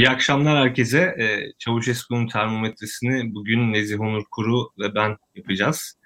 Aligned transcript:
İyi 0.00 0.10
akşamlar 0.10 0.58
herkese. 0.58 0.98
Ee, 0.98 1.52
Çavuşesku'nun 1.58 2.26
termometresini 2.26 3.34
bugün 3.34 3.72
Nezih 3.72 4.00
Onur 4.00 4.24
Kuru 4.30 4.70
ve 4.78 4.94
ben 4.94 5.16
yapacağız. 5.34 5.98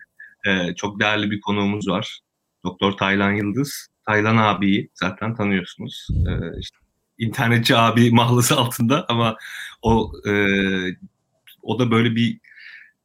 Ee, 0.46 0.74
çok 0.74 1.00
değerli 1.00 1.30
bir 1.30 1.40
konuğumuz 1.40 1.88
var. 1.88 2.20
Doktor 2.64 2.92
Taylan 2.92 3.32
Yıldız. 3.32 3.88
Taylan 4.06 4.36
abiyi 4.36 4.90
zaten 4.94 5.34
tanıyorsunuz. 5.34 6.08
Ee, 6.28 6.60
işte, 6.60 6.76
internetçi 7.18 7.76
abi 7.76 8.10
mahlası 8.14 8.56
altında 8.56 9.06
ama 9.08 9.36
o 9.82 10.12
e, 10.28 10.32
o 11.62 11.78
da 11.78 11.90
böyle 11.90 12.16
bir 12.16 12.38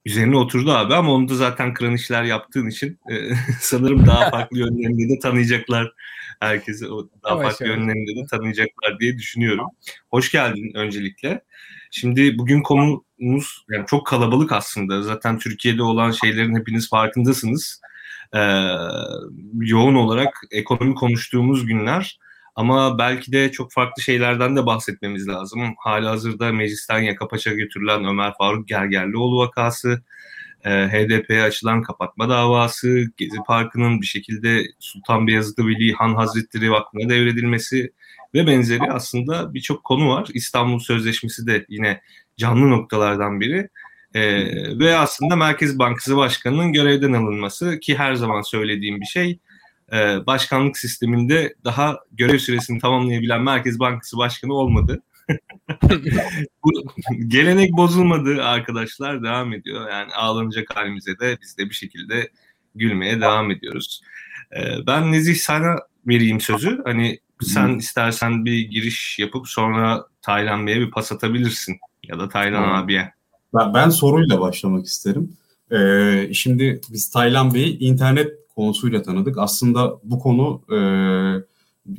üzerine 0.05 0.37
oturdu 0.37 0.71
abi 0.71 0.95
ama 0.95 1.11
onu 1.11 1.29
da 1.29 1.35
zaten 1.35 1.73
kıran 1.73 1.93
işler 1.93 2.23
yaptığın 2.23 2.67
için 2.67 2.99
e, 3.11 3.15
sanırım 3.61 4.05
daha 4.05 4.29
farklı 4.29 4.59
yönlerinde 4.59 5.15
de 5.15 5.19
tanıyacaklar 5.19 5.93
herkese 6.39 6.87
o 6.87 7.09
daha 7.23 7.33
Yavaş 7.33 7.45
farklı 7.45 7.67
yönlerinde 7.67 8.21
de 8.21 8.25
tanıyacaklar 8.25 8.99
diye 8.99 9.17
düşünüyorum. 9.17 9.67
Hoş 10.09 10.31
geldin 10.31 10.71
öncelikle. 10.75 11.41
Şimdi 11.91 12.37
bugün 12.37 12.61
konumuz 12.61 13.65
yani 13.69 13.85
çok 13.87 14.07
kalabalık 14.07 14.51
aslında. 14.51 15.01
Zaten 15.01 15.39
Türkiye'de 15.39 15.83
olan 15.83 16.11
şeylerin 16.11 16.59
hepiniz 16.59 16.89
farkındasınız. 16.89 17.81
Ee, 18.35 18.39
yoğun 19.59 19.95
olarak 19.95 20.41
ekonomi 20.51 20.95
konuştuğumuz 20.95 21.65
günler. 21.65 22.19
Ama 22.55 22.97
belki 22.97 23.31
de 23.31 23.51
çok 23.51 23.71
farklı 23.71 24.03
şeylerden 24.03 24.55
de 24.55 24.65
bahsetmemiz 24.65 25.27
lazım. 25.27 25.73
Hala 25.77 26.11
hazırda 26.11 26.51
meclisten 26.51 26.99
yaka 26.99 27.27
paça 27.27 27.53
götürülen 27.53 28.05
Ömer 28.05 28.33
Faruk 28.37 28.67
Gergerlioğlu 28.67 29.39
vakası, 29.39 30.03
e, 30.65 30.69
HDP'ye 30.69 31.43
açılan 31.43 31.81
kapatma 31.81 32.29
davası, 32.29 33.05
Gezi 33.17 33.37
Parkı'nın 33.47 34.01
bir 34.01 34.05
şekilde 34.05 34.63
Sultan 34.79 35.27
Beyazıt 35.27 35.59
Veli 35.59 35.93
Han 35.93 36.15
Hazretleri 36.15 36.71
Vakfı'na 36.71 37.09
devredilmesi 37.09 37.93
ve 38.33 38.47
benzeri 38.47 38.91
aslında 38.91 39.53
birçok 39.53 39.83
konu 39.83 40.09
var. 40.09 40.27
İstanbul 40.33 40.79
Sözleşmesi 40.79 41.47
de 41.47 41.65
yine 41.69 42.01
canlı 42.37 42.69
noktalardan 42.69 43.39
biri. 43.39 43.69
E, 44.13 44.21
ve 44.79 44.95
aslında 44.95 45.35
Merkez 45.35 45.79
Bankası 45.79 46.17
Başkanı'nın 46.17 46.73
görevden 46.73 47.13
alınması 47.13 47.79
ki 47.79 47.97
her 47.97 48.13
zaman 48.13 48.41
söylediğim 48.41 49.01
bir 49.01 49.05
şey 49.05 49.39
e, 49.93 50.25
başkanlık 50.25 50.77
sisteminde 50.77 51.55
daha 51.63 51.99
görev 52.11 52.37
süresini 52.37 52.79
tamamlayabilen 52.79 53.41
Merkez 53.41 53.79
Bankası 53.79 54.17
Başkanı 54.17 54.53
olmadı. 54.53 55.01
Bu 56.63 56.71
gelenek 57.27 57.71
bozulmadı 57.71 58.43
arkadaşlar 58.43 59.23
devam 59.23 59.53
ediyor. 59.53 59.89
Yani 59.89 60.13
ağlanacak 60.13 60.75
halimize 60.75 61.19
de 61.19 61.37
biz 61.41 61.57
de 61.57 61.69
bir 61.69 61.75
şekilde 61.75 62.29
gülmeye 62.75 63.21
devam 63.21 63.51
ediyoruz. 63.51 64.01
Ee, 64.57 64.87
ben 64.87 65.11
Nezih 65.11 65.35
sana 65.35 65.75
vereyim 66.07 66.41
sözü. 66.41 66.81
Hani 66.85 67.19
sen 67.41 67.77
istersen 67.77 68.45
bir 68.45 68.59
giriş 68.59 69.19
yapıp 69.19 69.47
sonra 69.47 70.05
Taylan 70.21 70.67
Bey'e 70.67 70.79
bir 70.79 70.91
pas 70.91 71.11
atabilirsin. 71.11 71.77
Ya 72.03 72.19
da 72.19 72.29
Taylan 72.29 72.65
hmm. 72.65 72.71
abiye. 72.71 73.13
Ben, 73.53 73.73
ben 73.73 73.89
soruyla 73.89 74.41
başlamak 74.41 74.85
isterim. 74.85 75.37
Ee, 75.71 76.33
şimdi 76.33 76.81
biz 76.91 77.09
Taylan 77.09 77.53
Bey'i 77.53 77.79
internet 77.79 78.31
konusuyla 78.55 79.01
tanıdık. 79.01 79.37
Aslında 79.37 79.93
bu 80.03 80.19
konu 80.19 80.61
e, 80.69 80.79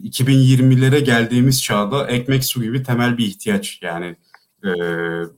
2020'lere 0.05 0.99
geldiğimiz 0.99 1.63
çağda 1.63 2.07
ekmek 2.07 2.45
su 2.45 2.63
gibi 2.63 2.83
temel 2.83 3.19
bir 3.19 3.27
ihtiyaç. 3.27 3.79
Yani 3.83 4.17
e, 4.65 4.69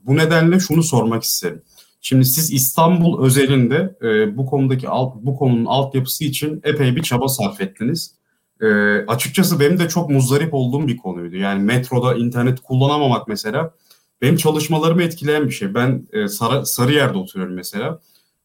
bu 0.04 0.16
nedenle 0.16 0.60
şunu 0.60 0.82
sormak 0.82 1.22
isterim. 1.22 1.62
Şimdi 2.00 2.24
siz 2.24 2.52
İstanbul 2.52 3.24
özelinde 3.24 3.96
e, 4.02 4.36
bu 4.36 4.46
konudaki 4.46 4.88
alt, 4.88 5.14
bu 5.16 5.36
konunun 5.36 5.64
altyapısı 5.64 6.24
için 6.24 6.60
epey 6.64 6.96
bir 6.96 7.02
çaba 7.02 7.28
sarf 7.28 7.60
ettiniz. 7.60 8.14
E, 8.60 8.66
açıkçası 9.06 9.60
benim 9.60 9.78
de 9.78 9.88
çok 9.88 10.10
muzdarip 10.10 10.54
olduğum 10.54 10.88
bir 10.88 10.96
konuydu. 10.96 11.36
Yani 11.36 11.62
metroda 11.62 12.14
internet 12.14 12.60
kullanamamak 12.60 13.28
mesela 13.28 13.74
benim 14.22 14.36
çalışmalarımı 14.36 15.02
etkileyen 15.02 15.46
bir 15.46 15.52
şey. 15.52 15.74
Ben 15.74 16.06
e, 16.12 16.28
Sarı, 16.28 16.66
Sarıyer'de 16.66 17.18
oturuyorum 17.18 17.54
mesela. 17.54 18.00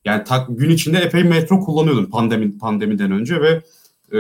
Yani 0.06 0.24
tak, 0.24 0.48
gün 0.50 0.70
içinde 0.70 0.98
epey 0.98 1.24
metro 1.24 1.60
kullanıyordum 1.60 2.10
pandemi 2.10 2.58
pandemiden 2.58 3.12
önce 3.12 3.42
ve 3.42 3.62
e, 4.12 4.18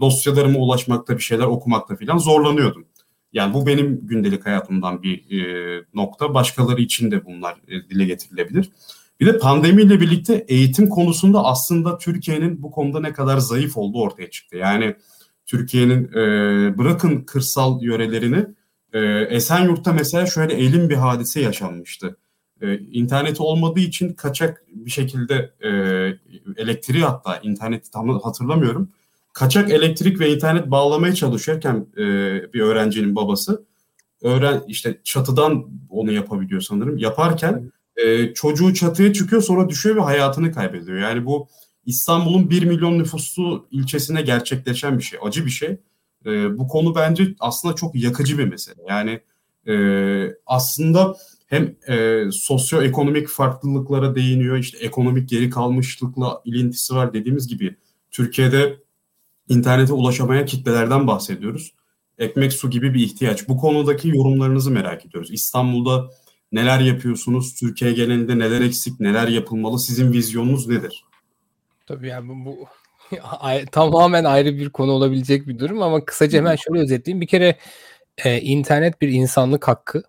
dosyalarıma 0.00 0.58
ulaşmakta 0.58 1.16
bir 1.16 1.22
şeyler 1.22 1.44
okumakta 1.44 1.96
falan 1.96 2.18
zorlanıyordum. 2.18 2.86
Yani 3.32 3.54
bu 3.54 3.66
benim 3.66 4.06
gündelik 4.06 4.46
hayatımdan 4.46 5.02
bir 5.02 5.40
e, 5.40 5.84
nokta. 5.94 6.34
Başkaları 6.34 6.80
için 6.80 7.10
de 7.10 7.24
bunlar 7.24 7.56
e, 7.68 7.88
dile 7.88 8.04
getirilebilir. 8.04 8.70
Bir 9.20 9.26
de 9.26 9.38
pandemiyle 9.38 10.00
birlikte 10.00 10.44
eğitim 10.48 10.88
konusunda 10.88 11.44
aslında 11.44 11.98
Türkiye'nin 11.98 12.62
bu 12.62 12.70
konuda 12.70 13.00
ne 13.00 13.12
kadar 13.12 13.38
zayıf 13.38 13.76
olduğu 13.76 14.00
ortaya 14.00 14.30
çıktı. 14.30 14.56
Yani 14.56 14.96
Türkiye'nin 15.46 16.08
e, 16.12 16.78
bırakın 16.78 17.20
kırsal 17.20 17.82
yörelerini 17.82 18.46
e, 18.92 19.00
Esenyurt'ta 19.30 19.92
mesela 19.92 20.26
şöyle 20.26 20.54
elim 20.54 20.90
bir 20.90 20.94
hadise 20.94 21.40
yaşanmıştı. 21.40 22.16
E, 22.60 22.78
interneti 22.78 23.42
olmadığı 23.42 23.80
için 23.80 24.12
kaçak 24.12 24.64
bir 24.68 24.90
şekilde 24.90 25.52
e, 25.60 25.70
elektriği 26.56 27.04
hatta 27.04 27.36
interneti 27.36 27.90
tam 27.90 28.20
hatırlamıyorum 28.20 28.88
kaçak 29.38 29.70
elektrik 29.70 30.20
ve 30.20 30.34
internet 30.34 30.70
bağlamaya 30.70 31.14
çalışırken 31.14 31.86
e, 31.96 32.02
bir 32.52 32.60
öğrencinin 32.60 33.16
babası 33.16 33.64
öğren 34.22 34.62
işte 34.68 35.00
çatıdan 35.04 35.66
onu 35.88 36.12
yapabiliyor 36.12 36.60
sanırım. 36.60 36.98
Yaparken 36.98 37.72
e, 37.96 38.34
çocuğu 38.34 38.74
çatıya 38.74 39.12
çıkıyor 39.12 39.42
sonra 39.42 39.68
düşüyor 39.68 39.96
ve 39.96 40.00
hayatını 40.00 40.52
kaybediyor. 40.52 40.98
Yani 40.98 41.26
bu 41.26 41.48
İstanbul'un 41.86 42.50
1 42.50 42.64
milyon 42.64 42.98
nüfuslu 42.98 43.68
ilçesine 43.70 44.22
gerçekleşen 44.22 44.98
bir 44.98 45.02
şey. 45.02 45.18
Acı 45.22 45.46
bir 45.46 45.50
şey. 45.50 45.80
E, 46.26 46.58
bu 46.58 46.68
konu 46.68 46.94
bence 46.94 47.34
aslında 47.40 47.74
çok 47.74 47.94
yakıcı 47.94 48.38
bir 48.38 48.48
mesele. 48.48 48.82
Yani 48.88 49.20
e, 49.68 49.74
aslında 50.46 51.16
hem 51.46 51.76
e, 51.88 52.24
sosyoekonomik 52.32 53.28
farklılıklara 53.28 54.14
değiniyor. 54.14 54.58
işte 54.58 54.78
ekonomik 54.78 55.28
geri 55.28 55.50
kalmışlıkla 55.50 56.42
ilintisi 56.44 56.94
var 56.94 57.12
dediğimiz 57.12 57.48
gibi. 57.48 57.76
Türkiye'de 58.10 58.87
internete 59.48 59.92
ulaşamayan 59.92 60.46
kitlelerden 60.46 61.06
bahsediyoruz. 61.06 61.74
Ekmek 62.18 62.52
su 62.52 62.70
gibi 62.70 62.94
bir 62.94 63.00
ihtiyaç. 63.00 63.48
Bu 63.48 63.56
konudaki 63.56 64.08
yorumlarınızı 64.08 64.70
merak 64.70 65.06
ediyoruz. 65.06 65.30
İstanbul'da 65.30 66.10
neler 66.52 66.80
yapıyorsunuz? 66.80 67.54
Türkiye 67.54 67.92
genelinde 67.92 68.38
neler 68.38 68.60
eksik, 68.60 69.00
neler 69.00 69.28
yapılmalı? 69.28 69.78
Sizin 69.78 70.12
vizyonunuz 70.12 70.68
nedir? 70.68 71.04
Tabii 71.86 72.08
yani 72.08 72.28
bu, 72.28 72.46
bu 72.46 72.66
tamamen 73.72 74.24
ayrı 74.24 74.58
bir 74.58 74.70
konu 74.70 74.92
olabilecek 74.92 75.48
bir 75.48 75.58
durum 75.58 75.82
ama 75.82 76.04
kısaca 76.04 76.38
hemen 76.38 76.56
şöyle 76.56 76.80
özetleyeyim. 76.80 77.20
Bir 77.20 77.26
kere 77.26 77.58
e, 78.24 78.40
internet 78.40 79.00
bir 79.00 79.08
insanlık 79.08 79.68
hakkı 79.68 80.02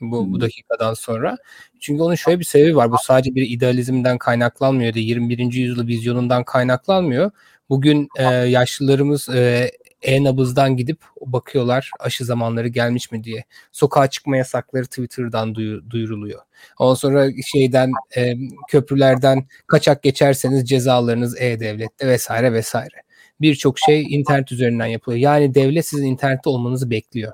bu, 0.00 0.32
bu 0.32 0.40
dakikadan 0.40 0.94
sonra. 0.94 1.36
Çünkü 1.80 2.02
onun 2.02 2.14
şöyle 2.14 2.38
bir 2.38 2.44
sebebi 2.44 2.76
var. 2.76 2.92
Bu 2.92 2.96
sadece 3.02 3.34
bir 3.34 3.50
idealizmden 3.50 4.18
kaynaklanmıyor 4.18 4.94
da 4.94 4.98
21. 4.98 5.38
yüzyıl 5.38 5.86
vizyonundan 5.86 6.44
kaynaklanmıyor. 6.44 7.30
Bugün 7.70 8.08
e, 8.18 8.22
yaşlılarımız 8.24 9.28
e, 9.28 9.70
e-nabızdan 10.02 10.76
gidip 10.76 11.00
bakıyorlar 11.20 11.90
aşı 12.00 12.24
zamanları 12.24 12.68
gelmiş 12.68 13.12
mi 13.12 13.24
diye. 13.24 13.44
Sokağa 13.72 14.10
çıkma 14.10 14.36
yasakları 14.36 14.86
Twitter'dan 14.86 15.54
duyuruluyor. 15.90 16.40
Ondan 16.78 16.94
sonra 16.94 17.28
şeyden 17.46 17.90
e, 18.16 18.34
köprülerden 18.68 19.46
kaçak 19.66 20.02
geçerseniz 20.02 20.68
cezalarınız 20.68 21.40
e-devlette 21.40 22.08
vesaire 22.08 22.52
vesaire. 22.52 23.02
Birçok 23.40 23.78
şey 23.78 24.02
internet 24.14 24.52
üzerinden 24.52 24.86
yapılıyor. 24.86 25.20
Yani 25.20 25.54
devlet 25.54 25.86
sizin 25.86 26.06
internette 26.06 26.48
olmanızı 26.48 26.90
bekliyor. 26.90 27.32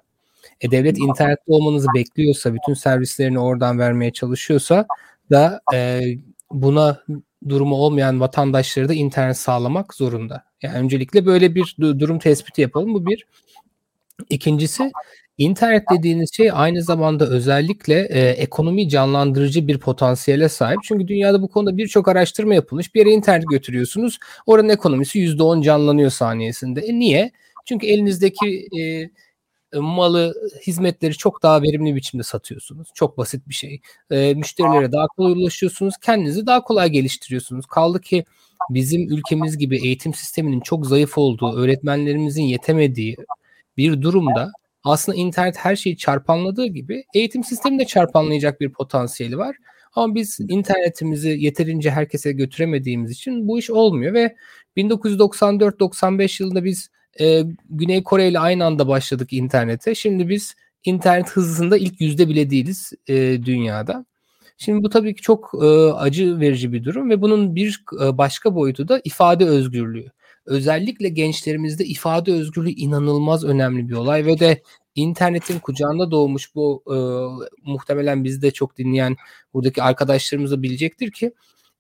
E 0.61 0.71
devlet 0.71 0.99
internette 0.99 1.43
olmanızı 1.47 1.89
bekliyorsa, 1.95 2.55
bütün 2.55 2.75
servislerini 2.75 3.39
oradan 3.39 3.79
vermeye 3.79 4.13
çalışıyorsa 4.13 4.87
da 5.31 5.61
e, 5.75 6.03
buna 6.51 7.03
durumu 7.49 7.75
olmayan 7.75 8.21
vatandaşları 8.21 8.89
da 8.89 8.95
internet 8.95 9.37
sağlamak 9.37 9.95
zorunda. 9.95 10.45
Yani 10.63 10.79
öncelikle 10.79 11.27
böyle 11.27 11.55
bir 11.55 11.77
durum 11.79 12.19
tespiti 12.19 12.61
yapalım. 12.61 12.95
Bu 12.95 13.07
bir. 13.07 13.27
İkincisi 14.31 14.93
internet 15.39 15.83
dediğiniz 15.91 16.35
şey 16.37 16.51
aynı 16.53 16.83
zamanda 16.83 17.27
özellikle 17.27 18.07
e, 18.11 18.29
ekonomi 18.29 18.89
canlandırıcı 18.89 19.69
bir 19.69 19.79
potansiyele 19.79 20.49
sahip. 20.49 20.79
Çünkü 20.83 21.09
dünyada 21.09 21.43
bu 21.43 21.49
konuda 21.49 21.77
birçok 21.77 22.09
araştırma 22.09 22.55
yapılmış. 22.55 22.95
Bir 22.95 23.01
yere 23.01 23.11
internet 23.11 23.49
götürüyorsunuz. 23.51 24.19
Oranın 24.47 24.69
ekonomisi 24.69 25.19
%10 25.19 25.63
canlanıyor 25.63 26.11
saniyesinde. 26.11 26.81
E 26.81 26.99
niye? 26.99 27.31
Çünkü 27.65 27.87
elinizdeki 27.87 28.69
e, 28.81 29.11
malı, 29.75 30.35
hizmetleri 30.67 31.13
çok 31.13 31.43
daha 31.43 31.63
verimli 31.63 31.95
biçimde 31.95 32.23
satıyorsunuz. 32.23 32.89
Çok 32.95 33.19
basit 33.19 33.49
bir 33.49 33.55
şey. 33.55 33.81
E, 34.11 34.35
müşterilere 34.35 34.93
daha 34.93 35.07
kolay 35.07 35.33
ulaşıyorsunuz. 35.33 35.95
Kendinizi 36.03 36.47
daha 36.47 36.65
kolay 36.65 36.91
geliştiriyorsunuz. 36.91 37.67
Kaldı 37.67 38.01
ki 38.01 38.25
bizim 38.71 39.11
ülkemiz 39.11 39.59
gibi 39.59 39.87
eğitim 39.87 40.15
sisteminin 40.15 40.61
çok 40.61 40.87
zayıf 40.87 41.19
olduğu, 41.19 41.57
öğretmenlerimizin 41.57 42.43
yetemediği 42.43 43.17
bir 43.77 44.03
durumda 44.03 44.53
aslında 44.85 45.19
internet 45.19 45.57
her 45.57 45.77
şeyi 45.77 45.97
çarpanladığı 45.97 46.67
gibi 46.67 47.05
eğitim 47.15 47.45
sistemi 47.45 47.79
de 47.79 47.85
çarpanlayacak 47.85 48.61
bir 48.61 48.73
potansiyeli 48.73 49.39
var. 49.39 49.57
Ama 49.95 50.15
biz 50.15 50.41
internetimizi 50.49 51.29
yeterince 51.29 51.91
herkese 51.91 52.33
götüremediğimiz 52.33 53.11
için 53.11 53.49
bu 53.49 53.59
iş 53.59 53.71
olmuyor 53.71 54.15
ve 54.15 54.37
1994-95 54.77 56.43
yılında 56.43 56.65
biz 56.65 56.91
e, 57.21 57.43
Güney 57.71 58.03
Kore 58.03 58.29
ile 58.29 58.39
aynı 58.39 58.65
anda 58.65 58.89
başladık 58.89 59.33
internete. 59.33 59.95
Şimdi 59.95 60.29
biz 60.29 60.55
internet 60.85 61.31
hızında 61.31 61.77
ilk 61.79 62.01
yüzde 62.01 62.29
bile 62.29 62.51
değiliz 62.51 62.93
e, 63.09 63.15
dünyada. 63.45 64.07
Şimdi 64.59 64.83
bu 64.85 64.91
tabii 64.91 65.15
ki 65.15 65.23
çok 65.23 65.51
e, 65.63 65.67
acı 65.93 66.41
verici 66.41 66.73
bir 66.73 66.85
durum 66.85 67.11
ve 67.11 67.23
bunun 67.23 67.55
bir 67.55 67.85
e, 68.05 68.19
başka 68.19 68.55
boyutu 68.55 68.89
da 68.89 69.01
ifade 69.05 69.45
özgürlüğü. 69.45 70.07
Özellikle 70.47 71.09
gençlerimizde 71.09 71.85
ifade 71.85 72.33
özgürlüğü 72.33 72.71
inanılmaz 72.71 73.45
önemli 73.45 73.89
bir 73.89 73.95
olay 73.95 74.27
ve 74.27 74.39
de 74.39 74.63
internetin 74.95 75.59
kucağında 75.59 76.11
doğmuş 76.11 76.55
bu 76.55 76.83
e, 76.87 76.97
muhtemelen 77.71 78.25
bizi 78.25 78.43
de 78.43 78.51
çok 78.51 78.79
dinleyen 78.79 79.17
buradaki 79.55 79.83
arkadaşlarımız 79.83 80.51
da 80.51 80.63
bilecektir 80.63 81.11
ki 81.11 81.33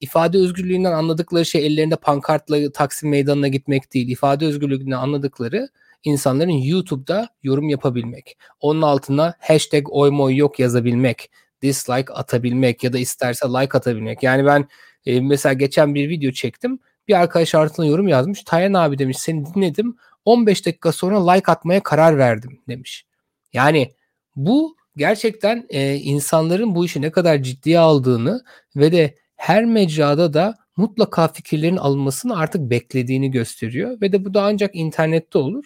ifade 0.02 0.38
özgürlüğünden 0.38 0.92
anladıkları 0.92 1.44
şey 1.46 1.66
ellerinde 1.66 1.96
pankartla 1.96 2.72
Taksim 2.72 3.10
Meydanı'na 3.10 3.48
gitmek 3.48 3.94
değil. 3.94 4.08
İfade 4.08 4.46
özgürlüğünden 4.46 4.96
anladıkları 4.96 5.68
insanların 6.04 6.50
YouTube'da 6.50 7.28
yorum 7.42 7.68
yapabilmek. 7.68 8.36
Onun 8.60 8.82
altına 8.82 9.34
hashtag 9.40 9.86
oymoy 9.90 10.36
yok 10.36 10.58
yazabilmek. 10.58 11.30
Dislike 11.62 12.12
atabilmek 12.12 12.84
ya 12.84 12.92
da 12.92 12.98
isterse 12.98 13.46
like 13.46 13.78
atabilmek. 13.78 14.22
Yani 14.22 14.46
ben 14.46 14.68
e, 15.06 15.20
mesela 15.20 15.52
geçen 15.52 15.94
bir 15.94 16.08
video 16.08 16.32
çektim. 16.32 16.78
Bir 17.08 17.20
arkadaş 17.20 17.54
altına 17.54 17.86
yorum 17.86 18.08
yazmış. 18.08 18.42
Tayan 18.42 18.74
abi 18.74 18.98
demiş 18.98 19.18
seni 19.18 19.54
dinledim. 19.54 19.96
15 20.24 20.66
dakika 20.66 20.92
sonra 20.92 21.30
like 21.30 21.52
atmaya 21.52 21.82
karar 21.82 22.18
verdim 22.18 22.60
demiş. 22.68 23.06
Yani 23.52 23.92
bu 24.36 24.76
gerçekten 24.96 25.66
e, 25.68 25.94
insanların 25.94 26.74
bu 26.74 26.84
işi 26.84 27.02
ne 27.02 27.10
kadar 27.10 27.42
ciddiye 27.42 27.78
aldığını 27.78 28.44
ve 28.76 28.92
de 28.92 29.14
her 29.42 29.64
mecrada 29.64 30.34
da 30.34 30.54
mutlaka 30.76 31.28
fikirlerin 31.28 31.76
alınmasını 31.76 32.38
artık 32.38 32.70
beklediğini 32.70 33.30
gösteriyor 33.30 34.00
ve 34.00 34.12
de 34.12 34.24
bu 34.24 34.34
da 34.34 34.42
ancak 34.42 34.74
internette 34.74 35.38
olur. 35.38 35.64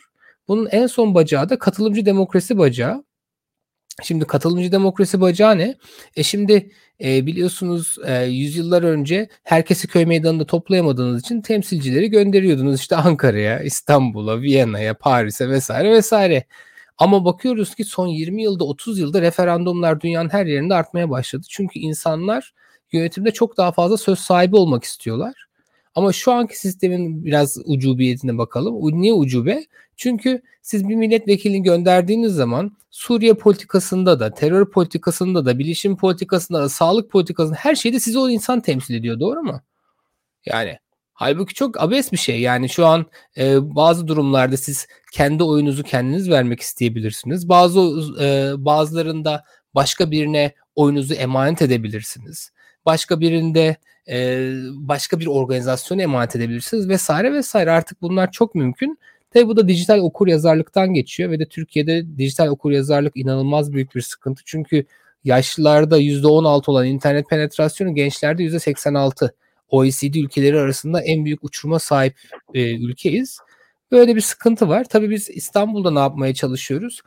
Bunun 0.49 0.69
en 0.71 0.87
son 0.87 1.15
bacağı 1.15 1.49
da 1.49 1.59
katılımcı 1.59 2.07
demokrasi 2.07 2.59
bacağı. 2.59 3.05
Şimdi 4.03 4.25
katılımcı 4.25 4.73
demokrasi 4.73 5.21
bacağı 5.21 5.59
ne? 5.59 5.77
E 6.17 6.23
şimdi 6.23 6.73
e, 7.05 7.27
biliyorsunuz 7.27 7.97
e, 8.07 8.25
yüzyıllar 8.25 8.83
önce 8.83 9.29
herkesi 9.43 9.89
köy 9.89 10.07
meydanında 10.07 10.47
toplayamadığınız 10.47 11.21
için 11.21 11.41
temsilcileri 11.41 12.11
gönderiyordunuz 12.11 12.81
işte 12.81 12.97
Ankara'ya, 12.97 13.61
İstanbul'a, 13.61 14.41
Viyana'ya, 14.41 14.95
Paris'e 14.95 15.49
vesaire 15.49 15.91
vesaire. 15.91 16.45
Ama 16.99 17.25
bakıyoruz 17.25 17.75
ki 17.75 17.85
son 17.85 18.07
20 18.07 18.43
yılda 18.43 18.65
30 18.65 18.99
yılda 18.99 19.23
referandumlar 19.23 20.01
dünyanın 20.01 20.29
her 20.29 20.47
yerinde 20.47 20.75
artmaya 20.75 21.11
başladı. 21.11 21.47
Çünkü 21.51 21.79
insanlar 21.79 22.53
yönetimde 22.93 23.31
çok 23.31 23.57
daha 23.57 23.73
fazla 23.73 23.97
söz 23.97 24.19
sahibi 24.19 24.57
olmak 24.57 24.85
istiyorlar. 24.85 25.47
Ama 25.95 26.13
şu 26.13 26.33
anki 26.33 26.59
sistemin 26.59 27.25
biraz 27.25 27.59
ucubiyetine 27.65 28.39
bakalım. 28.39 29.01
Niye 29.01 29.13
ucube? 29.13 29.67
Çünkü 29.97 30.43
siz 30.63 30.89
bir 30.89 30.95
milletvekilini 30.95 31.63
gönderdiğiniz 31.63 32.35
zaman 32.35 32.77
Suriye 32.91 33.35
politikasında 33.35 34.21
da, 34.21 34.35
terör 34.35 34.71
politikasında 34.71 35.47
da, 35.47 35.59
bilişim 35.59 35.97
politikasında 35.97 36.63
da, 36.63 36.69
sağlık 36.69 37.11
politikasında 37.11 37.57
her 37.57 37.75
şeyde 37.75 38.01
sizi 38.01 38.19
o 38.19 38.29
insan 38.29 38.61
temsil 38.61 38.95
ediyor. 38.95 39.21
Doğru 39.21 39.43
mu? 39.43 39.61
Yani 40.47 40.79
halbuki 41.13 41.55
çok 41.55 41.83
abes 41.83 42.13
bir 42.13 42.17
şey. 42.17 42.41
Yani 42.41 42.69
şu 42.69 42.87
an 42.87 43.07
e, 43.39 43.75
bazı 43.75 44.09
durumlarda 44.09 44.57
siz 44.57 44.87
kendi 45.13 45.43
oyunuzu 45.43 45.83
kendiniz 45.83 46.31
vermek 46.31 46.61
isteyebilirsiniz. 46.61 47.49
Bazı 47.49 47.81
e, 48.21 48.53
bazılarında 48.57 49.45
başka 49.75 50.11
birine 50.11 50.55
oyunuzu 50.75 51.15
emanet 51.15 51.63
edebilirsiniz. 51.63 52.51
Başka 52.87 53.21
birinde 53.21 53.77
e, 54.09 54.51
başka 54.75 55.21
bir 55.21 55.27
organizasyona 55.27 56.03
emanet 56.03 56.37
edebilirsiniz 56.37 56.89
vesaire 56.89 57.33
vesaire. 57.33 57.71
Artık 57.71 58.03
bunlar 58.03 58.31
çok 58.33 58.55
mümkün. 58.55 58.99
Tabi 59.31 59.49
bu 59.49 59.57
da 59.57 59.69
dijital 59.69 59.99
okur 59.99 60.27
yazarlıktan 60.27 60.95
geçiyor 60.95 61.31
ve 61.31 61.39
de 61.39 61.47
Türkiye'de 61.49 62.19
dijital 62.19 62.49
okur 62.49 62.71
yazarlık 62.71 63.17
inanılmaz 63.17 63.73
büyük 63.73 63.95
bir 63.95 64.01
sıkıntı. 64.01 64.43
Çünkü 64.47 64.85
yaşlılarda 65.25 65.99
%16 65.99 66.71
olan 66.71 66.87
internet 66.87 67.29
penetrasyonu 67.29 67.95
gençlerde 67.95 68.43
%86. 68.43 69.31
OECD 69.69 70.15
ülkeleri 70.15 70.59
arasında 70.59 71.03
en 71.03 71.25
büyük 71.25 71.45
uçuruma 71.45 71.79
sahip 71.79 72.15
e, 72.55 72.77
ülkeyiz. 72.77 73.39
Böyle 73.93 74.17
bir 74.17 74.21
sıkıntı 74.21 74.69
var. 74.69 74.85
Tabii 74.85 75.11
biz 75.11 75.31
İstanbul'da 75.31 75.91
ne 75.91 75.99
yapmaya 75.99 76.35
çalışıyoruz? 76.35 77.01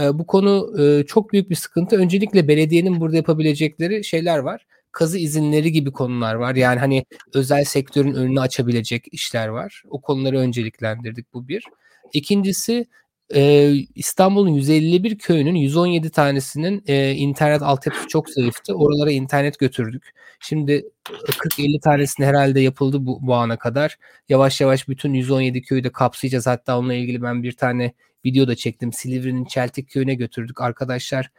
E, 0.00 0.18
bu 0.18 0.26
konu 0.26 0.82
e, 0.82 1.06
çok 1.06 1.32
büyük 1.32 1.50
bir 1.50 1.54
sıkıntı. 1.54 1.96
Öncelikle 1.96 2.48
belediyenin 2.48 3.00
burada 3.00 3.16
yapabilecekleri 3.16 4.04
şeyler 4.04 4.38
var 4.38 4.66
kazı 4.96 5.18
izinleri 5.18 5.72
gibi 5.72 5.92
konular 5.92 6.34
var. 6.34 6.54
Yani 6.54 6.80
hani 6.80 7.04
özel 7.34 7.64
sektörün 7.64 8.14
önünü 8.14 8.40
açabilecek 8.40 9.04
işler 9.12 9.48
var. 9.48 9.82
O 9.90 10.00
konuları 10.00 10.38
önceliklendirdik 10.38 11.34
bu 11.34 11.48
bir. 11.48 11.64
İkincisi 12.12 12.86
e, 13.34 13.72
İstanbul'un 13.94 14.50
151 14.50 15.18
köyünün 15.18 15.54
117 15.54 16.10
tanesinin 16.10 16.84
e, 16.86 17.12
internet 17.12 17.62
altyapısı 17.62 18.08
çok 18.08 18.30
zayıftı. 18.30 18.74
Oralara 18.74 19.10
internet 19.10 19.58
götürdük. 19.58 20.10
Şimdi 20.40 20.84
40-50 21.04 21.80
tanesini 21.80 22.26
herhalde 22.26 22.60
yapıldı 22.60 23.06
bu, 23.06 23.18
bu 23.22 23.34
ana 23.34 23.56
kadar. 23.56 23.98
Yavaş 24.28 24.60
yavaş 24.60 24.88
bütün 24.88 25.14
117 25.14 25.62
köyü 25.62 25.84
de 25.84 25.92
kapsayacağız. 25.92 26.46
Hatta 26.46 26.78
onunla 26.78 26.94
ilgili 26.94 27.22
ben 27.22 27.42
bir 27.42 27.52
tane 27.52 27.92
video 28.24 28.48
da 28.48 28.56
çektim. 28.56 28.92
Silivri'nin 28.92 29.44
Çeltik 29.44 29.90
köyüne 29.90 30.14
götürdük. 30.14 30.60
Arkadaşlar 30.60 31.30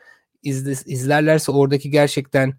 izle, 0.43 0.71
izlerlerse 0.85 1.51
oradaki 1.51 1.89
gerçekten 1.91 2.53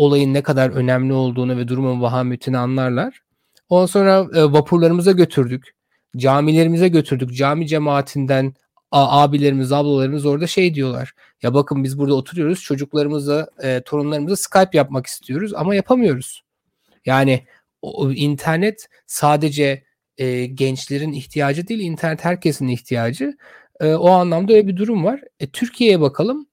olayın 0.00 0.34
ne 0.34 0.42
kadar 0.42 0.70
önemli 0.70 1.12
olduğunu 1.12 1.56
ve 1.56 1.68
durumun 1.68 2.02
vahametini 2.02 2.58
anlarlar. 2.58 3.20
Ondan 3.68 3.86
sonra 3.86 4.26
e, 4.34 4.42
vapurlarımıza 4.44 5.12
götürdük. 5.12 5.74
Camilerimize 6.16 6.88
götürdük. 6.88 7.36
Cami 7.36 7.66
cemaatinden 7.66 8.54
abilerimiz, 8.90 9.72
ablalarımız 9.72 10.26
orada 10.26 10.46
şey 10.46 10.74
diyorlar. 10.74 11.12
Ya 11.42 11.54
bakın 11.54 11.84
biz 11.84 11.98
burada 11.98 12.14
oturuyoruz. 12.14 12.62
Çocuklarımıza, 12.62 13.48
e, 13.62 13.80
torunlarımıza 13.80 14.36
Skype 14.36 14.78
yapmak 14.78 15.06
istiyoruz 15.06 15.54
ama 15.54 15.74
yapamıyoruz. 15.74 16.42
Yani 17.06 17.44
o, 17.82 18.10
internet 18.10 18.88
sadece 19.06 19.84
e, 20.18 20.46
gençlerin 20.46 21.12
ihtiyacı 21.12 21.68
değil, 21.68 21.80
internet 21.80 22.24
herkesin 22.24 22.68
ihtiyacı. 22.68 23.36
E, 23.80 23.94
o 23.94 24.10
anlamda 24.10 24.52
öyle 24.52 24.68
bir 24.68 24.76
durum 24.76 25.04
var. 25.04 25.20
E, 25.40 25.50
Türkiye'ye 25.50 26.00
bakalım. 26.00 26.46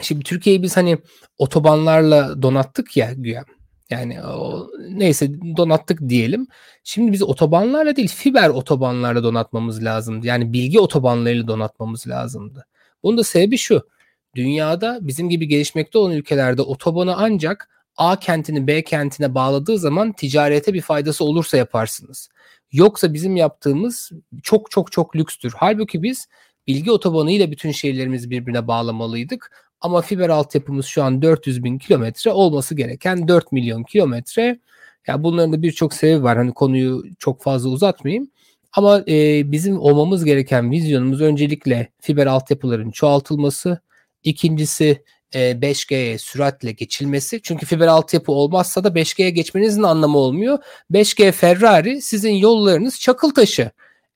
Şimdi 0.00 0.24
Türkiye'yi 0.24 0.62
biz 0.62 0.76
hani 0.76 0.98
otobanlarla 1.38 2.42
donattık 2.42 2.96
ya 2.96 3.12
güya. 3.12 3.44
Yani 3.90 4.22
o, 4.22 4.70
neyse 4.90 5.30
donattık 5.56 6.08
diyelim. 6.08 6.46
Şimdi 6.84 7.12
biz 7.12 7.22
otobanlarla 7.22 7.96
değil 7.96 8.08
fiber 8.08 8.48
otobanlarla 8.48 9.22
donatmamız 9.22 9.84
lazımdı. 9.84 10.26
Yani 10.26 10.52
bilgi 10.52 10.80
otobanlarıyla 10.80 11.48
donatmamız 11.48 12.08
lazımdı. 12.08 12.66
Bunun 13.02 13.18
da 13.18 13.24
sebebi 13.24 13.58
şu. 13.58 13.88
Dünyada 14.34 14.98
bizim 15.02 15.28
gibi 15.28 15.48
gelişmekte 15.48 15.98
olan 15.98 16.12
ülkelerde 16.12 16.62
otobanı 16.62 17.16
ancak 17.16 17.68
A 17.96 18.18
kentini 18.18 18.66
B 18.66 18.84
kentine 18.84 19.34
bağladığı 19.34 19.78
zaman 19.78 20.12
ticarete 20.12 20.74
bir 20.74 20.80
faydası 20.80 21.24
olursa 21.24 21.56
yaparsınız. 21.56 22.28
Yoksa 22.72 23.14
bizim 23.14 23.36
yaptığımız 23.36 24.10
çok 24.42 24.70
çok 24.70 24.92
çok 24.92 25.16
lükstür. 25.16 25.52
Halbuki 25.56 26.02
biz 26.02 26.28
bilgi 26.66 26.90
otobanı 26.90 27.30
ile 27.30 27.50
bütün 27.50 27.70
şehirlerimizi 27.70 28.30
birbirine 28.30 28.66
bağlamalıydık. 28.66 29.71
Ama 29.82 30.02
fiber 30.02 30.28
altyapımız 30.28 30.86
şu 30.86 31.02
an 31.02 31.22
400 31.22 31.64
bin 31.64 31.78
kilometre 31.78 32.30
olması 32.30 32.74
gereken 32.74 33.28
4 33.28 33.52
milyon 33.52 33.82
kilometre. 33.82 34.58
Ya 35.06 35.22
bunların 35.22 35.52
da 35.52 35.62
birçok 35.62 35.94
sebebi 35.94 36.22
var. 36.22 36.36
Hani 36.36 36.52
konuyu 36.52 37.04
çok 37.18 37.42
fazla 37.42 37.70
uzatmayayım. 37.70 38.30
Ama 38.72 39.04
e, 39.08 39.52
bizim 39.52 39.80
olmamız 39.80 40.24
gereken 40.24 40.70
vizyonumuz 40.70 41.20
öncelikle 41.20 41.88
fiber 42.00 42.26
altyapıların 42.26 42.90
çoğaltılması. 42.90 43.80
İkincisi 44.24 45.04
e, 45.34 45.38
5G'ye 45.38 46.18
süratle 46.18 46.72
geçilmesi. 46.72 47.42
Çünkü 47.42 47.66
fiber 47.66 47.86
altyapı 47.86 48.32
olmazsa 48.32 48.84
da 48.84 48.88
5G'ye 48.88 49.30
geçmenizin 49.30 49.82
anlamı 49.82 50.18
olmuyor. 50.18 50.58
5G 50.92 51.32
Ferrari 51.32 52.02
sizin 52.02 52.32
yollarınız 52.32 53.00
çakıl 53.00 53.30
taşı. 53.30 53.70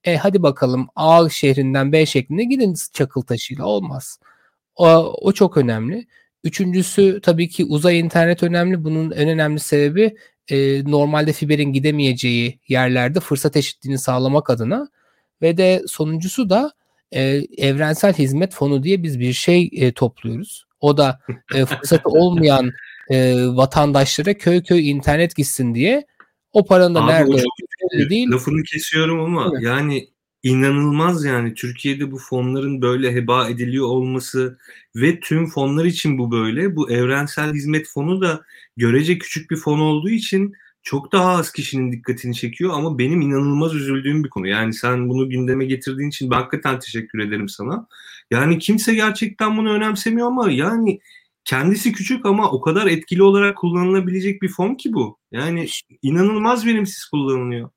E, 0.05 0.17
hadi 0.17 0.43
bakalım 0.43 0.89
A 0.97 1.29
şehrinden 1.29 1.93
B 1.93 2.07
şeklinde 2.07 2.45
gidin 2.45 2.75
çakıl 2.93 3.23
taşıyla 3.23 3.65
olmaz. 3.65 4.19
O, 4.77 4.87
o 5.21 5.33
çok 5.33 5.57
önemli. 5.57 6.07
Üçüncüsü 6.45 7.21
tabii 7.23 7.49
ki 7.49 7.65
uzay 7.65 7.99
internet 7.99 8.43
önemli. 8.43 8.85
Bunun 8.85 9.11
en 9.11 9.29
önemli 9.29 9.61
sebebi 9.61 10.17
e, 10.49 10.85
normalde 10.91 11.33
fiberin 11.33 11.73
gidemeyeceği 11.73 12.61
yerlerde 12.69 13.21
fırsat 13.21 13.57
eşitliğini 13.57 13.99
sağlamak 13.99 14.51
adına 14.51 14.89
ve 15.43 15.57
de 15.57 15.83
sonuncusu 15.87 16.51
da 16.51 16.73
e, 17.13 17.43
evrensel 17.59 18.15
hizmet 18.15 18.55
fonu 18.55 18.83
diye 18.83 19.03
biz 19.03 19.21
bir 19.21 19.33
şey 19.33 19.71
e, 19.73 19.93
topluyoruz. 19.93 20.67
O 20.81 20.97
da 20.97 21.21
e, 21.55 21.65
fırsatı 21.65 22.09
olmayan 22.09 22.71
e, 23.11 23.35
vatandaşlara 23.47 24.35
köy 24.35 24.63
köy 24.63 24.91
internet 24.91 25.37
gitsin 25.37 25.75
diye 25.75 26.07
o 26.53 26.65
paranın 26.65 26.95
da 26.95 27.05
Abi 27.05 27.13
nerede 27.13 27.33
olduğu 27.33 28.11
değil. 28.11 28.31
Lafını 28.31 28.63
kesiyorum 28.63 29.21
ama 29.21 29.53
yani 29.61 30.09
inanılmaz 30.47 31.25
yani 31.25 31.55
Türkiye'de 31.55 32.13
bu 32.13 32.19
fonların 32.19 32.83
böyle 32.83 33.15
heba 33.15 33.49
ediliyor 33.49 33.87
olması 33.87 34.59
ve 34.97 35.21
tüm 35.21 35.47
fonlar 35.47 35.85
için 35.85 36.19
bu 36.19 36.31
böyle. 36.33 36.77
Bu 36.77 36.91
evrensel 36.91 37.53
hizmet 37.55 37.89
fonu 37.89 38.21
da 38.21 38.45
görece 38.77 39.19
küçük 39.19 39.51
bir 39.51 39.57
fon 39.57 39.79
olduğu 39.79 40.11
için 40.11 40.53
çok 40.83 41.13
daha 41.13 41.31
az 41.31 41.53
kişinin 41.53 41.93
dikkatini 41.93 42.35
çekiyor 42.35 42.71
ama 42.75 42.99
benim 42.99 43.21
inanılmaz 43.21 43.75
üzüldüğüm 43.75 44.25
bir 44.25 44.29
konu. 44.29 44.47
Yani 44.47 44.75
sen 44.75 45.09
bunu 45.09 45.31
gündeme 45.31 45.65
getirdiğin 45.65 46.09
için 46.09 46.31
ben 46.31 46.37
hakikaten 46.37 46.79
teşekkür 46.79 47.19
ederim 47.19 47.49
sana. 47.49 47.87
Yani 48.31 48.59
kimse 48.59 48.95
gerçekten 48.95 49.57
bunu 49.57 49.73
önemsemiyor 49.73 50.27
ama 50.27 50.51
yani 50.51 51.01
kendisi 51.45 51.93
küçük 51.93 52.27
ama 52.27 52.51
o 52.51 52.61
kadar 52.61 52.87
etkili 52.87 53.23
olarak 53.23 53.57
kullanılabilecek 53.57 54.43
bir 54.43 54.49
fon 54.49 54.75
ki 54.75 54.93
bu. 54.93 55.19
Yani 55.33 55.67
inanılmaz 56.03 56.67
verimsiz 56.67 57.05
kullanılıyor. 57.05 57.71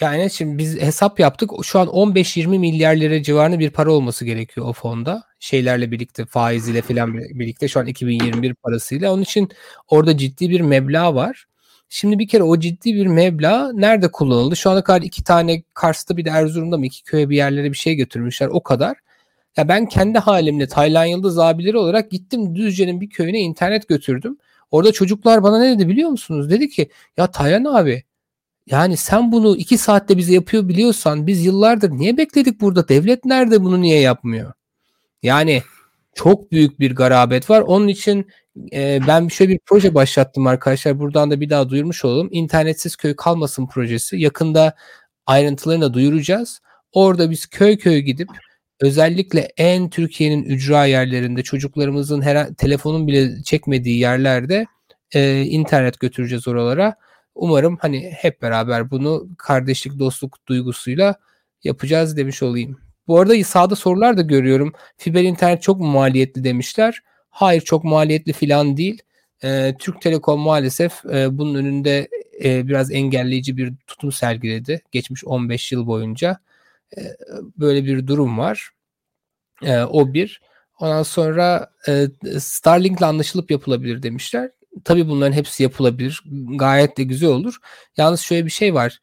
Yani 0.00 0.30
şimdi 0.30 0.58
biz 0.58 0.80
hesap 0.80 1.20
yaptık. 1.20 1.50
Şu 1.62 1.78
an 1.80 1.88
15-20 1.88 2.58
milyar 2.58 2.96
lira 2.96 3.22
civarında 3.22 3.58
bir 3.58 3.70
para 3.70 3.92
olması 3.92 4.24
gerekiyor 4.24 4.66
o 4.68 4.72
fonda. 4.72 5.24
Şeylerle 5.40 5.90
birlikte, 5.90 6.26
faiziyle 6.26 6.82
falan 6.82 7.18
birlikte 7.18 7.68
şu 7.68 7.80
an 7.80 7.86
2021 7.86 8.54
parasıyla. 8.54 9.12
Onun 9.12 9.22
için 9.22 9.48
orada 9.88 10.16
ciddi 10.16 10.50
bir 10.50 10.60
meblağ 10.60 11.14
var. 11.14 11.46
Şimdi 11.88 12.18
bir 12.18 12.28
kere 12.28 12.42
o 12.42 12.60
ciddi 12.60 12.94
bir 12.94 13.06
meblağ 13.06 13.72
nerede 13.72 14.10
kullanıldı? 14.10 14.56
Şu 14.56 14.70
ana 14.70 14.84
kadar 14.84 15.02
iki 15.02 15.24
tane 15.24 15.62
Kars'ta 15.74 16.16
bir 16.16 16.24
de 16.24 16.30
Erzurum'da 16.30 16.78
mı 16.78 16.86
iki 16.86 17.04
köye 17.04 17.28
bir 17.30 17.36
yerlere 17.36 17.72
bir 17.72 17.76
şey 17.76 17.94
götürmüşler. 17.94 18.46
O 18.48 18.62
kadar. 18.62 18.96
Ya 19.56 19.68
ben 19.68 19.86
kendi 19.86 20.18
halimle 20.18 20.68
Taylan 20.68 21.04
Yıldız 21.04 21.38
abileri 21.38 21.78
olarak 21.78 22.10
gittim 22.10 22.54
Düzce'nin 22.56 23.00
bir 23.00 23.10
köyüne 23.10 23.40
internet 23.40 23.88
götürdüm. 23.88 24.38
Orada 24.70 24.92
çocuklar 24.92 25.42
bana 25.42 25.58
ne 25.58 25.78
dedi 25.78 25.88
biliyor 25.88 26.10
musunuz? 26.10 26.50
Dedi 26.50 26.68
ki 26.68 26.90
ya 27.16 27.26
Taylan 27.26 27.64
abi 27.64 28.04
yani 28.66 28.96
sen 28.96 29.32
bunu 29.32 29.56
iki 29.56 29.78
saatte 29.78 30.16
bize 30.16 30.34
yapıyor 30.34 30.68
biliyorsan 30.68 31.26
biz 31.26 31.44
yıllardır 31.44 31.90
niye 31.90 32.16
bekledik 32.16 32.60
burada? 32.60 32.88
Devlet 32.88 33.24
nerede 33.24 33.62
bunu 33.62 33.80
niye 33.80 34.00
yapmıyor? 34.00 34.52
Yani 35.22 35.62
çok 36.14 36.52
büyük 36.52 36.80
bir 36.80 36.94
garabet 36.94 37.50
var. 37.50 37.60
Onun 37.60 37.88
için 37.88 38.26
e, 38.72 39.00
ben 39.08 39.28
şöyle 39.28 39.52
bir 39.52 39.60
proje 39.66 39.94
başlattım 39.94 40.46
arkadaşlar. 40.46 40.98
Buradan 40.98 41.30
da 41.30 41.40
bir 41.40 41.50
daha 41.50 41.68
duyurmuş 41.68 42.04
olalım. 42.04 42.28
İnternetsiz 42.30 42.96
köy 42.96 43.16
kalmasın 43.16 43.66
projesi. 43.66 44.16
Yakında 44.16 44.74
ayrıntılarını 45.26 45.82
da 45.82 45.94
duyuracağız. 45.94 46.60
Orada 46.92 47.30
biz 47.30 47.46
köy 47.46 47.78
köy 47.78 47.98
gidip 47.98 48.28
özellikle 48.80 49.40
en 49.56 49.90
Türkiye'nin 49.90 50.42
ücra 50.44 50.84
yerlerinde 50.84 51.42
çocuklarımızın 51.42 52.22
her 52.22 52.54
telefonun 52.54 53.06
bile 53.06 53.42
çekmediği 53.42 53.98
yerlerde 53.98 54.66
e, 55.14 55.42
internet 55.42 56.00
götüreceğiz 56.00 56.48
oralara. 56.48 56.96
Umarım 57.36 57.76
hani 57.80 58.10
hep 58.10 58.42
beraber 58.42 58.90
bunu 58.90 59.28
kardeşlik, 59.38 59.98
dostluk 59.98 60.46
duygusuyla 60.46 61.14
yapacağız 61.64 62.16
demiş 62.16 62.42
olayım. 62.42 62.80
Bu 63.08 63.20
arada 63.20 63.44
sağda 63.44 63.76
sorular 63.76 64.16
da 64.16 64.22
görüyorum. 64.22 64.72
Fiber 64.96 65.22
internet 65.22 65.62
çok 65.62 65.80
maliyetli 65.80 66.44
demişler. 66.44 67.02
Hayır 67.30 67.60
çok 67.60 67.84
maliyetli 67.84 68.32
falan 68.32 68.76
değil. 68.76 69.02
E, 69.44 69.74
Türk 69.78 70.02
Telekom 70.02 70.40
maalesef 70.40 71.04
e, 71.04 71.38
bunun 71.38 71.54
önünde 71.54 72.08
e, 72.44 72.68
biraz 72.68 72.92
engelleyici 72.92 73.56
bir 73.56 73.74
tutum 73.86 74.12
sergiledi. 74.12 74.82
Geçmiş 74.92 75.24
15 75.24 75.72
yıl 75.72 75.86
boyunca. 75.86 76.38
E, 76.96 77.00
böyle 77.58 77.84
bir 77.84 78.06
durum 78.06 78.38
var. 78.38 78.70
E, 79.62 79.78
o 79.78 80.14
bir. 80.14 80.40
Ondan 80.80 81.02
sonra 81.02 81.70
e, 81.88 82.06
Starlink'le 82.38 83.02
anlaşılıp 83.02 83.50
yapılabilir 83.50 84.02
demişler. 84.02 84.50
Tabii 84.84 85.08
bunların 85.08 85.32
hepsi 85.32 85.62
yapılabilir. 85.62 86.22
Gayet 86.56 86.98
de 86.98 87.02
güzel 87.02 87.28
olur. 87.28 87.56
Yalnız 87.96 88.20
şöyle 88.20 88.46
bir 88.46 88.50
şey 88.50 88.74
var. 88.74 89.00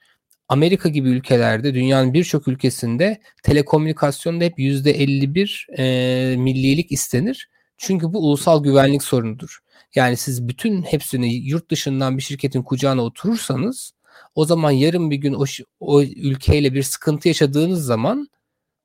Amerika 0.47 0.89
gibi 0.89 1.09
ülkelerde 1.09 1.73
dünyanın 1.73 2.13
birçok 2.13 2.47
ülkesinde 2.47 3.21
telekomünikasyonda 3.43 4.43
hep 4.43 4.59
%51 4.59 5.77
e, 5.77 6.35
millilik 6.37 6.91
istenir. 6.91 7.49
Çünkü 7.77 8.13
bu 8.13 8.19
ulusal 8.19 8.63
güvenlik 8.63 9.03
sorunudur. 9.03 9.59
Yani 9.95 10.17
siz 10.17 10.47
bütün 10.47 10.81
hepsini 10.81 11.33
yurt 11.33 11.71
dışından 11.71 12.17
bir 12.17 12.21
şirketin 12.21 12.63
kucağına 12.63 13.03
oturursanız 13.03 13.93
o 14.35 14.45
zaman 14.45 14.71
yarın 14.71 15.11
bir 15.11 15.15
gün 15.15 15.33
o, 15.33 15.45
o 15.79 16.01
ülkeyle 16.01 16.73
bir 16.73 16.83
sıkıntı 16.83 17.27
yaşadığınız 17.27 17.85
zaman 17.85 18.27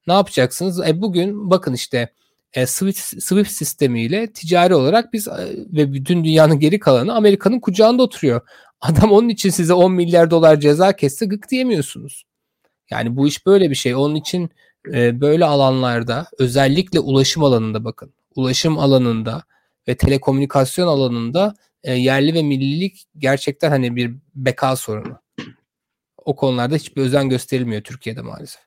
ne 0.06 0.12
yapacaksınız? 0.12 0.80
E 0.88 1.00
bugün 1.00 1.50
bakın 1.50 1.74
işte 1.74 2.12
e, 2.52 2.66
Swift, 2.66 3.22
Swift 3.22 3.50
sistemiyle 3.50 4.32
ticari 4.32 4.74
olarak 4.74 5.12
biz 5.12 5.28
e, 5.28 5.66
ve 5.72 5.92
bütün 5.92 6.24
dünyanın 6.24 6.60
geri 6.60 6.78
kalanı 6.78 7.14
Amerika'nın 7.14 7.60
kucağında 7.60 8.02
oturuyor. 8.02 8.40
Adam 8.80 9.12
onun 9.12 9.28
için 9.28 9.50
size 9.50 9.72
10 9.72 9.92
milyar 9.92 10.30
dolar 10.30 10.60
ceza 10.60 10.92
kesse 10.92 11.26
gık 11.26 11.50
diyemiyorsunuz. 11.50 12.24
Yani 12.90 13.16
bu 13.16 13.28
iş 13.28 13.46
böyle 13.46 13.70
bir 13.70 13.74
şey. 13.74 13.94
Onun 13.94 14.14
için 14.14 14.50
e, 14.92 15.20
böyle 15.20 15.44
alanlarda 15.44 16.26
özellikle 16.38 17.00
ulaşım 17.00 17.44
alanında 17.44 17.84
bakın. 17.84 18.14
Ulaşım 18.36 18.78
alanında 18.78 19.42
ve 19.88 19.96
telekomünikasyon 19.96 20.86
alanında 20.88 21.54
e, 21.82 21.92
yerli 21.92 22.34
ve 22.34 22.42
millilik 22.42 23.06
gerçekten 23.18 23.70
hani 23.70 23.96
bir 23.96 24.14
beka 24.34 24.76
sorunu. 24.76 25.20
O 26.16 26.36
konularda 26.36 26.74
hiçbir 26.74 27.02
özen 27.02 27.28
gösterilmiyor 27.28 27.82
Türkiye'de 27.82 28.20
maalesef. 28.20 28.62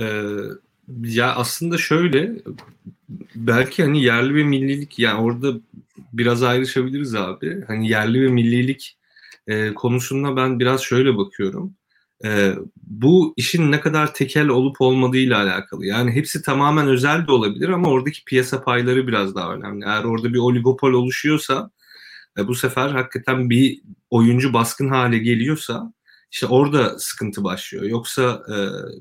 Ee, 0.00 0.04
ya 1.04 1.34
aslında 1.34 1.78
şöyle 1.78 2.32
belki 3.34 3.82
hani 3.82 4.02
yerli 4.02 4.34
ve 4.34 4.44
millilik 4.44 4.98
yani 4.98 5.20
orada 5.20 5.52
biraz 6.12 6.42
ayrışabiliriz 6.42 7.14
abi. 7.14 7.64
Hani 7.66 7.88
yerli 7.88 8.22
ve 8.22 8.28
millilik 8.28 8.98
e, 9.46 9.74
konusunda 9.74 10.36
ben 10.36 10.60
biraz 10.60 10.80
şöyle 10.80 11.16
bakıyorum. 11.16 11.74
E, 12.24 12.54
bu 12.76 13.34
işin 13.36 13.72
ne 13.72 13.80
kadar 13.80 14.14
tekel 14.14 14.48
olup 14.48 14.80
olmadığıyla 14.80 15.42
alakalı. 15.42 15.86
Yani 15.86 16.12
hepsi 16.12 16.42
tamamen 16.42 16.88
özel 16.88 17.26
de 17.26 17.32
olabilir 17.32 17.68
ama 17.68 17.88
oradaki 17.90 18.24
piyasa 18.24 18.62
payları 18.62 19.06
biraz 19.06 19.34
daha 19.34 19.54
önemli. 19.54 19.84
Eğer 19.84 20.04
orada 20.04 20.32
bir 20.34 20.38
oligopol 20.38 20.92
oluşuyorsa 20.92 21.70
e, 22.38 22.46
bu 22.48 22.54
sefer 22.54 22.88
hakikaten 22.88 23.50
bir 23.50 23.80
oyuncu 24.10 24.52
baskın 24.52 24.88
hale 24.88 25.18
geliyorsa 25.18 25.92
işte 26.30 26.46
orada 26.46 26.98
sıkıntı 26.98 27.44
başlıyor. 27.44 27.84
Yoksa 27.84 28.42
e, 28.48 28.56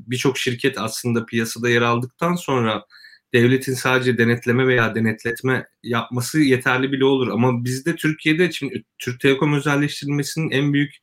birçok 0.07 0.37
şirket 0.37 0.79
aslında 0.79 1.25
piyasada 1.25 1.69
yer 1.69 1.81
aldıktan 1.81 2.35
sonra 2.35 2.85
devletin 3.33 3.73
sadece 3.73 4.17
denetleme 4.17 4.67
veya 4.67 4.95
denetletme 4.95 5.67
yapması 5.83 6.39
yeterli 6.39 6.91
bile 6.91 7.05
olur. 7.05 7.27
Ama 7.27 7.63
bizde 7.63 7.95
Türkiye'de 7.95 8.51
şimdi 8.51 8.83
Türk 8.99 9.19
Telekom 9.19 9.53
özelleştirilmesinin 9.53 10.51
en 10.51 10.73
büyük 10.73 10.95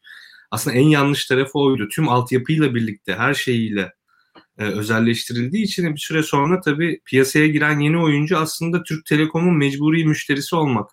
aslında 0.50 0.76
en 0.76 0.88
yanlış 0.88 1.26
tarafı 1.26 1.59
oydu. 1.59 1.88
Tüm 1.88 2.09
altyapıyla 2.09 2.75
birlikte 2.75 3.14
her 3.14 3.35
şeyiyle 3.35 3.93
e, 4.59 4.64
özelleştirildiği 4.64 5.64
için 5.64 5.95
bir 5.95 6.00
süre 6.00 6.23
sonra 6.23 6.61
tabii 6.61 7.00
piyasaya 7.04 7.47
giren 7.47 7.78
yeni 7.78 7.99
oyuncu 7.99 8.38
aslında 8.38 8.83
Türk 8.83 9.07
Telekom'un 9.07 9.57
mecburi 9.57 10.04
müşterisi 10.04 10.57
olmak 10.57 10.90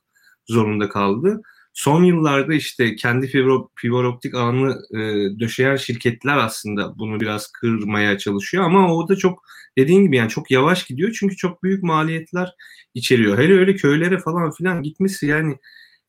zorunda 0.47 0.89
kaldı. 0.89 1.41
Son 1.73 2.03
yıllarda 2.03 2.53
işte 2.53 2.95
kendi 2.95 3.27
fiber, 3.27 3.57
fiber 3.75 4.03
optik 4.03 4.35
ağını 4.35 4.81
e, 4.93 4.99
döşeyen 5.39 5.75
şirketler 5.75 6.37
aslında 6.37 6.99
bunu 6.99 7.19
biraz 7.19 7.51
kırmaya 7.51 8.17
çalışıyor 8.17 8.63
ama 8.63 8.95
o 8.95 9.07
da 9.07 9.15
çok 9.15 9.43
dediğin 9.77 10.03
gibi 10.05 10.15
yani 10.15 10.29
çok 10.29 10.51
yavaş 10.51 10.83
gidiyor 10.85 11.11
çünkü 11.19 11.35
çok 11.35 11.63
büyük 11.63 11.83
maliyetler 11.83 12.49
içeriyor. 12.93 13.37
Hele 13.37 13.53
öyle 13.53 13.75
köylere 13.75 14.19
falan 14.19 14.51
filan 14.51 14.83
gitmesi 14.83 15.27
yani 15.27 15.57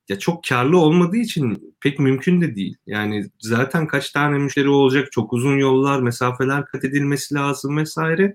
ya 0.09 0.19
çok 0.19 0.45
karlı 0.45 0.78
olmadığı 0.78 1.16
için 1.16 1.75
pek 1.81 1.99
mümkün 1.99 2.40
de 2.40 2.57
değil. 2.57 2.76
Yani 2.87 3.25
zaten 3.40 3.87
kaç 3.87 4.11
tane 4.11 4.38
müşteri 4.38 4.69
olacak, 4.69 5.12
çok 5.12 5.33
uzun 5.33 5.59
yollar, 5.59 6.00
mesafeler 6.00 6.64
kat 6.64 6.85
edilmesi 6.85 7.35
lazım 7.35 7.76
vesaire. 7.76 8.35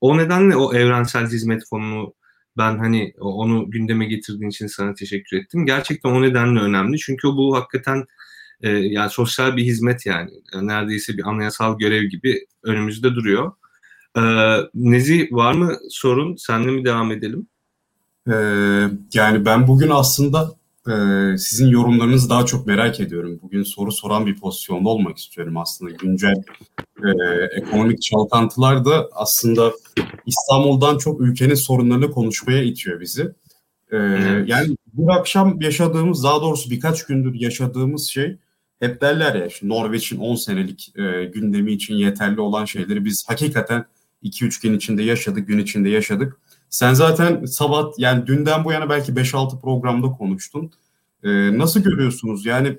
O 0.00 0.18
nedenle 0.18 0.56
o 0.56 0.74
evrensel 0.74 1.26
hizmet 1.26 1.62
fonunu 1.70 2.14
ben 2.56 2.78
hani 2.78 3.14
onu 3.20 3.70
gündeme 3.70 4.06
getirdiğin 4.06 4.50
için 4.50 4.66
sana 4.66 4.94
teşekkür 4.94 5.36
ettim. 5.36 5.66
Gerçekten 5.66 6.10
o 6.10 6.22
nedenle 6.22 6.60
önemli. 6.60 6.98
Çünkü 6.98 7.28
bu 7.28 7.56
hakikaten 7.56 8.04
e, 8.60 8.70
yani 8.70 9.10
sosyal 9.10 9.56
bir 9.56 9.64
hizmet 9.64 10.06
yani. 10.06 10.30
Neredeyse 10.62 11.16
bir 11.16 11.28
anayasal 11.28 11.78
görev 11.78 12.04
gibi 12.04 12.46
önümüzde 12.62 13.14
duruyor. 13.14 13.52
E, 14.16 14.22
Nezi 14.74 15.28
var 15.32 15.52
mı 15.52 15.76
sorun? 15.90 16.36
Senle 16.36 16.70
mi 16.70 16.84
devam 16.84 17.12
edelim? 17.12 17.46
Ee, 18.28 18.32
yani 19.14 19.44
ben 19.44 19.68
bugün 19.68 19.90
aslında 19.90 20.50
e, 20.88 20.92
sizin 21.38 21.68
yorumlarınızı 21.68 22.30
daha 22.30 22.46
çok 22.46 22.66
merak 22.66 23.00
ediyorum. 23.00 23.38
Bugün 23.42 23.62
soru 23.62 23.92
soran 23.92 24.26
bir 24.26 24.36
pozisyonda 24.36 24.88
olmak 24.88 25.18
istiyorum 25.18 25.56
aslında. 25.56 25.90
Güncel 25.90 26.42
e, 27.04 27.10
ekonomik 27.56 28.02
çalkantılar 28.02 28.84
da 28.84 29.08
aslında 29.12 29.72
İstanbul'dan 30.26 30.98
çok 30.98 31.20
ülkenin 31.20 31.54
sorunlarını 31.54 32.10
konuşmaya 32.10 32.62
itiyor 32.62 33.00
bizi. 33.00 33.32
E, 33.92 33.96
yani 34.46 34.76
bu 34.92 35.12
akşam 35.12 35.60
yaşadığımız, 35.60 36.24
daha 36.24 36.42
doğrusu 36.42 36.70
birkaç 36.70 37.06
gündür 37.06 37.34
yaşadığımız 37.34 38.08
şey 38.08 38.36
hep 38.80 39.00
derler 39.00 39.34
ya 39.34 39.46
işte 39.46 39.68
Norveç'in 39.68 40.18
10 40.18 40.34
senelik 40.34 40.92
e, 40.96 41.24
gündemi 41.24 41.72
için 41.72 41.94
yeterli 41.94 42.40
olan 42.40 42.64
şeyleri 42.64 43.04
biz 43.04 43.24
hakikaten 43.28 43.84
2-3 44.22 44.62
gün 44.62 44.76
içinde 44.76 45.02
yaşadık, 45.02 45.48
gün 45.48 45.58
içinde 45.58 45.88
yaşadık. 45.88 46.40
Sen 46.72 46.94
zaten 46.94 47.44
sabah 47.44 47.86
yani 47.98 48.26
dünden 48.26 48.64
bu 48.64 48.72
yana 48.72 48.90
belki 48.90 49.12
5-6 49.12 49.60
programda 49.60 50.06
konuştun. 50.06 50.72
Ee, 51.24 51.58
nasıl 51.58 51.80
görüyorsunuz? 51.80 52.46
Yani 52.46 52.78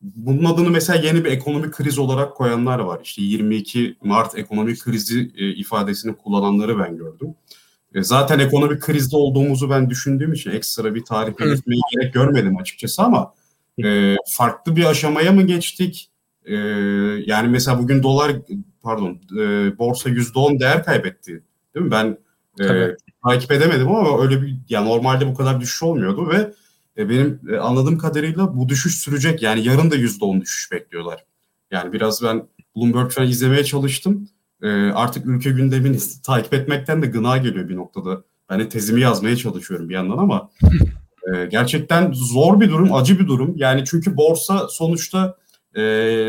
bunun 0.00 0.44
adını 0.44 0.70
mesela 0.70 1.06
yeni 1.06 1.24
bir 1.24 1.30
ekonomik 1.30 1.72
kriz 1.72 1.98
olarak 1.98 2.36
koyanlar 2.36 2.78
var. 2.78 3.00
İşte 3.04 3.22
22 3.22 3.96
Mart 4.02 4.38
ekonomik 4.38 4.80
krizi 4.80 5.32
e, 5.36 5.48
ifadesini 5.48 6.16
kullananları 6.16 6.78
ben 6.78 6.96
gördüm. 6.96 7.34
E, 7.94 8.02
zaten 8.02 8.38
ekonomik 8.38 8.82
krizde 8.82 9.16
olduğumuzu 9.16 9.70
ben 9.70 9.90
düşündüğüm 9.90 10.32
için 10.32 10.50
ekstra 10.50 10.94
bir 10.94 11.04
tarif 11.04 11.40
etmeye 11.40 11.80
gerek 11.96 12.14
görmedim 12.14 12.56
açıkçası 12.58 13.02
ama 13.02 13.34
e, 13.84 14.16
farklı 14.36 14.76
bir 14.76 14.84
aşamaya 14.84 15.32
mı 15.32 15.42
geçtik? 15.42 16.10
E, 16.44 16.54
yani 17.26 17.48
mesela 17.48 17.78
bugün 17.78 18.02
dolar 18.02 18.32
pardon 18.82 19.20
e, 19.38 19.78
borsa 19.78 20.10
%10 20.10 20.60
değer 20.60 20.84
kaybetti. 20.84 21.42
Değil 21.74 21.86
mi? 21.86 21.90
Ben 21.90 22.18
e, 22.60 22.96
takip 23.24 23.52
edemedim 23.52 23.88
ama 23.88 24.22
öyle 24.22 24.42
bir 24.42 24.56
ya 24.68 24.82
normalde 24.82 25.26
bu 25.28 25.34
kadar 25.34 25.60
düşüş 25.60 25.82
olmuyordu 25.82 26.30
ve 26.30 26.52
e, 26.96 27.08
benim 27.08 27.40
e, 27.52 27.56
anladığım 27.56 27.98
kadarıyla 27.98 28.56
bu 28.56 28.68
düşüş 28.68 28.98
sürecek. 28.98 29.42
Yani 29.42 29.66
yarın 29.66 29.90
da 29.90 29.96
%10 29.96 30.40
düşüş 30.40 30.72
bekliyorlar. 30.72 31.24
Yani 31.70 31.92
biraz 31.92 32.22
ben 32.22 32.48
Bloomberg 32.76 33.10
falan 33.10 33.28
izlemeye 33.28 33.64
çalıştım. 33.64 34.28
E, 34.62 34.68
artık 34.70 35.26
ülke 35.26 35.50
gündemini 35.50 35.98
takip 36.26 36.54
etmekten 36.54 37.02
de 37.02 37.06
gına 37.06 37.36
geliyor 37.36 37.68
bir 37.68 37.76
noktada. 37.76 38.22
Ben 38.50 38.68
tezimi 38.68 39.00
yazmaya 39.00 39.36
çalışıyorum 39.36 39.88
bir 39.88 39.94
yandan 39.94 40.18
ama 40.18 40.50
e, 41.34 41.46
gerçekten 41.46 42.12
zor 42.12 42.60
bir 42.60 42.70
durum, 42.70 42.94
acı 42.94 43.18
bir 43.20 43.26
durum. 43.26 43.54
Yani 43.56 43.84
çünkü 43.86 44.16
borsa 44.16 44.68
sonuçta 44.68 45.36
e, 45.74 45.82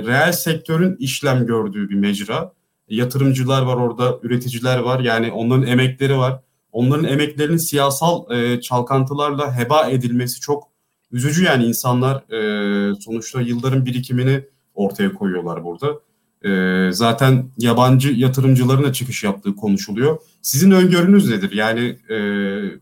reel 0.06 0.32
sektörün 0.32 0.96
işlem 1.00 1.46
gördüğü 1.46 1.90
bir 1.90 1.96
mecra. 1.96 2.54
Yatırımcılar 2.90 3.62
var 3.62 3.76
orada, 3.76 4.20
üreticiler 4.24 4.80
var. 4.80 5.00
Yani 5.00 5.32
onların 5.32 5.68
emekleri 5.68 6.18
var. 6.18 6.40
Onların 6.74 7.06
emeklerinin 7.06 7.58
siyasal 7.58 8.32
e, 8.32 8.62
çalkantılarla 8.62 9.58
heba 9.58 9.89
edilmesi 9.89 10.39
çok 10.39 10.68
üzücü 11.12 11.44
yani 11.44 11.65
insanlar 11.65 12.15
e, 12.15 12.96
sonuçta 12.96 13.42
yılların 13.42 13.86
birikimini 13.86 14.44
ortaya 14.75 15.13
koyuyorlar 15.13 15.63
burada. 15.63 16.00
E, 16.46 16.92
zaten 16.92 17.46
yabancı 17.58 18.10
yatırımcıların 18.10 18.84
da 18.84 18.94
çıkış 18.94 19.24
yaptığı 19.24 19.56
konuşuluyor. 19.56 20.18
Sizin 20.42 20.72
öngörünüz 20.72 21.30
nedir? 21.30 21.51
Yani 21.51 21.98
e, 22.10 22.18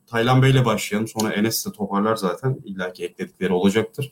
Taylan 0.08 0.42
Bey'le 0.42 0.66
başlayalım 0.66 1.08
sonra 1.08 1.34
Enes 1.34 1.66
de 1.66 1.72
toparlar 1.72 2.16
zaten 2.16 2.58
illaki 2.66 3.06
ekledikleri 3.06 3.54
olacaktır. 3.54 4.12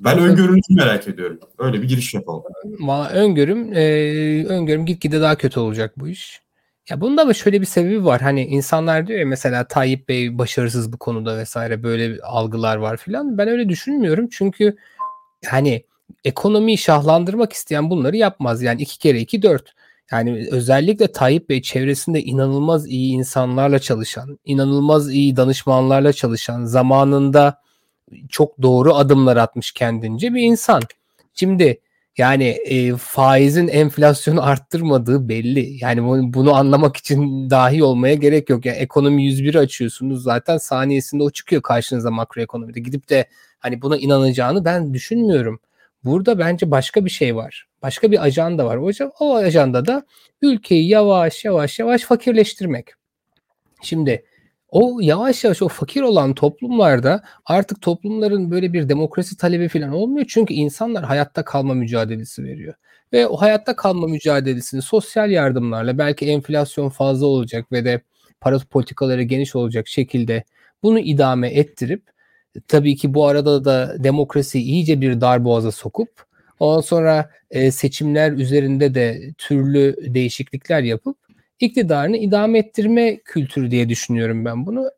Ben 0.00 0.18
öngörünüzü 0.18 0.74
merak 0.74 1.08
ediyorum. 1.08 1.38
Öyle 1.58 1.82
bir 1.82 1.88
giriş 1.88 2.14
yapalım. 2.14 2.42
Valla 2.80 3.08
öngörüm, 3.08 3.72
e, 3.72 4.46
öngörüm 4.46 4.86
gitgide 4.86 5.20
daha 5.20 5.36
kötü 5.36 5.60
olacak 5.60 5.94
bu 5.96 6.08
iş. 6.08 6.40
Ya 6.90 7.00
bunda 7.00 7.28
da 7.28 7.34
şöyle 7.34 7.60
bir 7.60 7.66
sebebi 7.66 8.04
var. 8.04 8.20
Hani 8.20 8.46
insanlar 8.46 9.06
diyor 9.06 9.20
ya 9.20 9.26
mesela 9.26 9.68
Tayyip 9.68 10.08
Bey 10.08 10.38
başarısız 10.38 10.92
bu 10.92 10.98
konuda 10.98 11.38
vesaire 11.38 11.82
böyle 11.82 12.22
algılar 12.22 12.76
var 12.76 12.96
filan. 12.96 13.38
Ben 13.38 13.48
öyle 13.48 13.68
düşünmüyorum. 13.68 14.28
Çünkü 14.30 14.76
hani 15.46 15.84
ekonomiyi 16.24 16.78
şahlandırmak 16.78 17.52
isteyen 17.52 17.90
bunları 17.90 18.16
yapmaz. 18.16 18.62
Yani 18.62 18.82
iki 18.82 18.98
kere 18.98 19.20
iki 19.20 19.42
dört. 19.42 19.74
Yani 20.12 20.48
özellikle 20.50 21.12
Tayyip 21.12 21.48
Bey 21.48 21.62
çevresinde 21.62 22.22
inanılmaz 22.22 22.86
iyi 22.86 23.12
insanlarla 23.12 23.78
çalışan, 23.78 24.38
inanılmaz 24.44 25.12
iyi 25.12 25.36
danışmanlarla 25.36 26.12
çalışan, 26.12 26.64
zamanında 26.64 27.62
çok 28.28 28.62
doğru 28.62 28.94
adımlar 28.94 29.36
atmış 29.36 29.72
kendince 29.72 30.34
bir 30.34 30.42
insan. 30.42 30.82
Şimdi 31.34 31.80
yani 32.18 32.44
e, 32.44 32.96
faizin 32.96 33.68
enflasyonu 33.68 34.42
arttırmadığı 34.46 35.28
belli. 35.28 35.84
Yani 35.84 36.04
bunu, 36.04 36.34
bunu 36.34 36.54
anlamak 36.54 36.96
için 36.96 37.50
dahi 37.50 37.84
olmaya 37.84 38.14
gerek 38.14 38.50
yok. 38.50 38.66
Yani 38.66 38.76
ekonomi 38.76 39.24
101 39.24 39.54
açıyorsunuz 39.54 40.22
zaten 40.22 40.56
saniyesinde 40.56 41.22
o 41.22 41.30
çıkıyor 41.30 41.62
karşınıza 41.62 42.10
makroekonomide. 42.10 42.80
Gidip 42.80 43.10
de 43.10 43.28
hani 43.58 43.82
buna 43.82 43.96
inanacağını 43.96 44.64
ben 44.64 44.94
düşünmüyorum. 44.94 45.60
Burada 46.04 46.38
bence 46.38 46.70
başka 46.70 47.04
bir 47.04 47.10
şey 47.10 47.36
var. 47.36 47.66
Başka 47.82 48.12
bir 48.12 48.22
ajanda 48.24 48.66
var. 48.66 48.76
O, 48.76 48.90
o 49.20 49.36
ajanda 49.36 49.86
da 49.86 50.06
ülkeyi 50.42 50.88
yavaş 50.88 51.44
yavaş 51.44 51.78
yavaş 51.78 52.02
fakirleştirmek. 52.02 52.90
Şimdi 53.82 54.24
o 54.68 55.00
yavaş 55.00 55.44
yavaş 55.44 55.62
o 55.62 55.68
fakir 55.68 56.02
olan 56.02 56.34
toplumlarda 56.34 57.22
artık 57.46 57.82
toplumların 57.82 58.50
böyle 58.50 58.72
bir 58.72 58.88
demokrasi 58.88 59.36
talebi 59.36 59.68
falan 59.68 59.92
olmuyor. 59.92 60.26
Çünkü 60.28 60.54
insanlar 60.54 61.04
hayatta 61.04 61.44
kalma 61.44 61.74
mücadelesi 61.74 62.44
veriyor. 62.44 62.74
Ve 63.12 63.26
o 63.26 63.36
hayatta 63.36 63.76
kalma 63.76 64.06
mücadelesini 64.06 64.82
sosyal 64.82 65.30
yardımlarla 65.30 65.98
belki 65.98 66.26
enflasyon 66.26 66.88
fazla 66.88 67.26
olacak 67.26 67.72
ve 67.72 67.84
de 67.84 68.00
para 68.40 68.58
politikaları 68.70 69.22
geniş 69.22 69.56
olacak 69.56 69.88
şekilde 69.88 70.44
bunu 70.82 70.98
idame 70.98 71.48
ettirip 71.48 72.02
tabii 72.68 72.96
ki 72.96 73.14
bu 73.14 73.26
arada 73.26 73.64
da 73.64 74.04
demokrasi 74.04 74.58
iyice 74.60 75.00
bir 75.00 75.20
dar 75.20 75.44
boğaza 75.44 75.72
sokup 75.72 76.10
ondan 76.60 76.80
sonra 76.80 77.30
e, 77.50 77.70
seçimler 77.70 78.32
üzerinde 78.32 78.94
de 78.94 79.32
türlü 79.38 79.96
değişiklikler 80.14 80.82
yapıp 80.82 81.16
iktidarını 81.60 82.16
idame 82.16 82.58
ettirme 82.58 83.18
kültürü 83.24 83.70
diye 83.70 83.88
düşünüyorum 83.88 84.44
ben 84.44 84.66
bunu. 84.66 84.90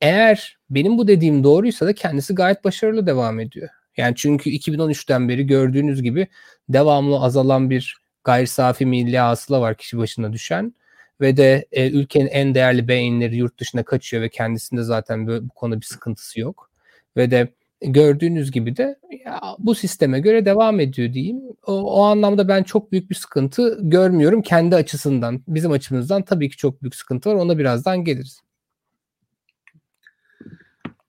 Eğer 0.00 0.58
benim 0.70 0.98
bu 0.98 1.08
dediğim 1.08 1.44
doğruysa 1.44 1.86
da 1.86 1.92
kendisi 1.94 2.34
gayet 2.34 2.64
başarılı 2.64 3.06
devam 3.06 3.40
ediyor. 3.40 3.68
Yani 3.96 4.14
çünkü 4.16 4.50
2013'ten 4.50 5.28
beri 5.28 5.46
gördüğünüz 5.46 6.02
gibi 6.02 6.26
devamlı 6.68 7.20
azalan 7.20 7.70
bir 7.70 7.96
gayri 8.24 8.46
safi 8.46 8.86
milli 8.86 9.18
hasıla 9.18 9.60
var 9.60 9.76
kişi 9.76 9.98
başına 9.98 10.32
düşen 10.32 10.74
ve 11.20 11.36
de 11.36 11.66
e, 11.72 11.90
ülkenin 11.90 12.26
en 12.26 12.54
değerli 12.54 12.88
beyinleri 12.88 13.36
yurt 13.36 13.60
dışına 13.60 13.84
kaçıyor 13.84 14.22
ve 14.22 14.28
kendisinde 14.28 14.82
zaten 14.82 15.26
böyle, 15.26 15.44
bu 15.44 15.48
konuda 15.48 15.80
bir 15.80 15.86
sıkıntısı 15.86 16.40
yok. 16.40 16.70
Ve 17.16 17.30
de 17.30 17.48
gördüğünüz 17.80 18.50
gibi 18.50 18.76
de 18.76 18.98
ya, 19.24 19.40
bu 19.58 19.74
sisteme 19.74 20.20
göre 20.20 20.44
devam 20.44 20.80
ediyor 20.80 21.12
diyeyim. 21.12 21.40
O, 21.66 21.72
o 21.72 22.02
anlamda 22.02 22.48
ben 22.48 22.62
çok 22.62 22.92
büyük 22.92 23.10
bir 23.10 23.14
sıkıntı 23.14 23.78
görmüyorum 23.82 24.42
kendi 24.42 24.76
açısından. 24.76 25.42
Bizim 25.48 25.72
açımızdan 25.72 26.22
tabii 26.22 26.50
ki 26.50 26.56
çok 26.56 26.82
büyük 26.82 26.94
sıkıntı 26.94 27.30
var. 27.30 27.34
Ona 27.34 27.58
birazdan 27.58 28.04
geliriz. 28.04 28.40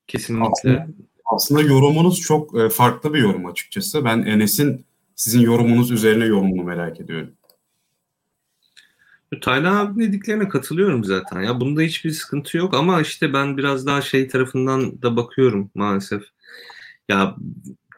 Kesinlikle. 0.06 0.48
Aslında, 0.50 0.86
aslında 1.24 1.62
yorumunuz 1.62 2.20
çok 2.20 2.60
e, 2.60 2.68
farklı 2.68 3.14
bir 3.14 3.18
yorum 3.18 3.46
açıkçası. 3.46 4.04
Ben 4.04 4.18
Enes'in 4.18 4.84
sizin 5.16 5.40
yorumunuz 5.40 5.90
üzerine 5.90 6.24
yorumunu 6.24 6.62
merak 6.62 7.00
ediyorum. 7.00 7.32
Taylan 9.40 9.76
abi 9.76 10.00
dediklerine 10.00 10.48
katılıyorum 10.48 11.04
zaten. 11.04 11.40
Ya 11.40 11.60
bunda 11.60 11.80
hiçbir 11.80 12.10
sıkıntı 12.10 12.56
yok 12.56 12.74
ama 12.74 13.00
işte 13.00 13.32
ben 13.32 13.56
biraz 13.56 13.86
daha 13.86 14.02
şey 14.02 14.28
tarafından 14.28 15.02
da 15.02 15.16
bakıyorum 15.16 15.70
maalesef. 15.74 16.22
Ya 17.10 17.36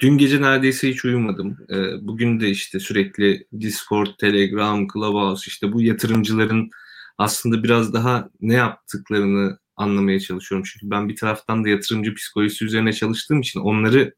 dün 0.00 0.18
gece 0.18 0.42
neredeyse 0.42 0.88
hiç 0.88 1.04
uyumadım. 1.04 1.58
Ee, 1.70 2.06
bugün 2.06 2.40
de 2.40 2.50
işte 2.50 2.80
sürekli 2.80 3.46
Discord, 3.60 4.06
Telegram, 4.20 4.86
Clubhouse 4.88 5.44
işte 5.48 5.72
bu 5.72 5.82
yatırımcıların 5.82 6.70
aslında 7.18 7.62
biraz 7.62 7.92
daha 7.92 8.28
ne 8.40 8.54
yaptıklarını 8.54 9.58
anlamaya 9.76 10.20
çalışıyorum. 10.20 10.68
Çünkü 10.72 10.90
ben 10.90 11.08
bir 11.08 11.16
taraftan 11.16 11.64
da 11.64 11.68
yatırımcı 11.68 12.14
psikolojisi 12.14 12.64
üzerine 12.64 12.92
çalıştığım 12.92 13.40
için 13.40 13.60
onları 13.60 14.14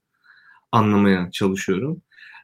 anlamaya 0.72 1.30
çalışıyorum. 1.32 2.02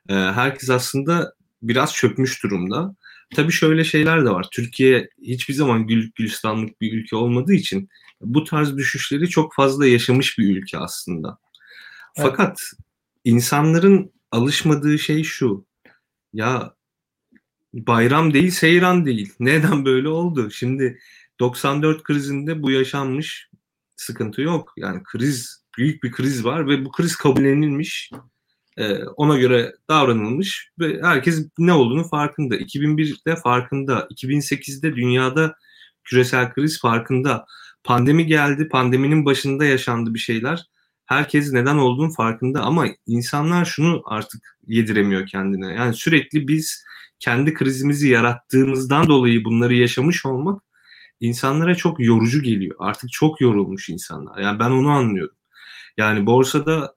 Ee, 0.08 0.14
herkes 0.14 0.70
aslında 0.70 1.34
biraz 1.62 1.94
çökmüş 1.94 2.42
durumda. 2.42 2.96
Tabii 3.34 3.52
şöyle 3.52 3.84
şeyler 3.84 4.24
de 4.24 4.30
var. 4.30 4.46
Türkiye 4.52 5.08
hiçbir 5.22 5.54
zaman 5.54 5.86
güllük 5.86 6.14
gülistanlık 6.14 6.80
bir 6.80 6.92
ülke 6.92 7.16
olmadığı 7.16 7.54
için 7.54 7.88
bu 8.20 8.44
tarz 8.44 8.76
düşüşleri 8.76 9.28
çok 9.28 9.54
fazla 9.54 9.86
yaşamış 9.86 10.38
bir 10.38 10.56
ülke 10.56 10.78
aslında. 10.78 11.38
Fakat 12.16 12.60
insanların 13.24 14.12
alışmadığı 14.30 14.98
şey 14.98 15.22
şu. 15.22 15.66
Ya 16.32 16.74
bayram 17.74 18.34
değil 18.34 18.50
seyran 18.50 19.06
değil. 19.06 19.32
Neden 19.40 19.84
böyle 19.84 20.08
oldu? 20.08 20.50
Şimdi 20.50 20.98
94 21.40 22.02
krizinde 22.02 22.62
bu 22.62 22.70
yaşanmış 22.70 23.50
sıkıntı 23.96 24.42
yok. 24.42 24.72
Yani 24.76 25.02
kriz 25.02 25.64
büyük 25.78 26.02
bir 26.02 26.12
kriz 26.12 26.44
var 26.44 26.68
ve 26.68 26.84
bu 26.84 26.90
kriz 26.92 27.16
kabullenilmiş. 27.16 28.10
Ee, 28.76 29.04
ona 29.04 29.38
göre 29.38 29.74
davranılmış 29.88 30.70
ve 30.78 31.02
herkes 31.02 31.48
ne 31.58 31.72
olduğunu 31.72 32.08
farkında. 32.08 32.56
2001'de 32.56 33.36
farkında, 33.36 34.08
2008'de 34.10 34.96
dünyada 34.96 35.54
küresel 36.04 36.52
kriz 36.52 36.80
farkında. 36.80 37.46
Pandemi 37.84 38.26
geldi, 38.26 38.68
pandeminin 38.68 39.24
başında 39.24 39.64
yaşandı 39.64 40.14
bir 40.14 40.18
şeyler 40.18 40.66
herkes 41.10 41.52
neden 41.52 41.76
olduğunu 41.76 42.10
farkında 42.10 42.62
ama 42.62 42.86
insanlar 43.06 43.64
şunu 43.64 44.02
artık 44.04 44.56
yediremiyor 44.66 45.26
kendine. 45.26 45.74
Yani 45.74 45.94
sürekli 45.94 46.48
biz 46.48 46.84
kendi 47.18 47.54
krizimizi 47.54 48.08
yarattığımızdan 48.08 49.06
dolayı 49.08 49.44
bunları 49.44 49.74
yaşamış 49.74 50.26
olmak 50.26 50.62
insanlara 51.20 51.74
çok 51.74 52.00
yorucu 52.00 52.42
geliyor. 52.42 52.76
Artık 52.78 53.12
çok 53.12 53.40
yorulmuş 53.40 53.88
insanlar. 53.88 54.38
Yani 54.38 54.58
ben 54.58 54.70
onu 54.70 54.88
anlıyorum. 54.90 55.36
Yani 55.96 56.26
borsada 56.26 56.94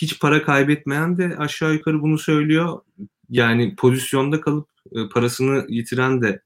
hiç 0.00 0.20
para 0.20 0.42
kaybetmeyen 0.42 1.18
de 1.18 1.36
aşağı 1.38 1.74
yukarı 1.74 2.02
bunu 2.02 2.18
söylüyor. 2.18 2.80
Yani 3.28 3.76
pozisyonda 3.76 4.40
kalıp 4.40 4.68
e, 4.92 5.08
parasını 5.08 5.66
yitiren 5.68 6.22
de 6.22 6.42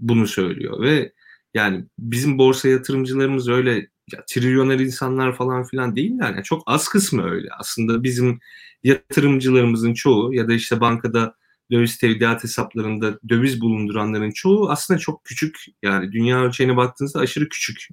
bunu 0.00 0.26
söylüyor 0.26 0.80
ve 0.82 1.12
yani 1.54 1.84
bizim 1.98 2.38
borsa 2.38 2.68
yatırımcılarımız 2.68 3.48
öyle 3.48 3.88
ya, 4.12 4.24
trilyoner 4.26 4.78
insanlar 4.78 5.36
falan 5.36 5.64
filan 5.64 5.96
değiller. 5.96 6.30
Yani 6.30 6.44
çok 6.44 6.62
az 6.66 6.88
kısmı 6.88 7.30
öyle. 7.30 7.48
Aslında 7.58 8.02
bizim 8.02 8.40
yatırımcılarımızın 8.84 9.94
çoğu 9.94 10.34
ya 10.34 10.48
da 10.48 10.52
işte 10.54 10.80
bankada 10.80 11.34
döviz 11.70 11.98
tevdiat 11.98 12.44
hesaplarında 12.44 13.18
döviz 13.28 13.60
bulunduranların 13.60 14.30
çoğu 14.30 14.70
aslında 14.70 15.00
çok 15.00 15.24
küçük 15.24 15.64
yani 15.82 16.12
dünya 16.12 16.42
ölçeğine 16.42 16.76
baktığınızda 16.76 17.20
aşırı 17.20 17.48
küçük 17.48 17.88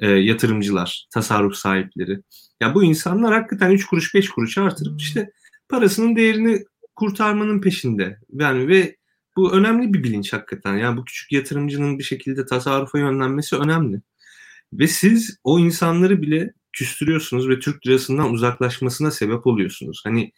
e, 0.00 0.10
yatırımcılar, 0.10 1.06
tasarruf 1.14 1.54
sahipleri. 1.54 2.20
Ya 2.60 2.74
bu 2.74 2.84
insanlar 2.84 3.34
hakikaten 3.34 3.70
3 3.70 3.86
kuruş 3.86 4.14
5 4.14 4.28
kuruş 4.28 4.58
artırıp 4.58 5.00
işte 5.00 5.30
parasının 5.68 6.16
değerini 6.16 6.64
kurtarmanın 6.94 7.60
peşinde. 7.60 8.18
Yani 8.32 8.68
ve 8.68 8.96
bu 9.36 9.52
önemli 9.52 9.94
bir 9.94 10.02
bilinç 10.02 10.32
hakikaten. 10.32 10.76
Yani 10.76 10.96
bu 10.96 11.04
küçük 11.04 11.32
yatırımcının 11.32 11.98
bir 11.98 12.04
şekilde 12.04 12.46
tasarrufa 12.46 12.98
yönlenmesi 12.98 13.56
önemli. 13.56 14.00
Ve 14.72 14.88
siz 14.88 15.38
o 15.44 15.58
insanları 15.58 16.22
bile 16.22 16.52
küstürüyorsunuz 16.72 17.48
ve 17.48 17.58
Türk 17.60 17.86
lirasından 17.86 18.32
uzaklaşmasına 18.32 19.10
sebep 19.10 19.46
oluyorsunuz. 19.46 20.00
Hani 20.04 20.32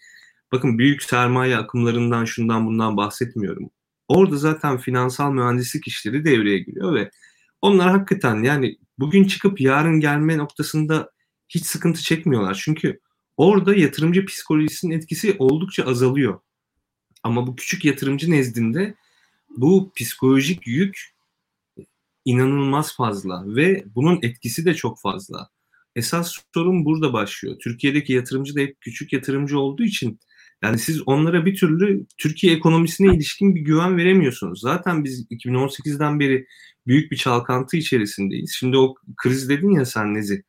bakın 0.53 0.79
büyük 0.79 1.03
sermaye 1.03 1.57
akımlarından 1.57 2.25
şundan 2.25 2.67
bundan 2.67 2.97
bahsetmiyorum. 2.97 3.71
Orada 4.09 4.37
zaten 4.37 4.79
finansal 4.79 5.33
mühendislik 5.33 5.89
işleri 5.89 6.25
devreye 6.25 6.59
giriyor 6.59 6.95
ve 6.95 7.11
onlar 7.63 7.91
hakikaten 7.91 8.43
yani 8.43 8.77
bugün 8.99 9.25
çıkıp 9.25 9.61
yarın 9.61 10.01
gelme 10.01 10.39
noktasında 10.39 11.11
hiç 11.49 11.67
sıkıntı 11.67 12.03
çekmiyorlar. 12.03 12.61
Çünkü 12.65 13.01
orada 13.37 13.75
yatırımcı 13.75 14.27
psikolojisinin 14.27 14.97
etkisi 14.97 15.37
oldukça 15.39 15.85
azalıyor. 15.85 16.41
Ama 17.23 17.47
bu 17.47 17.57
küçük 17.57 17.85
yatırımcı 17.85 18.31
nezdinde 18.31 18.95
bu 19.57 19.93
psikolojik 19.97 20.67
yük 20.67 21.18
inanılmaz 22.29 22.97
fazla 22.97 23.45
ve 23.47 23.85
bunun 23.95 24.19
etkisi 24.23 24.65
de 24.65 24.75
çok 24.75 25.01
fazla. 25.01 25.49
Esas 25.97 26.35
sorun 26.55 26.85
burada 26.85 27.13
başlıyor. 27.13 27.57
Türkiye'deki 27.63 28.13
yatırımcı 28.13 28.57
da 28.57 28.61
hep 28.61 28.81
küçük 28.81 29.13
yatırımcı 29.13 29.59
olduğu 29.59 29.83
için 29.83 30.21
yani 30.63 30.79
siz 30.79 31.09
onlara 31.09 31.47
bir 31.47 31.57
türlü 31.57 32.07
Türkiye 32.19 32.57
ekonomisine 32.57 33.15
ilişkin 33.15 33.55
bir 33.55 33.61
güven 33.61 33.97
veremiyorsunuz. 33.97 34.61
Zaten 34.61 35.05
biz 35.05 35.27
2018'den 35.31 36.21
beri 36.21 36.47
büyük 36.87 37.13
bir 37.13 37.17
çalkantı 37.17 37.77
içerisindeyiz. 37.77 38.53
Şimdi 38.59 38.77
o 38.77 38.95
kriz 39.17 39.49
dedin 39.49 39.71
ya 39.71 39.85
sen 39.85 40.15
Nezi. 40.15 40.43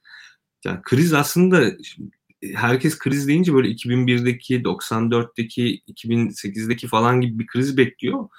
Yani 0.65 0.79
kriz 0.83 1.13
aslında 1.13 1.77
herkes 2.53 2.99
kriz 2.99 3.27
deyince 3.27 3.53
böyle 3.53 3.67
2001'deki, 3.69 4.63
94'teki, 4.63 5.81
2008'deki 5.87 6.87
falan 6.87 7.21
gibi 7.21 7.39
bir 7.39 7.47
kriz 7.47 7.77
bekliyor. 7.77 8.29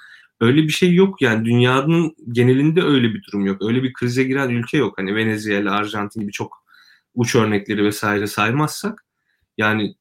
Öyle 0.41 0.63
bir 0.63 0.69
şey 0.69 0.95
yok 0.95 1.23
yani 1.23 1.45
dünyanın 1.45 2.15
genelinde 2.33 2.83
öyle 2.83 3.15
bir 3.15 3.23
durum 3.23 3.47
yok. 3.47 3.63
Öyle 3.63 3.83
bir 3.83 3.93
krize 3.93 4.25
giren 4.25 4.49
ülke 4.49 4.77
yok. 4.79 4.99
Hani 4.99 5.15
Venezuela, 5.15 5.73
Arjantin 5.73 6.21
gibi 6.21 6.33
çok 6.33 6.65
uç 7.15 7.35
örnekleri 7.35 7.85
vesaire 7.85 8.27
saymazsak 8.27 9.07
yani 9.59 9.95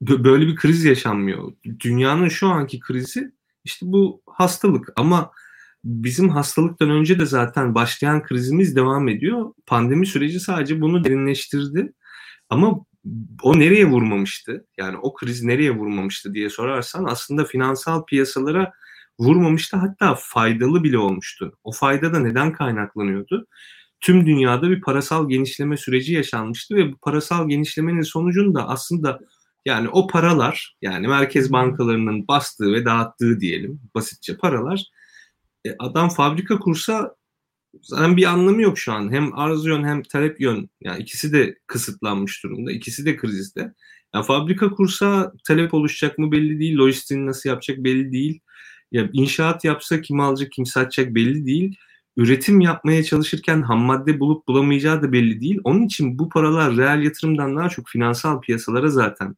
böyle 0.00 0.46
bir 0.46 0.56
kriz 0.56 0.84
yaşanmıyor. 0.84 1.52
Dünyanın 1.80 2.28
şu 2.28 2.48
anki 2.48 2.80
krizi 2.80 3.30
işte 3.64 3.86
bu 3.86 4.22
hastalık 4.26 4.92
ama 4.96 5.30
bizim 5.84 6.28
hastalıktan 6.28 6.90
önce 6.90 7.18
de 7.18 7.26
zaten 7.26 7.74
başlayan 7.74 8.22
krizimiz 8.22 8.76
devam 8.76 9.08
ediyor. 9.08 9.54
Pandemi 9.66 10.06
süreci 10.06 10.40
sadece 10.40 10.80
bunu 10.80 11.04
derinleştirdi. 11.04 11.92
Ama 12.48 12.84
o 13.42 13.58
nereye 13.58 13.84
vurmamıştı? 13.84 14.66
Yani 14.78 14.96
o 14.98 15.14
kriz 15.14 15.42
nereye 15.42 15.70
vurmamıştı 15.70 16.34
diye 16.34 16.50
sorarsan 16.50 17.04
aslında 17.04 17.44
finansal 17.44 18.04
piyasalara 18.04 18.72
vurmamıştı 19.20 19.76
hatta 19.76 20.14
faydalı 20.18 20.84
bile 20.84 20.98
olmuştu. 20.98 21.58
O 21.64 21.72
fayda 21.72 22.14
da 22.14 22.20
neden 22.20 22.52
kaynaklanıyordu? 22.52 23.46
Tüm 24.00 24.26
dünyada 24.26 24.70
bir 24.70 24.80
parasal 24.80 25.28
genişleme 25.28 25.76
süreci 25.76 26.12
yaşanmıştı 26.14 26.74
ve 26.74 26.92
bu 26.92 26.96
parasal 26.96 27.48
genişlemenin 27.48 28.02
sonucunda 28.02 28.68
aslında 28.68 29.20
yani 29.64 29.88
o 29.88 30.06
paralar 30.06 30.76
yani 30.82 31.08
merkez 31.08 31.52
bankalarının 31.52 32.28
bastığı 32.28 32.72
ve 32.72 32.84
dağıttığı 32.84 33.40
diyelim 33.40 33.80
basitçe 33.94 34.36
paralar 34.36 34.84
e, 35.64 35.70
adam 35.78 36.08
fabrika 36.08 36.58
kursa 36.58 37.16
zaten 37.82 38.16
bir 38.16 38.24
anlamı 38.24 38.62
yok 38.62 38.78
şu 38.78 38.92
an. 38.92 39.12
Hem 39.12 39.38
arz 39.38 39.66
yön 39.66 39.84
hem 39.84 40.02
talep 40.02 40.40
yön 40.40 40.70
yani 40.80 41.02
ikisi 41.02 41.32
de 41.32 41.58
kısıtlanmış 41.66 42.44
durumda. 42.44 42.72
İkisi 42.72 43.04
de 43.04 43.16
krizde. 43.16 43.74
Yani 44.14 44.24
fabrika 44.26 44.70
kursa 44.70 45.32
talep 45.46 45.74
oluşacak 45.74 46.18
mı 46.18 46.32
belli 46.32 46.60
değil. 46.60 46.76
Lojistiğini 46.76 47.26
nasıl 47.26 47.48
yapacak 47.48 47.78
belli 47.78 48.12
değil. 48.12 48.40
Ya 48.92 49.08
inşaat 49.12 49.64
yapsa 49.64 50.00
kim 50.00 50.20
alacak 50.20 50.52
kim 50.52 50.66
satacak 50.66 51.14
belli 51.14 51.46
değil. 51.46 51.76
Üretim 52.16 52.60
yapmaya 52.60 53.04
çalışırken 53.04 53.62
ham 53.62 53.80
madde 53.80 54.20
bulup 54.20 54.48
bulamayacağı 54.48 55.02
da 55.02 55.12
belli 55.12 55.40
değil. 55.40 55.60
Onun 55.64 55.82
için 55.82 56.18
bu 56.18 56.28
paralar 56.28 56.76
reel 56.76 57.02
yatırımdan 57.02 57.56
daha 57.56 57.68
çok 57.68 57.88
finansal 57.88 58.40
piyasalara 58.40 58.88
zaten 58.88 59.36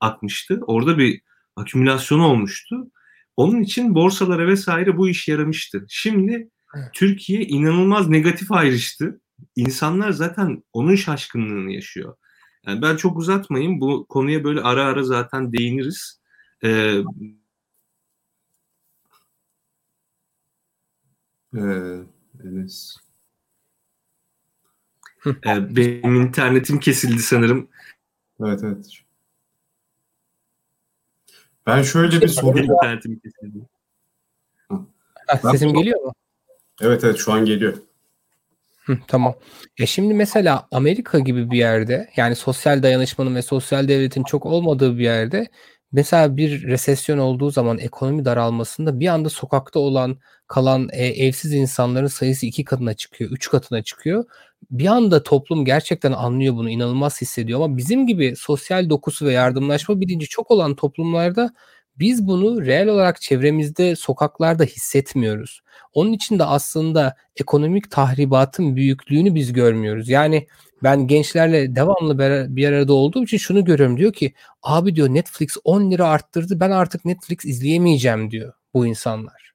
akmıştı. 0.00 0.60
Orada 0.66 0.98
bir 0.98 1.20
akümülasyon 1.56 2.20
olmuştu. 2.20 2.90
Onun 3.36 3.62
için 3.62 3.94
borsalara 3.94 4.46
vesaire 4.46 4.96
bu 4.96 5.08
iş 5.08 5.28
yaramıştı. 5.28 5.86
Şimdi 5.88 6.50
evet. 6.76 6.88
Türkiye 6.92 7.42
inanılmaz 7.42 8.08
negatif 8.08 8.52
ayrıştı. 8.52 9.20
İnsanlar 9.56 10.10
zaten 10.10 10.62
onun 10.72 10.94
şaşkınlığını 10.94 11.72
yaşıyor. 11.72 12.16
Yani 12.66 12.82
ben 12.82 12.96
çok 12.96 13.18
uzatmayayım. 13.18 13.80
Bu 13.80 14.06
konuya 14.08 14.44
böyle 14.44 14.60
ara 14.60 14.84
ara 14.84 15.02
zaten 15.02 15.52
değiniriz. 15.52 16.20
Ee, 16.64 17.00
ee, 21.56 22.48
Enes. 22.48 22.96
ee, 25.26 25.76
benim 25.76 26.14
internetim 26.14 26.80
kesildi 26.80 27.22
sanırım. 27.22 27.68
Evet 28.40 28.60
evet. 28.64 28.86
Ben 31.66 31.82
şöyle 31.82 32.20
bir 32.20 32.28
soru... 32.28 32.58
İnternetim 32.58 33.18
kesildi. 33.18 33.58
sesim 35.52 35.74
geliyor 35.74 36.00
mu? 36.00 36.12
Evet 36.80 37.04
evet 37.04 37.16
şu 37.16 37.32
an 37.32 37.44
geliyor. 37.44 37.76
Hı, 38.84 38.98
tamam. 39.06 39.34
E 39.78 39.86
şimdi 39.86 40.14
mesela 40.14 40.68
Amerika 40.70 41.18
gibi 41.18 41.50
bir 41.50 41.58
yerde 41.58 42.10
yani 42.16 42.36
sosyal 42.36 42.82
dayanışmanın 42.82 43.34
ve 43.34 43.42
sosyal 43.42 43.88
devletin 43.88 44.22
çok 44.22 44.46
olmadığı 44.46 44.98
bir 44.98 45.04
yerde 45.04 45.46
mesela 45.92 46.36
bir 46.36 46.62
resesyon 46.62 47.18
olduğu 47.18 47.50
zaman 47.50 47.78
ekonomi 47.78 48.24
daralmasında 48.24 49.00
bir 49.00 49.08
anda 49.08 49.28
sokakta 49.28 49.78
olan 49.80 50.18
kalan 50.46 50.88
e, 50.92 51.06
evsiz 51.06 51.52
insanların 51.52 52.06
sayısı 52.06 52.46
iki 52.46 52.64
katına 52.64 52.94
çıkıyor, 52.94 53.30
üç 53.30 53.50
katına 53.50 53.82
çıkıyor. 53.82 54.24
Bir 54.70 54.86
anda 54.86 55.22
toplum 55.22 55.64
gerçekten 55.64 56.12
anlıyor 56.12 56.54
bunu, 56.54 56.70
inanılmaz 56.70 57.20
hissediyor 57.20 57.60
ama 57.60 57.76
bizim 57.76 58.06
gibi 58.06 58.36
sosyal 58.36 58.90
dokusu 58.90 59.26
ve 59.26 59.32
yardımlaşma 59.32 60.00
bilinci 60.00 60.26
çok 60.28 60.50
olan 60.50 60.74
toplumlarda 60.74 61.52
biz 61.98 62.26
bunu 62.26 62.66
reel 62.66 62.88
olarak 62.88 63.20
çevremizde, 63.20 63.96
sokaklarda 63.96 64.64
hissetmiyoruz. 64.64 65.60
Onun 65.94 66.12
için 66.12 66.38
de 66.38 66.44
aslında 66.44 67.16
ekonomik 67.36 67.90
tahribatın 67.90 68.76
büyüklüğünü 68.76 69.34
biz 69.34 69.52
görmüyoruz. 69.52 70.08
Yani 70.08 70.46
ben 70.82 71.06
gençlerle 71.06 71.76
devamlı 71.76 72.18
bir 72.56 72.68
arada 72.68 72.92
olduğum 72.92 73.24
için 73.24 73.38
şunu 73.38 73.64
görüyorum. 73.64 73.96
Diyor 73.96 74.12
ki 74.12 74.34
abi 74.62 74.96
diyor 74.96 75.08
Netflix 75.08 75.56
10 75.64 75.90
lira 75.90 76.08
arttırdı 76.08 76.60
ben 76.60 76.70
artık 76.70 77.04
Netflix 77.04 77.44
izleyemeyeceğim 77.44 78.30
diyor 78.30 78.52
bu 78.74 78.86
insanlar. 78.86 79.52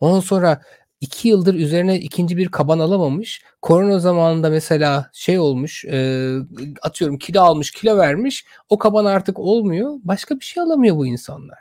Ondan 0.00 0.20
sonra 0.20 0.62
iki 1.00 1.28
yıldır 1.28 1.54
üzerine 1.54 2.00
ikinci 2.00 2.36
bir 2.36 2.48
kaban 2.48 2.78
alamamış. 2.78 3.42
Korona 3.62 3.98
zamanında 3.98 4.50
mesela 4.50 5.10
şey 5.12 5.38
olmuş 5.38 5.84
e, 5.84 6.36
atıyorum 6.82 7.18
kilo 7.18 7.40
almış 7.40 7.70
kilo 7.70 7.96
vermiş 7.96 8.44
o 8.68 8.78
kaban 8.78 9.04
artık 9.04 9.38
olmuyor. 9.38 9.94
Başka 10.04 10.40
bir 10.40 10.44
şey 10.44 10.62
alamıyor 10.62 10.96
bu 10.96 11.06
insanlar. 11.06 11.58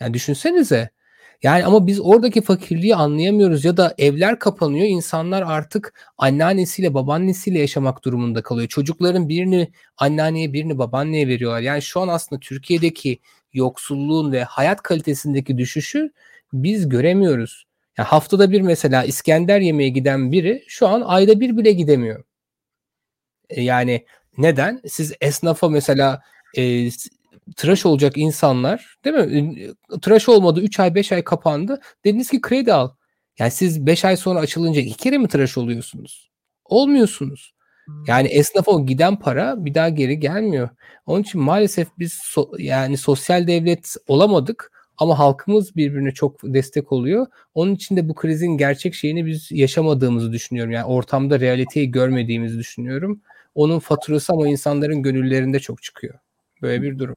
Yani 0.00 0.14
düşünsenize 0.14 0.90
yani 1.42 1.64
ama 1.64 1.86
biz 1.86 2.00
oradaki 2.00 2.42
fakirliği 2.42 2.96
anlayamıyoruz 2.96 3.64
ya 3.64 3.76
da 3.76 3.94
evler 3.98 4.38
kapanıyor. 4.38 4.86
insanlar 4.86 5.42
artık 5.42 5.94
anneannesiyle 6.18 6.94
babaannesiyle 6.94 7.58
yaşamak 7.58 8.04
durumunda 8.04 8.42
kalıyor. 8.42 8.68
Çocukların 8.68 9.28
birini 9.28 9.72
anneanneye 9.96 10.52
birini 10.52 10.78
babaanneye 10.78 11.28
veriyorlar. 11.28 11.60
Yani 11.60 11.82
şu 11.82 12.00
an 12.00 12.08
aslında 12.08 12.40
Türkiye'deki 12.40 13.18
yoksulluğun 13.52 14.32
ve 14.32 14.44
hayat 14.44 14.82
kalitesindeki 14.82 15.58
düşüşü 15.58 16.12
biz 16.52 16.88
göremiyoruz. 16.88 17.66
Yani 17.98 18.06
haftada 18.06 18.52
bir 18.52 18.60
mesela 18.60 19.04
İskender 19.04 19.60
yemeğe 19.60 19.88
giden 19.88 20.32
biri 20.32 20.64
şu 20.68 20.88
an 20.88 21.00
ayda 21.00 21.40
bir 21.40 21.56
bile 21.56 21.72
gidemiyor. 21.72 22.24
E 23.50 23.62
yani 23.62 24.06
neden? 24.38 24.80
Siz 24.88 25.12
esnafa 25.20 25.68
mesela 25.68 26.22
e, 26.56 26.88
tıraş 27.56 27.86
olacak 27.86 28.12
insanlar 28.16 28.96
değil 29.04 29.16
mi? 29.16 29.74
Tıraş 30.02 30.28
olmadı 30.28 30.60
3 30.60 30.80
ay 30.80 30.94
5 30.94 31.12
ay 31.12 31.24
kapandı. 31.24 31.80
Dediniz 32.04 32.30
ki 32.30 32.40
kredi 32.40 32.72
al. 32.72 32.90
Yani 33.38 33.50
siz 33.50 33.86
5 33.86 34.04
ay 34.04 34.16
sonra 34.16 34.38
açılınca 34.40 34.80
iki 34.80 34.96
kere 34.96 35.18
mi 35.18 35.28
tıraş 35.28 35.58
oluyorsunuz? 35.58 36.30
Olmuyorsunuz. 36.64 37.52
Yani 38.06 38.28
esnafa 38.28 38.72
o 38.72 38.86
giden 38.86 39.18
para 39.18 39.64
bir 39.64 39.74
daha 39.74 39.88
geri 39.88 40.20
gelmiyor. 40.20 40.68
Onun 41.06 41.22
için 41.22 41.40
maalesef 41.40 41.88
biz 41.98 42.12
so- 42.12 42.62
yani 42.62 42.96
sosyal 42.96 43.46
devlet 43.46 43.94
olamadık 44.08 44.72
ama 44.98 45.18
halkımız 45.18 45.76
birbirine 45.76 46.10
çok 46.10 46.40
destek 46.44 46.92
oluyor. 46.92 47.26
Onun 47.54 47.74
için 47.74 47.96
de 47.96 48.08
bu 48.08 48.14
krizin 48.14 48.46
gerçek 48.58 48.94
şeyini 48.94 49.26
biz 49.26 49.52
yaşamadığımızı 49.52 50.32
düşünüyorum. 50.32 50.72
Yani 50.72 50.84
ortamda 50.84 51.40
realiteyi 51.40 51.90
görmediğimizi 51.90 52.58
düşünüyorum. 52.58 53.20
Onun 53.54 53.78
faturası 53.78 54.32
ama 54.32 54.48
insanların 54.48 55.02
gönüllerinde 55.02 55.60
çok 55.60 55.82
çıkıyor. 55.82 56.14
Böyle 56.62 56.82
bir 56.82 56.98
durum. 56.98 57.16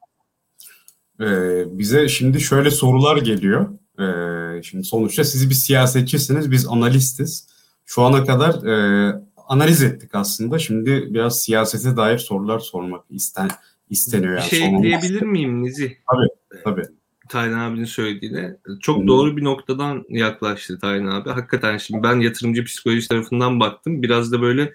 Ee, 1.21 1.63
bize 1.77 2.07
şimdi 2.07 2.41
şöyle 2.41 2.71
sorular 2.71 3.17
geliyor. 3.17 3.69
Ee, 3.99 4.63
şimdi 4.63 4.83
sonuçta 4.83 5.23
siz 5.23 5.49
bir 5.49 5.55
siyasetçisiniz, 5.55 6.51
biz 6.51 6.67
analistiz. 6.67 7.47
Şu 7.85 8.01
ana 8.01 8.23
kadar 8.23 8.65
e, 8.65 9.13
analiz 9.47 9.83
ettik 9.83 10.15
aslında. 10.15 10.59
Şimdi 10.59 11.07
biraz 11.13 11.41
siyasete 11.41 11.97
dair 11.97 12.17
sorular 12.17 12.59
sormak 12.59 13.05
isten 13.09 13.49
isteniyor. 13.89 14.33
Yani. 14.33 14.43
Bir 14.43 14.49
şey 14.49 14.65
ekleyebilir 14.65 15.21
miyim 15.21 15.63
Nizi? 15.63 15.97
Tabii 16.11 16.61
tabii. 16.63 16.85
Taylan 17.29 17.59
abinin 17.59 17.85
söylediğine. 17.85 18.57
Çok 18.81 19.07
doğru 19.07 19.37
bir 19.37 19.43
noktadan 19.43 20.05
yaklaştı 20.09 20.79
Taylan 20.79 21.21
abi. 21.21 21.29
Hakikaten 21.29 21.77
şimdi 21.77 22.03
ben 22.03 22.19
yatırımcı 22.19 22.63
psikolojisi 22.63 23.07
tarafından 23.07 23.59
baktım. 23.59 24.01
Biraz 24.01 24.31
da 24.31 24.41
böyle 24.41 24.73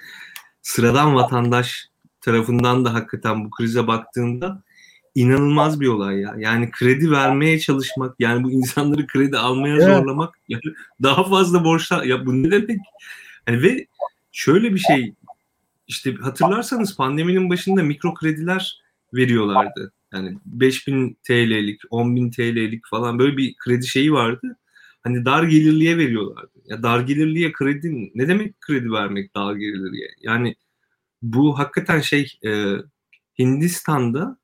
sıradan 0.63 1.15
vatandaş 1.15 1.89
tarafından 2.21 2.85
da 2.85 2.95
hakikaten 2.95 3.45
bu 3.45 3.51
krize 3.51 3.87
baktığında 3.87 4.63
inanılmaz 5.15 5.81
bir 5.81 5.87
olay 5.87 6.21
ya. 6.21 6.35
Yani 6.39 6.71
kredi 6.71 7.11
vermeye 7.11 7.59
çalışmak, 7.59 8.17
yani 8.19 8.45
bu 8.45 8.51
insanları 8.51 9.07
kredi 9.07 9.39
almaya 9.39 9.75
evet. 9.77 9.87
zorlamak, 9.87 10.35
yani 10.49 10.63
daha 11.03 11.25
fazla 11.25 11.65
borçlar 11.65 12.05
ya 12.05 12.27
bu 12.27 12.43
ne 12.43 12.51
demek? 12.51 12.81
Yani 13.49 13.63
ve 13.63 13.87
şöyle 14.33 14.75
bir 14.75 14.79
şey 14.79 15.15
işte 15.87 16.15
hatırlarsanız 16.15 16.97
pandeminin 16.97 17.51
başında 17.51 17.83
mikro 17.83 18.15
krediler 18.15 18.81
veriyorlardı. 19.15 19.93
Yani 20.13 20.39
5000 20.47 21.19
TL'lik, 21.23 21.81
10.000 21.81 22.31
TL'lik 22.31 22.87
falan 22.87 23.19
böyle 23.19 23.37
bir 23.37 23.55
kredi 23.55 23.87
şeyi 23.87 24.13
vardı. 24.13 24.57
Hani 25.03 25.25
dar 25.25 25.43
gelirliye 25.43 25.99
veriyorlardı. 25.99 26.53
Ya 26.65 26.83
dar 26.83 27.01
gelirliye 27.01 27.53
kredi 27.53 28.11
ne 28.15 28.29
demek 28.29 28.61
kredi 28.61 28.93
vermek 28.93 29.37
dar 29.37 29.55
gelirliye? 29.55 30.09
Yani 30.21 30.55
bu 31.23 31.59
hakikaten 31.59 32.01
şey 32.01 32.39
e, 32.47 32.75
Hindistan'da 33.39 34.39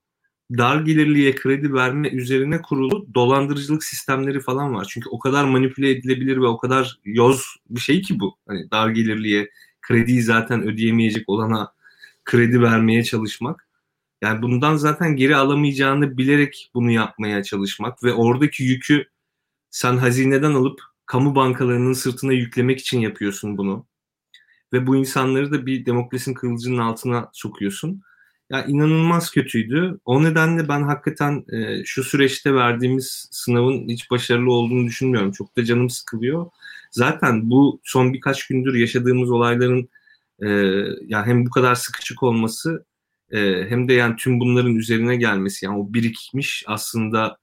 dar 0.58 0.80
gelirliye 0.80 1.34
kredi 1.34 1.74
verme 1.74 2.08
üzerine 2.08 2.62
kurulu 2.62 3.14
dolandırıcılık 3.14 3.84
sistemleri 3.84 4.40
falan 4.40 4.74
var. 4.74 4.86
Çünkü 4.90 5.08
o 5.08 5.18
kadar 5.18 5.44
manipüle 5.44 5.90
edilebilir 5.90 6.36
ve 6.36 6.46
o 6.46 6.58
kadar 6.58 6.98
yoz 7.04 7.44
bir 7.70 7.80
şey 7.80 8.02
ki 8.02 8.20
bu. 8.20 8.38
Hani 8.48 8.70
dar 8.70 8.88
gelirliye 8.88 9.50
krediyi 9.80 10.22
zaten 10.22 10.62
ödeyemeyecek 10.62 11.28
olana 11.28 11.72
kredi 12.24 12.62
vermeye 12.62 13.04
çalışmak. 13.04 13.68
Yani 14.22 14.42
bundan 14.42 14.76
zaten 14.76 15.16
geri 15.16 15.36
alamayacağını 15.36 16.18
bilerek 16.18 16.70
bunu 16.74 16.90
yapmaya 16.90 17.42
çalışmak 17.42 18.04
ve 18.04 18.12
oradaki 18.12 18.64
yükü 18.64 19.04
sen 19.70 19.96
hazineden 19.96 20.54
alıp 20.54 20.80
kamu 21.06 21.34
bankalarının 21.34 21.92
sırtına 21.92 22.32
yüklemek 22.32 22.80
için 22.80 23.00
yapıyorsun 23.00 23.58
bunu. 23.58 23.86
Ve 24.72 24.86
bu 24.86 24.96
insanları 24.96 25.52
da 25.52 25.66
bir 25.66 25.86
demokrasinin 25.86 26.34
kılıcının 26.34 26.78
altına 26.78 27.30
sokuyorsun. 27.32 28.02
Ya 28.50 28.64
inanılmaz 28.64 29.30
kötüydü. 29.30 30.00
O 30.04 30.24
nedenle 30.24 30.68
ben 30.68 30.82
hakikaten 30.82 31.44
e, 31.52 31.84
şu 31.84 32.04
süreçte 32.04 32.54
verdiğimiz 32.54 33.28
sınavın 33.30 33.88
hiç 33.88 34.10
başarılı 34.10 34.52
olduğunu 34.52 34.86
düşünmüyorum. 34.86 35.32
Çok 35.32 35.56
da 35.56 35.64
canım 35.64 35.90
sıkılıyor. 35.90 36.46
Zaten 36.90 37.50
bu 37.50 37.80
son 37.84 38.12
birkaç 38.12 38.46
gündür 38.46 38.74
yaşadığımız 38.74 39.30
olayların 39.30 39.88
e, 40.42 40.48
ya 41.06 41.26
hem 41.26 41.46
bu 41.46 41.50
kadar 41.50 41.74
sıkışık 41.74 42.22
olması 42.22 42.86
e, 43.32 43.66
hem 43.68 43.88
de 43.88 43.92
yani 43.92 44.16
tüm 44.16 44.40
bunların 44.40 44.76
üzerine 44.76 45.16
gelmesi 45.16 45.64
yani 45.66 45.78
o 45.78 45.94
birikmiş 45.94 46.64
aslında 46.66 47.38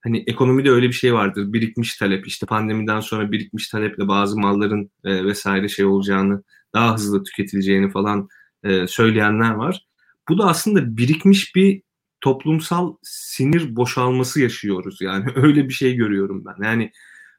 hani 0.00 0.24
ekonomide 0.26 0.70
öyle 0.70 0.88
bir 0.88 0.92
şey 0.92 1.14
vardır 1.14 1.52
birikmiş 1.52 1.96
talep 1.96 2.26
işte 2.26 2.46
pandemiden 2.46 3.00
sonra 3.00 3.32
birikmiş 3.32 3.68
taleple 3.68 4.08
bazı 4.08 4.38
malların 4.40 4.90
e, 5.04 5.24
vesaire 5.24 5.68
şey 5.68 5.84
olacağını 5.84 6.42
daha 6.74 6.94
hızlı 6.94 7.24
tüketileceğini 7.24 7.90
falan 7.90 8.28
e, 8.64 8.86
söyleyenler 8.86 9.50
var. 9.54 9.87
Bu 10.28 10.38
da 10.38 10.44
aslında 10.44 10.96
birikmiş 10.96 11.54
bir 11.54 11.82
toplumsal 12.20 12.96
sinir 13.02 13.76
boşalması 13.76 14.40
yaşıyoruz 14.40 15.00
yani 15.00 15.26
öyle 15.34 15.68
bir 15.68 15.74
şey 15.74 15.94
görüyorum 15.94 16.44
ben 16.44 16.64
yani 16.64 16.92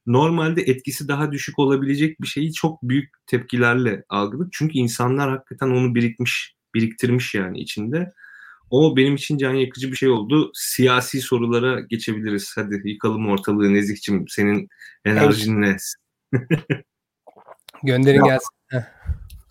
normalde 0.06 0.62
etkisi 0.62 1.08
daha 1.08 1.32
düşük 1.32 1.60
olabilecek 1.60 2.22
bir 2.22 2.28
şeyi 2.28 2.54
çok 2.54 2.84
büyük 2.84 3.10
tepkilerle 3.28 4.04
algıladık 4.10 4.54
çünkü 4.54 4.78
insanlar 4.78 5.30
hakikaten 5.30 5.68
onu 5.70 5.96
birikmiş 5.96 6.56
biriktirmiş 6.76 7.36
yani 7.36 7.60
içinde. 7.60 8.12
O 8.70 8.98
benim 8.98 9.16
için 9.16 9.38
can 9.38 9.54
yakıcı 9.54 9.92
bir 9.92 9.98
şey 9.98 10.10
oldu. 10.10 10.52
Siyasi 10.54 11.22
sorulara 11.22 11.80
geçebiliriz. 11.80 12.52
Hadi 12.56 12.82
yıkalım 12.86 13.30
ortalığı 13.30 13.74
Nezih'cim. 13.74 14.28
Senin 14.28 14.70
enerjinle. 15.06 15.78
Gönderin 17.84 18.24
gelsin. 18.24 18.56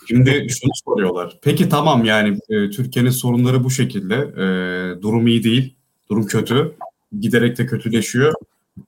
Şimdi 0.08 0.46
şunu 0.48 0.70
soruyorlar. 0.84 1.38
Peki 1.42 1.68
tamam 1.68 2.04
yani 2.04 2.38
e, 2.48 2.70
Türkiye'nin 2.70 3.10
sorunları 3.10 3.64
bu 3.64 3.70
şekilde. 3.70 4.14
E, 4.14 5.02
durum 5.02 5.26
iyi 5.26 5.44
değil. 5.44 5.74
Durum 6.10 6.26
kötü. 6.26 6.72
Giderek 7.20 7.58
de 7.58 7.66
kötüleşiyor. 7.66 8.34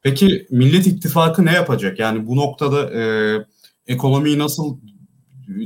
Peki 0.03 0.47
Millet 0.51 0.87
İttifakı 0.87 1.47
ne 1.47 1.53
yapacak? 1.53 1.99
Yani 1.99 2.27
bu 2.27 2.37
noktada 2.37 2.91
e, 3.01 3.03
ekonomiyi 3.87 4.39
nasıl 4.39 4.79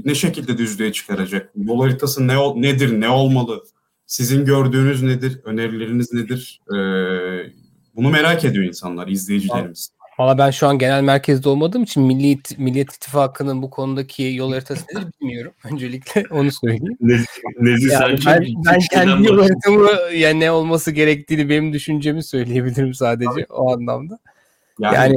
ne 0.04 0.14
şekilde 0.14 0.58
düzlüğe 0.58 0.92
çıkaracak? 0.92 1.52
Yol 1.56 1.80
haritası 1.80 2.28
ne 2.28 2.36
nedir, 2.62 3.00
ne 3.00 3.08
olmalı? 3.08 3.64
Sizin 4.06 4.44
gördüğünüz 4.44 5.02
nedir, 5.02 5.40
önerileriniz 5.44 6.12
nedir? 6.12 6.60
Ee, 6.68 7.52
bunu 7.96 8.10
merak 8.10 8.44
ediyor 8.44 8.64
insanlar, 8.64 9.08
izleyicilerimiz. 9.08 9.90
Valla 10.18 10.38
ben 10.38 10.50
şu 10.50 10.66
an 10.66 10.78
genel 10.78 11.02
merkezde 11.02 11.48
olmadığım 11.48 11.82
için 11.82 12.02
Milli 12.02 12.40
Millet 12.58 12.94
İttifakı'nın 12.94 13.62
bu 13.62 13.70
konudaki 13.70 14.22
yol 14.22 14.52
haritası 14.52 14.84
nedir 14.94 15.06
bilmiyorum. 15.20 15.52
Öncelikle 15.72 16.24
onu 16.30 16.50
söyleyeyim. 16.52 16.96
Nezi, 17.00 17.24
Nezi 17.60 17.88
yani 17.88 18.18
ben, 18.26 18.46
ben 18.66 18.78
kendi 18.92 19.28
yol 19.28 19.38
haritamı 19.38 20.12
yani 20.14 20.40
ne 20.40 20.50
olması 20.50 20.90
gerektiğini 20.90 21.48
benim 21.48 21.72
düşüncemi 21.72 22.24
söyleyebilirim 22.24 22.94
sadece 22.94 23.46
o 23.50 23.72
anlamda. 23.72 24.18
Yani, 24.78 25.16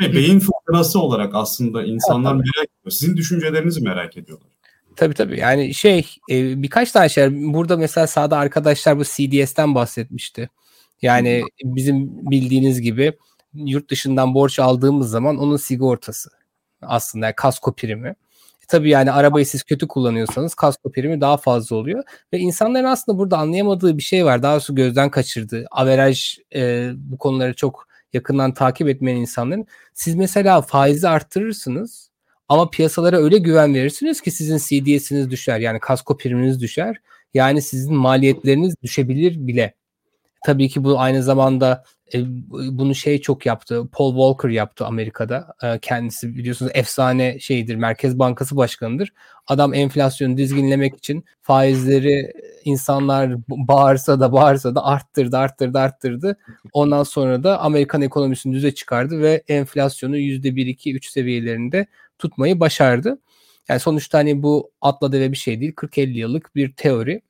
yani 0.00 0.14
beyin 0.14 0.40
fırtınası 0.40 1.00
olarak 1.00 1.34
aslında 1.34 1.84
insanlar 1.84 2.32
merak 2.32 2.46
ediyor. 2.56 2.90
Sizin 2.90 3.16
düşüncelerinizi 3.16 3.82
merak 3.82 4.16
ediyorlar. 4.16 4.48
Tabii 4.96 5.14
tabii. 5.14 5.40
Yani 5.40 5.74
şey 5.74 6.06
e, 6.30 6.62
birkaç 6.62 6.92
tane 6.92 7.08
şey. 7.08 7.28
Burada 7.30 7.76
mesela 7.76 8.06
sağda 8.06 8.36
arkadaşlar 8.36 8.98
bu 8.98 9.04
CDS'ten 9.04 9.74
bahsetmişti. 9.74 10.50
Yani 11.02 11.42
bizim 11.64 12.30
bildiğiniz 12.30 12.80
gibi 12.80 13.12
yurt 13.56 13.90
dışından 13.90 14.34
borç 14.34 14.58
aldığımız 14.58 15.10
zaman 15.10 15.36
onun 15.38 15.56
sigortası 15.56 16.30
aslında 16.82 17.26
yani 17.26 17.34
kasko 17.34 17.74
primi. 17.74 18.08
E, 18.08 18.66
tabii 18.68 18.90
yani 18.90 19.12
arabayı 19.12 19.46
siz 19.46 19.62
kötü 19.62 19.88
kullanıyorsanız 19.88 20.54
kasko 20.54 20.92
primi 20.92 21.20
daha 21.20 21.36
fazla 21.36 21.76
oluyor. 21.76 22.04
Ve 22.32 22.38
insanların 22.38 22.84
aslında 22.84 23.18
burada 23.18 23.38
anlayamadığı 23.38 23.98
bir 23.98 24.02
şey 24.02 24.24
var. 24.24 24.42
Daha 24.42 24.52
doğrusu 24.52 24.74
gözden 24.74 25.10
kaçırdığı. 25.10 25.66
Averaj 25.70 26.38
e, 26.54 26.90
bu 26.96 27.18
konuları 27.18 27.54
çok 27.54 27.88
yakından 28.12 28.54
takip 28.54 28.88
etmeyen 28.88 29.16
insanların 29.16 29.66
siz 29.94 30.14
mesela 30.14 30.62
faizi 30.62 31.08
arttırırsınız 31.08 32.10
ama 32.48 32.70
piyasalara 32.70 33.18
öyle 33.18 33.38
güven 33.38 33.74
verirsiniz 33.74 34.20
ki 34.20 34.30
sizin 34.30 34.58
CDS'iniz 34.58 35.30
düşer. 35.30 35.60
Yani 35.60 35.80
kasko 35.80 36.16
priminiz 36.16 36.60
düşer. 36.60 36.96
Yani 37.34 37.62
sizin 37.62 37.94
maliyetleriniz 37.94 38.74
düşebilir 38.82 39.46
bile. 39.46 39.74
Tabii 40.44 40.68
ki 40.68 40.84
bu 40.84 41.00
aynı 41.00 41.22
zamanda 41.22 41.84
e, 42.14 42.18
bunu 42.50 42.94
şey 42.94 43.20
çok 43.20 43.46
yaptı. 43.46 43.88
Paul 43.92 44.10
Walker 44.10 44.48
yaptı 44.48 44.86
Amerika'da. 44.86 45.54
E, 45.62 45.78
kendisi 45.78 46.36
biliyorsunuz 46.36 46.72
efsane 46.74 47.38
şeydir. 47.40 47.76
Merkez 47.76 48.18
Bankası 48.18 48.56
Başkanı'dır. 48.56 49.12
Adam 49.46 49.74
enflasyonu 49.74 50.36
dizginlemek 50.36 50.96
için 50.96 51.24
faizleri 51.42 52.32
insanlar 52.64 53.34
bağırsa 53.48 54.20
da 54.20 54.32
bağırsa 54.32 54.74
da 54.74 54.84
arttırdı, 54.84 55.38
arttırdı, 55.38 55.78
arttırdı. 55.78 56.38
Ondan 56.72 57.02
sonra 57.02 57.44
da 57.44 57.60
Amerikan 57.60 58.02
ekonomisini 58.02 58.54
düze 58.54 58.74
çıkardı 58.74 59.20
ve 59.20 59.42
enflasyonu 59.48 60.16
%1-2-3 60.16 61.10
seviyelerinde 61.10 61.86
tutmayı 62.18 62.60
başardı. 62.60 63.18
Yani 63.68 63.80
sonuçta 63.80 64.18
hani 64.18 64.42
bu 64.42 64.70
atla 64.80 65.12
deve 65.12 65.32
bir 65.32 65.36
şey 65.36 65.60
değil. 65.60 65.72
40-50 65.72 66.18
yıllık 66.18 66.56
bir 66.56 66.72
teori. 66.72 67.22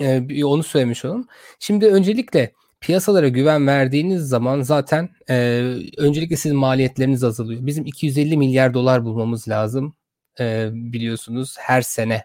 Ee, 0.00 0.44
onu 0.44 0.62
söylemiş 0.62 1.04
olalım. 1.04 1.26
Şimdi 1.58 1.86
öncelikle 1.86 2.52
piyasalara 2.84 3.28
güven 3.28 3.66
verdiğiniz 3.66 4.22
zaman 4.28 4.62
zaten 4.62 5.08
e, 5.30 5.34
öncelikle 5.96 6.36
sizin 6.36 6.58
maliyetleriniz 6.58 7.24
azalıyor. 7.24 7.66
Bizim 7.66 7.86
250 7.86 8.36
milyar 8.36 8.74
dolar 8.74 9.04
bulmamız 9.04 9.48
lazım 9.48 9.96
e, 10.40 10.70
biliyorsunuz 10.72 11.56
her 11.58 11.82
sene. 11.82 12.24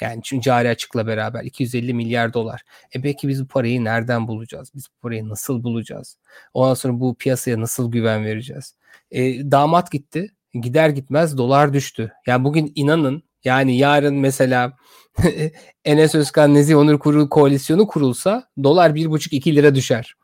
Yani 0.00 0.20
çünkü 0.22 0.42
cari 0.42 0.68
açıkla 0.68 1.06
beraber 1.06 1.44
250 1.44 1.94
milyar 1.94 2.34
dolar. 2.34 2.62
E 2.92 3.00
peki 3.02 3.28
biz 3.28 3.44
bu 3.44 3.48
parayı 3.48 3.84
nereden 3.84 4.28
bulacağız? 4.28 4.72
Biz 4.74 4.86
bu 4.88 5.00
parayı 5.00 5.28
nasıl 5.28 5.64
bulacağız? 5.64 6.18
Ondan 6.54 6.74
sonra 6.74 7.00
bu 7.00 7.14
piyasaya 7.14 7.60
nasıl 7.60 7.92
güven 7.92 8.24
vereceğiz? 8.24 8.74
E, 9.10 9.50
damat 9.50 9.92
gitti. 9.92 10.30
Gider 10.54 10.88
gitmez 10.88 11.38
dolar 11.38 11.72
düştü. 11.72 12.12
Yani 12.26 12.44
bugün 12.44 12.72
inanın 12.74 13.22
yani 13.44 13.78
yarın 13.78 14.14
mesela 14.14 14.76
Enes 15.84 16.14
Özkan 16.14 16.54
Nezih 16.54 16.76
Onur 16.76 16.98
Kurulu 16.98 17.28
koalisyonu 17.28 17.86
kurulsa 17.86 18.48
dolar 18.62 18.90
1,5-2 18.90 19.54
lira 19.54 19.74
düşer. 19.74 20.14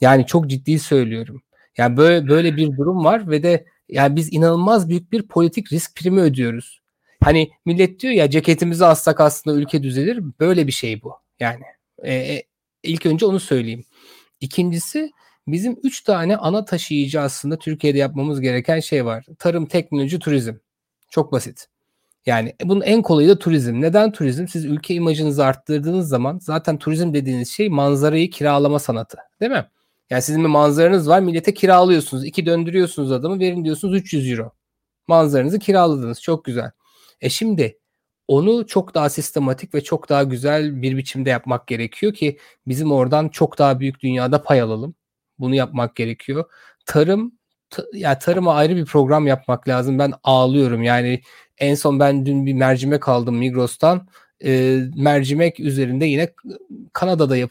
Yani 0.00 0.26
çok 0.26 0.46
ciddi 0.50 0.78
söylüyorum. 0.78 1.42
Yani 1.78 1.96
böyle 1.96 2.28
böyle 2.28 2.56
bir 2.56 2.76
durum 2.76 3.04
var 3.04 3.30
ve 3.30 3.42
de 3.42 3.66
yani 3.88 4.16
biz 4.16 4.32
inanılmaz 4.32 4.88
büyük 4.88 5.12
bir 5.12 5.28
politik 5.28 5.72
risk 5.72 5.96
primi 5.96 6.20
ödüyoruz. 6.20 6.80
Hani 7.24 7.50
millet 7.66 8.00
diyor 8.00 8.14
ya 8.14 8.30
ceketimizi 8.30 8.84
assak 8.84 9.20
aslında 9.20 9.56
ülke 9.56 9.82
düzelir. 9.82 10.20
Böyle 10.40 10.66
bir 10.66 10.72
şey 10.72 11.02
bu. 11.02 11.14
Yani 11.40 11.62
e, 12.02 12.14
e, 12.14 12.42
ilk 12.82 13.06
önce 13.06 13.26
onu 13.26 13.40
söyleyeyim. 13.40 13.84
İkincisi 14.40 15.10
bizim 15.46 15.76
üç 15.82 16.02
tane 16.02 16.36
ana 16.36 16.64
taşıyıcı 16.64 17.20
aslında 17.20 17.58
Türkiye'de 17.58 17.98
yapmamız 17.98 18.40
gereken 18.40 18.80
şey 18.80 19.04
var. 19.04 19.26
Tarım, 19.38 19.66
teknoloji, 19.66 20.18
turizm. 20.18 20.54
Çok 21.10 21.32
basit. 21.32 21.66
Yani 22.26 22.54
bunun 22.64 22.80
en 22.80 23.02
kolayı 23.02 23.28
da 23.28 23.38
turizm. 23.38 23.80
Neden 23.80 24.12
turizm? 24.12 24.48
Siz 24.48 24.64
ülke 24.64 24.94
imajınızı 24.94 25.44
arttırdığınız 25.44 26.08
zaman 26.08 26.38
zaten 26.42 26.78
turizm 26.78 27.14
dediğiniz 27.14 27.48
şey 27.50 27.68
manzarayı 27.68 28.30
kiralama 28.30 28.78
sanatı. 28.78 29.18
Değil 29.40 29.52
mi? 29.52 29.64
Yani 30.10 30.22
sizin 30.22 30.42
bir 30.42 30.48
manzaranız 30.48 31.08
var 31.08 31.20
millete 31.20 31.54
kiralıyorsunuz. 31.54 32.24
İki 32.24 32.46
döndürüyorsunuz 32.46 33.12
adamı 33.12 33.40
verin 33.40 33.64
diyorsunuz 33.64 33.94
300 33.94 34.30
euro. 34.30 34.52
Manzaranızı 35.08 35.58
kiraladınız. 35.58 36.22
Çok 36.22 36.44
güzel. 36.44 36.70
E 37.20 37.30
şimdi 37.30 37.78
onu 38.28 38.66
çok 38.66 38.94
daha 38.94 39.10
sistematik 39.10 39.74
ve 39.74 39.84
çok 39.84 40.08
daha 40.08 40.22
güzel 40.22 40.82
bir 40.82 40.96
biçimde 40.96 41.30
yapmak 41.30 41.66
gerekiyor 41.66 42.14
ki 42.14 42.38
bizim 42.66 42.92
oradan 42.92 43.28
çok 43.28 43.58
daha 43.58 43.80
büyük 43.80 44.00
dünyada 44.00 44.42
pay 44.42 44.60
alalım. 44.60 44.94
Bunu 45.38 45.54
yapmak 45.54 45.96
gerekiyor. 45.96 46.44
Tarım 46.86 47.38
ta, 47.74 47.84
ya 47.92 48.18
tarıma 48.18 48.54
ayrı 48.54 48.76
bir 48.76 48.84
program 48.84 49.26
yapmak 49.26 49.68
lazım. 49.68 49.98
Ben 49.98 50.12
ağlıyorum. 50.24 50.82
Yani 50.82 51.20
en 51.58 51.74
son 51.74 52.00
ben 52.00 52.26
dün 52.26 52.46
bir 52.46 52.52
mercimek 52.54 53.08
aldım 53.08 53.36
Migros'tan. 53.36 54.08
E, 54.44 54.80
mercimek 54.96 55.60
üzerinde 55.60 56.06
yine 56.06 56.32
Kanada'da 56.92 57.36
yap, 57.36 57.50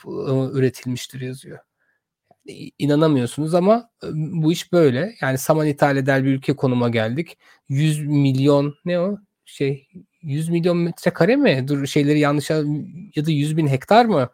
üretilmiştir 0.53 1.21
yazıyor. 1.21 1.59
İnanamıyorsunuz 2.79 3.55
ama 3.55 3.89
bu 4.13 4.51
iş 4.51 4.71
böyle. 4.73 5.15
Yani 5.21 5.37
saman 5.37 5.67
ithal 5.67 5.97
eder 5.97 6.23
bir 6.25 6.29
ülke 6.29 6.55
konuma 6.55 6.89
geldik. 6.89 7.37
100 7.69 8.07
milyon 8.07 8.75
ne 8.85 8.99
o? 8.99 9.17
Şey 9.45 9.87
100 10.21 10.49
milyon 10.49 10.77
metrekare 10.77 11.35
mi? 11.35 11.65
Dur 11.67 11.85
şeyleri 11.85 12.19
yanlış 12.19 12.49
ya 13.15 13.25
da 13.25 13.31
100 13.31 13.57
bin 13.57 13.67
hektar 13.67 14.05
mı? 14.05 14.29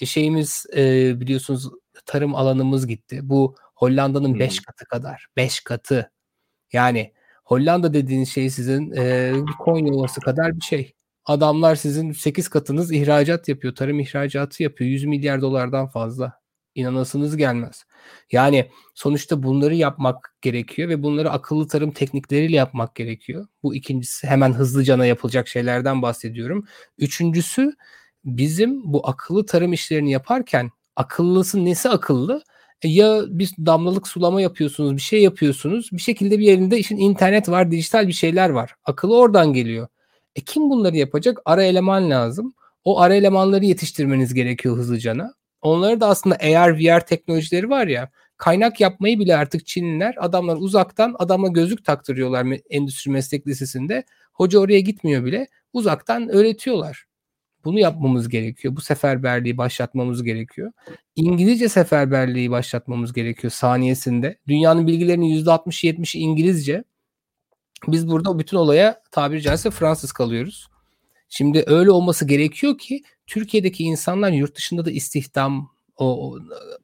E, 0.00 0.06
şeyimiz 0.06 0.66
e, 0.76 1.12
biliyorsunuz 1.20 1.70
tarım 2.06 2.34
alanımız 2.34 2.86
gitti. 2.86 3.20
Bu 3.22 3.56
Hollanda'nın 3.74 4.38
5 4.38 4.58
hmm. 4.58 4.64
katı 4.64 4.84
kadar. 4.84 5.26
5 5.36 5.60
katı. 5.60 6.10
Yani 6.72 7.12
Hollanda 7.44 7.94
dediğiniz 7.94 8.28
şey 8.28 8.50
sizin 8.50 8.92
e, 8.96 9.32
Konya 9.58 9.94
Ovası 9.94 10.20
kadar 10.20 10.56
bir 10.56 10.60
şey. 10.60 10.94
Adamlar 11.24 11.76
sizin 11.76 12.12
8 12.12 12.48
katınız 12.48 12.92
ihracat 12.92 13.48
yapıyor. 13.48 13.74
Tarım 13.74 14.00
ihracatı 14.00 14.62
yapıyor. 14.62 14.90
100 14.90 15.04
milyar 15.04 15.40
dolardan 15.40 15.88
fazla. 15.88 16.44
İnanasınız 16.74 17.36
gelmez. 17.36 17.84
Yani 18.32 18.70
sonuçta 18.94 19.42
bunları 19.42 19.74
yapmak 19.74 20.36
gerekiyor 20.42 20.88
ve 20.88 21.02
bunları 21.02 21.30
akıllı 21.30 21.68
tarım 21.68 21.90
teknikleriyle 21.90 22.56
yapmak 22.56 22.94
gerekiyor. 22.94 23.46
Bu 23.62 23.74
ikincisi 23.74 24.26
hemen 24.26 24.52
hızlıcana 24.52 25.06
yapılacak 25.06 25.48
şeylerden 25.48 26.02
bahsediyorum. 26.02 26.66
Üçüncüsü 26.98 27.72
bizim 28.24 28.92
bu 28.92 29.08
akıllı 29.08 29.46
tarım 29.46 29.72
işlerini 29.72 30.10
yaparken 30.10 30.70
akıllısı 30.96 31.64
nesi 31.64 31.88
akıllı? 31.88 32.42
E, 32.84 32.88
ya 32.88 33.22
bir 33.28 33.50
damlalık 33.66 34.08
sulama 34.08 34.40
yapıyorsunuz, 34.40 34.96
bir 34.96 35.00
şey 35.00 35.22
yapıyorsunuz. 35.22 35.88
Bir 35.92 35.98
şekilde 35.98 36.38
bir 36.38 36.44
yerinde 36.44 36.78
işin 36.78 36.96
internet 36.96 37.48
var, 37.48 37.70
dijital 37.70 38.08
bir 38.08 38.12
şeyler 38.12 38.50
var. 38.50 38.74
Akıllı 38.84 39.18
oradan 39.18 39.52
geliyor. 39.52 39.88
E 40.36 40.40
kim 40.40 40.70
bunları 40.70 40.96
yapacak? 40.96 41.40
Ara 41.44 41.62
eleman 41.62 42.10
lazım. 42.10 42.54
O 42.84 43.00
ara 43.00 43.14
elemanları 43.14 43.64
yetiştirmeniz 43.64 44.34
gerekiyor 44.34 44.76
hızlıcana. 44.76 45.34
Onları 45.62 46.00
da 46.00 46.08
aslında 46.08 46.36
AR, 46.36 46.78
VR 46.78 47.00
teknolojileri 47.00 47.70
var 47.70 47.86
ya. 47.86 48.10
Kaynak 48.36 48.80
yapmayı 48.80 49.18
bile 49.18 49.36
artık 49.36 49.66
Çinliler 49.66 50.14
adamlar 50.18 50.56
uzaktan 50.56 51.16
adama 51.18 51.48
gözlük 51.48 51.84
taktırıyorlar 51.84 52.46
endüstri 52.70 53.10
meslek 53.10 53.46
lisesinde. 53.46 54.04
Hoca 54.32 54.58
oraya 54.58 54.80
gitmiyor 54.80 55.24
bile. 55.24 55.48
Uzaktan 55.72 56.28
öğretiyorlar. 56.28 57.04
Bunu 57.64 57.80
yapmamız 57.80 58.28
gerekiyor. 58.28 58.76
Bu 58.76 58.80
seferberliği 58.80 59.58
başlatmamız 59.58 60.22
gerekiyor. 60.22 60.72
İngilizce 61.16 61.68
seferberliği 61.68 62.50
başlatmamız 62.50 63.12
gerekiyor 63.12 63.50
saniyesinde. 63.50 64.38
Dünyanın 64.48 64.86
bilgilerinin 64.86 65.44
%60-70'i 65.44 66.20
İngilizce. 66.20 66.84
Biz 67.88 68.08
burada 68.08 68.38
bütün 68.38 68.56
olaya 68.56 69.02
tabiri 69.10 69.42
caizse 69.42 69.70
Fransız 69.70 70.12
kalıyoruz. 70.12 70.68
Şimdi 71.28 71.64
öyle 71.66 71.90
olması 71.90 72.24
gerekiyor 72.26 72.78
ki 72.78 73.02
Türkiye'deki 73.26 73.84
insanlar 73.84 74.30
yurt 74.30 74.56
dışında 74.56 74.84
da 74.84 74.90
istihdam 74.90 75.70
o, 75.96 76.36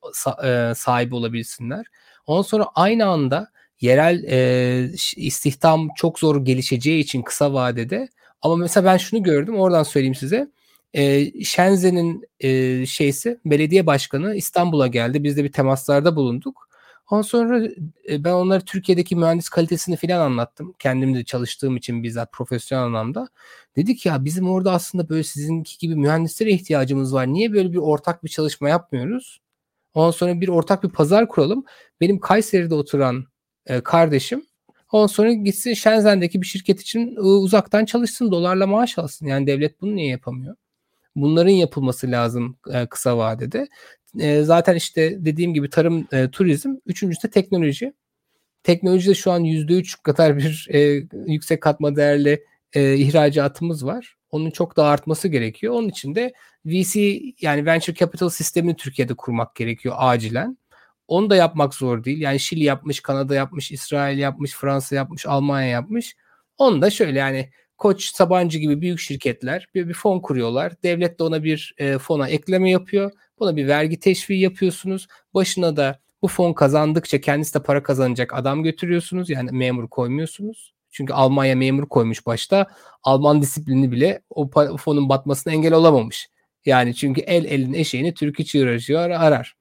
o 0.02 0.46
e, 0.46 0.72
sahibi 0.76 1.14
olabilsinler. 1.14 1.86
Ondan 2.26 2.42
sonra 2.42 2.66
aynı 2.74 3.06
anda 3.06 3.50
yerel 3.80 4.24
e, 4.28 4.90
istihdam 5.16 5.88
çok 5.96 6.18
zor 6.18 6.44
gelişeceği 6.44 7.02
için 7.02 7.22
kısa 7.22 7.52
vadede 7.52 8.08
ama 8.42 8.56
mesela 8.56 8.84
ben 8.84 8.96
şunu 8.96 9.22
gördüm 9.22 9.58
oradan 9.58 9.82
söyleyeyim 9.82 10.14
size. 10.14 10.50
E, 10.94 11.32
Shenzhen'in 11.44 12.24
e, 12.40 12.86
şeysi 12.86 13.40
belediye 13.44 13.86
başkanı 13.86 14.34
İstanbul'a 14.34 14.86
geldi. 14.86 15.24
Biz 15.24 15.36
de 15.36 15.44
bir 15.44 15.52
temaslarda 15.52 16.16
bulunduk. 16.16 16.68
Ondan 17.10 17.22
sonra 17.22 17.68
e, 18.08 18.24
ben 18.24 18.32
onlara 18.32 18.60
Türkiye'deki 18.60 19.16
mühendis 19.16 19.48
kalitesini 19.48 19.96
filan 19.96 20.20
anlattım. 20.20 20.74
Kendim 20.78 21.14
de 21.14 21.24
çalıştığım 21.24 21.76
için 21.76 22.02
bizzat 22.02 22.32
profesyonel 22.32 22.84
anlamda. 22.84 23.28
Dedik 23.76 24.06
ya 24.06 24.24
bizim 24.24 24.50
orada 24.50 24.72
aslında 24.72 25.08
böyle 25.08 25.22
sizinki 25.24 25.78
gibi 25.78 25.96
mühendislere 25.96 26.50
ihtiyacımız 26.50 27.14
var. 27.14 27.26
Niye 27.26 27.52
böyle 27.52 27.72
bir 27.72 27.78
ortak 27.78 28.24
bir 28.24 28.28
çalışma 28.28 28.68
yapmıyoruz? 28.68 29.40
Ondan 29.94 30.10
sonra 30.10 30.40
bir 30.40 30.48
ortak 30.48 30.84
bir 30.84 30.88
pazar 30.88 31.28
kuralım. 31.28 31.64
Benim 32.00 32.20
Kayseri'de 32.20 32.74
oturan 32.74 33.24
e, 33.66 33.80
kardeşim 33.80 34.46
ondan 34.92 35.06
sonra 35.06 35.32
gitsin 35.32 35.74
Shenzhen'deki 35.74 36.42
bir 36.42 36.46
şirket 36.46 36.80
için 36.80 37.16
e, 37.16 37.20
uzaktan 37.20 37.84
çalışsın, 37.84 38.30
dolarla 38.32 38.66
maaş 38.66 38.98
alsın. 38.98 39.26
Yani 39.26 39.46
devlet 39.46 39.80
bunu 39.80 39.96
niye 39.96 40.08
yapamıyor? 40.08 40.56
Bunların 41.20 41.50
yapılması 41.50 42.10
lazım 42.10 42.56
e, 42.72 42.86
kısa 42.86 43.18
vadede. 43.18 43.68
E, 44.18 44.42
zaten 44.42 44.74
işte 44.74 45.24
dediğim 45.24 45.54
gibi 45.54 45.70
tarım, 45.70 46.06
e, 46.12 46.30
turizm. 46.30 46.74
Üçüncüsü 46.86 47.28
de 47.28 47.30
teknoloji. 47.30 47.92
Teknolojide 48.62 49.14
şu 49.14 49.30
an 49.32 49.44
%3 49.44 50.02
kadar 50.02 50.36
bir 50.38 50.68
yüksek 51.26 51.62
katma 51.62 51.96
değerli 51.96 52.44
ihracatımız 52.74 53.86
var. 53.86 54.16
Onun 54.30 54.50
çok 54.50 54.76
daha 54.76 54.90
artması 54.90 55.28
gerekiyor. 55.28 55.74
Onun 55.74 55.88
için 55.88 56.14
de 56.14 56.32
VC 56.66 57.20
yani 57.40 57.66
venture 57.66 57.94
capital 57.96 58.28
sistemini 58.28 58.76
Türkiye'de 58.76 59.14
kurmak 59.14 59.54
gerekiyor 59.54 59.94
acilen. 59.98 60.58
Onu 61.08 61.30
da 61.30 61.36
yapmak 61.36 61.74
zor 61.74 62.04
değil. 62.04 62.20
Yani 62.20 62.40
Şili 62.40 62.64
yapmış, 62.64 63.00
Kanada 63.00 63.34
yapmış, 63.34 63.72
İsrail 63.72 64.18
yapmış, 64.18 64.52
Fransa 64.52 64.96
yapmış, 64.96 65.26
Almanya 65.26 65.68
yapmış. 65.68 66.16
Onu 66.58 66.82
da 66.82 66.90
şöyle 66.90 67.18
yani 67.18 67.50
Koç, 67.80 68.14
Sabancı 68.14 68.58
gibi 68.58 68.80
büyük 68.80 68.98
şirketler 68.98 69.68
bir, 69.74 69.88
bir 69.88 69.94
fon 69.94 70.20
kuruyorlar. 70.20 70.82
Devlet 70.82 71.18
de 71.18 71.22
ona 71.24 71.44
bir 71.44 71.74
e, 71.78 71.98
fona 71.98 72.28
ekleme 72.28 72.70
yapıyor. 72.70 73.12
Buna 73.38 73.56
bir 73.56 73.68
vergi 73.68 74.00
teşviği 74.00 74.40
yapıyorsunuz. 74.40 75.06
Başına 75.34 75.76
da 75.76 76.00
bu 76.22 76.28
fon 76.28 76.52
kazandıkça 76.52 77.20
kendisi 77.20 77.54
de 77.54 77.62
para 77.62 77.82
kazanacak 77.82 78.34
adam 78.34 78.62
götürüyorsunuz. 78.62 79.30
Yani 79.30 79.50
memur 79.52 79.88
koymuyorsunuz. 79.88 80.74
Çünkü 80.90 81.12
Almanya 81.12 81.56
memur 81.56 81.88
koymuş 81.88 82.26
başta. 82.26 82.66
Alman 83.02 83.42
disiplini 83.42 83.92
bile 83.92 84.22
o 84.30 84.50
fonun 84.76 85.08
batmasına 85.08 85.52
engel 85.52 85.72
olamamış. 85.72 86.28
Yani 86.64 86.94
çünkü 86.94 87.20
el 87.20 87.44
elin 87.44 87.72
eşeğini 87.72 88.14
Türk 88.14 88.40
içi 88.40 88.62
uğraşıyor 88.62 89.10
arar. 89.10 89.56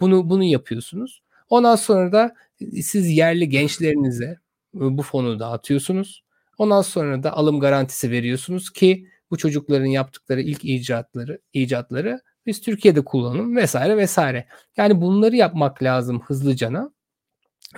Bunu 0.00 0.30
bunu 0.30 0.44
yapıyorsunuz. 0.44 1.22
Ondan 1.50 1.76
sonra 1.76 2.12
da 2.12 2.34
siz 2.82 3.08
yerli 3.08 3.48
gençlerinize 3.48 4.38
bu 4.74 5.02
fonu 5.02 5.40
dağıtıyorsunuz. 5.40 6.27
Ondan 6.58 6.82
sonra 6.82 7.22
da 7.22 7.32
alım 7.32 7.60
garantisi 7.60 8.10
veriyorsunuz 8.10 8.70
ki 8.70 9.08
bu 9.30 9.36
çocukların 9.38 9.86
yaptıkları 9.86 10.40
ilk 10.42 10.64
icatları 10.64 11.40
icatları 11.52 12.20
biz 12.46 12.60
Türkiye'de 12.60 13.04
kullanalım 13.04 13.56
vesaire 13.56 13.96
vesaire. 13.96 14.46
Yani 14.76 15.00
bunları 15.00 15.36
yapmak 15.36 15.82
lazım 15.82 16.20
hızlıcana. 16.20 16.90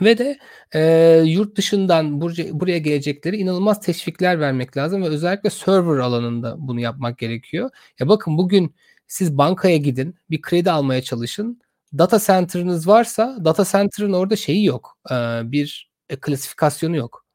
Ve 0.03 0.19
de 0.19 0.39
e, 0.75 0.81
yurt 1.27 1.57
dışından 1.57 2.21
buraya, 2.21 2.61
buraya 2.61 2.79
gelecekleri 2.79 3.37
inanılmaz 3.37 3.81
teşvikler 3.81 4.41
vermek 4.41 4.77
lazım 4.77 5.03
ve 5.03 5.09
özellikle 5.09 5.51
server 5.51 5.99
alanında 5.99 6.57
bunu 6.59 6.81
yapmak 6.81 7.19
gerekiyor. 7.19 7.71
Ya 7.99 8.09
bakın 8.09 8.39
bugün 8.39 8.75
siz 9.07 9.39
bankaya 9.39 9.77
gidin, 9.77 10.15
bir 10.31 10.43
kredi 10.43 10.71
almaya 10.71 11.03
çalışın. 11.03 11.61
Data 11.99 12.19
center'ınız 12.19 12.89
varsa 12.89 13.39
data 13.45 13.65
center'ın 13.65 14.13
orada 14.13 14.37
şeyi 14.37 14.65
yok. 14.65 14.99
E, 15.11 15.15
bir 15.45 15.91
e, 16.09 16.17
klasifikasyonu 16.17 16.97
yok. 16.97 17.27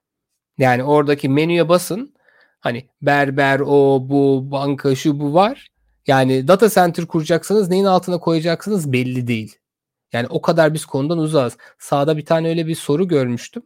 Yani 0.57 0.83
oradaki 0.83 1.29
menüye 1.29 1.69
basın. 1.69 2.15
Hani 2.59 2.89
berber 3.01 3.59
o 3.59 4.09
bu 4.09 4.51
banka 4.51 4.95
şu 4.95 5.19
bu 5.19 5.33
var. 5.33 5.69
Yani 6.07 6.47
data 6.47 6.69
center 6.69 7.05
kuracaksanız 7.05 7.69
neyin 7.69 7.85
altına 7.85 8.19
koyacaksınız 8.19 8.93
belli 8.93 9.27
değil. 9.27 9.55
Yani 10.13 10.27
o 10.29 10.41
kadar 10.41 10.73
biz 10.73 10.85
konudan 10.85 11.17
uzağız. 11.17 11.57
Sağda 11.79 12.17
bir 12.17 12.25
tane 12.25 12.49
öyle 12.49 12.67
bir 12.67 12.75
soru 12.75 13.07
görmüştüm. 13.07 13.63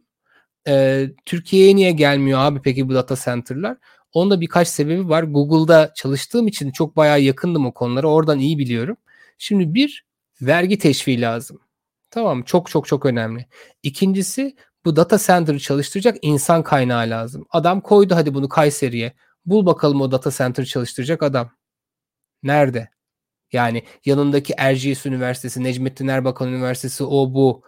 Ee, 0.68 1.10
Türkiye'ye 1.26 1.76
niye 1.76 1.90
gelmiyor 1.92 2.38
abi 2.40 2.60
peki 2.62 2.88
bu 2.88 2.94
data 2.94 3.16
center'lar? 3.24 3.76
Onun 4.12 4.30
da 4.30 4.40
birkaç 4.40 4.68
sebebi 4.68 5.08
var. 5.08 5.22
Google'da 5.22 5.92
çalıştığım 5.96 6.48
için 6.48 6.70
çok 6.70 6.96
bayağı 6.96 7.20
yakındım 7.20 7.66
o 7.66 7.74
konulara. 7.74 8.06
Oradan 8.06 8.38
iyi 8.38 8.58
biliyorum. 8.58 8.96
Şimdi 9.38 9.74
bir 9.74 10.06
vergi 10.42 10.78
teşviği 10.78 11.20
lazım. 11.20 11.60
Tamam 12.10 12.42
çok 12.42 12.70
çok 12.70 12.86
çok 12.86 13.06
önemli. 13.06 13.46
İkincisi 13.82 14.56
bu 14.84 14.96
data 14.96 15.18
center'ı 15.18 15.58
çalıştıracak 15.58 16.18
insan 16.22 16.62
kaynağı 16.62 17.10
lazım. 17.10 17.46
Adam 17.50 17.80
koydu 17.80 18.14
hadi 18.14 18.34
bunu 18.34 18.48
Kayseri'ye. 18.48 19.14
Bul 19.46 19.66
bakalım 19.66 20.00
o 20.00 20.10
data 20.12 20.30
center 20.30 20.64
çalıştıracak 20.64 21.22
adam. 21.22 21.50
Nerede? 22.42 22.90
Yani 23.52 23.84
yanındaki 24.04 24.54
Erciyes 24.56 25.06
Üniversitesi, 25.06 25.64
Necmettin 25.64 26.08
Erbakan 26.08 26.48
Üniversitesi, 26.48 27.04
o 27.04 27.34
bu 27.34 27.62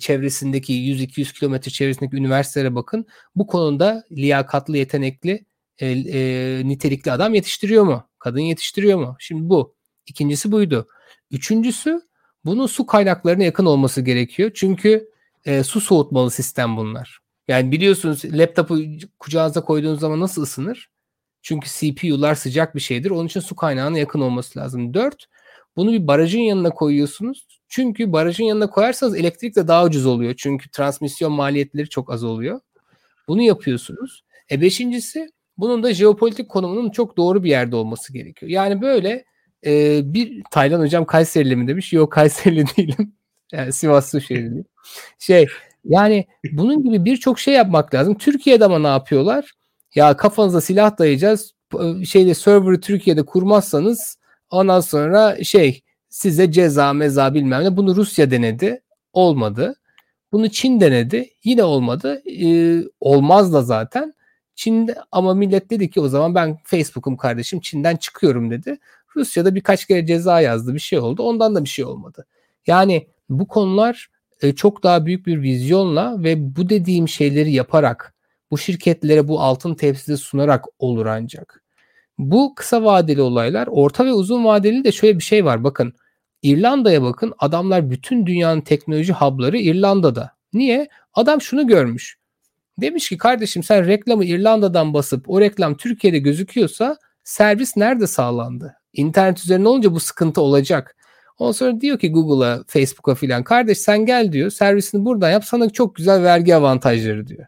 çevresindeki 0.00 0.72
100-200 0.72 1.38
kilometre 1.38 1.70
çevresindeki 1.70 2.16
üniversitelere 2.16 2.74
bakın. 2.74 3.06
Bu 3.36 3.46
konuda 3.46 4.04
liyakatlı, 4.12 4.76
yetenekli 4.76 5.46
e, 5.78 5.86
e, 5.88 6.62
nitelikli 6.68 7.12
adam 7.12 7.34
yetiştiriyor 7.34 7.84
mu? 7.84 8.08
Kadın 8.18 8.40
yetiştiriyor 8.40 8.98
mu? 8.98 9.16
Şimdi 9.18 9.48
bu. 9.48 9.76
İkincisi 10.06 10.52
buydu. 10.52 10.86
Üçüncüsü 11.30 12.00
bunun 12.44 12.66
su 12.66 12.86
kaynaklarına 12.86 13.44
yakın 13.44 13.66
olması 13.66 14.00
gerekiyor. 14.00 14.50
Çünkü 14.54 15.11
e, 15.44 15.64
su 15.64 15.80
soğutmalı 15.80 16.30
sistem 16.30 16.76
bunlar. 16.76 17.18
Yani 17.48 17.72
biliyorsunuz 17.72 18.24
laptopu 18.24 18.78
kucağınıza 19.18 19.64
koyduğunuz 19.64 20.00
zaman 20.00 20.20
nasıl 20.20 20.42
ısınır? 20.42 20.90
Çünkü 21.42 21.68
CPU'lar 21.68 22.34
sıcak 22.34 22.74
bir 22.74 22.80
şeydir. 22.80 23.10
Onun 23.10 23.26
için 23.26 23.40
su 23.40 23.56
kaynağına 23.56 23.98
yakın 23.98 24.20
olması 24.20 24.58
lazım. 24.58 24.94
Dört, 24.94 25.26
bunu 25.76 25.92
bir 25.92 26.06
barajın 26.06 26.40
yanına 26.40 26.70
koyuyorsunuz. 26.70 27.46
Çünkü 27.68 28.12
barajın 28.12 28.44
yanına 28.44 28.70
koyarsanız 28.70 29.16
elektrik 29.16 29.56
de 29.56 29.68
daha 29.68 29.84
ucuz 29.84 30.06
oluyor. 30.06 30.34
Çünkü 30.36 30.70
transmisyon 30.70 31.32
maliyetleri 31.32 31.88
çok 31.88 32.12
az 32.12 32.24
oluyor. 32.24 32.60
Bunu 33.28 33.42
yapıyorsunuz. 33.42 34.24
E 34.50 34.60
beşincisi 34.60 35.30
bunun 35.58 35.82
da 35.82 35.94
jeopolitik 35.94 36.48
konumunun 36.48 36.90
çok 36.90 37.16
doğru 37.16 37.44
bir 37.44 37.50
yerde 37.50 37.76
olması 37.76 38.12
gerekiyor. 38.12 38.50
Yani 38.50 38.82
böyle 38.82 39.24
e, 39.66 40.00
bir 40.04 40.42
Taylan 40.50 40.80
hocam 40.80 41.04
Kayserili 41.04 41.56
mi 41.56 41.68
demiş? 41.68 41.92
Yok 41.92 42.12
Kayserili 42.12 42.64
değilim. 42.76 43.14
Yani 43.52 43.72
Sivas 43.72 44.10
Suşehirli. 44.10 44.64
Şey 45.18 45.46
yani 45.84 46.26
bunun 46.52 46.82
gibi 46.84 47.04
birçok 47.04 47.38
şey 47.38 47.54
yapmak 47.54 47.94
lazım. 47.94 48.14
Türkiye'de 48.18 48.64
ama 48.64 48.78
ne 48.78 48.86
yapıyorlar? 48.86 49.52
Ya 49.94 50.16
kafanıza 50.16 50.60
silah 50.60 50.98
dayayacağız. 50.98 51.54
Şeyde 52.04 52.34
server'ı 52.34 52.80
Türkiye'de 52.80 53.22
kurmazsanız 53.22 54.18
ondan 54.50 54.80
sonra 54.80 55.44
şey 55.44 55.82
size 56.08 56.52
ceza 56.52 56.92
meza 56.92 57.34
bilmem 57.34 57.64
ne. 57.64 57.76
Bunu 57.76 57.96
Rusya 57.96 58.30
denedi. 58.30 58.82
Olmadı. 59.12 59.74
Bunu 60.32 60.48
Çin 60.50 60.80
denedi. 60.80 61.30
Yine 61.44 61.64
olmadı. 61.64 62.22
Ee, 62.42 62.82
olmaz 63.00 63.52
da 63.52 63.62
zaten. 63.62 64.14
Çin'de 64.54 64.94
ama 65.12 65.34
millet 65.34 65.70
dedi 65.70 65.90
ki 65.90 66.00
o 66.00 66.08
zaman 66.08 66.34
ben 66.34 66.58
Facebook'um 66.64 67.16
kardeşim 67.16 67.60
Çin'den 67.60 67.96
çıkıyorum 67.96 68.50
dedi. 68.50 68.78
Rusya'da 69.16 69.54
birkaç 69.54 69.86
kere 69.86 70.06
ceza 70.06 70.40
yazdı 70.40 70.74
bir 70.74 70.78
şey 70.78 70.98
oldu. 70.98 71.22
Ondan 71.22 71.54
da 71.54 71.64
bir 71.64 71.68
şey 71.68 71.84
olmadı. 71.84 72.26
Yani 72.66 73.06
bu 73.28 73.48
konular 73.48 74.08
e, 74.42 74.54
çok 74.54 74.82
daha 74.82 75.06
büyük 75.06 75.26
bir 75.26 75.42
vizyonla 75.42 76.22
ve 76.22 76.56
bu 76.56 76.68
dediğim 76.68 77.08
şeyleri 77.08 77.52
yaparak 77.52 78.14
bu 78.50 78.58
şirketlere 78.58 79.28
bu 79.28 79.40
altın 79.40 79.74
tepside 79.74 80.16
sunarak 80.16 80.64
olur 80.78 81.06
ancak. 81.06 81.62
Bu 82.18 82.54
kısa 82.54 82.84
vadeli 82.84 83.22
olaylar, 83.22 83.68
orta 83.70 84.04
ve 84.04 84.12
uzun 84.12 84.44
vadeli 84.44 84.84
de 84.84 84.92
şöyle 84.92 85.18
bir 85.18 85.22
şey 85.22 85.44
var. 85.44 85.64
Bakın 85.64 85.92
İrlanda'ya 86.42 87.02
bakın. 87.02 87.32
Adamlar 87.38 87.90
bütün 87.90 88.26
dünyanın 88.26 88.60
teknoloji 88.60 89.12
hub'ları 89.12 89.58
İrlanda'da. 89.58 90.30
Niye? 90.52 90.88
Adam 91.14 91.40
şunu 91.40 91.66
görmüş. 91.66 92.18
Demiş 92.80 93.08
ki 93.08 93.18
kardeşim 93.18 93.62
sen 93.62 93.86
reklamı 93.86 94.24
İrlanda'dan 94.24 94.94
basıp 94.94 95.30
o 95.30 95.40
reklam 95.40 95.76
Türkiye'de 95.76 96.18
gözüküyorsa 96.18 96.96
servis 97.24 97.76
nerede 97.76 98.06
sağlandı? 98.06 98.74
İnternet 98.92 99.38
üzerine 99.38 99.68
olunca 99.68 99.92
bu 99.92 100.00
sıkıntı 100.00 100.40
olacak. 100.40 100.96
Ondan 101.38 101.52
sonra 101.52 101.80
diyor 101.80 101.98
ki 101.98 102.12
Google'a, 102.12 102.64
Facebook'a 102.66 103.14
filan 103.14 103.44
kardeş 103.44 103.78
sen 103.78 104.06
gel 104.06 104.32
diyor 104.32 104.50
servisini 104.50 105.04
buradan 105.04 105.30
yap 105.30 105.44
sana 105.44 105.70
çok 105.70 105.96
güzel 105.96 106.22
vergi 106.22 106.54
avantajları 106.56 107.26
diyor. 107.26 107.46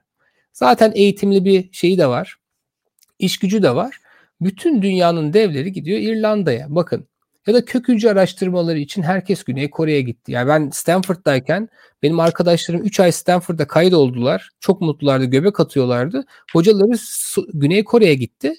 Zaten 0.52 0.92
eğitimli 0.94 1.44
bir 1.44 1.72
şeyi 1.72 1.98
de 1.98 2.06
var. 2.06 2.36
İş 3.18 3.38
gücü 3.38 3.62
de 3.62 3.74
var. 3.74 3.98
Bütün 4.40 4.82
dünyanın 4.82 5.32
devleri 5.32 5.72
gidiyor 5.72 5.98
İrlanda'ya. 5.98 6.66
Bakın 6.68 7.06
ya 7.46 7.54
da 7.54 7.64
kök 7.64 8.04
araştırmaları 8.04 8.78
için 8.78 9.02
herkes 9.02 9.44
Güney 9.44 9.70
Kore'ye 9.70 10.02
gitti. 10.02 10.32
Yani 10.32 10.48
ben 10.48 10.70
Stanford'dayken 10.70 11.68
benim 12.02 12.20
arkadaşlarım 12.20 12.82
3 12.82 13.00
ay 13.00 13.12
Stanford'da 13.12 13.66
kayıt 13.66 13.94
oldular. 13.94 14.50
Çok 14.60 14.80
mutlulardı, 14.80 15.24
göbek 15.24 15.60
atıyorlardı. 15.60 16.24
Hocaları 16.52 16.96
Güney 17.54 17.84
Kore'ye 17.84 18.14
gitti. 18.14 18.54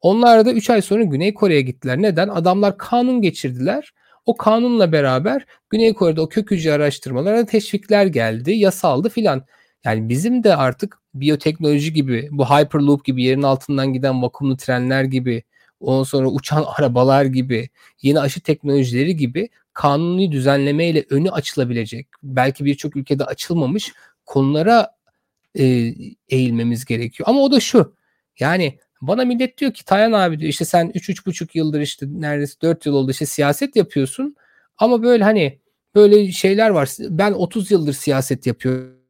Onlar 0.00 0.46
da 0.46 0.52
3 0.52 0.70
ay 0.70 0.82
sonra 0.82 1.02
Güney 1.02 1.34
Kore'ye 1.34 1.60
gittiler. 1.60 2.02
Neden? 2.02 2.28
Adamlar 2.28 2.78
kanun 2.78 3.22
geçirdiler. 3.22 3.92
O 4.26 4.36
kanunla 4.36 4.92
beraber 4.92 5.46
Güney 5.70 5.94
Kore'de 5.94 6.20
o 6.20 6.28
kök 6.28 6.50
hücre 6.50 6.72
araştırmalarına 6.72 7.46
teşvikler 7.46 8.06
geldi, 8.06 8.52
yasaldı 8.52 9.08
filan. 9.08 9.44
Yani 9.84 10.08
bizim 10.08 10.44
de 10.44 10.56
artık 10.56 10.98
biyoteknoloji 11.14 11.92
gibi, 11.92 12.28
bu 12.30 12.46
Hyperloop 12.50 13.04
gibi 13.04 13.24
yerin 13.24 13.42
altından 13.42 13.92
giden 13.92 14.22
vakumlu 14.22 14.56
trenler 14.56 15.04
gibi, 15.04 15.42
ondan 15.80 16.02
sonra 16.02 16.28
uçan 16.28 16.64
arabalar 16.76 17.24
gibi, 17.24 17.68
yeni 18.02 18.20
aşı 18.20 18.40
teknolojileri 18.40 19.16
gibi 19.16 19.48
kanuni 19.72 20.32
düzenlemeyle 20.32 21.04
önü 21.10 21.30
açılabilecek, 21.30 22.08
belki 22.22 22.64
birçok 22.64 22.96
ülkede 22.96 23.24
açılmamış 23.24 23.92
konulara 24.26 24.90
e, 25.58 25.64
eğilmemiz 26.28 26.84
gerekiyor. 26.84 27.28
Ama 27.28 27.40
o 27.40 27.52
da 27.52 27.60
şu, 27.60 27.96
yani 28.38 28.78
bana 29.08 29.24
millet 29.24 29.58
diyor 29.58 29.72
ki 29.74 29.84
Tayan 29.84 30.12
abi 30.12 30.38
diyor 30.40 30.50
işte 30.50 30.64
sen 30.64 30.90
3-3,5 30.94 31.56
yıldır 31.56 31.80
işte 31.80 32.06
neredeyse 32.10 32.54
4 32.62 32.86
yıl 32.86 32.94
oldu 32.94 33.10
işte 33.10 33.26
siyaset 33.26 33.76
yapıyorsun 33.76 34.36
ama 34.78 35.02
böyle 35.02 35.24
hani 35.24 35.60
böyle 35.94 36.32
şeyler 36.32 36.70
var. 36.70 36.88
Ben 37.00 37.32
30 37.32 37.70
yıldır 37.70 37.92
siyaset 37.92 38.46
yapıyorum. 38.46 39.04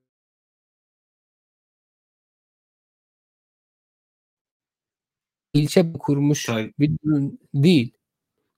ilçe 5.55 5.92
kurmuş 5.92 6.49
bir 6.78 6.90
durum 7.05 7.38
değil. 7.55 7.92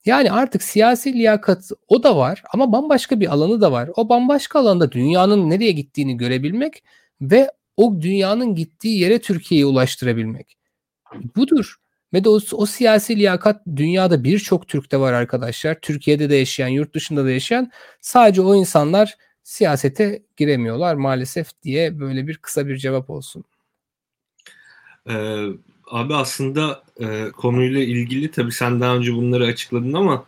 Yani 0.07 0.33
artık 0.33 0.63
siyasi 0.63 1.15
liyakat 1.15 1.71
o 1.89 2.03
da 2.03 2.17
var 2.17 2.43
ama 2.55 2.73
bambaşka 2.73 3.21
bir 3.21 3.33
alanı 3.35 3.61
da 3.61 3.73
var. 3.73 3.91
O 3.97 4.09
bambaşka 4.09 4.61
alanda 4.61 4.93
dünyanın 4.93 5.51
nereye 5.51 5.73
gittiğini 5.73 6.17
görebilmek 6.17 6.85
ve 7.21 7.51
o 7.77 8.03
dünyanın 8.03 8.55
gittiği 8.55 9.01
yere 9.01 9.21
Türkiye'yi 9.21 9.67
ulaştırabilmek. 9.67 10.57
Budur. 11.37 11.77
Ve 12.13 12.25
de 12.25 12.29
o, 12.29 12.39
o 12.53 12.67
siyasi 12.67 13.17
liyakat 13.17 13.63
dünyada 13.77 14.25
birçok 14.25 14.69
Türk'te 14.69 15.01
var 15.01 15.13
arkadaşlar. 15.13 15.81
Türkiye'de 15.81 16.31
de 16.31 16.37
yaşayan, 16.37 16.69
yurt 16.69 16.95
dışında 16.95 17.25
da 17.25 17.31
yaşayan. 17.31 17.71
Sadece 18.01 18.43
o 18.43 18.55
insanlar 18.55 19.17
siyasete 19.43 20.23
giremiyorlar 20.37 20.95
maalesef 20.95 21.63
diye 21.63 22.01
böyle 22.01 22.27
bir 22.27 22.37
kısa 22.37 22.67
bir 22.67 22.77
cevap 22.77 23.11
olsun. 23.11 23.45
Ee, 25.09 25.47
abi 25.91 26.15
aslında 26.15 26.83
e, 27.01 27.31
konuyla 27.37 27.81
ilgili 27.81 28.31
tabii 28.31 28.53
sen 28.53 28.81
daha 28.81 28.97
önce 28.97 29.13
bunları 29.13 29.45
açıkladın 29.45 29.93
ama 29.93 30.27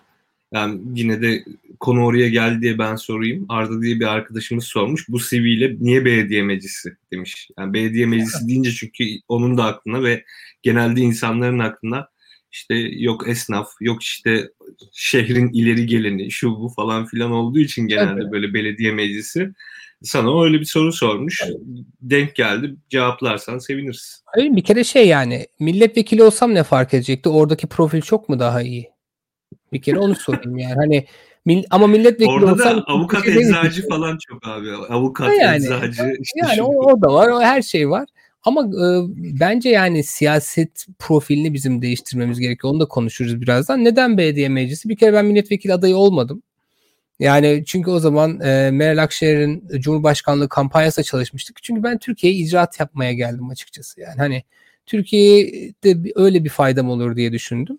yani 0.52 0.80
yine 0.94 1.22
de 1.22 1.44
konu 1.80 2.04
oraya 2.04 2.28
geldi 2.28 2.62
diye 2.62 2.78
ben 2.78 2.96
sorayım. 2.96 3.46
Arda 3.48 3.82
diye 3.82 4.00
bir 4.00 4.06
arkadaşımız 4.06 4.64
sormuş. 4.64 5.08
Bu 5.08 5.18
CV 5.18 5.34
ile 5.34 5.76
niye 5.80 6.04
belediye 6.04 6.42
meclisi 6.42 6.96
demiş. 7.12 7.48
Yani 7.58 7.72
belediye 7.72 8.06
meclisi 8.06 8.38
deyince 8.48 8.72
çünkü 8.72 9.04
onun 9.28 9.58
da 9.58 9.64
aklına 9.64 10.02
ve 10.02 10.24
genelde 10.62 11.00
insanların 11.00 11.58
aklına 11.58 12.08
işte 12.52 12.74
yok 12.74 13.28
esnaf, 13.28 13.68
yok 13.80 14.02
işte 14.02 14.50
şehrin 14.92 15.48
ileri 15.52 15.86
geleni, 15.86 16.30
şu 16.30 16.50
bu 16.50 16.68
falan 16.68 17.06
filan 17.06 17.30
olduğu 17.30 17.58
için 17.58 17.86
genelde 17.86 18.20
evet. 18.22 18.32
böyle 18.32 18.54
belediye 18.54 18.92
meclisi. 18.92 19.52
Sana 20.02 20.44
öyle 20.44 20.60
bir 20.60 20.64
soru 20.64 20.92
sormuş. 20.92 21.42
Evet. 21.44 21.56
Denk 22.00 22.34
geldi. 22.34 22.74
Cevaplarsan 22.90 23.58
seviniriz. 23.58 24.22
Hayır 24.26 24.56
bir 24.56 24.64
kere 24.64 24.84
şey 24.84 25.08
yani 25.08 25.46
milletvekili 25.60 26.22
olsam 26.22 26.54
ne 26.54 26.62
fark 26.62 26.94
edecekti? 26.94 27.28
Oradaki 27.28 27.66
profil 27.66 28.00
çok 28.00 28.28
mu 28.28 28.38
daha 28.38 28.62
iyi? 28.62 28.90
Bir 29.72 29.82
kere 29.82 29.98
onu 29.98 30.14
sorayım 30.14 30.58
yani. 30.58 30.74
Hani 30.74 31.06
mil, 31.44 31.64
ama 31.70 31.86
milletvekili 31.86 32.44
Orada 32.44 32.58
da 32.58 32.84
avukat 32.86 33.24
şey 33.24 33.36
eczacı 33.36 33.88
falan 33.88 34.18
çok 34.28 34.48
abi. 34.48 34.72
Avukat 34.72 35.32
yani, 35.40 35.56
eczacı 35.56 36.16
işte 36.20 36.40
yani 36.42 36.62
o, 36.62 36.92
o 36.92 37.02
da 37.02 37.14
var. 37.14 37.28
O 37.28 37.40
her 37.40 37.62
şey 37.62 37.90
var. 37.90 38.08
Ama 38.42 38.62
e, 38.62 38.86
bence 39.40 39.68
yani 39.68 40.04
siyaset 40.04 40.86
profilini 40.98 41.54
bizim 41.54 41.82
değiştirmemiz 41.82 42.40
gerekiyor. 42.40 42.72
Onu 42.72 42.80
da 42.80 42.86
konuşuruz 42.86 43.40
birazdan. 43.40 43.84
Neden 43.84 44.18
belediye 44.18 44.48
meclisi? 44.48 44.88
Bir 44.88 44.96
kere 44.96 45.12
ben 45.12 45.26
milletvekili 45.26 45.74
adayı 45.74 45.96
olmadım. 45.96 46.42
Yani 47.18 47.64
çünkü 47.66 47.90
o 47.90 47.98
zaman 47.98 48.40
e, 48.40 48.70
Meral 48.70 49.02
Akşener'in 49.02 49.68
Cumhurbaşkanlığı 49.80 50.48
kampanyasında 50.48 51.04
çalışmıştık. 51.04 51.62
Çünkü 51.62 51.82
ben 51.82 51.98
Türkiye'ye 51.98 52.38
icraat 52.38 52.80
yapmaya 52.80 53.12
geldim 53.12 53.50
açıkçası. 53.50 54.00
Yani 54.00 54.16
hani 54.16 54.42
Türkiye'de 54.86 56.12
öyle 56.14 56.44
bir 56.44 56.48
faydam 56.48 56.90
olur 56.90 57.16
diye 57.16 57.32
düşündüm. 57.32 57.78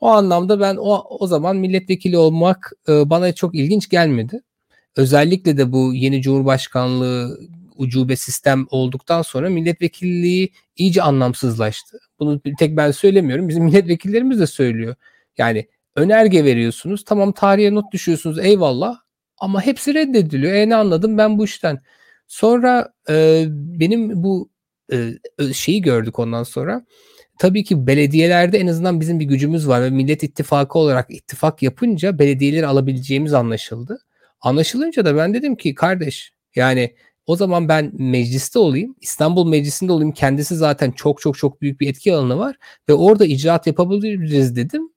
O 0.00 0.08
anlamda 0.08 0.60
ben 0.60 0.76
o, 0.76 1.04
o 1.20 1.26
zaman 1.26 1.56
milletvekili 1.56 2.18
olmak 2.18 2.72
e, 2.88 3.10
bana 3.10 3.34
çok 3.34 3.54
ilginç 3.54 3.88
gelmedi. 3.88 4.42
Özellikle 4.96 5.58
de 5.58 5.72
bu 5.72 5.94
yeni 5.94 6.22
Cumhurbaşkanlığı 6.22 7.38
ucube 7.76 8.16
sistem 8.16 8.66
olduktan 8.70 9.22
sonra 9.22 9.50
milletvekilliği 9.50 10.52
iyice 10.76 11.02
anlamsızlaştı. 11.02 11.98
Bunu 12.18 12.40
tek 12.58 12.76
ben 12.76 12.90
söylemiyorum. 12.90 13.48
Bizim 13.48 13.64
milletvekillerimiz 13.64 14.40
de 14.40 14.46
söylüyor. 14.46 14.94
Yani 15.38 15.68
önerge 15.96 16.44
veriyorsunuz. 16.44 17.04
Tamam 17.04 17.32
tarihe 17.32 17.74
not 17.74 17.92
düşüyorsunuz. 17.92 18.38
Eyvallah. 18.38 19.00
Ama 19.38 19.62
hepsi 19.66 19.94
reddediliyor. 19.94 20.52
E 20.52 20.68
ne 20.68 20.76
anladım 20.76 21.18
ben 21.18 21.38
bu 21.38 21.44
işten. 21.44 21.82
Sonra 22.26 22.92
e, 23.08 23.44
benim 23.50 24.22
bu 24.22 24.50
e, 24.92 25.12
şeyi 25.52 25.82
gördük 25.82 26.18
ondan 26.18 26.42
sonra 26.42 26.84
tabii 27.38 27.64
ki 27.64 27.86
belediyelerde 27.86 28.58
en 28.58 28.66
azından 28.66 29.00
bizim 29.00 29.20
bir 29.20 29.24
gücümüz 29.24 29.68
var 29.68 29.82
ve 29.82 29.90
Millet 29.90 30.22
İttifakı 30.22 30.78
olarak 30.78 31.10
ittifak 31.10 31.62
yapınca 31.62 32.18
belediyeleri 32.18 32.66
alabileceğimiz 32.66 33.34
anlaşıldı. 33.34 33.98
Anlaşılınca 34.40 35.04
da 35.04 35.16
ben 35.16 35.34
dedim 35.34 35.56
ki 35.56 35.74
kardeş 35.74 36.32
yani 36.54 36.94
O 37.26 37.36
zaman 37.36 37.68
ben 37.68 37.92
mecliste 37.98 38.58
olayım. 38.58 38.96
İstanbul 39.00 39.48
Meclisi'nde 39.48 39.92
olayım. 39.92 40.12
Kendisi 40.12 40.56
zaten 40.56 40.90
çok 40.90 41.20
çok 41.20 41.38
çok 41.38 41.62
büyük 41.62 41.80
bir 41.80 41.88
etki 41.88 42.14
alanı 42.14 42.38
var. 42.38 42.56
Ve 42.88 42.94
orada 42.94 43.24
icraat 43.26 43.66
yapabiliriz 43.66 44.56
dedim. 44.56 44.90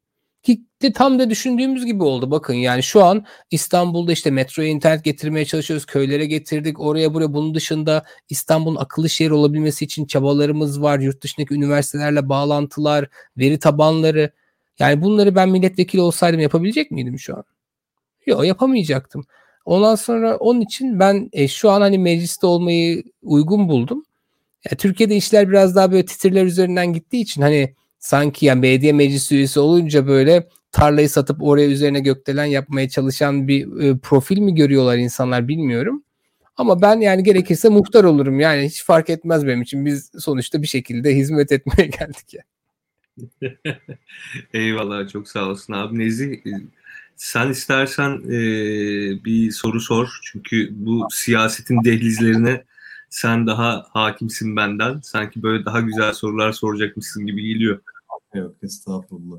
Ki 0.43 0.61
tam 0.93 1.19
da 1.19 1.29
düşündüğümüz 1.29 1.85
gibi 1.85 2.03
oldu. 2.03 2.31
Bakın 2.31 2.53
yani 2.53 2.83
şu 2.83 3.03
an 3.03 3.25
İstanbul'da 3.51 4.11
işte 4.11 4.31
metroya 4.31 4.69
internet 4.69 5.03
getirmeye 5.03 5.45
çalışıyoruz. 5.45 5.85
Köylere 5.85 6.25
getirdik. 6.25 6.79
Oraya 6.79 7.13
buraya 7.13 7.33
bunun 7.33 7.55
dışında 7.55 8.03
İstanbul'un 8.29 8.75
akıllı 8.75 9.09
şehir 9.09 9.31
olabilmesi 9.31 9.85
için 9.85 10.05
çabalarımız 10.05 10.81
var. 10.81 10.99
Yurt 10.99 11.23
dışındaki 11.23 11.53
üniversitelerle 11.53 12.29
bağlantılar, 12.29 13.09
veri 13.37 13.59
tabanları. 13.59 14.31
Yani 14.79 15.01
bunları 15.01 15.35
ben 15.35 15.49
milletvekili 15.49 16.01
olsaydım 16.01 16.39
yapabilecek 16.39 16.91
miydim 16.91 17.19
şu 17.19 17.37
an? 17.37 17.43
Yok 18.25 18.45
yapamayacaktım. 18.45 19.25
Ondan 19.65 19.95
sonra 19.95 20.37
onun 20.37 20.61
için 20.61 20.99
ben 20.99 21.29
e, 21.33 21.47
şu 21.47 21.69
an 21.69 21.81
hani 21.81 21.97
mecliste 21.97 22.47
olmayı 22.47 23.03
uygun 23.23 23.69
buldum. 23.69 24.05
Ya, 24.71 24.77
Türkiye'de 24.77 25.15
işler 25.15 25.49
biraz 25.49 25.75
daha 25.75 25.91
böyle 25.91 26.05
titirler 26.05 26.45
üzerinden 26.45 26.93
gittiği 26.93 27.21
için 27.21 27.41
hani 27.41 27.75
sanki 28.01 28.45
yani 28.45 28.61
belediye 28.61 28.93
meclis 28.93 29.31
üyesi 29.31 29.59
olunca 29.59 30.07
böyle 30.07 30.47
tarlayı 30.71 31.09
satıp 31.09 31.43
oraya 31.43 31.67
üzerine 31.67 31.99
gökdelen 31.99 32.45
yapmaya 32.45 32.89
çalışan 32.89 33.47
bir 33.47 33.81
e, 33.81 33.97
profil 33.97 34.37
mi 34.39 34.55
görüyorlar 34.55 34.97
insanlar 34.97 35.47
bilmiyorum. 35.47 36.03
Ama 36.57 36.81
ben 36.81 36.99
yani 36.99 37.23
gerekirse 37.23 37.69
muhtar 37.69 38.03
olurum. 38.03 38.39
Yani 38.39 38.65
hiç 38.65 38.83
fark 38.83 39.09
etmez 39.09 39.47
benim 39.47 39.61
için. 39.61 39.85
Biz 39.85 40.11
sonuçta 40.19 40.61
bir 40.61 40.67
şekilde 40.67 41.15
hizmet 41.15 41.51
etmeye 41.57 41.87
geldik 41.87 42.33
ya. 42.33 42.43
Eyvallah 44.53 45.09
çok 45.09 45.27
sağ 45.27 45.45
olasın 45.45 45.73
abi. 45.73 45.99
Nezih 45.99 46.41
sen 47.15 47.49
istersen 47.49 48.21
e, 48.25 48.39
bir 49.25 49.51
soru 49.51 49.79
sor. 49.79 50.19
Çünkü 50.23 50.69
bu 50.71 51.07
siyasetin 51.11 51.83
dehlizlerine 51.83 52.63
sen 53.09 53.47
daha 53.47 53.85
hakimsin 53.89 54.55
benden. 54.55 54.99
Sanki 54.99 55.43
böyle 55.43 55.65
daha 55.65 55.79
güzel 55.79 56.13
sorular 56.13 56.51
soracakmışsın 56.51 57.25
gibi 57.25 57.47
geliyor. 57.47 57.79
Yok 58.33 58.55
estağfurullah. 58.63 59.37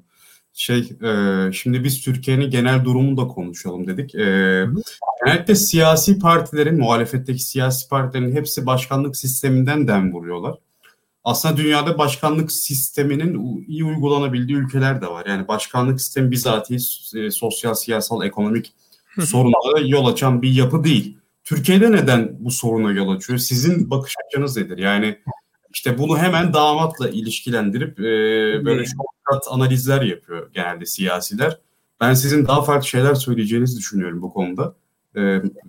Şey, 0.55 0.79
e, 0.79 1.53
şimdi 1.53 1.85
biz 1.85 2.01
Türkiye'nin 2.01 2.51
genel 2.51 2.85
durumunu 2.85 3.17
da 3.17 3.27
konuşalım 3.27 3.87
dedik. 3.87 4.15
E, 4.15 4.67
genellikle 5.25 5.55
siyasi 5.55 6.19
partilerin, 6.19 6.79
muhalefetteki 6.79 7.43
siyasi 7.43 7.89
partilerin 7.89 8.37
hepsi 8.37 8.67
başkanlık 8.67 9.17
sisteminden 9.17 9.89
dem 9.89 10.13
vuruyorlar. 10.13 10.59
Aslında 11.25 11.57
dünyada 11.57 11.99
başkanlık 11.99 12.53
sisteminin 12.53 13.65
iyi 13.69 13.85
uygulanabildiği 13.85 14.59
ülkeler 14.59 15.01
de 15.03 15.07
var. 15.07 15.27
Yani 15.27 15.49
başkanlık 15.49 16.01
sistemi 16.01 16.31
bizatihi 16.31 16.79
e, 17.17 17.31
sosyal, 17.31 17.75
siyasal, 17.75 18.25
ekonomik 18.25 18.75
sorunlara 19.21 19.81
yol 19.87 20.07
açan 20.07 20.43
bir 20.43 20.51
yapı 20.51 20.85
değil. 20.85 21.19
Türkiye'de 21.45 21.93
neden 21.93 22.37
bu 22.39 22.51
soruna 22.51 22.93
yol 22.93 23.09
açıyor? 23.09 23.39
Sizin 23.39 23.91
bakış 23.91 24.15
açınız 24.27 24.57
nedir? 24.57 24.79
Yani 24.79 25.19
işte 25.75 25.99
bunu 25.99 26.19
hemen 26.19 26.53
damatla 26.53 27.09
ilişkilendirip 27.09 28.01
e, 28.01 28.05
böyle 28.65 28.85
shortcut 28.85 29.49
analizler 29.51 30.03
yapıyor 30.03 30.53
genelde 30.53 30.87
siyasiler. 30.87 31.59
Ben 32.01 32.15
sizin 32.15 32.47
daha 32.47 32.63
farklı 32.63 32.89
şeyler 32.89 33.15
söyleyeceğinizi 33.15 33.79
düşünüyorum 33.79 34.23
bu 34.23 34.33
konuda. 34.33 34.75
E, 35.17 35.21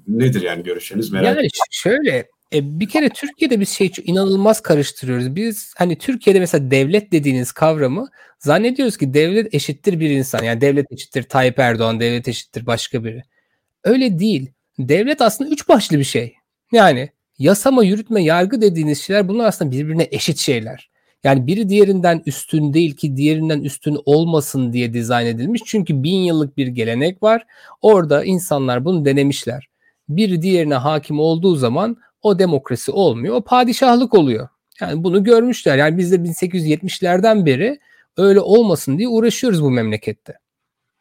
nedir 0.07 0.41
yani 0.41 0.63
görüşleriniz 0.63 1.11
merak 1.11 1.37
Yani 1.37 1.47
şöyle 1.71 2.27
e, 2.53 2.79
bir 2.79 2.89
kere 2.89 3.09
Türkiye'de 3.09 3.59
bir 3.59 3.65
şey 3.65 3.91
inanılmaz 4.03 4.61
karıştırıyoruz. 4.61 5.35
Biz 5.35 5.73
hani 5.77 5.97
Türkiye'de 5.97 6.39
mesela 6.39 6.71
devlet 6.71 7.11
dediğiniz 7.11 7.51
kavramı 7.51 8.07
zannediyoruz 8.39 8.97
ki 8.97 9.13
devlet 9.13 9.53
eşittir 9.53 9.99
bir 9.99 10.09
insan. 10.09 10.43
Yani 10.43 10.61
devlet 10.61 10.91
eşittir 10.91 11.23
Tayyip 11.23 11.59
Erdoğan, 11.59 11.99
devlet 11.99 12.27
eşittir 12.27 12.65
başka 12.65 13.03
biri. 13.03 13.23
Öyle 13.83 14.19
değil. 14.19 14.51
Devlet 14.79 15.21
aslında 15.21 15.49
üç 15.49 15.69
başlı 15.69 15.99
bir 15.99 16.03
şey. 16.03 16.35
Yani 16.71 17.09
yasama, 17.39 17.83
yürütme, 17.83 18.23
yargı 18.23 18.61
dediğiniz 18.61 19.01
şeyler 19.01 19.27
bunlar 19.27 19.45
aslında 19.45 19.71
birbirine 19.71 20.07
eşit 20.11 20.37
şeyler. 20.37 20.89
Yani 21.23 21.47
biri 21.47 21.69
diğerinden 21.69 22.21
üstün 22.25 22.73
değil 22.73 22.95
ki 22.95 23.17
diğerinden 23.17 23.59
üstün 23.59 23.97
olmasın 24.05 24.73
diye 24.73 24.93
dizayn 24.93 25.25
edilmiş. 25.25 25.61
Çünkü 25.65 26.03
bin 26.03 26.19
yıllık 26.19 26.57
bir 26.57 26.67
gelenek 26.67 27.23
var. 27.23 27.45
Orada 27.81 28.23
insanlar 28.23 28.85
bunu 28.85 29.05
denemişler. 29.05 29.69
Biri 30.09 30.41
diğerine 30.41 30.75
hakim 30.75 31.19
olduğu 31.19 31.55
zaman 31.55 31.97
o 32.21 32.39
demokrasi 32.39 32.91
olmuyor. 32.91 33.35
O 33.35 33.41
padişahlık 33.41 34.13
oluyor. 34.13 34.47
Yani 34.81 35.03
bunu 35.03 35.23
görmüşler. 35.23 35.77
Yani 35.77 35.97
biz 35.97 36.11
de 36.11 36.15
1870'lerden 36.15 37.45
beri 37.45 37.79
öyle 38.17 38.39
olmasın 38.39 38.97
diye 38.97 39.07
uğraşıyoruz 39.07 39.63
bu 39.63 39.71
memlekette. 39.71 40.33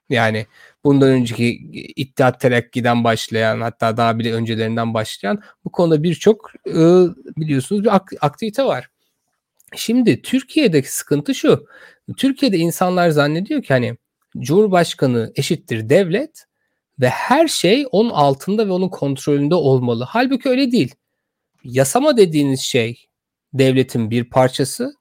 Yani 0.09 0.47
bundan 0.85 1.09
önceki 1.09 1.51
İttihat 1.97 2.41
Terakki'den 2.41 3.05
başlayan 3.05 3.61
hatta 3.61 3.97
daha 3.97 4.19
bile 4.19 4.33
öncelerinden 4.33 4.95
başlayan 4.95 5.43
bu 5.65 5.73
konuda 5.73 6.03
birçok 6.03 6.51
e, 6.69 6.75
biliyorsunuz 7.37 7.85
bir 7.85 7.91
aktivite 8.21 8.65
var. 8.65 8.89
Şimdi 9.77 10.23
Türkiye'deki 10.23 10.93
sıkıntı 10.93 11.35
şu. 11.35 11.67
Türkiye'de 12.17 12.59
insanlar 12.59 13.11
zannediyor 13.11 13.63
ki 13.63 13.73
hani 13.73 13.97
Cumhurbaşkanı 14.39 15.33
eşittir 15.35 15.89
devlet 15.89 16.45
ve 17.01 17.09
her 17.09 17.49
şey 17.49 17.87
onun 17.91 18.11
altında 18.11 18.67
ve 18.69 18.73
onun 18.73 18.89
kontrolünde 18.89 19.55
olmalı. 19.55 20.05
Halbuki 20.09 20.49
öyle 20.49 20.73
değil. 20.73 20.95
Yasama 21.65 22.17
dediğiniz 22.17 22.61
şey 22.61 23.07
devletin 23.55 24.11
bir 24.11 24.25
parçası. 24.25 24.95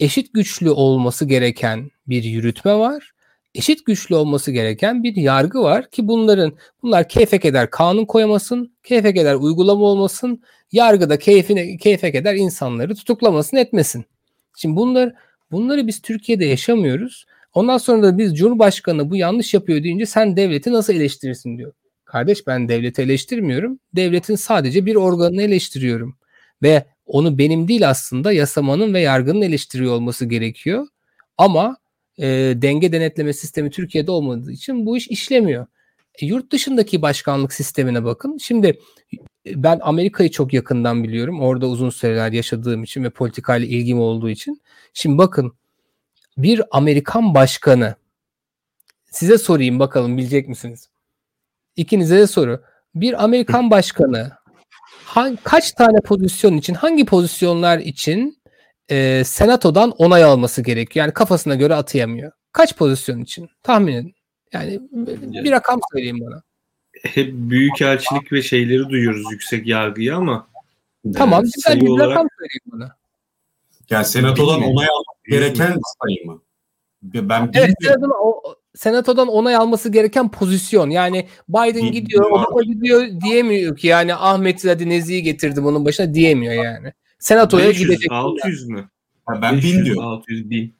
Eşit 0.00 0.34
güçlü 0.34 0.70
olması 0.70 1.24
gereken 1.24 1.90
bir 2.06 2.24
yürütme 2.24 2.74
var 2.74 3.12
eşit 3.56 3.86
güçlü 3.86 4.14
olması 4.14 4.52
gereken 4.52 5.02
bir 5.02 5.16
yargı 5.16 5.62
var 5.62 5.90
ki 5.90 6.08
bunların 6.08 6.52
bunlar 6.82 7.08
keyfek 7.08 7.44
eder 7.44 7.70
kanun 7.70 8.04
koyamasın, 8.04 8.76
keyfek 8.84 9.16
eder 9.16 9.34
uygulama 9.34 9.84
olmasın, 9.84 10.42
yargıda 10.72 11.18
keyfine 11.18 11.76
keyfek 11.76 12.14
eder 12.14 12.34
insanları 12.34 12.94
tutuklamasın 12.94 13.56
etmesin. 13.56 14.04
Şimdi 14.56 14.76
bunlar 14.76 15.12
bunları 15.50 15.86
biz 15.86 16.02
Türkiye'de 16.02 16.44
yaşamıyoruz. 16.44 17.26
Ondan 17.54 17.78
sonra 17.78 18.02
da 18.02 18.18
biz 18.18 18.34
Cumhurbaşkanı 18.36 19.10
bu 19.10 19.16
yanlış 19.16 19.54
yapıyor 19.54 19.82
deyince 19.82 20.06
sen 20.06 20.36
devleti 20.36 20.72
nasıl 20.72 20.94
eleştirirsin 20.94 21.58
diyor. 21.58 21.72
Kardeş 22.04 22.46
ben 22.46 22.68
devleti 22.68 23.02
eleştirmiyorum. 23.02 23.78
Devletin 23.96 24.34
sadece 24.34 24.86
bir 24.86 24.94
organını 24.94 25.42
eleştiriyorum. 25.42 26.16
Ve 26.62 26.84
onu 27.06 27.38
benim 27.38 27.68
değil 27.68 27.88
aslında 27.88 28.32
yasamanın 28.32 28.94
ve 28.94 29.00
yargının 29.00 29.42
eleştiriyor 29.42 29.92
olması 29.92 30.24
gerekiyor. 30.24 30.86
Ama 31.38 31.76
e, 32.18 32.26
denge 32.56 32.92
denetleme 32.92 33.32
sistemi 33.32 33.70
Türkiye'de 33.70 34.10
olmadığı 34.10 34.52
için 34.52 34.86
bu 34.86 34.96
iş 34.96 35.08
işlemiyor. 35.08 35.66
E, 36.22 36.26
yurt 36.26 36.52
dışındaki 36.52 37.02
başkanlık 37.02 37.52
sistemine 37.52 38.04
bakın. 38.04 38.38
Şimdi 38.38 38.66
e, 39.46 39.62
ben 39.62 39.78
Amerika'yı 39.82 40.30
çok 40.30 40.52
yakından 40.52 41.04
biliyorum. 41.04 41.40
Orada 41.40 41.68
uzun 41.68 41.90
süreler 41.90 42.32
yaşadığım 42.32 42.82
için 42.82 43.04
ve 43.04 43.10
politikayla 43.10 43.66
ilgim 43.68 44.00
olduğu 44.00 44.30
için. 44.30 44.62
Şimdi 44.94 45.18
bakın 45.18 45.52
bir 46.36 46.62
Amerikan 46.70 47.34
başkanı 47.34 47.94
size 49.10 49.38
sorayım 49.38 49.78
bakalım 49.78 50.16
bilecek 50.18 50.48
misiniz? 50.48 50.88
İkinize 51.76 52.18
de 52.18 52.26
soru. 52.26 52.62
Bir 52.94 53.24
Amerikan 53.24 53.70
başkanı 53.70 54.30
hangi, 55.04 55.36
kaç 55.44 55.72
tane 55.72 56.00
pozisyon 56.00 56.56
için 56.56 56.74
hangi 56.74 57.04
pozisyonlar 57.04 57.78
için 57.78 58.38
e, 58.90 59.24
senatodan 59.24 59.90
onay 59.90 60.24
alması 60.24 60.62
gerekiyor. 60.62 61.06
Yani 61.06 61.14
kafasına 61.14 61.54
göre 61.54 61.74
atayamıyor. 61.74 62.32
Kaç 62.52 62.76
pozisyon 62.76 63.20
için? 63.20 63.48
Tahmin 63.62 63.94
edin. 63.94 64.14
Yani 64.52 64.80
bir 65.44 65.50
rakam 65.50 65.80
söyleyeyim 65.92 66.20
bana. 66.20 66.42
Hep 67.02 67.32
büyük 67.32 67.82
elçilik 67.82 68.32
ve 68.32 68.42
şeyleri 68.42 68.88
duyuyoruz 68.88 69.32
yüksek 69.32 69.66
yargıya 69.66 70.16
ama 70.16 70.48
Tamam 71.14 71.44
e, 71.44 71.48
güzel 71.54 71.80
bir 71.80 71.88
olarak... 71.88 72.10
rakam 72.10 72.28
söyleyeyim 72.38 72.62
bana. 72.66 72.96
Yani 73.90 74.04
senatodan 74.04 74.62
onay 74.62 74.86
almak 74.86 75.24
gereken 75.28 75.78
sayı 76.02 76.26
mı? 76.26 76.42
Ben 77.02 77.50
evet, 77.54 77.74
senatodan, 77.82 78.10
o, 78.22 78.42
senatodan 78.74 79.28
onay 79.28 79.56
alması 79.56 79.88
gereken 79.88 80.30
pozisyon. 80.30 80.90
Yani 80.90 81.28
Biden 81.48 81.92
gidiyor, 81.92 82.30
Obama 82.30 82.62
gidiyor 82.62 83.20
diyemiyor 83.24 83.76
ki 83.76 83.86
yani 83.86 84.14
Ahmet 84.14 84.60
Zadi 84.60 84.88
Nezi'yi 84.88 85.22
getirdim 85.22 85.66
onun 85.66 85.84
başına 85.84 86.14
diyemiyor 86.14 86.64
yani. 86.64 86.92
Senatoya 87.18 87.68
500, 87.68 87.88
gidecek. 87.88 88.12
600 88.12 88.68
mü? 88.68 88.88
Ha, 89.26 89.42
ben 89.42 89.56
500, 89.56 89.76
1000 89.76 89.84
diyorum. 89.84 90.02
600 90.02 90.50
bin. 90.50 90.76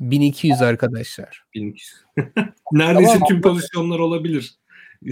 1200 0.00 0.62
arkadaşlar. 0.62 1.44
1200. 1.54 1.94
Neredeyse 2.72 3.12
tamam. 3.12 3.28
tüm 3.28 3.40
pozisyonlar 3.40 3.98
olabilir. 3.98 4.54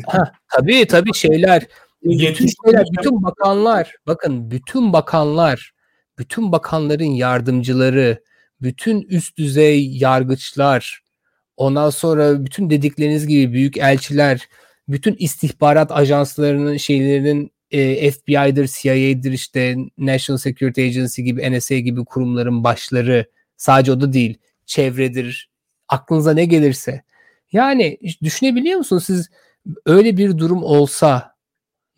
ha, 0.06 0.32
tabii 0.56 0.86
tabii 0.86 1.14
şeyler. 1.14 1.66
Bütün 2.02 2.48
şeyler, 2.64 2.86
bütün 2.98 3.22
bakanlar, 3.22 3.94
bakın 4.06 4.50
bütün 4.50 4.92
bakanlar, 4.92 5.72
bütün 6.18 6.52
bakanların 6.52 7.04
yardımcıları, 7.04 8.22
bütün 8.62 9.02
üst 9.02 9.38
düzey 9.38 9.96
yargıçlar, 9.96 11.02
ondan 11.56 11.90
sonra 11.90 12.44
bütün 12.44 12.70
dedikleriniz 12.70 13.26
gibi 13.26 13.52
büyük 13.52 13.76
elçiler, 13.76 14.48
bütün 14.88 15.16
istihbarat 15.18 15.92
ajanslarının 15.92 16.76
şeylerinin 16.76 17.52
e, 17.70 18.10
FBI'dir, 18.10 18.68
CIA'dir 18.68 19.32
işte 19.32 19.76
National 19.98 20.38
Security 20.38 20.82
Agency 20.82 21.22
gibi 21.22 21.58
NSA 21.58 21.74
gibi 21.74 22.04
kurumların 22.04 22.64
başları 22.64 23.26
sadece 23.56 23.92
o 23.92 24.00
da 24.00 24.12
değil 24.12 24.38
çevredir 24.66 25.50
aklınıza 25.88 26.32
ne 26.34 26.44
gelirse 26.44 27.02
yani 27.52 27.98
düşünebiliyor 28.22 28.78
musunuz 28.78 29.04
siz 29.04 29.30
öyle 29.86 30.16
bir 30.16 30.38
durum 30.38 30.62
olsa 30.62 31.38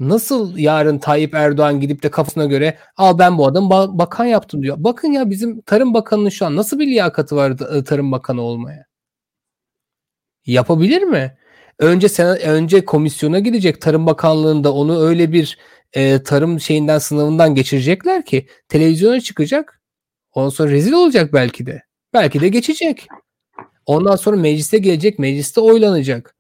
Nasıl 0.01 0.59
yarın 0.59 0.99
Tayyip 0.99 1.35
Erdoğan 1.35 1.81
gidip 1.81 2.03
de 2.03 2.11
kafasına 2.11 2.45
göre 2.45 2.79
al 2.97 3.19
ben 3.19 3.39
bu 3.39 3.47
adamı 3.47 3.69
ba- 3.69 3.99
bakan 3.99 4.25
yaptım 4.25 4.63
diyor. 4.63 4.77
Bakın 4.79 5.09
ya 5.13 5.31
bizim 5.31 5.61
Tarım 5.61 5.95
Bakanı'nın 5.95 6.29
şu 6.29 6.47
an 6.47 6.57
nasıl 6.57 6.79
bir 6.79 6.87
liyakati 6.87 7.37
var 7.37 7.77
e, 7.77 7.85
Tarım 7.85 8.13
Bakanı 8.13 8.43
olmaya? 8.43 8.87
Yapabilir 10.47 11.03
mi? 11.03 11.39
Önce 11.81 12.09
sen 12.09 12.41
önce 12.41 12.85
komisyona 12.85 13.39
gidecek 13.39 13.81
Tarım 13.81 14.07
Bakanlığı'nda 14.07 14.75
onu 14.75 15.01
öyle 15.01 15.33
bir 15.33 15.59
e, 15.93 16.23
tarım 16.23 16.61
şeyinden 16.61 16.99
sınavından 16.99 17.55
geçirecekler 17.55 18.25
ki 18.25 18.47
televizyona 18.69 19.21
çıkacak. 19.21 19.81
Ondan 20.33 20.49
sonra 20.49 20.71
rezil 20.71 20.93
olacak 20.93 21.33
belki 21.33 21.67
de. 21.67 21.83
Belki 22.13 22.41
de 22.41 22.49
geçecek. 22.49 23.07
Ondan 23.87 24.17
sonra 24.17 24.37
mecliste 24.37 24.79
gelecek, 24.79 25.19
mecliste 25.19 25.61
oylanacak. 25.61 26.35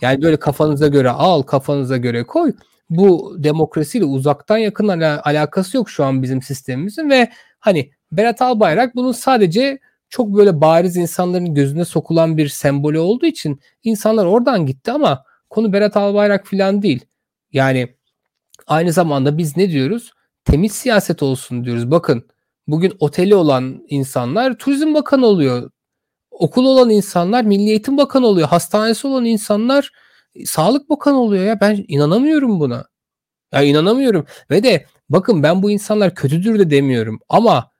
Yani 0.00 0.22
böyle 0.22 0.36
kafanıza 0.36 0.88
göre 0.88 1.10
al, 1.10 1.42
kafanıza 1.42 1.96
göre 1.96 2.24
koy. 2.24 2.52
Bu 2.90 3.36
demokrasiyle 3.38 4.04
uzaktan 4.04 4.58
yakın 4.58 4.88
ala- 4.88 5.22
alakası 5.24 5.76
yok 5.76 5.90
şu 5.90 6.04
an 6.04 6.22
bizim 6.22 6.42
sistemimizin 6.42 7.10
ve 7.10 7.30
hani 7.58 7.90
Berat 8.12 8.42
Albayrak 8.42 8.96
bunun 8.96 9.12
sadece 9.12 9.78
çok 10.08 10.36
böyle 10.36 10.60
bariz 10.60 10.96
insanların 10.96 11.54
gözüne 11.54 11.84
sokulan 11.84 12.36
bir 12.36 12.48
sembolü 12.48 12.98
olduğu 12.98 13.26
için 13.26 13.60
insanlar 13.82 14.26
oradan 14.26 14.66
gitti 14.66 14.92
ama 14.92 15.24
konu 15.50 15.72
Berat 15.72 15.96
Albayrak 15.96 16.46
falan 16.46 16.82
değil. 16.82 17.04
Yani 17.52 17.96
aynı 18.66 18.92
zamanda 18.92 19.38
biz 19.38 19.56
ne 19.56 19.70
diyoruz? 19.70 20.12
Temiz 20.44 20.72
siyaset 20.72 21.22
olsun 21.22 21.64
diyoruz. 21.64 21.90
Bakın 21.90 22.28
bugün 22.66 22.92
oteli 23.00 23.34
olan 23.34 23.84
insanlar 23.88 24.58
turizm 24.58 24.94
bakanı 24.94 25.26
oluyor. 25.26 25.70
Okul 26.30 26.64
olan 26.64 26.90
insanlar 26.90 27.44
milli 27.44 27.68
eğitim 27.68 27.96
bakanı 27.98 28.26
oluyor. 28.26 28.48
Hastanesi 28.48 29.06
olan 29.06 29.24
insanlar 29.24 29.92
sağlık 30.44 30.90
bakanı 30.90 31.20
oluyor 31.20 31.44
ya. 31.44 31.60
Ben 31.60 31.84
inanamıyorum 31.88 32.60
buna. 32.60 32.84
Ya 33.52 33.62
inanamıyorum. 33.62 34.26
Ve 34.50 34.62
de 34.62 34.86
bakın 35.08 35.42
ben 35.42 35.62
bu 35.62 35.70
insanlar 35.70 36.14
kötüdür 36.14 36.58
de 36.58 36.70
demiyorum. 36.70 37.20
Ama 37.28 37.70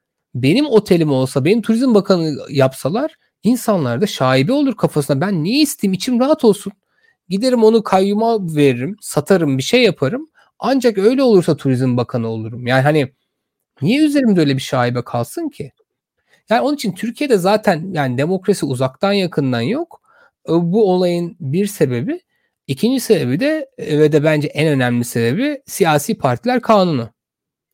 benim 0.43 0.67
otelim 0.67 1.11
olsa, 1.13 1.45
benim 1.45 1.63
turizm 1.63 1.95
bakanı 1.95 2.37
yapsalar 2.51 3.15
insanlar 3.43 4.01
da 4.01 4.07
şaibe 4.07 4.53
olur 4.53 4.77
kafasına. 4.77 5.21
Ben 5.21 5.45
niye 5.45 5.63
isteyeyim? 5.63 5.95
İçim 5.95 6.21
rahat 6.21 6.45
olsun. 6.45 6.73
Giderim 7.29 7.65
onu 7.65 7.83
kayyuma 7.83 8.57
veririm, 8.57 8.97
satarım, 9.01 9.59
bir 9.59 9.63
şey 9.63 9.83
yaparım. 9.83 10.29
Ancak 10.59 10.99
öyle 10.99 11.23
olursa 11.23 11.57
turizm 11.57 11.97
bakanı 11.97 12.29
olurum. 12.29 12.67
Yani 12.67 12.83
hani 12.83 13.13
niye 13.83 14.01
üzerimde 14.05 14.41
öyle 14.41 14.57
bir 14.57 14.63
şaibe 14.63 15.03
kalsın 15.05 15.49
ki? 15.49 15.73
Yani 16.51 16.61
onun 16.61 16.75
için 16.75 16.93
Türkiye'de 16.93 17.39
zaten 17.39 17.93
yani 17.93 18.19
demokrasi 18.19 18.67
uzaktan 18.67 19.13
yakından 19.13 19.61
yok. 19.61 20.01
E, 20.49 20.53
Bu 20.53 20.93
olayın 20.93 21.37
bir 21.41 21.67
sebebi, 21.67 22.21
ikinci 22.67 23.01
sebebi 23.01 23.41
de 23.41 23.71
e, 23.79 23.99
ve 23.99 24.13
de 24.13 24.25
bence 24.25 24.49
en 24.49 24.69
önemli 24.69 25.05
sebebi 25.05 25.63
siyasi 25.67 26.19
partiler 26.19 26.61
kanunu. 26.61 27.11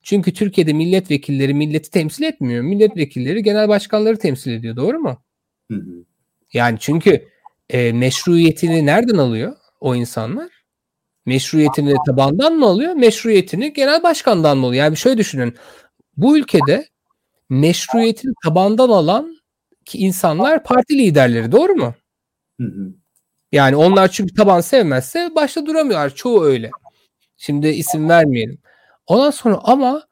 Çünkü 0.04 0.32
Türkiye'de 0.32 0.72
milletvekilleri 0.72 1.54
milleti 1.54 1.90
temsil 1.90 2.22
etmiyor. 2.22 2.62
Milletvekilleri 2.62 3.42
genel 3.42 3.68
başkanları 3.68 4.18
temsil 4.18 4.52
ediyor. 4.52 4.76
Doğru 4.76 4.98
mu? 4.98 5.24
Hı 5.70 5.76
hı. 5.76 6.04
Yani 6.52 6.76
çünkü 6.80 7.28
e, 7.70 7.92
meşruiyetini 7.92 8.86
nereden 8.86 9.18
alıyor 9.18 9.56
o 9.80 9.94
insanlar? 9.94 10.50
Meşruiyetini 11.26 11.94
tabandan 12.06 12.52
mı 12.52 12.66
alıyor? 12.66 12.92
Meşruiyetini 12.92 13.72
genel 13.72 14.02
başkandan 14.02 14.58
mı 14.58 14.66
alıyor? 14.66 14.84
Yani 14.84 14.96
şöyle 14.96 15.18
düşünün. 15.18 15.54
Bu 16.16 16.38
ülkede 16.38 16.88
meşruiyetini 17.50 18.32
tabandan 18.44 18.88
alan 18.88 19.36
ki 19.84 19.98
insanlar 19.98 20.64
parti 20.64 20.98
liderleri. 20.98 21.52
Doğru 21.52 21.74
mu? 21.74 21.94
Hı 22.60 22.66
hı. 22.66 22.94
Yani 23.52 23.76
onlar 23.76 24.08
çünkü 24.08 24.34
taban 24.34 24.60
sevmezse 24.60 25.30
başta 25.34 25.66
duramıyorlar. 25.66 26.14
Çoğu 26.14 26.44
öyle. 26.44 26.70
Şimdi 27.36 27.68
isim 27.68 28.08
vermeyelim. 28.08 28.58
Ondan 29.06 29.30
sonra 29.30 29.60
ama 29.62 30.02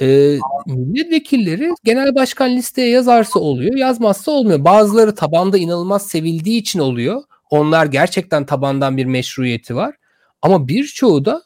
e, 0.00 0.38
milletvekilleri 0.66 1.70
genel 1.84 2.14
başkan 2.14 2.56
listeye 2.56 2.88
yazarsa 2.88 3.40
oluyor, 3.40 3.74
yazmazsa 3.74 4.30
olmuyor. 4.32 4.64
Bazıları 4.64 5.14
tabanda 5.14 5.58
inanılmaz 5.58 6.06
sevildiği 6.06 6.60
için 6.60 6.78
oluyor. 6.78 7.22
Onlar 7.50 7.86
gerçekten 7.86 8.46
tabandan 8.46 8.96
bir 8.96 9.06
meşruiyeti 9.06 9.76
var. 9.76 9.94
Ama 10.42 10.68
birçoğu 10.68 11.24
da 11.24 11.42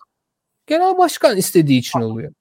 genel 0.67 0.99
başkan 0.99 1.37
istediği 1.37 1.79
için 1.79 2.01
oluyor. 2.01 2.33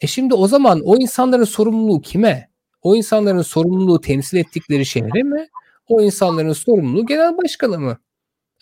E 0.00 0.06
şimdi 0.06 0.34
o 0.34 0.48
zaman 0.48 0.80
o 0.84 0.96
insanların 0.96 1.44
sorumluluğu 1.44 2.00
kime? 2.00 2.50
O 2.82 2.96
insanların 2.96 3.42
sorumluluğu 3.42 4.00
temsil 4.00 4.36
ettikleri 4.36 4.86
şehre 4.86 5.22
mi? 5.22 5.48
O 5.88 6.00
insanların 6.02 6.52
sorumluluğu 6.52 7.06
genel 7.06 7.38
başkanı 7.38 7.78
mı? 7.78 7.98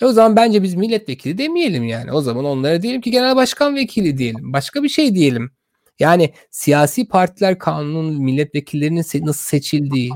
E 0.02 0.04
o 0.04 0.12
zaman 0.12 0.36
bence 0.36 0.62
biz 0.62 0.74
milletvekili 0.74 1.38
demeyelim 1.38 1.84
yani. 1.84 2.12
O 2.12 2.20
zaman 2.20 2.44
onlara 2.44 2.82
diyelim 2.82 3.00
ki 3.00 3.10
genel 3.10 3.36
başkan 3.36 3.74
vekili 3.74 4.18
diyelim. 4.18 4.52
Başka 4.52 4.82
bir 4.82 4.88
şey 4.88 5.14
diyelim. 5.14 5.50
Yani 5.98 6.32
siyasi 6.50 7.08
partiler 7.08 7.58
kanunun 7.58 8.22
milletvekillerinin 8.22 9.02
nasıl 9.26 9.32
seçildiği, 9.32 10.10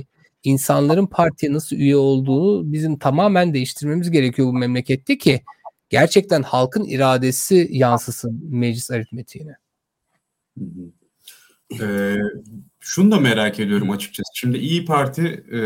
insanların 0.45 1.07
partiye 1.07 1.53
nasıl 1.53 1.77
üye 1.77 1.97
olduğunu 1.97 2.73
bizim 2.73 2.99
tamamen 2.99 3.55
değiştirmemiz 3.55 4.11
gerekiyor 4.11 4.49
bu 4.49 4.53
memlekette 4.53 5.19
ki 5.19 5.43
gerçekten 5.91 6.43
halkın 6.43 6.85
iradesi 6.85 7.69
yansısın 7.71 8.41
meclis 8.51 8.91
aritmetiğine. 8.91 9.57
Ee, 11.81 12.17
şunu 12.81 13.11
da 13.11 13.21
merak 13.21 13.61
ediyorum 13.61 13.91
açıkçası. 13.91 14.31
Şimdi 14.35 14.59
İyi 14.59 14.85
Parti 14.85 15.23
e, 15.53 15.59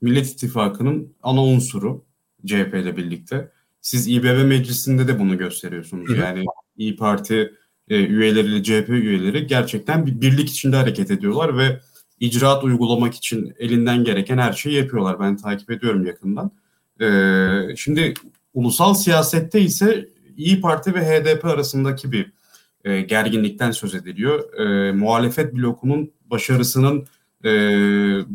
Millet 0.00 0.26
İttifakı'nın 0.26 1.16
ana 1.22 1.44
unsuru 1.44 2.04
CHP 2.46 2.74
ile 2.74 2.96
birlikte. 2.96 3.50
Siz 3.80 4.08
İBB 4.08 4.44
meclisinde 4.44 5.08
de 5.08 5.18
bunu 5.18 5.38
gösteriyorsunuz. 5.38 6.18
Yani 6.18 6.44
İyi 6.76 6.96
Parti 6.96 7.54
e, 7.88 8.04
üyeleriyle 8.04 8.62
CHP 8.62 8.88
üyeleri 8.88 9.46
gerçekten 9.46 10.06
bir 10.06 10.20
birlik 10.20 10.50
içinde 10.50 10.76
hareket 10.76 11.10
ediyorlar 11.10 11.58
ve 11.58 11.80
icraat 12.20 12.64
uygulamak 12.64 13.14
için 13.14 13.54
elinden 13.58 14.04
gereken 14.04 14.38
her 14.38 14.52
şeyi 14.52 14.76
yapıyorlar. 14.76 15.20
Ben 15.20 15.36
takip 15.36 15.70
ediyorum 15.70 16.06
yakından. 16.06 16.50
Ee, 17.00 17.76
şimdi 17.76 18.14
ulusal 18.54 18.94
siyasette 18.94 19.60
ise 19.60 20.08
İyi 20.36 20.60
Parti 20.60 20.94
ve 20.94 21.00
HDP 21.00 21.44
arasındaki 21.44 22.12
bir 22.12 22.32
e, 22.84 23.00
gerginlikten 23.00 23.70
söz 23.70 23.94
ediliyor. 23.94 24.54
E, 24.58 24.92
muhalefet 24.92 25.54
blokunun 25.54 26.12
başarısının 26.26 27.06
e, 27.44 27.50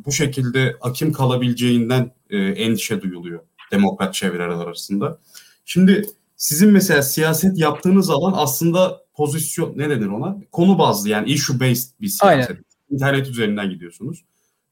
bu 0.05 0.11
şekilde 0.11 0.75
akim 0.81 1.13
kalabileceğinden 1.13 2.11
e, 2.29 2.37
endişe 2.37 3.01
duyuluyor 3.01 3.39
demokrat 3.71 4.13
çevreler 4.13 4.47
arasında. 4.47 5.19
Şimdi 5.65 6.05
sizin 6.35 6.71
mesela 6.71 7.01
siyaset 7.01 7.57
yaptığınız 7.59 8.09
alan 8.09 8.33
aslında 8.35 9.01
pozisyon 9.13 9.77
ne 9.77 9.89
denir 9.89 10.07
ona? 10.07 10.37
Konu 10.51 10.79
bazlı 10.79 11.09
yani 11.09 11.29
issue 11.29 11.59
based 11.59 11.89
bir 12.01 12.07
siyaset. 12.07 12.49
Aynen. 12.49 12.63
İnternet 12.89 13.27
üzerinden 13.27 13.69
gidiyorsunuz. 13.69 14.25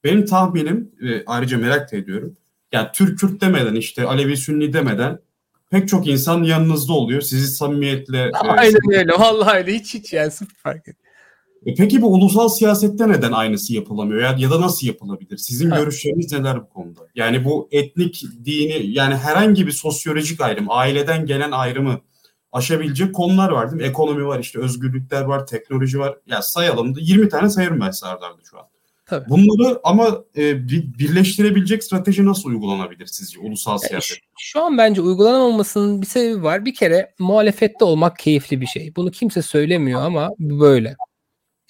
Benim 0.03 0.25
tahminim 0.25 0.91
e, 1.01 1.25
ayrıca 1.25 1.57
merak 1.57 1.91
da 1.91 1.97
ediyorum. 1.97 2.37
Yani 2.71 2.87
Türk 2.93 3.19
Kürt 3.19 3.41
demeden 3.41 3.75
işte 3.75 4.03
Alevi 4.03 4.37
Sünni 4.37 4.73
demeden 4.73 5.19
pek 5.69 5.87
çok 5.87 6.07
insan 6.07 6.43
yanınızda 6.43 6.93
oluyor. 6.93 7.21
Sizi 7.21 7.47
samimiyetle 7.47 8.19
e, 8.19 8.31
Aynen 8.31 8.91
öyle. 8.91 9.11
Vallahi 9.11 9.57
öyle. 9.57 9.73
Hiç 9.73 9.93
hiç 9.93 10.13
yani 10.13 10.31
sıfır 10.31 10.55
fark 10.55 10.87
et. 10.87 10.95
E 11.65 11.73
peki 11.75 12.01
bu 12.01 12.13
ulusal 12.13 12.49
siyasette 12.49 13.09
neden 13.09 13.31
aynısı 13.31 13.73
yapılamıyor 13.73 14.21
ya, 14.21 14.35
ya 14.39 14.51
da 14.51 14.61
nasıl 14.61 14.87
yapılabilir? 14.87 15.37
Sizin 15.37 15.69
Ha. 15.69 15.79
görüşleriniz 15.79 16.31
neler 16.31 16.61
bu 16.61 16.69
konuda? 16.69 16.99
Yani 17.15 17.45
bu 17.45 17.67
etnik, 17.71 18.23
dini 18.45 18.87
yani 18.91 19.15
herhangi 19.15 19.67
bir 19.67 19.71
sosyolojik 19.71 20.41
ayrım, 20.41 20.65
aileden 20.69 21.25
gelen 21.25 21.51
ayrımı 21.51 21.99
aşabilecek 22.51 23.15
konular 23.15 23.49
var 23.49 23.71
değil 23.71 23.81
mi? 23.81 23.87
Ekonomi 23.87 24.25
var, 24.25 24.39
işte 24.39 24.59
özgürlükler 24.59 25.21
var, 25.21 25.47
teknoloji 25.47 25.99
var. 25.99 26.17
Ya 26.27 26.41
sayalım 26.41 26.95
da 26.95 26.99
20 27.01 27.29
tane 27.29 27.49
sayarım 27.49 27.79
ben 27.81 27.91
size 27.91 28.05
arda 28.05 28.25
arda 28.25 28.41
şu 28.51 28.57
an. 28.59 28.65
Tabii. 29.05 29.29
Bunları 29.29 29.79
ama 29.83 30.07
e, 30.37 30.67
bir- 30.69 30.97
birleştirebilecek 30.99 31.83
strateji 31.83 32.25
nasıl 32.25 32.49
uygulanabilir 32.49 33.05
sizce 33.05 33.39
ulusal 33.39 33.71
Yani 33.71 33.79
siyaset? 33.87 34.17
şu- 34.17 34.23
şu 34.39 34.61
an 34.63 34.77
bence 34.77 35.01
uygulanamamasının 35.01 36.01
bir 36.01 36.05
sebebi 36.07 36.43
var. 36.43 36.65
Bir 36.65 36.73
kere 36.73 37.13
muhalefette 37.19 37.85
olmak 37.85 38.19
keyifli 38.19 38.61
bir 38.61 38.65
şey. 38.65 38.95
Bunu 38.95 39.11
kimse 39.11 39.41
söylemiyor 39.41 40.01
ama 40.01 40.29
böyle. 40.39 40.95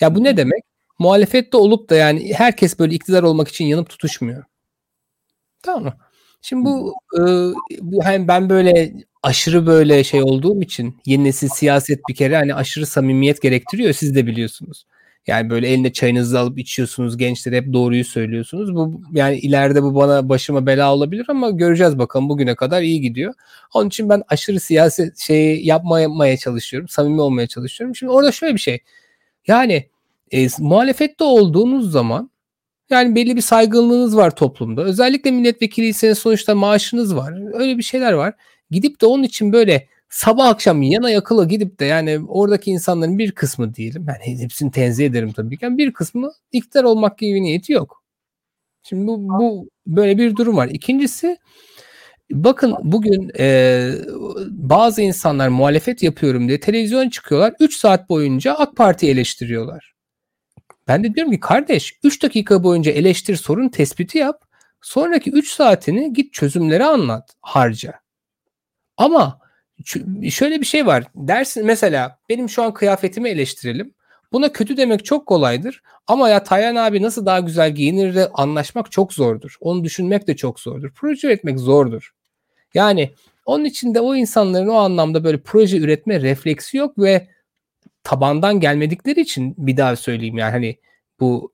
Ya 0.04 0.16
bu 0.16 0.24
ne 0.24 0.38
demek? 0.38 0.64
Muhalefette 1.00 1.58
olup 1.58 1.90
da 1.90 1.96
yani 1.96 2.34
herkes 2.34 2.80
böyle 2.80 2.96
iktidar 2.96 3.24
olmak 3.24 3.48
için 3.48 3.66
yanıp 3.66 3.90
tutuşmuyor. 3.90 4.44
Tamam 5.62 5.84
mı? 5.84 5.94
Şimdi 6.42 6.66
bu, 6.66 6.96
e, 7.18 7.22
bu 7.82 8.04
hem 8.04 8.28
ben 8.28 8.50
böyle 8.50 8.94
aşırı 9.24 9.66
böyle 9.66 10.04
şey 10.04 10.24
olduğum 10.24 10.62
için 10.62 10.98
yeni 11.06 11.24
nesil 11.24 11.48
siyaset 11.48 12.00
bir 12.10 12.16
kere 12.16 12.36
hani 12.36 12.56
aşırı 12.56 12.86
samimiyet 12.86 13.42
gerektiriyor 13.42 13.94
siz 13.94 14.16
de 14.16 14.28
biliyorsunuz. 14.28 14.86
Yani 15.28 15.50
böyle 15.50 15.68
eline 15.68 15.94
çayınızı 15.94 16.40
alıp 16.40 16.60
içiyorsunuz 16.60 17.18
gençlere 17.18 17.58
hep 17.58 17.74
doğruyu 17.74 18.06
söylüyorsunuz. 18.06 18.76
Bu 18.76 19.02
yani 19.14 19.38
ileride 19.38 19.84
bu 19.84 19.96
bana 19.96 20.30
başıma 20.30 20.66
bela 20.66 20.94
olabilir 20.94 21.26
ama 21.30 21.50
göreceğiz 21.50 22.00
bakalım 22.00 22.30
bugüne 22.30 22.56
kadar 22.56 22.82
iyi 22.82 23.02
gidiyor. 23.02 23.34
Onun 23.74 23.88
için 23.88 24.10
ben 24.10 24.24
aşırı 24.28 24.60
siyaset 24.60 25.20
şeyi 25.20 25.68
yapmaya 25.68 26.38
çalışıyorum. 26.38 26.88
Samimi 26.90 27.22
olmaya 27.22 27.48
çalışıyorum. 27.48 27.96
Şimdi 27.96 28.12
orada 28.12 28.32
şöyle 28.32 28.54
bir 28.54 28.60
şey. 28.60 28.80
Yani 29.48 29.93
e, 30.34 30.48
muhalefette 30.60 31.24
olduğunuz 31.24 31.92
zaman 31.92 32.32
yani 32.90 33.16
belli 33.16 33.36
bir 33.36 33.42
saygınlığınız 33.42 34.18
var 34.18 34.36
toplumda. 34.36 34.84
Özellikle 34.84 35.32
milletvekiliyseniz 35.32 36.18
sonuçta 36.18 36.56
maaşınız 36.56 37.16
var. 37.16 37.54
Öyle 37.54 37.78
bir 37.78 37.84
şeyler 37.84 38.14
var. 38.14 38.34
Gidip 38.72 39.02
de 39.02 39.06
onun 39.06 39.24
için 39.24 39.54
böyle 39.54 39.88
sabah 40.10 40.48
akşam 40.48 40.82
yana 40.82 41.10
yakıla 41.10 41.44
gidip 41.44 41.80
de 41.80 41.86
yani 41.86 42.20
oradaki 42.28 42.72
insanların 42.72 43.18
bir 43.18 43.32
kısmı 43.32 43.76
diyelim. 43.76 44.06
Yani 44.08 44.42
hepsini 44.42 44.72
tenzih 44.72 45.06
ederim 45.06 45.32
tabii 45.32 45.58
ki. 45.58 45.66
Yani 45.66 45.78
bir 45.78 45.94
kısmı 45.94 46.32
iktidar 46.52 46.84
olmak 46.84 47.18
gibi 47.18 47.44
niyeti 47.44 47.74
yok. 47.74 48.04
Şimdi 48.84 49.08
bu, 49.08 49.18
bu 49.30 49.70
böyle 49.88 50.18
bir 50.18 50.36
durum 50.36 50.58
var. 50.58 50.68
İkincisi 50.68 51.38
bakın 52.32 52.76
bugün 52.84 53.32
e, 53.40 53.92
bazı 54.50 55.02
insanlar 55.02 55.48
muhalefet 55.48 56.04
yapıyorum 56.04 56.48
diye 56.48 56.60
televizyon 56.60 57.10
çıkıyorlar. 57.10 57.54
3 57.60 57.76
saat 57.78 58.10
boyunca 58.10 58.54
AK 58.54 58.76
Parti 58.76 59.10
eleştiriyorlar. 59.10 59.93
Ben 60.88 61.04
de 61.04 61.14
diyorum 61.14 61.34
ki 61.34 61.40
kardeş 61.40 62.00
3 62.04 62.24
dakika 62.24 62.64
boyunca 62.64 62.92
eleştir 62.92 63.36
sorun 63.36 63.70
tespiti 63.70 64.18
yap. 64.18 64.42
Sonraki 64.82 65.32
3 65.32 65.52
saatini 65.52 66.14
git 66.14 66.34
çözümleri 66.34 66.86
anlat 66.86 67.34
harca. 67.42 67.94
Ama 68.98 69.40
şöyle 70.30 70.62
bir 70.62 70.66
şey 70.66 70.86
var. 70.86 71.04
Dersin 71.16 71.66
mesela 71.66 72.20
benim 72.30 72.50
şu 72.50 72.64
an 72.64 72.74
kıyafetimi 72.74 73.30
eleştirelim. 73.30 73.94
Buna 74.32 74.52
kötü 74.52 74.78
demek 74.78 75.06
çok 75.06 75.28
kolaydır. 75.28 75.82
Ama 76.08 76.30
ya 76.30 76.44
Tayan 76.44 76.76
abi 76.76 77.02
nasıl 77.02 77.26
daha 77.26 77.40
güzel 77.40 77.76
giyinir 77.76 78.16
de 78.16 78.30
anlaşmak 78.34 78.92
çok 78.92 79.14
zordur. 79.14 79.56
Onu 79.60 79.84
düşünmek 79.84 80.28
de 80.28 80.36
çok 80.36 80.60
zordur. 80.60 80.92
Proje 80.96 81.28
üretmek 81.28 81.60
zordur. 81.60 82.14
Yani 82.74 83.14
onun 83.46 83.66
için 83.66 83.96
de 83.96 84.02
o 84.02 84.16
insanların 84.16 84.68
o 84.68 84.74
anlamda 84.76 85.24
böyle 85.24 85.42
proje 85.42 85.78
üretme 85.78 86.22
refleksi 86.22 86.78
yok 86.78 86.98
ve 86.98 87.28
tabandan 88.04 88.60
gelmedikleri 88.60 89.22
için 89.22 89.56
bir 89.58 89.78
daha 89.78 89.96
söyleyeyim 89.96 90.38
yani 90.38 90.52
hani 90.52 90.78
bu 91.20 91.54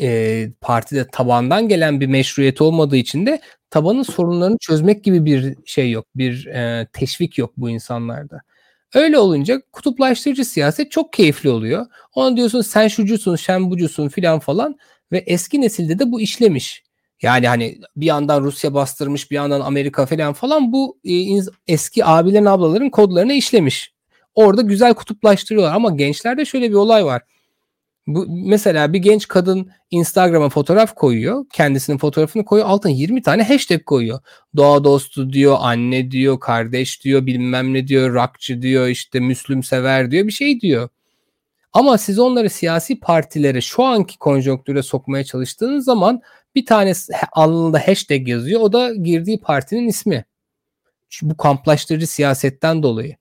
e, 0.00 0.48
partide 0.60 1.06
tabandan 1.12 1.68
gelen 1.68 2.00
bir 2.00 2.06
meşruiyet 2.06 2.60
olmadığı 2.60 2.96
için 2.96 3.26
de 3.26 3.40
tabanın 3.70 4.02
sorunlarını 4.02 4.58
çözmek 4.60 5.04
gibi 5.04 5.24
bir 5.24 5.56
şey 5.66 5.90
yok. 5.90 6.06
Bir 6.16 6.46
e, 6.46 6.86
teşvik 6.92 7.38
yok 7.38 7.52
bu 7.56 7.70
insanlarda. 7.70 8.40
Öyle 8.94 9.18
olunca 9.18 9.62
kutuplaştırıcı 9.72 10.44
siyaset 10.44 10.90
çok 10.90 11.12
keyifli 11.12 11.50
oluyor. 11.50 11.86
Ona 12.14 12.36
diyorsun 12.36 12.60
sen 12.60 12.88
şucusun, 12.88 13.36
sen 13.36 13.70
bucusun 13.70 14.08
filan 14.08 14.38
falan 14.38 14.78
ve 15.12 15.18
eski 15.18 15.60
nesilde 15.60 15.98
de 15.98 16.12
bu 16.12 16.20
işlemiş. 16.20 16.82
Yani 17.22 17.48
hani 17.48 17.78
bir 17.96 18.06
yandan 18.06 18.42
Rusya 18.42 18.74
bastırmış, 18.74 19.30
bir 19.30 19.36
yandan 19.36 19.60
Amerika 19.60 20.06
falan 20.06 20.32
falan 20.32 20.72
bu 20.72 20.98
e, 21.04 21.12
eski 21.66 22.04
abilerin 22.04 22.44
ablaların 22.44 22.90
kodlarına 22.90 23.32
işlemiş. 23.32 23.97
Orada 24.38 24.62
güzel 24.62 24.94
kutuplaştırıyorlar 24.94 25.74
ama 25.74 25.90
gençlerde 25.90 26.44
şöyle 26.44 26.70
bir 26.70 26.74
olay 26.74 27.04
var. 27.04 27.22
Bu, 28.06 28.26
mesela 28.28 28.92
bir 28.92 28.98
genç 28.98 29.28
kadın 29.28 29.70
Instagram'a 29.90 30.48
fotoğraf 30.48 30.94
koyuyor. 30.94 31.44
Kendisinin 31.52 31.98
fotoğrafını 31.98 32.44
koyuyor. 32.44 32.68
Altına 32.68 32.92
20 32.92 33.22
tane 33.22 33.42
hashtag 33.42 33.84
koyuyor. 33.84 34.20
Doğa 34.56 34.84
dostu 34.84 35.32
diyor, 35.32 35.56
anne 35.60 36.10
diyor, 36.10 36.40
kardeş 36.40 37.04
diyor, 37.04 37.26
bilmem 37.26 37.74
ne 37.74 37.88
diyor, 37.88 38.14
rakçı 38.14 38.62
diyor, 38.62 38.88
işte 38.88 39.20
Müslüm 39.20 39.62
sever 39.62 40.10
diyor, 40.10 40.26
bir 40.26 40.32
şey 40.32 40.60
diyor. 40.60 40.88
Ama 41.72 41.98
siz 41.98 42.18
onları 42.18 42.50
siyasi 42.50 43.00
partilere 43.00 43.60
şu 43.60 43.84
anki 43.84 44.18
konjonktüre 44.18 44.82
sokmaya 44.82 45.24
çalıştığınız 45.24 45.84
zaman 45.84 46.20
bir 46.54 46.66
tane 46.66 46.92
alnında 47.32 47.88
hashtag 47.88 48.28
yazıyor. 48.28 48.60
O 48.60 48.72
da 48.72 48.94
girdiği 48.94 49.40
partinin 49.40 49.88
ismi. 49.88 50.24
Bu 51.22 51.36
kamplaştırıcı 51.36 52.06
siyasetten 52.06 52.82
dolayı. 52.82 53.16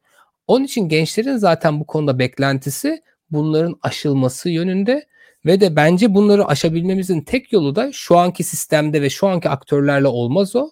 Onun 0.47 0.65
için 0.65 0.89
gençlerin 0.89 1.37
zaten 1.37 1.79
bu 1.79 1.87
konuda 1.87 2.19
beklentisi 2.19 3.01
bunların 3.31 3.79
aşılması 3.81 4.49
yönünde 4.49 5.07
ve 5.45 5.61
de 5.61 5.75
bence 5.75 6.13
bunları 6.13 6.45
aşabilmemizin 6.45 7.21
tek 7.21 7.53
yolu 7.53 7.75
da 7.75 7.91
şu 7.93 8.17
anki 8.17 8.43
sistemde 8.43 9.01
ve 9.01 9.09
şu 9.09 9.27
anki 9.27 9.49
aktörlerle 9.49 10.07
olmaz 10.07 10.55
o. 10.55 10.71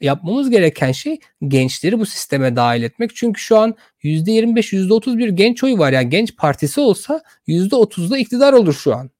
Yapmamız 0.00 0.50
gereken 0.50 0.92
şey 0.92 1.18
gençleri 1.48 1.98
bu 1.98 2.06
sisteme 2.06 2.56
dahil 2.56 2.82
etmek. 2.82 3.16
Çünkü 3.16 3.40
şu 3.40 3.58
an 3.58 3.74
%25, 4.02 4.72
%30 4.72 5.18
bir 5.18 5.28
genç 5.28 5.64
oyu 5.64 5.78
var. 5.78 5.92
Yani 5.92 6.10
genç 6.10 6.36
partisi 6.36 6.80
olsa 6.80 7.22
%30'da 7.48 8.18
iktidar 8.18 8.52
olur 8.52 8.74
şu 8.74 8.94
an. 8.94 9.10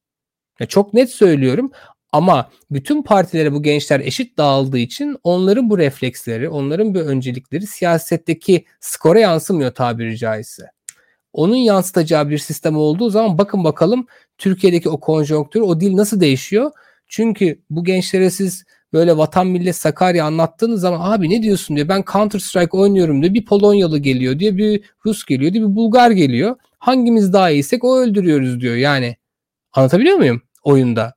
Ya 0.59 0.67
çok 0.67 0.93
net 0.93 1.09
söylüyorum. 1.09 1.71
Ama 2.13 2.49
bütün 2.71 3.03
partilere 3.03 3.53
bu 3.53 3.63
gençler 3.63 3.99
eşit 3.99 4.37
dağıldığı 4.37 4.77
için 4.77 5.17
onların 5.23 5.69
bu 5.69 5.77
refleksleri, 5.77 6.49
onların 6.49 6.95
bu 6.95 6.99
öncelikleri 6.99 7.67
siyasetteki 7.67 8.65
skora 8.79 9.19
yansımıyor 9.19 9.71
tabiri 9.71 10.17
caizse 10.17 10.63
onun 11.33 11.55
yansıtacağı 11.55 12.29
bir 12.29 12.37
sistem 12.37 12.77
olduğu 12.77 13.09
zaman 13.09 13.37
bakın 13.37 13.63
bakalım 13.63 14.07
Türkiye'deki 14.37 14.89
o 14.89 14.99
konjonktür, 14.99 15.61
o 15.61 15.79
dil 15.79 15.95
nasıl 15.95 16.19
değişiyor? 16.19 16.71
Çünkü 17.07 17.61
bu 17.69 17.83
gençlere 17.83 18.29
siz 18.29 18.63
böyle 18.93 19.17
vatan 19.17 19.47
millet 19.47 19.75
Sakarya 19.75 20.25
anlattığınız 20.25 20.81
zaman 20.81 21.11
abi 21.11 21.29
ne 21.29 21.43
diyorsun 21.43 21.75
diyor. 21.75 21.87
Ben 21.87 22.03
Counter 22.13 22.39
Strike 22.39 22.77
oynuyorum 22.77 23.21
diyor. 23.21 23.33
Bir 23.33 23.45
Polonyalı 23.45 23.97
geliyor 23.99 24.39
diyor. 24.39 24.57
Bir 24.57 24.83
Rus 25.05 25.25
geliyor 25.25 25.53
diyor. 25.53 25.69
Bir 25.69 25.75
Bulgar 25.75 26.11
geliyor. 26.11 26.55
Hangimiz 26.79 27.33
daha 27.33 27.49
iyiysek 27.49 27.83
o 27.83 27.97
öldürüyoruz 27.97 28.61
diyor. 28.61 28.75
Yani 28.75 29.17
anlatabiliyor 29.73 30.17
muyum 30.17 30.41
oyunda? 30.63 31.13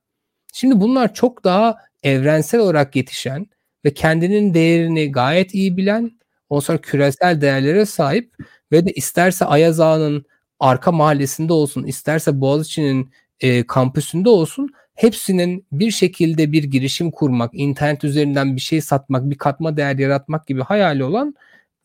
Şimdi 0.59 0.81
bunlar 0.81 1.13
çok 1.13 1.43
daha 1.43 1.77
evrensel 2.03 2.61
olarak 2.61 2.95
yetişen 2.95 3.47
ve 3.85 3.93
kendinin 3.93 4.53
değerini 4.53 5.11
gayet 5.11 5.53
iyi 5.53 5.77
bilen, 5.77 6.11
ondan 6.49 6.59
sonra 6.59 6.77
küresel 6.77 7.41
değerlere 7.41 7.85
sahip 7.85 8.33
ve 8.71 8.85
de 8.85 8.91
isterse 8.91 9.45
Ayaz 9.45 9.79
Ağa'nın 9.79 10.25
arka 10.59 10.91
mahallesinde 10.91 11.53
olsun, 11.53 11.83
isterse 11.83 12.41
Boğaziçi'nin 12.41 13.11
e, 13.39 13.67
kampüsünde 13.67 14.29
olsun 14.29 14.69
hepsinin 14.95 15.65
bir 15.71 15.91
şekilde 15.91 16.51
bir 16.51 16.63
girişim 16.63 17.11
kurmak, 17.11 17.51
internet 17.53 18.03
üzerinden 18.03 18.55
bir 18.55 18.61
şey 18.61 18.81
satmak, 18.81 19.29
bir 19.29 19.37
katma 19.37 19.77
değer 19.77 19.95
yaratmak 19.95 20.47
gibi 20.47 20.61
hayali 20.61 21.03
olan 21.03 21.35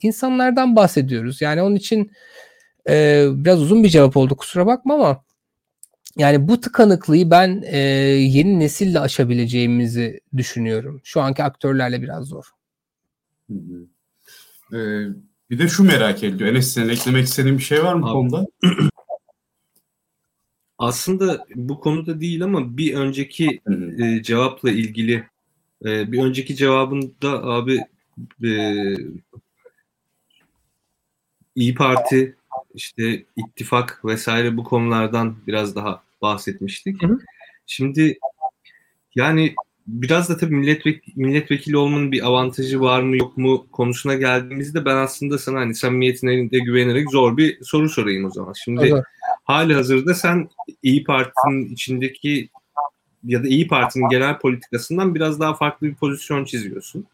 insanlardan 0.02 0.76
bahsediyoruz. 0.76 1.40
Yani 1.40 1.62
onun 1.62 1.76
için 1.76 2.12
e, 2.88 3.26
biraz 3.30 3.62
uzun 3.62 3.84
bir 3.84 3.88
cevap 3.88 4.16
oldu 4.16 4.36
kusura 4.36 4.66
bakma 4.66 4.94
ama 4.94 5.24
yani 6.16 6.48
bu 6.48 6.60
tıkanıklığı 6.60 7.30
ben 7.30 7.62
e, 7.66 7.78
yeni 7.78 8.60
nesille 8.60 9.00
aşabileceğimizi 9.00 10.20
düşünüyorum. 10.36 11.00
Şu 11.04 11.20
anki 11.20 11.42
aktörlerle 11.42 12.02
biraz 12.02 12.26
zor. 12.26 12.44
Hı 13.50 13.54
hı. 13.54 13.86
Ee, 14.76 15.08
bir 15.50 15.58
de 15.58 15.68
şu 15.68 15.84
merak 15.84 16.24
ediyor. 16.24 16.50
Enes 16.50 16.72
senin 16.72 16.88
eklemek 16.88 17.24
istediğin 17.24 17.58
bir 17.58 17.62
şey 17.62 17.84
var 17.84 17.94
mı 17.94 18.06
Abi, 18.06 18.12
konuda? 18.12 18.46
Aslında 20.78 21.44
bu 21.54 21.80
konuda 21.80 22.20
değil 22.20 22.44
ama 22.44 22.76
bir 22.76 22.94
önceki 22.94 23.60
e, 23.98 24.22
cevapla 24.22 24.70
ilgili 24.70 25.24
e, 25.84 26.12
bir 26.12 26.22
önceki 26.22 26.56
cevabında 26.56 27.44
abi 27.44 27.80
e, 28.44 28.84
İyi 31.54 31.74
Parti 31.74 32.36
işte 32.74 33.24
ittifak 33.36 34.04
vesaire 34.04 34.56
bu 34.56 34.64
konulardan 34.64 35.36
biraz 35.46 35.76
daha 35.76 36.02
bahsetmiştik. 36.22 37.02
Hı 37.02 37.06
hı. 37.06 37.18
Şimdi 37.66 38.18
yani 39.14 39.54
biraz 39.86 40.28
da 40.28 40.36
tabii 40.36 40.54
milletvek 40.54 41.16
milletvekili 41.16 41.76
olmanın 41.76 42.12
bir 42.12 42.26
avantajı 42.26 42.80
var 42.80 43.02
mı 43.02 43.16
yok 43.16 43.36
mu 43.36 43.66
konusuna 43.72 44.14
geldiğimizde 44.14 44.84
ben 44.84 44.96
aslında 44.96 45.38
sana 45.38 45.60
hani 45.60 45.74
samimiyetine 45.74 46.50
de 46.50 46.58
güvenerek 46.58 47.10
zor 47.10 47.36
bir 47.36 47.64
soru 47.64 47.88
sorayım 47.88 48.24
o 48.24 48.30
zaman. 48.30 48.52
Şimdi 48.64 48.84
evet. 48.84 49.04
hali 49.44 49.74
hazırda 49.74 50.14
sen 50.14 50.48
İyi 50.82 51.04
Parti'nin 51.04 51.72
içindeki 51.72 52.48
ya 53.24 53.42
da 53.44 53.48
İyi 53.48 53.68
Parti'nin 53.68 54.08
genel 54.08 54.38
politikasından 54.38 55.14
biraz 55.14 55.40
daha 55.40 55.54
farklı 55.54 55.86
bir 55.86 55.94
pozisyon 55.94 56.44
çiziyorsun. 56.44 57.06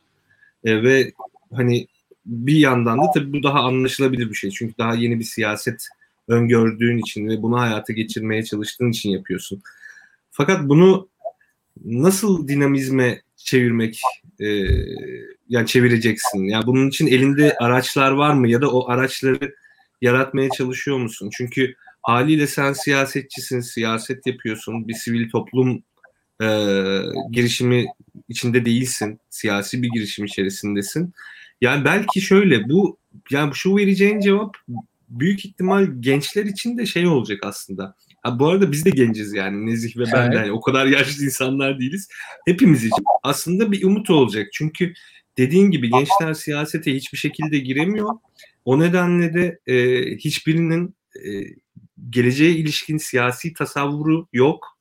E, 0.64 0.82
ve 0.82 1.12
hani 1.52 1.86
bir 2.28 2.56
yandan 2.56 2.98
da 2.98 3.10
tabii 3.14 3.32
bu 3.32 3.42
daha 3.42 3.60
anlaşılabilir 3.60 4.30
bir 4.30 4.34
şey. 4.34 4.50
Çünkü 4.50 4.74
daha 4.78 4.94
yeni 4.94 5.18
bir 5.18 5.24
siyaset 5.24 5.88
öngördüğün 6.28 6.98
için 6.98 7.28
ve 7.28 7.42
bunu 7.42 7.60
hayata 7.60 7.92
geçirmeye 7.92 8.44
çalıştığın 8.44 8.90
için 8.90 9.10
yapıyorsun. 9.10 9.62
Fakat 10.30 10.68
bunu 10.68 11.08
nasıl 11.84 12.48
dinamizme 12.48 13.22
çevirmek 13.36 14.00
e, 14.40 14.46
yani 15.48 15.66
çevireceksin? 15.66 16.44
Yani 16.44 16.66
bunun 16.66 16.88
için 16.88 17.06
elinde 17.06 17.56
araçlar 17.56 18.10
var 18.10 18.34
mı 18.34 18.48
ya 18.48 18.60
da 18.60 18.72
o 18.72 18.88
araçları 18.90 19.54
yaratmaya 20.02 20.50
çalışıyor 20.50 20.98
musun? 20.98 21.30
Çünkü 21.32 21.74
haliyle 22.02 22.46
sen 22.46 22.72
siyasetçisin, 22.72 23.60
siyaset 23.60 24.26
yapıyorsun, 24.26 24.88
bir 24.88 24.94
sivil 24.94 25.30
toplum 25.30 25.82
e, 26.42 26.46
girişimi 27.30 27.86
içinde 28.28 28.64
değilsin, 28.64 29.20
siyasi 29.30 29.82
bir 29.82 29.88
girişim 29.88 30.24
içerisindesin. 30.24 31.14
Yani 31.60 31.84
belki 31.84 32.20
şöyle 32.20 32.68
bu 32.68 32.98
yani 33.30 33.54
şu 33.54 33.76
vereceğin 33.76 34.20
cevap 34.20 34.56
büyük 35.08 35.44
ihtimal 35.44 35.86
gençler 36.00 36.44
için 36.44 36.78
de 36.78 36.86
şey 36.86 37.06
olacak 37.06 37.38
aslında 37.42 37.96
Ha, 38.22 38.38
bu 38.38 38.48
arada 38.48 38.72
biz 38.72 38.84
de 38.84 38.90
genciz 38.90 39.32
yani 39.32 39.66
Nezih 39.66 39.96
ve 39.96 40.04
ben 40.12 40.32
de 40.32 40.36
yani 40.36 40.52
o 40.52 40.60
kadar 40.60 40.86
yaşlı 40.86 41.24
insanlar 41.24 41.80
değiliz. 41.80 42.08
Hepimiz 42.46 42.84
için 42.84 43.04
aslında 43.22 43.72
bir 43.72 43.84
umut 43.84 44.10
olacak. 44.10 44.48
Çünkü 44.52 44.92
dediğin 45.38 45.70
gibi 45.70 45.90
gençler 45.90 46.34
siyasete 46.34 46.94
hiçbir 46.94 47.18
şekilde 47.18 47.58
giremiyor. 47.58 48.10
O 48.64 48.80
nedenle 48.80 49.34
de 49.34 49.58
e, 49.66 50.04
hiçbirinin 50.16 50.94
e, 51.24 51.30
geleceğe 52.10 52.50
ilişkin 52.50 52.98
siyasi 52.98 53.52
tasavvuru 53.52 54.28
yok. 54.32 54.78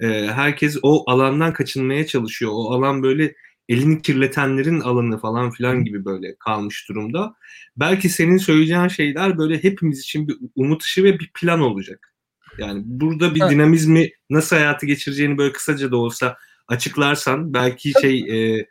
E, 0.00 0.06
herkes 0.26 0.78
o 0.82 1.10
alandan 1.10 1.52
kaçınmaya 1.52 2.06
çalışıyor. 2.06 2.52
O 2.54 2.70
alan 2.70 3.02
böyle 3.02 3.34
elini 3.68 4.02
kirletenlerin 4.02 4.80
alanı 4.80 5.18
falan 5.18 5.50
filan 5.50 5.84
gibi 5.84 6.04
böyle 6.04 6.36
kalmış 6.36 6.88
durumda. 6.88 7.34
Belki 7.76 8.08
senin 8.08 8.36
söyleyeceğin 8.36 8.88
şeyler 8.88 9.38
böyle 9.38 9.62
hepimiz 9.62 10.00
için 10.00 10.28
bir 10.28 10.36
umut 10.54 10.84
ışığı 10.84 11.04
ve 11.04 11.18
bir 11.18 11.30
plan 11.34 11.60
olacak. 11.60 12.14
Yani 12.58 12.82
burada 12.84 13.34
bir 13.34 13.40
evet. 13.40 13.50
dinamizmi 13.50 14.10
nasıl 14.30 14.56
hayatı 14.56 14.86
geçireceğini 14.86 15.38
böyle 15.38 15.52
kısaca 15.52 15.90
da 15.90 15.96
olsa 15.96 16.36
açıklarsan 16.68 17.54
belki 17.54 17.92
şey 18.00 18.18
e, 18.58 18.66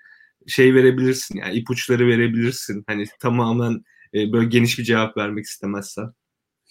şey 0.47 0.75
verebilirsin 0.75 1.37
yani 1.37 1.53
ipuçları 1.53 2.07
verebilirsin. 2.07 2.83
Hani 2.87 3.05
tamamen 3.19 3.83
e, 4.13 4.31
böyle 4.31 4.47
geniş 4.47 4.79
bir 4.79 4.83
cevap 4.83 5.17
vermek 5.17 5.45
istemezsen. 5.45 6.13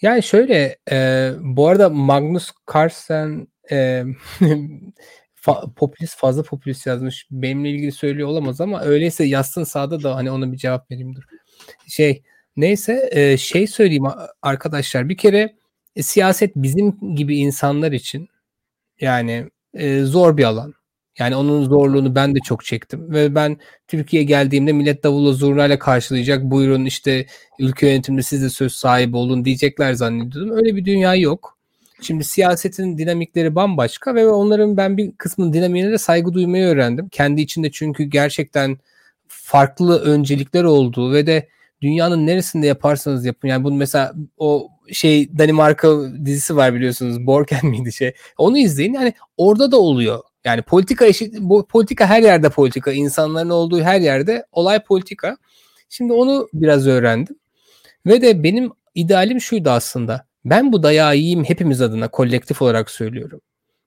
Yani 0.02 0.22
şöyle 0.22 0.78
e, 0.92 1.30
bu 1.40 1.68
arada 1.68 1.88
Magnus 1.88 2.50
Carlsen 2.74 3.46
e, 3.70 4.04
fa, 5.40 5.72
popülist 5.76 6.18
fazla 6.18 6.42
popülist 6.42 6.86
yazmış. 6.86 7.26
Benimle 7.30 7.70
ilgili 7.70 7.92
söylüyor 7.92 8.28
olamaz 8.28 8.60
ama 8.60 8.80
öyleyse 8.82 9.24
yazsın 9.24 9.64
sağda 9.64 10.02
da 10.02 10.16
hani 10.16 10.30
ona 10.30 10.52
bir 10.52 10.56
cevap 10.56 10.90
vereyim 10.90 11.16
dur. 11.16 11.22
Şey 11.88 12.22
neyse 12.56 13.08
e, 13.12 13.36
şey 13.36 13.66
söyleyeyim 13.66 14.04
arkadaşlar 14.42 15.08
bir 15.08 15.16
kere 15.16 15.56
e, 15.96 16.02
siyaset 16.02 16.56
bizim 16.56 17.14
gibi 17.16 17.36
insanlar 17.38 17.92
için 17.92 18.28
yani 19.00 19.50
e, 19.74 20.02
zor 20.02 20.36
bir 20.36 20.44
alan. 20.44 20.74
Yani 21.18 21.36
onun 21.36 21.64
zorluğunu 21.64 22.14
ben 22.14 22.34
de 22.34 22.38
çok 22.40 22.64
çektim. 22.64 23.12
Ve 23.12 23.34
ben 23.34 23.56
Türkiye'ye 23.88 24.26
geldiğimde 24.26 24.72
millet 24.72 25.04
davulla 25.04 25.32
zurnayla 25.32 25.78
karşılayacak. 25.78 26.42
Buyurun 26.44 26.84
işte 26.84 27.26
ülke 27.58 27.88
yönetiminde 27.88 28.22
siz 28.22 28.42
de 28.42 28.50
söz 28.50 28.72
sahibi 28.72 29.16
olun 29.16 29.44
diyecekler 29.44 29.92
zannediyordum. 29.92 30.56
Öyle 30.56 30.76
bir 30.76 30.84
dünya 30.84 31.14
yok. 31.14 31.59
Şimdi 32.00 32.24
siyasetin 32.24 32.98
dinamikleri 32.98 33.54
bambaşka 33.54 34.14
ve 34.14 34.28
onların 34.28 34.76
ben 34.76 34.96
bir 34.96 35.12
kısmının 35.12 35.52
dinamiğine 35.52 35.90
de 35.90 35.98
saygı 35.98 36.32
duymayı 36.32 36.64
öğrendim. 36.64 37.08
Kendi 37.08 37.40
içinde 37.40 37.70
çünkü 37.70 38.04
gerçekten 38.04 38.78
farklı 39.28 40.00
öncelikler 40.00 40.64
olduğu 40.64 41.12
ve 41.12 41.26
de 41.26 41.48
dünyanın 41.82 42.26
neresinde 42.26 42.66
yaparsanız 42.66 43.24
yapın. 43.24 43.48
Yani 43.48 43.64
bunu 43.64 43.74
mesela 43.74 44.14
o 44.38 44.68
şey 44.92 45.38
Danimarka 45.38 45.88
dizisi 46.24 46.56
var 46.56 46.74
biliyorsunuz. 46.74 47.26
Borgen 47.26 47.66
miydi 47.66 47.92
şey. 47.92 48.12
Onu 48.38 48.58
izleyin. 48.58 48.94
Yani 48.94 49.14
orada 49.36 49.72
da 49.72 49.76
oluyor. 49.76 50.20
Yani 50.44 50.62
politika 50.62 51.06
eşit, 51.06 51.34
bu 51.40 51.66
politika 51.66 52.06
her 52.06 52.22
yerde 52.22 52.48
politika. 52.48 52.92
insanların 52.92 53.50
olduğu 53.50 53.80
her 53.80 54.00
yerde 54.00 54.46
olay 54.52 54.84
politika. 54.84 55.36
Şimdi 55.88 56.12
onu 56.12 56.48
biraz 56.54 56.86
öğrendim. 56.86 57.36
Ve 58.06 58.22
de 58.22 58.42
benim 58.42 58.70
idealim 58.94 59.40
şuydu 59.40 59.70
aslında. 59.70 60.29
Ben 60.44 60.72
bu 60.72 60.82
dayağı 60.82 61.16
yiyeyim 61.16 61.44
hepimiz 61.44 61.80
adına 61.80 62.08
kolektif 62.08 62.62
olarak 62.62 62.90
söylüyorum. 62.90 63.40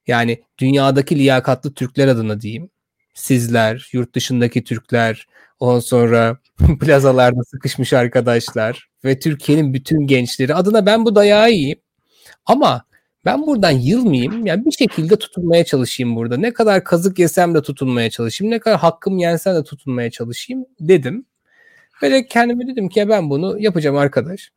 Yani 0.08 0.43
dünyadaki 0.58 1.20
liyakatlı 1.20 1.74
Türkler 1.74 2.08
adına 2.08 2.41
diyeyim. 2.41 2.70
Sizler, 3.14 3.89
yurt 3.93 4.16
dışındaki 4.16 4.64
Türkler, 4.64 5.28
ondan 5.60 5.80
sonra 5.80 6.38
plazalarda 6.80 7.43
sıkışmış 7.43 7.93
arkadaşlar 7.93 8.89
ve 9.06 9.20
Türkiye'nin 9.20 9.74
bütün 9.74 10.08
gençleri 10.08 10.56
adına 10.56 10.86
ben 10.86 11.06
bu 11.06 11.16
dayağı 11.16 11.51
yiyeyim. 11.51 11.80
Ama 12.45 12.86
ben 13.26 13.47
buradan 13.47 13.72
yılmayayım. 13.72 14.45
Yani 14.45 14.66
bir 14.66 14.72
şekilde 14.72 15.16
tutunmaya 15.16 15.66
çalışayım 15.66 16.16
burada. 16.16 16.38
Ne 16.38 16.54
kadar 16.54 16.84
kazık 16.84 17.20
yesem 17.20 17.56
de 17.56 17.62
tutunmaya 17.62 18.10
çalışayım. 18.10 18.51
Ne 18.51 18.60
kadar 18.60 18.80
hakkım 18.80 19.18
yensen 19.18 19.56
de 19.56 19.64
tutunmaya 19.64 20.12
çalışayım 20.12 20.66
dedim. 20.80 21.26
De 22.01 22.28
kendime 22.28 22.68
dedim 22.68 22.89
ki 22.89 23.10
ben 23.10 23.30
bunu 23.30 23.60
yapacağım 23.60 23.97
arkadaş. 23.97 24.51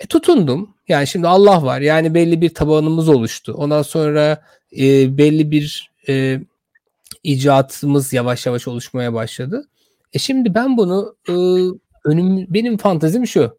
E, 0.00 0.06
tutundum. 0.06 0.74
Yani 0.88 1.06
şimdi 1.06 1.28
Allah 1.28 1.62
var. 1.62 1.80
Yani 1.80 2.14
belli 2.14 2.40
bir 2.40 2.54
tabanımız 2.54 3.08
oluştu. 3.08 3.54
Ondan 3.56 3.82
sonra 3.82 4.42
e, 4.78 5.18
belli 5.18 5.50
bir 5.50 5.90
e, 6.08 6.40
icatımız 7.22 8.12
yavaş 8.12 8.46
yavaş 8.46 8.68
oluşmaya 8.68 9.14
başladı. 9.14 9.68
E 10.12 10.18
şimdi 10.18 10.54
ben 10.54 10.76
bunu 10.76 11.16
e, 11.28 11.32
önüm 12.04 12.46
benim 12.48 12.76
fantazim 12.76 13.26
şu 13.26 13.58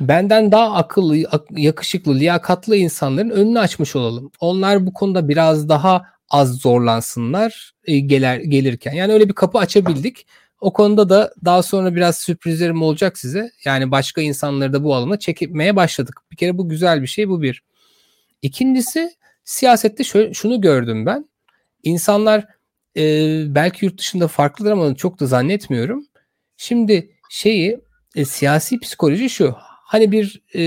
benden 0.00 0.52
daha 0.52 0.72
akıllı, 0.74 1.16
yakışıklı, 1.50 2.14
liyakatlı 2.14 2.76
insanların 2.76 3.30
önünü 3.30 3.58
açmış 3.58 3.96
olalım. 3.96 4.30
Onlar 4.40 4.86
bu 4.86 4.92
konuda 4.92 5.28
biraz 5.28 5.68
daha 5.68 6.02
az 6.30 6.58
zorlansınlar 6.58 7.72
e, 7.84 7.98
gelir, 7.98 8.40
gelirken. 8.40 8.92
Yani 8.92 9.12
öyle 9.12 9.28
bir 9.28 9.34
kapı 9.34 9.58
açabildik. 9.58 10.26
O 10.62 10.72
konuda 10.72 11.08
da 11.08 11.34
daha 11.44 11.62
sonra 11.62 11.94
biraz 11.94 12.16
sürprizlerim 12.16 12.82
olacak 12.82 13.18
size. 13.18 13.50
Yani 13.64 13.90
başka 13.90 14.20
insanları 14.20 14.72
da 14.72 14.84
bu 14.84 14.94
alana 14.94 15.18
çekmeye 15.18 15.76
başladık. 15.76 16.14
Bir 16.30 16.36
kere 16.36 16.58
bu 16.58 16.68
güzel 16.68 17.02
bir 17.02 17.06
şey 17.06 17.28
bu 17.28 17.42
bir. 17.42 17.62
İkincisi 18.42 19.10
siyasette 19.44 20.04
şöyle, 20.04 20.34
şunu 20.34 20.60
gördüm 20.60 21.06
ben. 21.06 21.28
İnsanlar 21.82 22.46
e, 22.96 23.02
belki 23.54 23.84
yurt 23.84 23.98
dışında 23.98 24.28
farklıdır 24.28 24.70
ama 24.70 24.94
çok 24.94 25.20
da 25.20 25.26
zannetmiyorum. 25.26 26.06
Şimdi 26.56 27.10
şeyi 27.30 27.80
e, 28.16 28.24
siyasi 28.24 28.80
psikoloji 28.80 29.30
şu 29.30 29.54
Hani 29.58 30.12
bir 30.12 30.42
e, 30.54 30.62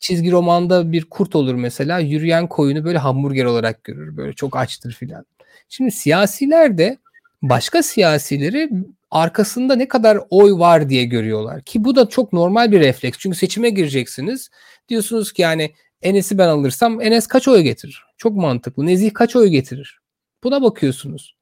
çizgi 0.00 0.32
romanda 0.32 0.92
bir 0.92 1.04
kurt 1.04 1.36
olur 1.36 1.54
mesela 1.54 1.98
yürüyen 1.98 2.46
koyunu 2.46 2.84
böyle 2.84 2.98
hamburger 2.98 3.44
olarak 3.44 3.84
görür. 3.84 4.16
Böyle 4.16 4.32
çok 4.32 4.56
açtır 4.56 4.92
filan. 4.92 5.26
Şimdi 5.68 5.90
siyasiler 5.90 6.78
de 6.78 6.98
başka 7.42 7.82
siyasileri 7.82 8.70
arkasında 9.10 9.76
ne 9.76 9.88
kadar 9.88 10.18
oy 10.30 10.58
var 10.58 10.88
diye 10.88 11.04
görüyorlar. 11.04 11.62
Ki 11.62 11.84
bu 11.84 11.96
da 11.96 12.08
çok 12.08 12.32
normal 12.32 12.72
bir 12.72 12.80
refleks. 12.80 13.18
Çünkü 13.18 13.38
seçime 13.38 13.70
gireceksiniz. 13.70 14.50
Diyorsunuz 14.88 15.32
ki 15.32 15.42
yani 15.42 15.72
Enes'i 16.02 16.38
ben 16.38 16.48
alırsam 16.48 17.00
Enes 17.00 17.26
kaç 17.26 17.48
oy 17.48 17.60
getirir? 17.60 18.04
Çok 18.16 18.36
mantıklı. 18.36 18.86
Nezih 18.86 19.14
kaç 19.14 19.36
oy 19.36 19.48
getirir? 19.48 20.00
Buna 20.44 20.62
bakıyorsunuz. 20.62 21.36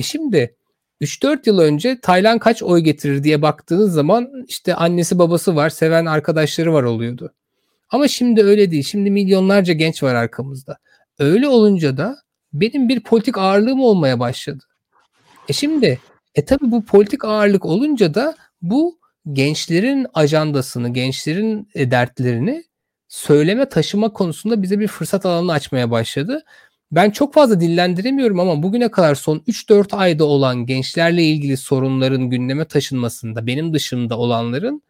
E 0.00 0.02
şimdi 0.02 0.56
3-4 1.00 1.48
yıl 1.48 1.58
önce 1.58 2.00
Taylan 2.00 2.38
kaç 2.38 2.62
oy 2.62 2.80
getirir 2.80 3.24
diye 3.24 3.42
baktığınız 3.42 3.92
zaman 3.92 4.44
işte 4.48 4.74
annesi 4.74 5.18
babası 5.18 5.56
var, 5.56 5.70
seven 5.70 6.06
arkadaşları 6.06 6.72
var 6.72 6.82
oluyordu. 6.82 7.34
Ama 7.90 8.08
şimdi 8.08 8.42
öyle 8.42 8.70
değil. 8.70 8.82
Şimdi 8.82 9.10
milyonlarca 9.10 9.72
genç 9.72 10.02
var 10.02 10.14
arkamızda. 10.14 10.78
Öyle 11.18 11.48
olunca 11.48 11.96
da 11.96 12.16
benim 12.52 12.88
bir 12.88 13.00
politik 13.00 13.38
ağırlığım 13.38 13.80
olmaya 13.80 14.20
başladı. 14.20 14.64
E 15.48 15.52
şimdi 15.52 16.00
e 16.34 16.44
tabi 16.44 16.70
bu 16.70 16.84
politik 16.84 17.24
ağırlık 17.24 17.64
olunca 17.64 18.14
da 18.14 18.36
bu 18.62 18.98
gençlerin 19.32 20.06
ajandasını, 20.14 20.92
gençlerin 20.92 21.68
e, 21.74 21.90
dertlerini 21.90 22.64
söyleme 23.08 23.68
taşıma 23.68 24.12
konusunda 24.12 24.62
bize 24.62 24.80
bir 24.80 24.88
fırsat 24.88 25.26
alanı 25.26 25.52
açmaya 25.52 25.90
başladı 25.90 26.44
ben 26.92 27.10
çok 27.10 27.34
fazla 27.34 27.60
dillendiremiyorum 27.60 28.40
ama 28.40 28.62
bugüne 28.62 28.90
kadar 28.90 29.14
son 29.14 29.38
3-4 29.38 29.96
ayda 29.96 30.24
olan 30.24 30.66
gençlerle 30.66 31.22
ilgili 31.22 31.56
sorunların 31.56 32.30
gündeme 32.30 32.64
taşınmasında 32.64 33.46
benim 33.46 33.74
dışında 33.74 34.18
olanların 34.18 34.82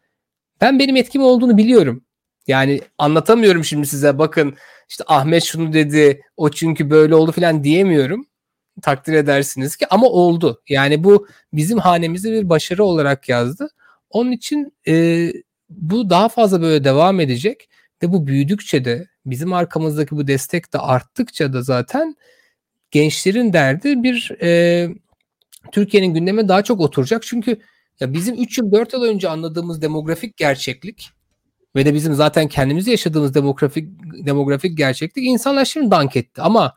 ben 0.60 0.78
benim 0.78 0.96
etkim 0.96 1.22
olduğunu 1.22 1.56
biliyorum. 1.56 2.04
Yani 2.46 2.80
anlatamıyorum 2.98 3.64
şimdi 3.64 3.86
size 3.86 4.18
bakın 4.18 4.56
işte 4.88 5.04
Ahmet 5.06 5.44
şunu 5.44 5.72
dedi 5.72 6.22
o 6.36 6.50
çünkü 6.50 6.90
böyle 6.90 7.14
oldu 7.14 7.32
falan 7.32 7.64
diyemiyorum. 7.64 8.26
Takdir 8.82 9.12
edersiniz 9.12 9.76
ki 9.76 9.86
ama 9.90 10.06
oldu. 10.06 10.62
Yani 10.68 11.04
bu 11.04 11.28
bizim 11.52 11.78
hanemizde 11.78 12.32
bir 12.32 12.48
başarı 12.48 12.84
olarak 12.84 13.28
yazdı. 13.28 13.68
Onun 14.10 14.32
için 14.32 14.72
e, 14.88 15.28
bu 15.70 16.10
daha 16.10 16.28
fazla 16.28 16.62
böyle 16.62 16.84
devam 16.84 17.20
edecek 17.20 17.68
ve 18.02 18.12
bu 18.12 18.26
büyüdükçe 18.26 18.84
de 18.84 19.08
bizim 19.26 19.52
arkamızdaki 19.52 20.16
bu 20.16 20.26
destek 20.26 20.72
de 20.72 20.78
arttıkça 20.78 21.52
da 21.52 21.62
zaten 21.62 22.16
gençlerin 22.90 23.52
derdi 23.52 24.02
bir 24.02 24.32
e, 24.42 24.88
Türkiye'nin 25.72 26.14
gündeme 26.14 26.48
daha 26.48 26.62
çok 26.62 26.80
oturacak. 26.80 27.22
Çünkü 27.22 27.60
ya 28.00 28.12
bizim 28.12 28.42
3 28.42 28.58
yıl 28.58 28.72
4 28.72 28.92
yıl 28.92 29.02
önce 29.02 29.28
anladığımız 29.28 29.82
demografik 29.82 30.36
gerçeklik 30.36 31.10
ve 31.76 31.86
de 31.86 31.94
bizim 31.94 32.14
zaten 32.14 32.48
kendimiz 32.48 32.86
yaşadığımız 32.86 33.34
demografik 33.34 33.88
demografik 34.26 34.78
gerçeklik 34.78 35.24
insanlar 35.26 35.64
şimdi 35.64 35.90
dank 35.90 36.16
etti. 36.16 36.42
Ama 36.42 36.74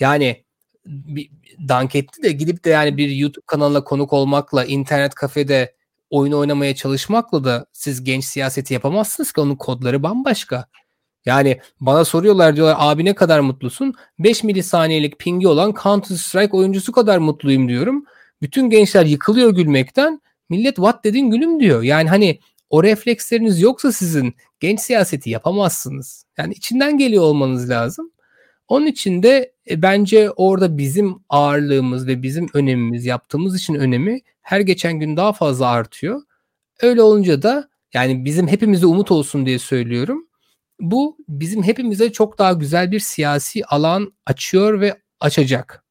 yani 0.00 0.45
bir, 0.86 1.30
dank 1.68 1.94
etti 1.94 2.22
de 2.22 2.32
gidip 2.32 2.64
de 2.64 2.70
yani 2.70 2.96
bir 2.96 3.08
YouTube 3.08 3.46
kanalına 3.46 3.84
konuk 3.84 4.12
olmakla 4.12 4.64
internet 4.64 5.14
kafede 5.14 5.74
oyun 6.10 6.32
oynamaya 6.32 6.74
çalışmakla 6.74 7.44
da 7.44 7.66
siz 7.72 8.04
genç 8.04 8.24
siyaseti 8.24 8.74
yapamazsınız 8.74 9.32
ki 9.32 9.40
onun 9.40 9.56
kodları 9.56 10.02
bambaşka. 10.02 10.66
Yani 11.26 11.60
bana 11.80 12.04
soruyorlar 12.04 12.56
diyorlar 12.56 12.76
abi 12.78 13.04
ne 13.04 13.14
kadar 13.14 13.40
mutlusun? 13.40 13.94
5 14.18 14.44
milisaniyelik 14.44 15.18
pingi 15.18 15.48
olan 15.48 15.74
Counter 15.82 16.16
Strike 16.16 16.56
oyuncusu 16.56 16.92
kadar 16.92 17.18
mutluyum 17.18 17.68
diyorum. 17.68 18.04
Bütün 18.42 18.70
gençler 18.70 19.06
yıkılıyor 19.06 19.50
gülmekten. 19.54 20.20
Millet 20.48 20.76
what 20.76 21.04
dedin 21.04 21.30
gülüm 21.30 21.60
diyor. 21.60 21.82
Yani 21.82 22.08
hani 22.08 22.40
o 22.70 22.82
refleksleriniz 22.82 23.60
yoksa 23.60 23.92
sizin 23.92 24.34
genç 24.60 24.80
siyaseti 24.80 25.30
yapamazsınız. 25.30 26.24
Yani 26.38 26.54
içinden 26.54 26.98
geliyor 26.98 27.22
olmanız 27.22 27.70
lazım. 27.70 28.10
Onun 28.68 28.86
için 28.86 29.22
de 29.22 29.52
e, 29.70 29.82
bence 29.82 30.30
orada 30.30 30.78
bizim 30.78 31.16
ağırlığımız 31.28 32.06
ve 32.06 32.22
bizim 32.22 32.48
önemimiz 32.54 33.06
yaptığımız 33.06 33.56
için 33.56 33.74
önemi 33.74 34.20
her 34.42 34.60
geçen 34.60 35.00
gün 35.00 35.16
daha 35.16 35.32
fazla 35.32 35.68
artıyor. 35.68 36.22
Öyle 36.82 37.02
olunca 37.02 37.42
da 37.42 37.68
yani 37.94 38.24
bizim 38.24 38.48
hepimize 38.48 38.86
umut 38.86 39.10
olsun 39.10 39.46
diye 39.46 39.58
söylüyorum. 39.58 40.28
Bu 40.80 41.16
bizim 41.28 41.62
hepimize 41.62 42.12
çok 42.12 42.38
daha 42.38 42.52
güzel 42.52 42.92
bir 42.92 43.00
siyasi 43.00 43.64
alan 43.64 44.12
açıyor 44.26 44.80
ve 44.80 44.96
açacak. 45.20 45.84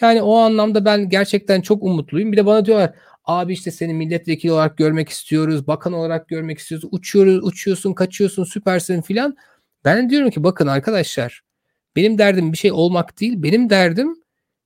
Yani 0.00 0.22
o 0.22 0.36
anlamda 0.36 0.84
ben 0.84 1.08
gerçekten 1.08 1.60
çok 1.60 1.82
umutluyum. 1.82 2.32
Bir 2.32 2.36
de 2.36 2.46
bana 2.46 2.64
diyorlar 2.64 2.94
abi 3.24 3.52
işte 3.52 3.70
seni 3.70 3.94
milletvekili 3.94 4.52
olarak 4.52 4.78
görmek 4.78 5.08
istiyoruz, 5.08 5.66
bakan 5.66 5.92
olarak 5.92 6.28
görmek 6.28 6.58
istiyoruz. 6.58 6.88
Uçuyoruz, 6.92 7.44
uçuyorsun, 7.44 7.92
kaçıyorsun, 7.92 8.44
süpersin 8.44 9.02
filan. 9.02 9.36
Ben 9.84 10.10
diyorum 10.10 10.30
ki 10.30 10.44
bakın 10.44 10.66
arkadaşlar 10.66 11.47
benim 11.96 12.18
derdim 12.18 12.52
bir 12.52 12.58
şey 12.58 12.72
olmak 12.72 13.20
değil. 13.20 13.42
Benim 13.42 13.70
derdim 13.70 14.14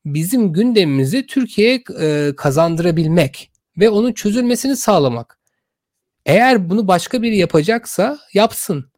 bizim 0.04 0.52
gündemimizi 0.52 1.26
Türkiye'ye 1.26 1.82
e, 2.00 2.32
kazandırabilmek 2.36 3.50
ve 3.78 3.90
onun 3.90 4.12
çözülmesini 4.12 4.76
sağlamak. 4.76 5.38
Eğer 6.26 6.70
bunu 6.70 6.88
başka 6.88 7.22
biri 7.22 7.36
yapacaksa 7.36 8.18
yapsın. 8.34 8.92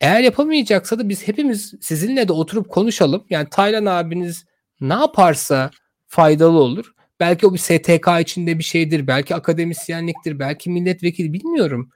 Eğer 0.00 0.20
yapamayacaksa 0.20 0.98
da 0.98 1.08
biz 1.08 1.28
hepimiz 1.28 1.74
sizinle 1.80 2.28
de 2.28 2.32
oturup 2.32 2.68
konuşalım. 2.68 3.24
Yani 3.30 3.48
Taylan 3.50 3.86
abiniz 3.86 4.44
ne 4.80 4.94
yaparsa 4.94 5.70
faydalı 6.06 6.58
olur. 6.58 6.92
Belki 7.20 7.46
o 7.46 7.54
bir 7.54 7.58
STK 7.58 8.08
içinde 8.20 8.58
bir 8.58 8.64
şeydir, 8.64 9.06
belki 9.06 9.34
akademisyenliktir, 9.34 10.38
belki 10.38 10.70
milletvekili 10.70 11.32
bilmiyorum. 11.32 11.90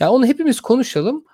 Ya 0.00 0.06
yani 0.06 0.10
onu 0.10 0.26
hepimiz 0.26 0.60
konuşalım. 0.60 1.24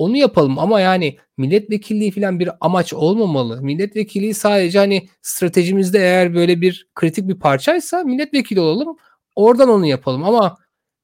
Onu 0.00 0.16
yapalım 0.16 0.58
ama 0.58 0.80
yani 0.80 1.16
milletvekilliği 1.38 2.10
falan 2.10 2.40
bir 2.40 2.50
amaç 2.60 2.92
olmamalı. 2.92 3.62
Milletvekilliği 3.62 4.34
sadece 4.34 4.78
hani 4.78 5.08
stratejimizde 5.22 5.98
eğer 5.98 6.34
böyle 6.34 6.60
bir 6.60 6.86
kritik 6.94 7.28
bir 7.28 7.38
parçaysa 7.38 8.04
milletvekili 8.04 8.60
olalım. 8.60 8.96
Oradan 9.36 9.68
onu 9.68 9.86
yapalım 9.86 10.24
ama 10.24 10.56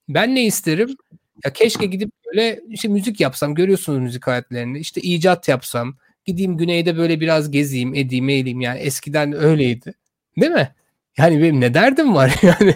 ben 0.08 0.34
ne 0.34 0.46
isterim? 0.46 0.96
Ya 1.44 1.52
keşke 1.52 1.86
gidip 1.86 2.10
böyle 2.26 2.60
işte 2.68 2.88
müzik 2.88 3.20
yapsam 3.20 3.54
görüyorsunuz 3.54 3.98
müzik 3.98 4.28
aletlerini. 4.28 4.78
İşte 4.78 5.00
icat 5.00 5.48
yapsam. 5.48 5.96
Gideyim 6.24 6.56
güneyde 6.56 6.96
böyle 6.96 7.20
biraz 7.20 7.50
gezeyim, 7.50 7.94
edeyim, 7.94 8.28
eğileyim. 8.28 8.60
Yani 8.60 8.78
eskiden 8.78 9.32
öyleydi. 9.32 9.94
Değil 10.40 10.52
mi? 10.52 10.74
Yani 11.18 11.42
benim 11.42 11.60
ne 11.60 11.74
derdim 11.74 12.14
var 12.14 12.34
yani. 12.42 12.74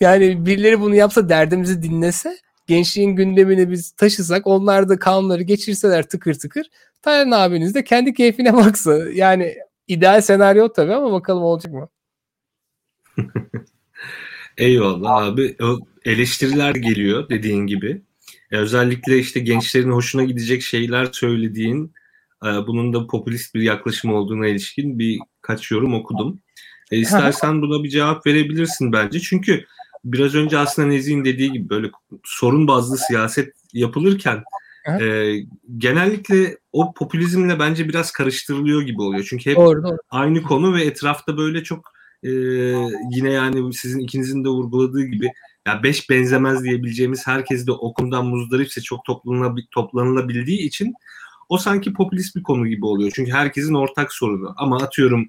yani 0.00 0.46
birileri 0.46 0.80
bunu 0.80 0.94
yapsa 0.94 1.28
derdimizi 1.28 1.82
dinlese 1.82 2.38
gençliğin 2.66 3.16
gündemini 3.16 3.70
biz 3.70 3.90
taşısak 3.90 4.46
onlar 4.46 4.88
da 4.88 4.98
kanunları 4.98 5.42
geçirseler 5.42 6.08
tıkır 6.08 6.34
tıkır 6.34 6.66
Taylan 7.06 7.30
abiniz 7.30 7.74
de 7.74 7.84
kendi 7.84 8.14
keyfine 8.14 8.54
baksa. 8.56 9.10
Yani 9.12 9.56
ideal 9.88 10.20
senaryo 10.20 10.72
tabii 10.72 10.94
ama 10.94 11.12
bakalım 11.12 11.42
olacak 11.42 11.72
mı? 11.72 11.88
Eyvallah 14.58 15.16
abi. 15.16 15.56
Eleştiriler 16.04 16.74
geliyor 16.74 17.28
dediğin 17.28 17.66
gibi. 17.66 18.02
E, 18.50 18.56
özellikle 18.56 19.18
işte 19.18 19.40
gençlerin 19.40 19.90
hoşuna 19.90 20.24
gidecek 20.24 20.62
şeyler 20.62 21.08
söylediğin, 21.12 21.92
e, 22.44 22.46
bunun 22.46 22.92
da 22.92 23.06
popülist 23.06 23.54
bir 23.54 23.62
yaklaşım 23.62 24.14
olduğuna 24.14 24.46
ilişkin 24.46 24.98
birkaç 24.98 25.70
yorum 25.70 25.94
okudum. 25.94 26.40
E, 26.90 26.98
istersen 27.00 27.62
buna 27.62 27.84
bir 27.84 27.88
cevap 27.88 28.26
verebilirsin 28.26 28.92
bence. 28.92 29.20
Çünkü 29.20 29.66
biraz 30.12 30.34
önce 30.34 30.58
aslında 30.58 30.88
Nezih'in 30.88 31.24
dediği 31.24 31.52
gibi 31.52 31.68
böyle 31.68 31.90
sorun 32.24 32.68
bazlı 32.68 32.98
siyaset 32.98 33.52
yapılırken 33.72 34.44
e, 35.00 35.34
genellikle 35.78 36.58
o 36.72 36.94
popülizmle 36.94 37.58
bence 37.58 37.88
biraz 37.88 38.12
karıştırılıyor 38.12 38.82
gibi 38.82 39.02
oluyor. 39.02 39.26
Çünkü 39.30 39.50
hep 39.50 39.56
doğru, 39.56 39.82
doğru. 39.82 39.98
aynı 40.10 40.42
konu 40.42 40.74
ve 40.74 40.82
etrafta 40.84 41.36
böyle 41.36 41.62
çok 41.64 41.92
e, 42.22 42.30
yine 43.10 43.30
yani 43.30 43.74
sizin 43.74 44.00
ikinizin 44.00 44.44
de 44.44 44.48
vurguladığı 44.48 45.04
gibi 45.04 45.28
ya 45.66 45.82
beş 45.82 46.10
benzemez 46.10 46.64
diyebileceğimiz 46.64 47.26
herkes 47.26 47.66
de 47.66 47.72
o 47.72 47.94
konudan 47.94 48.26
muzdaripse 48.26 48.80
çok 48.80 49.00
toplanılabildiği 49.70 50.58
için 50.58 50.94
o 51.48 51.58
sanki 51.58 51.92
popülist 51.92 52.36
bir 52.36 52.42
konu 52.42 52.66
gibi 52.66 52.86
oluyor. 52.86 53.12
Çünkü 53.14 53.32
herkesin 53.32 53.74
ortak 53.74 54.12
sorunu. 54.12 54.54
Ama 54.56 54.76
atıyorum 54.76 55.28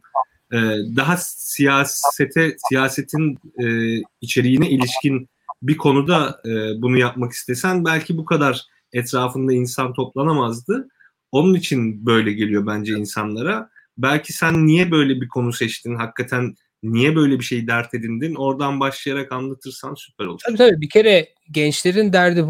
e, 0.54 0.58
daha 0.96 1.18
siyasete 1.18 2.56
siyasetin 2.70 3.38
e, 3.64 3.98
içeriğine 4.22 4.70
ilişkin 4.70 5.30
bir 5.62 5.78
konuda 5.78 6.42
e, 6.46 6.82
bunu 6.82 6.98
yapmak 6.98 7.32
istesen 7.32 7.86
belki 7.86 8.18
bu 8.18 8.26
kadar 8.26 8.66
etrafında 8.94 9.54
insan 9.54 9.94
toplanamazdı. 9.94 10.88
Onun 11.32 11.54
için 11.54 12.06
böyle 12.06 12.34
geliyor 12.34 12.68
bence 12.68 12.94
insanlara. 12.94 13.70
Belki 13.98 14.34
sen 14.34 14.68
niye 14.68 14.92
böyle 14.92 15.22
bir 15.22 15.28
konu 15.28 15.54
seçtin? 15.54 15.96
Hakikaten 15.96 16.56
niye 16.84 17.16
böyle 17.16 17.40
bir 17.40 17.44
şey 17.44 17.68
dert 17.68 17.94
edindin? 17.94 18.36
Oradan 18.36 18.80
başlayarak 18.80 19.32
anlatırsan 19.32 19.94
süper 19.94 20.26
olur. 20.26 20.40
Tabii 20.46 20.58
tabii 20.58 20.82
bir 20.82 20.90
kere 20.90 21.30
gençlerin 21.52 22.14
derdi 22.14 22.46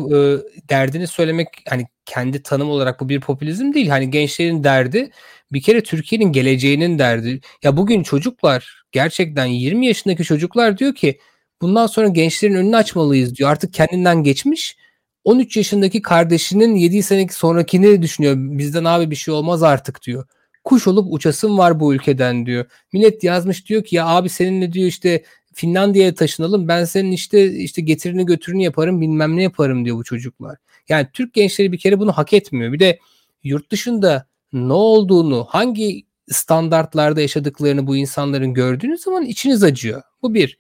derdini 0.70 1.08
söylemek 1.08 1.48
hani 1.70 1.88
kendi 2.06 2.44
tanım 2.44 2.70
olarak 2.70 3.00
bu 3.00 3.10
bir 3.10 3.22
popülizm 3.22 3.74
değil. 3.74 3.88
Hani 3.88 4.12
gençlerin 4.12 4.64
derdi 4.64 5.12
bir 5.52 5.62
kere 5.62 5.84
Türkiye'nin 5.84 6.32
geleceğinin 6.32 7.00
derdi. 7.00 7.40
Ya 7.64 7.78
bugün 7.78 8.04
çocuklar 8.04 8.84
gerçekten 8.92 9.46
20 9.46 9.88
yaşındaki 9.88 10.24
çocuklar 10.24 10.78
diyor 10.78 10.96
ki 10.96 11.20
bundan 11.62 11.88
sonra 11.88 12.08
gençlerin 12.08 12.56
önünü 12.56 12.76
açmalıyız 12.76 13.36
diyor. 13.36 13.50
Artık 13.50 13.74
kendinden 13.74 14.24
geçmiş. 14.24 14.78
13 15.24 15.58
yaşındaki 15.58 16.02
kardeşinin 16.02 16.76
7 16.76 17.04
seneki 17.04 17.34
sonrakini 17.34 18.02
düşünüyor. 18.02 18.36
Bizden 18.38 18.84
abi 18.84 19.12
bir 19.12 19.16
şey 19.16 19.34
olmaz 19.34 19.64
artık 19.64 20.04
diyor 20.04 20.28
kuş 20.68 20.88
olup 20.88 21.14
uçasın 21.14 21.58
var 21.58 21.80
bu 21.80 21.94
ülkeden 21.94 22.46
diyor. 22.46 22.66
Millet 22.94 23.24
yazmış 23.24 23.70
diyor 23.70 23.84
ki 23.84 23.96
ya 23.96 24.08
abi 24.08 24.30
seninle 24.30 24.74
diyor 24.74 24.88
işte 24.88 25.24
Finlandiya'ya 25.54 26.16
taşınalım 26.16 26.68
ben 26.68 26.86
senin 26.86 27.12
işte 27.12 27.54
işte 27.54 27.82
getirini 27.82 28.26
götürünü 28.26 28.64
yaparım 28.64 29.02
bilmem 29.02 29.38
ne 29.38 29.44
yaparım 29.44 29.86
diyor 29.86 29.98
bu 29.98 30.04
çocuklar. 30.04 30.58
Yani 30.90 31.08
Türk 31.14 31.34
gençleri 31.34 31.72
bir 31.72 31.78
kere 31.78 32.00
bunu 32.00 32.12
hak 32.12 32.34
etmiyor. 32.34 32.74
Bir 32.74 32.80
de 32.80 33.00
yurt 33.44 33.72
dışında 33.72 34.28
ne 34.54 34.74
olduğunu 34.74 35.46
hangi 35.50 36.06
standartlarda 36.32 37.22
yaşadıklarını 37.22 37.88
bu 37.88 37.98
insanların 37.98 38.54
gördüğünüz 38.54 39.02
zaman 39.02 39.24
içiniz 39.24 39.64
acıyor. 39.64 40.02
Bu 40.22 40.34
bir. 40.34 40.58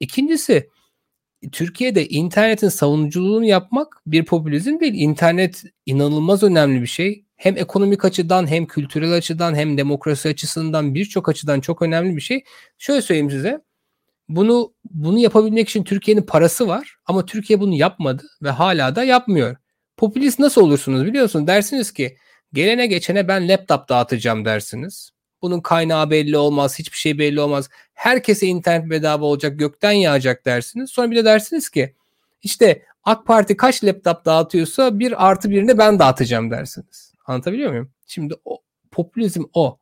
İkincisi 0.00 0.68
Türkiye'de 1.52 2.08
internetin 2.08 2.68
savunuculuğunu 2.68 3.44
yapmak 3.44 4.02
bir 4.06 4.24
popülizm 4.24 4.80
değil. 4.80 4.94
İnternet 4.94 5.64
inanılmaz 5.86 6.42
önemli 6.42 6.82
bir 6.82 6.86
şey 6.86 7.24
hem 7.36 7.56
ekonomik 7.56 8.04
açıdan 8.04 8.46
hem 8.46 8.66
kültürel 8.66 9.12
açıdan 9.12 9.54
hem 9.54 9.78
demokrasi 9.78 10.28
açısından 10.28 10.94
birçok 10.94 11.28
açıdan 11.28 11.60
çok 11.60 11.82
önemli 11.82 12.16
bir 12.16 12.20
şey. 12.20 12.44
Şöyle 12.78 13.02
söyleyeyim 13.02 13.30
size. 13.30 13.60
Bunu 14.28 14.74
bunu 14.90 15.18
yapabilmek 15.18 15.68
için 15.68 15.84
Türkiye'nin 15.84 16.22
parası 16.22 16.68
var 16.68 16.96
ama 17.06 17.26
Türkiye 17.26 17.60
bunu 17.60 17.74
yapmadı 17.74 18.24
ve 18.42 18.50
hala 18.50 18.96
da 18.96 19.04
yapmıyor. 19.04 19.56
Popülist 19.96 20.38
nasıl 20.38 20.62
olursunuz 20.62 21.06
biliyorsun? 21.06 21.46
Dersiniz 21.46 21.92
ki 21.92 22.16
gelene 22.52 22.86
geçene 22.86 23.28
ben 23.28 23.48
laptop 23.48 23.88
dağıtacağım 23.88 24.44
dersiniz. 24.44 25.10
Bunun 25.42 25.60
kaynağı 25.60 26.10
belli 26.10 26.36
olmaz, 26.36 26.78
hiçbir 26.78 26.96
şey 26.96 27.18
belli 27.18 27.40
olmaz. 27.40 27.68
Herkese 27.94 28.46
internet 28.46 28.90
bedava 28.90 29.24
olacak, 29.24 29.58
gökten 29.58 29.92
yağacak 29.92 30.46
dersiniz. 30.46 30.90
Sonra 30.90 31.10
bir 31.10 31.16
de 31.16 31.24
dersiniz 31.24 31.68
ki 31.68 31.94
işte 32.42 32.82
AK 33.04 33.26
Parti 33.26 33.56
kaç 33.56 33.84
laptop 33.84 34.24
dağıtıyorsa 34.24 34.98
bir 34.98 35.28
artı 35.28 35.50
birini 35.50 35.78
ben 35.78 35.98
dağıtacağım 35.98 36.50
dersiniz. 36.50 37.12
Anlatabiliyor 37.26 37.70
muyum? 37.70 37.90
Şimdi 38.06 38.34
o, 38.44 38.58
popülizm 38.90 39.42
o. 39.52 39.78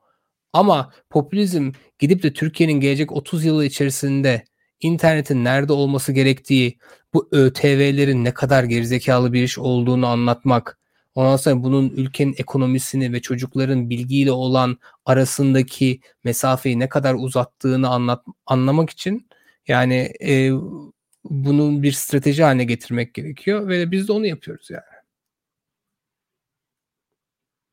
Ama 0.52 0.92
popülizm 1.10 1.72
gidip 1.98 2.22
de 2.22 2.32
Türkiye'nin 2.32 2.80
gelecek 2.80 3.12
30 3.12 3.44
yılı 3.44 3.64
içerisinde 3.64 4.44
internetin 4.80 5.44
nerede 5.44 5.72
olması 5.72 6.12
gerektiği, 6.12 6.78
bu 7.14 7.28
ÖTV'lerin 7.32 8.24
ne 8.24 8.34
kadar 8.34 8.64
gerizekalı 8.64 9.32
bir 9.32 9.42
iş 9.42 9.58
olduğunu 9.58 10.06
anlatmak, 10.06 10.78
ondan 11.16 11.36
sonra 11.36 11.62
bunun 11.62 11.90
ülkenin 11.90 12.34
ekonomisini 12.38 13.12
ve 13.12 13.20
çocukların 13.20 13.90
bilgiyle 13.90 14.32
olan 14.32 14.78
arasındaki 15.04 16.00
mesafeyi 16.24 16.78
ne 16.78 16.88
kadar 16.88 17.14
uzattığını 17.14 17.88
anlat, 17.88 18.24
anlamak 18.46 18.90
için 18.90 19.28
yani 19.68 20.12
e, 20.22 20.50
bunun 21.24 21.82
bir 21.82 21.92
strateji 21.92 22.42
haline 22.42 22.64
getirmek 22.64 23.14
gerekiyor 23.14 23.68
ve 23.68 23.90
biz 23.90 24.08
de 24.08 24.12
onu 24.12 24.26
yapıyoruz 24.26 24.70
yani. 24.70 24.82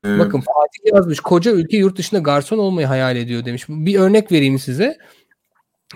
Ee, 0.04 0.18
Bakın 0.18 0.40
Fatih 0.40 0.94
yazmış 0.94 1.20
koca 1.20 1.52
ülke 1.52 1.76
yurt 1.76 1.98
dışında 1.98 2.20
garson 2.20 2.58
olmayı 2.58 2.86
hayal 2.86 3.16
ediyor 3.16 3.44
demiş. 3.44 3.64
Bir 3.68 3.98
örnek 3.98 4.32
vereyim 4.32 4.58
size. 4.58 4.98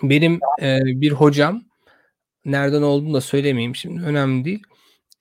Benim 0.02 0.40
e, 0.62 0.80
bir 0.84 1.12
hocam 1.12 1.62
nereden 2.44 2.82
olduğunu 2.82 3.14
da 3.14 3.20
söylemeyeyim 3.20 3.76
şimdi 3.76 4.02
önemli 4.02 4.44
değil. 4.44 4.62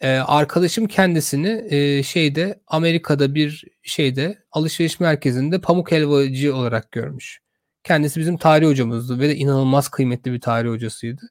E, 0.01 0.09
arkadaşım 0.09 0.87
kendisini 0.87 1.65
e, 1.69 2.03
şeyde 2.03 2.59
Amerika'da 2.67 3.35
bir 3.35 3.63
şeyde 3.83 4.43
alışveriş 4.51 4.99
merkezinde 4.99 5.61
pamuk 5.61 5.91
helvacı 5.91 6.55
olarak 6.55 6.91
görmüş. 6.91 7.39
Kendisi 7.83 8.19
bizim 8.19 8.37
tarih 8.37 8.67
hocamızdı 8.67 9.19
ve 9.19 9.29
de 9.29 9.35
inanılmaz 9.35 9.89
kıymetli 9.89 10.33
bir 10.33 10.41
tarih 10.41 10.69
hocasıydı. 10.69 11.21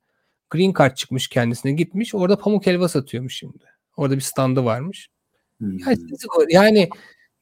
Green 0.51 0.75
Card 0.79 0.95
çıkmış 0.95 1.29
kendisine 1.29 1.73
gitmiş 1.73 2.15
orada 2.15 2.39
pamuk 2.39 2.67
helva 2.67 2.89
satıyormuş 2.89 3.37
şimdi. 3.37 3.65
Orada 3.97 4.17
bir 4.17 4.21
standı 4.21 4.65
varmış. 4.65 5.09
Hmm. 5.59 5.79
Yani, 5.79 5.99
yani 6.49 6.89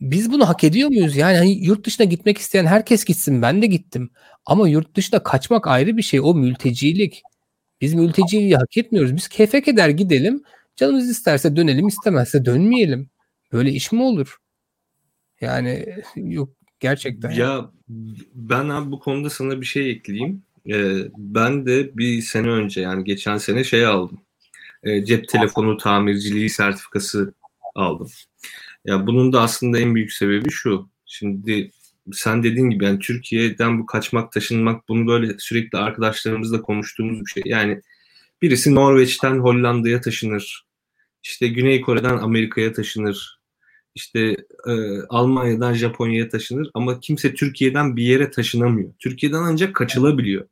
biz 0.00 0.32
bunu 0.32 0.48
hak 0.48 0.64
ediyor 0.64 0.88
muyuz? 0.88 1.16
Yani 1.16 1.36
hani 1.36 1.64
yurt 1.64 1.86
dışına 1.86 2.04
gitmek 2.04 2.38
isteyen 2.38 2.66
herkes 2.66 3.04
gitsin. 3.04 3.42
Ben 3.42 3.62
de 3.62 3.66
gittim. 3.66 4.10
Ama 4.46 4.68
yurt 4.68 4.96
dışına 4.96 5.22
kaçmak 5.22 5.66
ayrı 5.66 5.96
bir 5.96 6.02
şey. 6.02 6.20
O 6.20 6.34
mültecilik. 6.34 7.22
Biz 7.80 7.94
mülteciliği 7.94 8.56
hak 8.56 8.76
etmiyoruz. 8.76 9.16
Biz 9.16 9.28
kefek 9.28 9.68
eder 9.68 9.88
gidelim. 9.88 10.42
Canımız 10.76 11.10
isterse 11.10 11.56
dönelim, 11.56 11.88
istemezse 11.88 12.44
dönmeyelim. 12.44 13.10
Böyle 13.52 13.70
iş 13.70 13.92
mi 13.92 14.02
olur? 14.02 14.36
Yani 15.40 15.86
yok 16.16 16.50
gerçekten. 16.80 17.30
Ya 17.30 17.70
ben 18.34 18.68
abi 18.68 18.90
bu 18.90 18.98
konuda 18.98 19.30
sana 19.30 19.60
bir 19.60 19.66
şey 19.66 19.90
ekleyeyim. 19.90 20.42
Ee, 20.70 20.96
ben 21.16 21.66
de 21.66 21.96
bir 21.96 22.22
sene 22.22 22.48
önce 22.48 22.80
yani 22.80 23.04
geçen 23.04 23.38
sene 23.38 23.64
şey 23.64 23.86
aldım. 23.86 24.20
Ee, 24.82 25.04
cep 25.04 25.28
telefonu 25.28 25.76
tamirciliği 25.76 26.50
sertifikası 26.50 27.34
aldım. 27.74 28.10
Ya 28.84 29.06
bunun 29.06 29.32
da 29.32 29.42
aslında 29.42 29.78
en 29.78 29.94
büyük 29.94 30.12
sebebi 30.12 30.50
şu. 30.50 30.88
Şimdi 31.06 31.70
sen 32.12 32.42
dediğin 32.42 32.70
gibi 32.70 32.84
yani 32.84 32.98
Türkiye'den 32.98 33.78
bu 33.78 33.86
kaçmak 33.86 34.32
taşınmak 34.32 34.88
bunu 34.88 35.06
böyle 35.06 35.38
sürekli 35.38 35.78
arkadaşlarımızla 35.78 36.62
konuştuğumuz 36.62 37.20
bir 37.20 37.30
şey. 37.30 37.42
Yani 37.46 37.80
birisi 38.44 38.74
Norveç'ten 38.74 39.38
Hollanda'ya 39.38 40.00
taşınır. 40.00 40.66
İşte 41.22 41.48
Güney 41.48 41.80
Kore'den 41.80 42.16
Amerika'ya 42.16 42.72
taşınır. 42.72 43.38
İşte 43.94 44.20
e, 44.66 44.72
Almanya'dan 45.08 45.74
Japonya'ya 45.74 46.28
taşınır 46.28 46.70
ama 46.74 47.00
kimse 47.00 47.34
Türkiye'den 47.34 47.96
bir 47.96 48.04
yere 48.04 48.30
taşınamıyor. 48.30 48.92
Türkiye'den 48.98 49.42
ancak 49.42 49.74
kaçılabiliyor. 49.74 50.48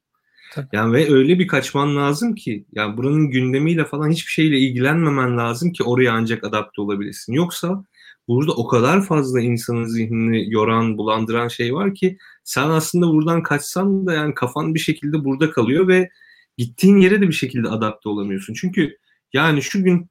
Tabii. 0.53 0.69
Yani 0.73 0.93
ve 0.93 1.13
öyle 1.13 1.39
bir 1.39 1.47
kaçman 1.47 1.97
lazım 1.97 2.35
ki 2.35 2.65
yani 2.73 2.97
buranın 2.97 3.31
gündemiyle 3.31 3.85
falan 3.85 4.11
hiçbir 4.11 4.33
şeyle 4.33 4.59
ilgilenmemen 4.59 5.39
lazım 5.39 5.73
ki 5.73 5.85
oraya 5.85 6.13
ancak 6.13 6.45
adapte 6.45 6.83
olabilirsin. 6.83 7.33
Yoksa 7.33 7.85
burada 8.29 8.53
o 8.53 8.67
kadar 8.67 9.03
fazla 9.05 9.41
insanın 9.41 9.85
zihnini 9.85 10.53
yoran, 10.53 10.99
bulandıran 10.99 11.49
şey 11.49 11.75
var 11.75 11.95
ki 11.95 12.19
sen 12.45 12.69
aslında 12.71 13.07
buradan 13.07 13.43
kaçsan 13.43 14.07
da 14.07 14.13
yani 14.13 14.35
kafan 14.35 14.75
bir 14.75 14.81
şekilde 14.81 15.25
burada 15.25 15.51
kalıyor 15.51 15.89
ve 15.89 16.09
gittiğin 16.57 16.97
yere 16.97 17.21
de 17.21 17.29
bir 17.29 17.33
şekilde 17.33 17.69
adapte 17.69 18.09
olamıyorsun. 18.09 18.55
Çünkü 18.55 18.97
yani 19.33 19.63
şu 19.63 19.85
gün 19.85 20.11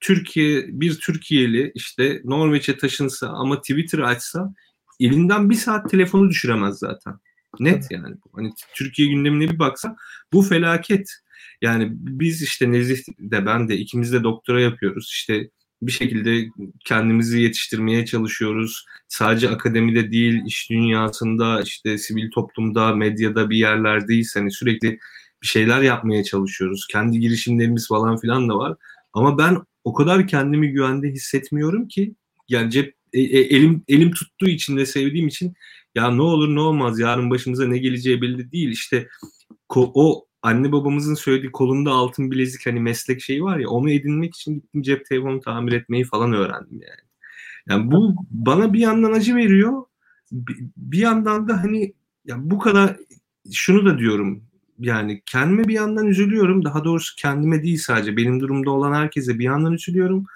Türkiye 0.00 0.64
bir 0.68 1.00
Türkiye'li 1.00 1.72
işte 1.74 2.20
Norveç'e 2.24 2.78
taşınsa 2.78 3.28
ama 3.28 3.60
Twitter 3.60 3.98
açsa 3.98 4.54
elinden 5.00 5.50
bir 5.50 5.54
saat 5.54 5.90
telefonu 5.90 6.30
düşüremez 6.30 6.78
zaten. 6.78 7.14
Net 7.60 7.90
yani. 7.90 8.16
Hani 8.32 8.52
Türkiye 8.74 9.08
gündemine 9.08 9.50
bir 9.50 9.58
baksa 9.58 9.96
bu 10.32 10.42
felaket. 10.42 11.10
Yani 11.62 11.88
biz 11.92 12.42
işte 12.42 12.72
Nezih 12.72 12.98
de 13.18 13.46
ben 13.46 13.68
de 13.68 13.76
ikimiz 13.76 14.12
de 14.12 14.22
doktora 14.24 14.60
yapıyoruz. 14.60 15.10
İşte 15.12 15.50
bir 15.82 15.92
şekilde 15.92 16.46
kendimizi 16.84 17.40
yetiştirmeye 17.40 18.06
çalışıyoruz. 18.06 18.86
Sadece 19.08 19.48
akademide 19.48 20.12
değil, 20.12 20.42
iş 20.46 20.70
dünyasında, 20.70 21.62
işte 21.62 21.98
sivil 21.98 22.30
toplumda, 22.30 22.94
medyada 22.94 23.50
bir 23.50 23.56
yerlerdeyiz. 23.56 24.36
Hani 24.36 24.50
sürekli 24.50 24.98
şeyler 25.42 25.82
yapmaya 25.82 26.24
çalışıyoruz. 26.24 26.86
Kendi 26.90 27.20
girişimlerimiz 27.20 27.88
falan 27.88 28.16
filan 28.16 28.48
da 28.48 28.58
var. 28.58 28.76
Ama 29.12 29.38
ben 29.38 29.58
o 29.84 29.92
kadar 29.92 30.26
kendimi 30.26 30.68
güvende 30.68 31.08
hissetmiyorum 31.08 31.88
ki 31.88 32.14
yani 32.48 32.70
cep 32.70 32.94
e, 33.12 33.20
e, 33.20 33.40
elim 33.40 33.84
elim 33.88 34.10
tuttuğu 34.10 34.48
için 34.48 34.76
ve 34.76 34.86
sevdiğim 34.86 35.28
için 35.28 35.54
ya 35.94 36.10
ne 36.10 36.22
olur 36.22 36.54
ne 36.54 36.60
olmaz 36.60 36.98
yarın 36.98 37.30
başımıza 37.30 37.66
ne 37.66 37.78
geleceği 37.78 38.22
belli 38.22 38.52
değil. 38.52 38.68
İşte 38.68 39.08
o 39.76 40.26
anne 40.42 40.72
babamızın 40.72 41.14
söylediği 41.14 41.52
kolunda 41.52 41.90
altın 41.90 42.30
bilezik 42.30 42.66
hani 42.66 42.80
meslek 42.80 43.20
şeyi 43.20 43.42
var 43.42 43.58
ya 43.58 43.68
onu 43.68 43.90
edinmek 43.90 44.34
için 44.34 44.54
gittim 44.54 44.82
cep 44.82 45.06
telefonu 45.06 45.40
tamir 45.40 45.72
etmeyi 45.72 46.04
falan 46.04 46.32
öğrendim 46.32 46.80
yani. 46.82 47.08
Yani 47.68 47.90
bu 47.90 48.14
bana 48.30 48.72
bir 48.72 48.80
yandan 48.80 49.12
acı 49.12 49.36
veriyor. 49.36 49.82
Bir 50.76 50.98
yandan 50.98 51.48
da 51.48 51.62
hani 51.62 51.94
ya 52.24 52.36
bu 52.38 52.58
kadar 52.58 52.96
şunu 53.52 53.86
da 53.86 53.98
diyorum 53.98 54.44
yani 54.82 55.22
kendime 55.26 55.64
bir 55.68 55.74
yandan 55.74 56.06
üzülüyorum. 56.06 56.64
Daha 56.64 56.84
doğrusu 56.84 57.16
kendime 57.16 57.62
değil 57.62 57.78
sadece 57.78 58.16
benim 58.16 58.40
durumda 58.40 58.70
olan 58.70 58.94
herkese 58.94 59.38
bir 59.38 59.44
yandan 59.44 59.72
üzülüyorum. 59.72 60.26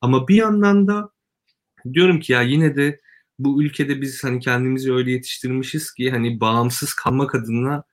Ama 0.00 0.28
bir 0.28 0.36
yandan 0.36 0.86
da 0.86 1.10
diyorum 1.92 2.20
ki 2.20 2.32
ya 2.32 2.42
yine 2.42 2.76
de 2.76 3.00
bu 3.38 3.62
ülkede 3.62 4.00
biz 4.00 4.24
hani 4.24 4.40
kendimizi 4.40 4.92
öyle 4.92 5.10
yetiştirmişiz 5.10 5.92
ki 5.94 6.10
hani 6.10 6.40
bağımsız 6.40 6.94
kalmak 6.94 7.34
adına 7.34 7.84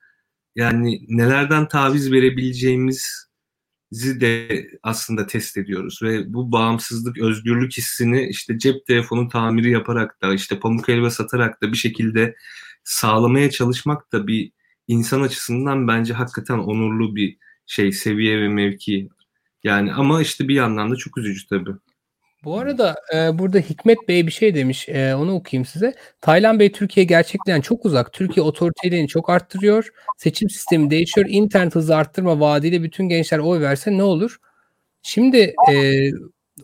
yani 0.56 1.00
nelerden 1.08 1.68
taviz 1.68 2.12
verebileceğimizi 2.12 3.00
de 4.20 4.66
aslında 4.82 5.26
test 5.26 5.56
ediyoruz 5.58 6.00
ve 6.02 6.34
bu 6.34 6.52
bağımsızlık, 6.52 7.18
özgürlük 7.18 7.72
hissini 7.72 8.28
işte 8.28 8.58
cep 8.58 8.86
telefonu 8.86 9.28
tamiri 9.28 9.70
yaparak 9.70 10.22
da 10.22 10.34
işte 10.34 10.60
pamuk 10.60 10.88
helva 10.88 11.10
satarak 11.10 11.62
da 11.62 11.72
bir 11.72 11.76
şekilde 11.76 12.34
sağlamaya 12.84 13.50
çalışmak 13.50 14.12
da 14.12 14.26
bir 14.26 14.52
insan 14.88 15.22
açısından 15.22 15.88
bence 15.88 16.14
hakikaten 16.14 16.58
onurlu 16.58 17.16
bir 17.16 17.36
şey, 17.66 17.92
seviye 17.92 18.40
ve 18.40 18.48
mevki. 18.48 19.08
Yani 19.64 19.92
ama 19.92 20.22
işte 20.22 20.48
bir 20.48 20.54
yandan 20.54 20.90
da 20.90 20.96
çok 20.96 21.18
üzücü 21.18 21.46
tabii. 21.48 21.70
Bu 22.44 22.58
arada 22.58 22.96
e, 23.14 23.38
burada 23.38 23.58
Hikmet 23.58 24.08
Bey 24.08 24.26
bir 24.26 24.32
şey 24.32 24.54
demiş. 24.54 24.88
E, 24.88 25.14
onu 25.14 25.34
okuyayım 25.34 25.64
size. 25.66 25.94
Taylan 26.20 26.58
Bey 26.60 26.72
Türkiye 26.72 27.06
gerçekten 27.06 27.60
çok 27.60 27.84
uzak. 27.84 28.12
Türkiye 28.12 28.44
otoriteliğini 28.44 29.08
çok 29.08 29.30
arttırıyor. 29.30 29.88
Seçim 30.16 30.50
sistemi 30.50 30.90
değişiyor. 30.90 31.26
İnternet 31.30 31.74
hızı 31.74 31.96
arttırma 31.96 32.40
vaadiyle 32.40 32.82
bütün 32.82 33.08
gençler 33.08 33.38
oy 33.38 33.60
verse 33.60 33.92
ne 33.98 34.02
olur? 34.02 34.38
Şimdi 35.02 35.54
e, 35.72 36.02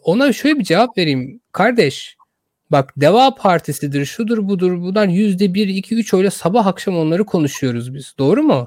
ona 0.02 0.32
şöyle 0.32 0.58
bir 0.58 0.64
cevap 0.64 0.98
vereyim. 0.98 1.40
Kardeş 1.52 2.16
bak 2.74 2.92
Deva 2.96 3.34
Partisi'dir, 3.34 4.04
şudur 4.04 4.48
budur. 4.48 4.80
Bunlar 4.80 5.08
yüzde 5.08 5.54
bir, 5.54 5.68
iki, 5.68 5.94
üç 5.94 6.14
öyle 6.14 6.30
sabah 6.30 6.66
akşam 6.66 6.96
onları 6.96 7.24
konuşuyoruz 7.24 7.94
biz. 7.94 8.14
Doğru 8.18 8.42
mu? 8.42 8.66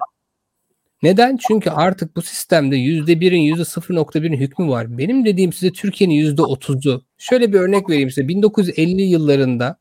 Neden? 1.03 1.37
Çünkü 1.47 1.69
artık 1.69 2.15
bu 2.15 2.21
sistemde 2.21 2.75
%1'in 2.75 3.55
%0.1'in 3.55 4.37
hükmü 4.37 4.67
var. 4.67 4.97
Benim 4.97 5.25
dediğim 5.25 5.53
size 5.53 5.71
Türkiye'nin 5.71 6.35
%30'u. 6.35 7.03
Şöyle 7.17 7.53
bir 7.53 7.59
örnek 7.59 7.89
vereyim 7.89 8.09
size. 8.09 8.27
1950 8.27 9.01
yıllarında 9.01 9.77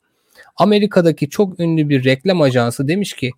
Amerika'daki 0.56 1.30
çok 1.30 1.60
ünlü 1.60 1.88
bir 1.88 2.04
reklam 2.04 2.42
ajansı 2.42 2.88
demiş 2.88 3.12
ki 3.12 3.30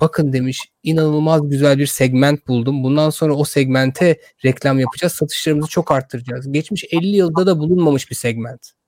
bakın 0.00 0.32
demiş 0.32 0.68
inanılmaz 0.82 1.48
güzel 1.48 1.78
bir 1.78 1.86
segment 1.86 2.48
buldum. 2.48 2.84
Bundan 2.84 3.10
sonra 3.10 3.34
o 3.34 3.44
segmente 3.44 4.20
reklam 4.44 4.78
yapacağız. 4.78 5.12
Satışlarımızı 5.12 5.68
çok 5.68 5.90
arttıracağız. 5.90 6.52
Geçmiş 6.52 6.84
50 6.90 7.16
yılda 7.16 7.46
da 7.46 7.58
bulunmamış 7.58 8.10
bir 8.10 8.16
segment. 8.16 8.79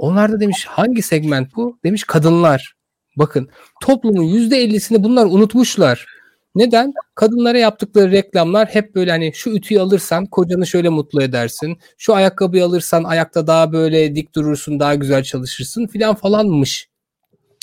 Onlar 0.00 0.32
da 0.32 0.40
demiş 0.40 0.64
hangi 0.64 1.02
segment 1.02 1.56
bu? 1.56 1.78
Demiş 1.84 2.04
kadınlar. 2.04 2.74
Bakın 3.16 3.48
toplumun 3.82 4.24
%50'sini 4.24 5.02
bunlar 5.02 5.26
unutmuşlar. 5.26 6.06
Neden? 6.54 6.92
Kadınlara 7.14 7.58
yaptıkları 7.58 8.10
reklamlar 8.10 8.68
hep 8.68 8.94
böyle 8.94 9.10
hani 9.10 9.32
şu 9.34 9.50
ütüyü 9.50 9.80
alırsan 9.80 10.26
kocanı 10.26 10.66
şöyle 10.66 10.88
mutlu 10.88 11.22
edersin. 11.22 11.78
Şu 11.98 12.14
ayakkabıyı 12.14 12.64
alırsan 12.64 13.04
ayakta 13.04 13.46
daha 13.46 13.72
böyle 13.72 14.14
dik 14.14 14.34
durursun, 14.34 14.80
daha 14.80 14.94
güzel 14.94 15.22
çalışırsın 15.22 15.86
filan 15.86 16.14
falanmış. 16.14 16.88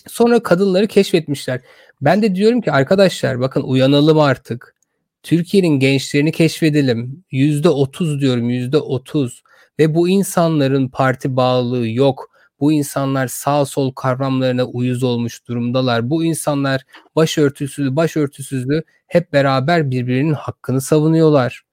Sonra 0.08 0.44
kadınları 0.44 0.88
keşfetmişler. 0.88 1.62
Ben 2.02 2.22
de 2.22 2.36
diyorum 2.36 2.62
ki 2.62 2.72
arkadaşlar 2.72 3.40
bakın 3.40 3.62
uyanalım 3.62 4.20
artık. 4.20 4.76
Türkiye'nin 5.24 5.80
gençlerini 5.80 6.32
keşfedelim. 6.32 7.24
Yüzde 7.32 7.70
otuz 7.70 8.22
diyorum 8.22 8.50
yüzde 8.50 8.78
otuz. 8.78 9.44
Ve 9.80 9.95
bu 9.95 10.10
insanların 10.10 10.88
parti 10.88 11.36
bağlılığı 11.36 11.90
yok. 11.90 12.30
Bu 12.60 12.74
insanlar 12.74 13.28
sağ 13.28 13.66
sol 13.66 13.91
kavramlarına 13.91 14.66
uyuz 14.66 15.04
olmuş 15.04 15.48
durumdalar. 15.48 16.10
Bu 16.10 16.24
insanlar 16.24 16.82
başörtüsüzlüğü, 17.16 17.95
başörtüsüzlüğü 17.95 18.84
hep 19.08 19.34
beraber 19.34 19.91
birbirinin 19.91 20.34
hakkını 20.34 20.82
savunuyorlar. 20.82 21.64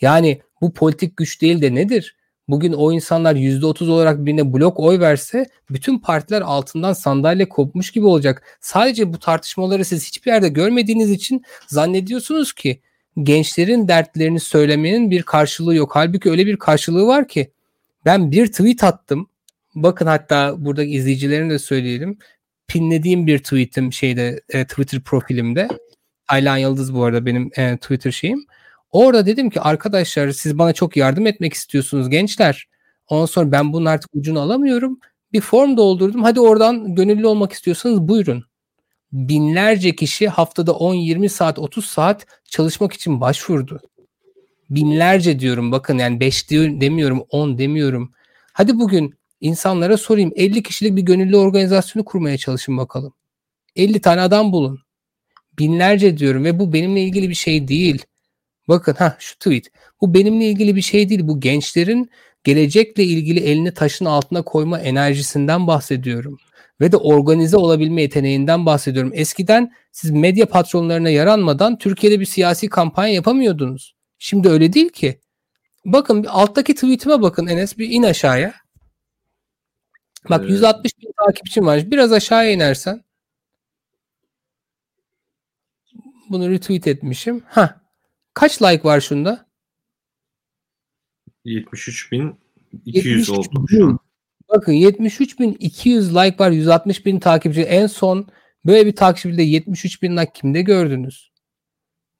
Yani 0.00 0.40
bu 0.60 0.74
politik 0.74 1.16
güç 1.16 1.42
değil 1.42 1.62
de 1.62 1.74
nedir? 1.74 2.16
Bugün 2.48 2.72
o 2.72 2.92
insanlar 2.92 3.34
%30 3.34 3.90
olarak 3.90 4.26
birine 4.26 4.52
blok 4.52 4.80
oy 4.80 5.00
verse 5.00 5.46
bütün 5.70 5.98
partiler 5.98 6.40
altından 6.40 6.92
sandalye 6.92 7.48
kopmuş 7.48 7.90
gibi 7.90 8.06
olacak. 8.06 8.58
Sadece 8.60 9.12
bu 9.12 9.18
tartışmaları 9.18 9.84
siz 9.84 10.06
hiçbir 10.06 10.30
yerde 10.30 10.48
görmediğiniz 10.48 11.10
için 11.10 11.42
zannediyorsunuz 11.66 12.52
ki 12.52 12.80
gençlerin 13.22 13.88
dertlerini 13.88 14.40
söylemenin 14.40 15.10
bir 15.10 15.22
karşılığı 15.22 15.74
yok. 15.74 15.90
Halbuki 15.94 16.30
öyle 16.30 16.46
bir 16.46 16.56
karşılığı 16.56 17.06
var 17.06 17.28
ki 17.28 17.50
ben 18.04 18.30
bir 18.30 18.46
tweet 18.46 18.84
attım 18.84 19.28
Bakın 19.76 20.06
hatta 20.06 20.54
buradaki 20.64 20.90
izleyicilerin 20.90 21.50
de 21.50 21.58
söyleyelim. 21.58 22.18
Pinlediğim 22.68 23.26
bir 23.26 23.38
tweetim 23.38 23.92
şeyde 23.92 24.40
e, 24.48 24.66
Twitter 24.66 25.00
profilimde. 25.00 25.68
Aylan 26.28 26.56
Yıldız 26.56 26.94
bu 26.94 27.04
arada 27.04 27.26
benim 27.26 27.50
e, 27.56 27.76
Twitter 27.76 28.10
şeyim. 28.10 28.46
Orada 28.90 29.26
dedim 29.26 29.50
ki 29.50 29.60
arkadaşlar 29.60 30.30
siz 30.30 30.58
bana 30.58 30.72
çok 30.72 30.96
yardım 30.96 31.26
etmek 31.26 31.52
istiyorsunuz 31.52 32.10
gençler. 32.10 32.66
Ondan 33.08 33.26
sonra 33.26 33.52
ben 33.52 33.72
bunun 33.72 33.84
artık 33.86 34.10
ucunu 34.14 34.40
alamıyorum. 34.40 35.00
Bir 35.32 35.40
form 35.40 35.76
doldurdum. 35.76 36.22
Hadi 36.22 36.40
oradan 36.40 36.94
gönüllü 36.94 37.26
olmak 37.26 37.52
istiyorsanız 37.52 38.08
buyurun. 38.08 38.44
Binlerce 39.12 39.96
kişi 39.96 40.28
haftada 40.28 40.70
10-20 40.70 41.28
saat 41.28 41.58
30 41.58 41.86
saat 41.86 42.26
çalışmak 42.44 42.92
için 42.92 43.20
başvurdu. 43.20 43.80
Binlerce 44.70 45.40
diyorum 45.40 45.72
bakın 45.72 45.98
yani 45.98 46.20
5 46.20 46.50
demiyorum 46.50 47.24
10 47.30 47.58
demiyorum. 47.58 48.12
Hadi 48.52 48.78
bugün 48.78 49.14
İnsanlara 49.40 49.96
sorayım 49.96 50.32
50 50.36 50.62
kişilik 50.62 50.96
bir 50.96 51.02
gönüllü 51.02 51.36
organizasyonu 51.36 52.04
kurmaya 52.04 52.38
çalışın 52.38 52.76
bakalım. 52.78 53.12
50 53.76 54.00
tane 54.00 54.20
adam 54.20 54.52
bulun. 54.52 54.78
Binlerce 55.58 56.18
diyorum 56.18 56.44
ve 56.44 56.58
bu 56.58 56.72
benimle 56.72 57.02
ilgili 57.02 57.28
bir 57.28 57.34
şey 57.34 57.68
değil. 57.68 58.02
Bakın 58.68 58.94
ha 58.94 59.16
şu 59.18 59.34
tweet. 59.38 59.66
Bu 60.00 60.14
benimle 60.14 60.44
ilgili 60.48 60.76
bir 60.76 60.82
şey 60.82 61.08
değil. 61.08 61.20
Bu 61.24 61.40
gençlerin 61.40 62.10
gelecekle 62.44 63.04
ilgili 63.04 63.40
elini 63.40 63.74
taşın 63.74 64.04
altına 64.04 64.42
koyma 64.42 64.80
enerjisinden 64.80 65.66
bahsediyorum. 65.66 66.38
Ve 66.80 66.92
de 66.92 66.96
organize 66.96 67.56
olabilme 67.56 68.02
yeteneğinden 68.02 68.66
bahsediyorum. 68.66 69.12
Eskiden 69.14 69.72
siz 69.92 70.10
medya 70.10 70.46
patronlarına 70.48 71.10
yaranmadan 71.10 71.78
Türkiye'de 71.78 72.20
bir 72.20 72.24
siyasi 72.24 72.68
kampanya 72.68 73.14
yapamıyordunuz. 73.14 73.96
Şimdi 74.18 74.48
öyle 74.48 74.72
değil 74.72 74.88
ki. 74.88 75.20
Bakın 75.84 76.24
alttaki 76.24 76.74
tweetime 76.74 77.22
bakın 77.22 77.46
Enes 77.46 77.78
bir 77.78 77.90
in 77.90 78.02
aşağıya. 78.02 78.54
Bak 80.30 80.40
evet. 80.40 80.50
160 80.50 80.92
bin 81.02 81.12
takipçim 81.26 81.66
var. 81.66 81.90
Biraz 81.90 82.12
aşağıya 82.12 82.50
inersen. 82.50 83.04
Bunu 86.30 86.50
retweet 86.50 86.86
etmişim. 86.86 87.42
Ha. 87.46 87.80
Kaç 88.34 88.62
like 88.62 88.84
var 88.84 89.00
şunda? 89.00 89.46
73 91.44 92.12
bin 92.12 92.40
200 92.84 93.30
oldu. 93.30 93.98
Bakın 94.56 94.72
73 94.72 95.40
bin 95.40 95.56
200 95.60 96.16
like 96.16 96.36
var. 96.38 96.50
160 96.50 97.06
bin 97.06 97.18
takipçi. 97.20 97.62
En 97.62 97.86
son 97.86 98.26
böyle 98.64 98.86
bir 98.86 98.96
takipçide 98.96 99.42
73 99.42 100.02
bin 100.02 100.16
like 100.16 100.32
kimde 100.34 100.62
gördünüz? 100.62 101.30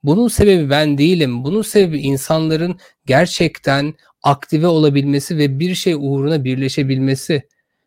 Bunun 0.03 0.29
sebebi 0.29 0.71
ben 0.71 0.99
değilim. 0.99 1.45
Bunun 1.45 1.63
sebebi 1.63 2.01
insanların 2.01 2.77
gerçekten 3.07 3.95
aktive 4.23 4.67
olabilmesi 4.67 5.39
ve 5.39 5.59
bir 5.59 5.75
şey 5.75 5.95
uğruna 5.95 6.45
birleşebilmesi. 6.45 7.43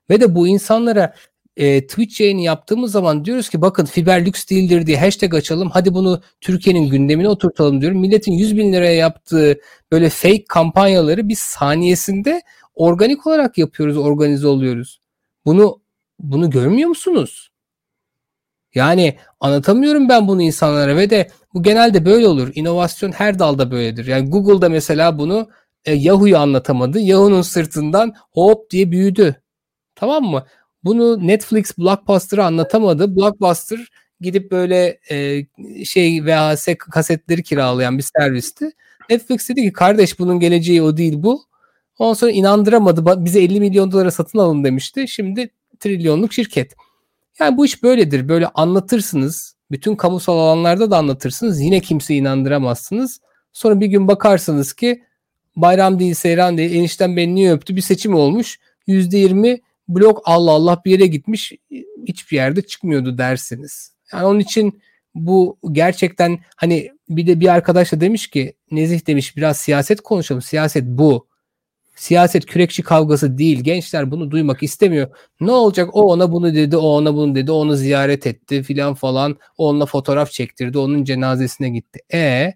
Ve 0.10 0.22
de 0.22 0.36
bu 0.36 0.48
insanlara 0.48 1.14
e, 1.58 1.88
Twitch 1.88 2.22
yayını 2.22 2.42
yaptığımız 2.42 2.92
zaman 2.92 3.26
diyoruz 3.26 3.50
ki 3.50 3.62
bakın 3.62 3.86
fiber 3.86 4.26
lüks 4.26 4.48
değildir 4.50 4.88
diye 4.88 5.00
hashtag 5.00 5.34
açalım. 5.34 5.70
Hadi 5.70 5.94
bunu 5.94 6.22
Türkiye'nin 6.42 6.90
gündemine 6.90 7.30
oturtalım 7.30 7.82
diyorum. 7.82 8.00
Milletin 8.00 8.34
100 8.34 8.58
bin 8.58 8.74
liraya 8.74 8.96
yaptığı 8.96 9.60
böyle 9.92 10.10
fake 10.10 10.46
kampanyaları 10.48 11.28
biz 11.28 11.40
saniyesinde 11.40 12.42
organik 12.80 13.28
olarak 13.28 13.58
yapıyoruz, 13.58 13.98
organize 13.98 14.48
oluyoruz. 14.48 15.02
Bunu 15.46 15.82
bunu 16.20 16.50
görmüyor 16.50 16.90
musunuz? 16.90 17.52
Yani 18.76 19.18
anlatamıyorum 19.40 20.10
ben 20.10 20.28
bunu 20.28 20.42
insanlara 20.42 20.98
ve 20.98 21.10
de 21.10 21.30
bu 21.54 21.64
genelde 21.64 22.06
böyle 22.06 22.28
olur. 22.28 22.52
İnovasyon 22.56 23.12
her 23.12 23.40
dalda 23.40 23.72
böyledir. 23.72 24.08
Yani 24.08 24.30
Google'da 24.30 24.70
mesela 24.70 25.20
bunu 25.20 25.50
e, 25.86 25.94
Yahoo'yu 25.94 26.38
anlatamadı. 26.38 27.00
Yahoo'nun 27.00 27.42
sırtından 27.42 28.14
hop 28.32 28.72
diye 28.72 28.92
büyüdü. 28.92 29.42
Tamam 29.96 30.24
mı? 30.24 30.46
Bunu 30.84 31.28
Netflix 31.28 31.78
Blockbuster'ı 31.78 32.46
anlatamadı. 32.46 33.16
Blockbuster 33.16 33.80
gidip 34.22 34.52
böyle 34.52 35.00
e, 35.10 35.46
şey 35.86 36.26
VHS 36.26 36.68
kasetleri 36.80 37.44
kiralayan 37.44 37.98
bir 37.98 38.06
servisti. 38.20 38.72
Netflix 39.10 39.50
dedi 39.50 39.62
ki 39.62 39.74
kardeş 39.74 40.20
bunun 40.20 40.40
geleceği 40.40 40.82
o 40.82 40.98
değil 40.98 41.14
bu. 41.18 41.49
Ondan 42.00 42.14
sonra 42.14 42.32
inandıramadı. 42.32 43.26
Bize 43.26 43.44
50 43.44 43.60
milyon 43.60 43.92
dolara 43.92 44.12
satın 44.12 44.40
alın 44.40 44.64
demişti. 44.64 45.08
Şimdi 45.08 45.50
trilyonluk 45.80 46.34
şirket. 46.34 46.76
Yani 47.40 47.58
bu 47.58 47.66
iş 47.66 47.84
böyledir. 47.84 48.30
Böyle 48.30 48.48
anlatırsınız. 48.48 49.56
Bütün 49.72 49.96
kamusal 49.96 50.38
alanlarda 50.38 50.92
da 50.92 50.98
anlatırsınız. 50.98 51.62
Yine 51.62 51.80
kimse 51.80 52.16
inandıramazsınız. 52.16 53.20
Sonra 53.54 53.80
bir 53.80 53.88
gün 53.88 54.08
bakarsınız 54.08 54.74
ki 54.74 55.04
bayram 55.56 56.00
değil, 56.00 56.14
seyran 56.14 56.58
değil. 56.58 56.76
Enişten 56.76 57.18
beni 57.18 57.36
niye 57.36 57.54
öptü? 57.54 57.76
Bir 57.76 57.82
seçim 57.82 58.16
olmuş. 58.16 58.60
%20 58.88 59.62
blok 59.88 60.22
Allah 60.26 60.52
Allah 60.52 60.82
bir 60.86 60.92
yere 60.92 61.08
gitmiş. 61.08 61.54
Hiçbir 62.08 62.36
yerde 62.36 62.62
çıkmıyordu 62.62 63.18
dersiniz. 63.18 63.94
Yani 64.14 64.26
onun 64.26 64.40
için 64.40 64.82
bu 65.16 65.58
gerçekten 65.72 66.40
hani 66.56 66.90
bir 67.10 67.28
de 67.28 67.40
bir 67.40 67.48
arkadaş 67.48 67.92
da 67.92 68.02
demiş 68.02 68.28
ki 68.28 68.54
Nezih 68.72 69.08
demiş 69.08 69.38
biraz 69.38 69.58
siyaset 69.58 70.02
konuşalım. 70.02 70.42
Siyaset 70.42 70.84
bu. 70.86 71.29
Siyaset 72.00 72.46
kürekçi 72.46 72.84
kavgası 72.84 73.38
değil. 73.38 73.60
Gençler 73.64 74.12
bunu 74.12 74.32
duymak 74.32 74.64
istemiyor. 74.64 75.08
Ne 75.42 75.52
olacak? 75.52 75.90
O 75.94 76.02
ona 76.02 76.32
bunu 76.32 76.56
dedi, 76.56 76.78
o 76.78 76.88
ona 76.88 77.16
bunu 77.16 77.36
dedi, 77.36 77.52
onu 77.52 77.76
ziyaret 77.76 78.28
etti 78.28 78.64
filan 78.64 78.94
falan. 78.94 79.38
O 79.58 79.70
onunla 79.70 79.86
fotoğraf 79.86 80.32
çektirdi, 80.32 80.78
onun 80.78 81.04
cenazesine 81.04 81.70
gitti. 81.70 82.00
E, 82.14 82.54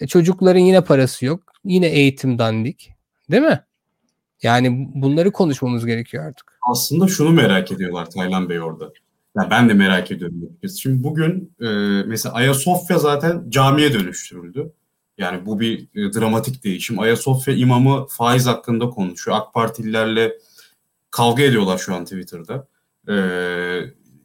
e 0.00 0.06
çocukların 0.06 0.60
yine 0.60 0.80
parası 0.80 1.26
yok. 1.26 1.42
Yine 1.64 1.86
eğitim 1.86 2.38
dandik. 2.38 2.92
Değil 3.30 3.42
mi? 3.42 3.60
Yani 4.42 4.88
bunları 4.94 5.32
konuşmamız 5.32 5.86
gerekiyor 5.86 6.26
artık. 6.26 6.58
Aslında 6.70 7.08
şunu 7.08 7.30
merak 7.30 7.72
ediyorlar 7.72 8.10
Taylan 8.10 8.48
Bey 8.48 8.60
orada. 8.60 8.92
Ya 9.36 9.48
ben 9.50 9.68
de 9.68 9.74
merak 9.74 10.10
ediyorum. 10.10 10.36
Şimdi 10.82 11.04
bugün 11.04 11.54
e, 11.60 11.66
mesela 12.06 12.34
Ayasofya 12.34 12.98
zaten 12.98 13.44
camiye 13.50 13.92
dönüştürüldü. 13.92 14.72
Yani 15.18 15.46
bu 15.46 15.60
bir 15.60 15.80
e, 15.80 16.12
dramatik 16.12 16.64
değişim. 16.64 16.98
Ayasofya 16.98 17.54
imamı 17.54 18.06
faiz 18.06 18.46
hakkında 18.46 18.90
konuşuyor. 18.90 19.36
AK 19.36 19.54
Partililerle 19.54 20.32
kavga 21.10 21.42
ediyorlar 21.42 21.78
şu 21.78 21.94
an 21.94 22.04
Twitter'da. 22.04 22.68
E, 23.08 23.14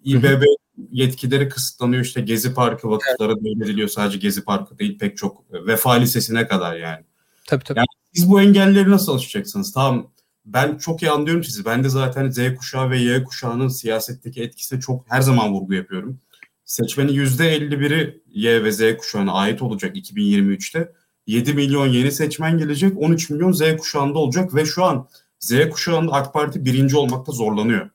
İBB 0.03 0.43
yetkileri 0.91 1.49
kısıtlanıyor. 1.49 2.03
İşte 2.03 2.21
Gezi 2.21 2.53
Parkı 2.53 2.89
vakıflara 2.89 3.31
evet. 3.31 3.43
devrediliyor. 3.43 3.87
Sadece 3.87 4.17
Gezi 4.17 4.43
Parkı 4.43 4.79
değil 4.79 4.97
pek 4.99 5.17
çok 5.17 5.43
e, 5.53 5.65
Vefa 5.65 5.91
Lisesi'ne 5.91 6.47
kadar 6.47 6.75
yani. 6.75 7.05
Tabii 7.47 7.63
tabii. 7.63 7.79
Yani 7.79 7.87
siz 8.13 8.29
bu 8.29 8.41
engelleri 8.41 8.91
nasıl 8.91 9.15
aşacaksınız? 9.15 9.73
Tamam 9.73 10.11
ben 10.45 10.77
çok 10.77 11.01
iyi 11.01 11.11
anlıyorum 11.11 11.43
sizi. 11.43 11.65
Ben 11.65 11.83
de 11.83 11.89
zaten 11.89 12.29
Z 12.29 12.55
kuşağı 12.57 12.89
ve 12.89 12.99
Y 12.99 13.23
kuşağının 13.23 13.67
siyasetteki 13.67 14.41
etkisine 14.41 14.79
çok 14.79 15.05
her 15.11 15.21
zaman 15.21 15.53
vurgu 15.53 15.73
yapıyorum. 15.73 16.19
Seçmenin 16.69 17.13
%51'i 17.13 18.21
Y 18.27 18.63
ve 18.63 18.71
Z 18.71 18.97
kuşağına 18.97 19.33
ait 19.33 19.61
olacak 19.61 19.95
2023'te. 19.95 20.91
7 21.27 21.53
milyon 21.53 21.87
yeni 21.87 22.11
seçmen 22.11 22.57
gelecek. 22.57 22.97
13 22.97 23.29
milyon 23.29 23.51
Z 23.51 23.77
kuşağında 23.77 24.19
olacak 24.19 24.55
ve 24.55 24.65
şu 24.65 24.83
an 24.83 25.07
Z 25.39 25.69
kuşağında 25.69 26.11
AK 26.11 26.33
Parti 26.33 26.65
birinci 26.65 26.97
olmakta 26.97 27.31
zorlanıyor. 27.31 27.89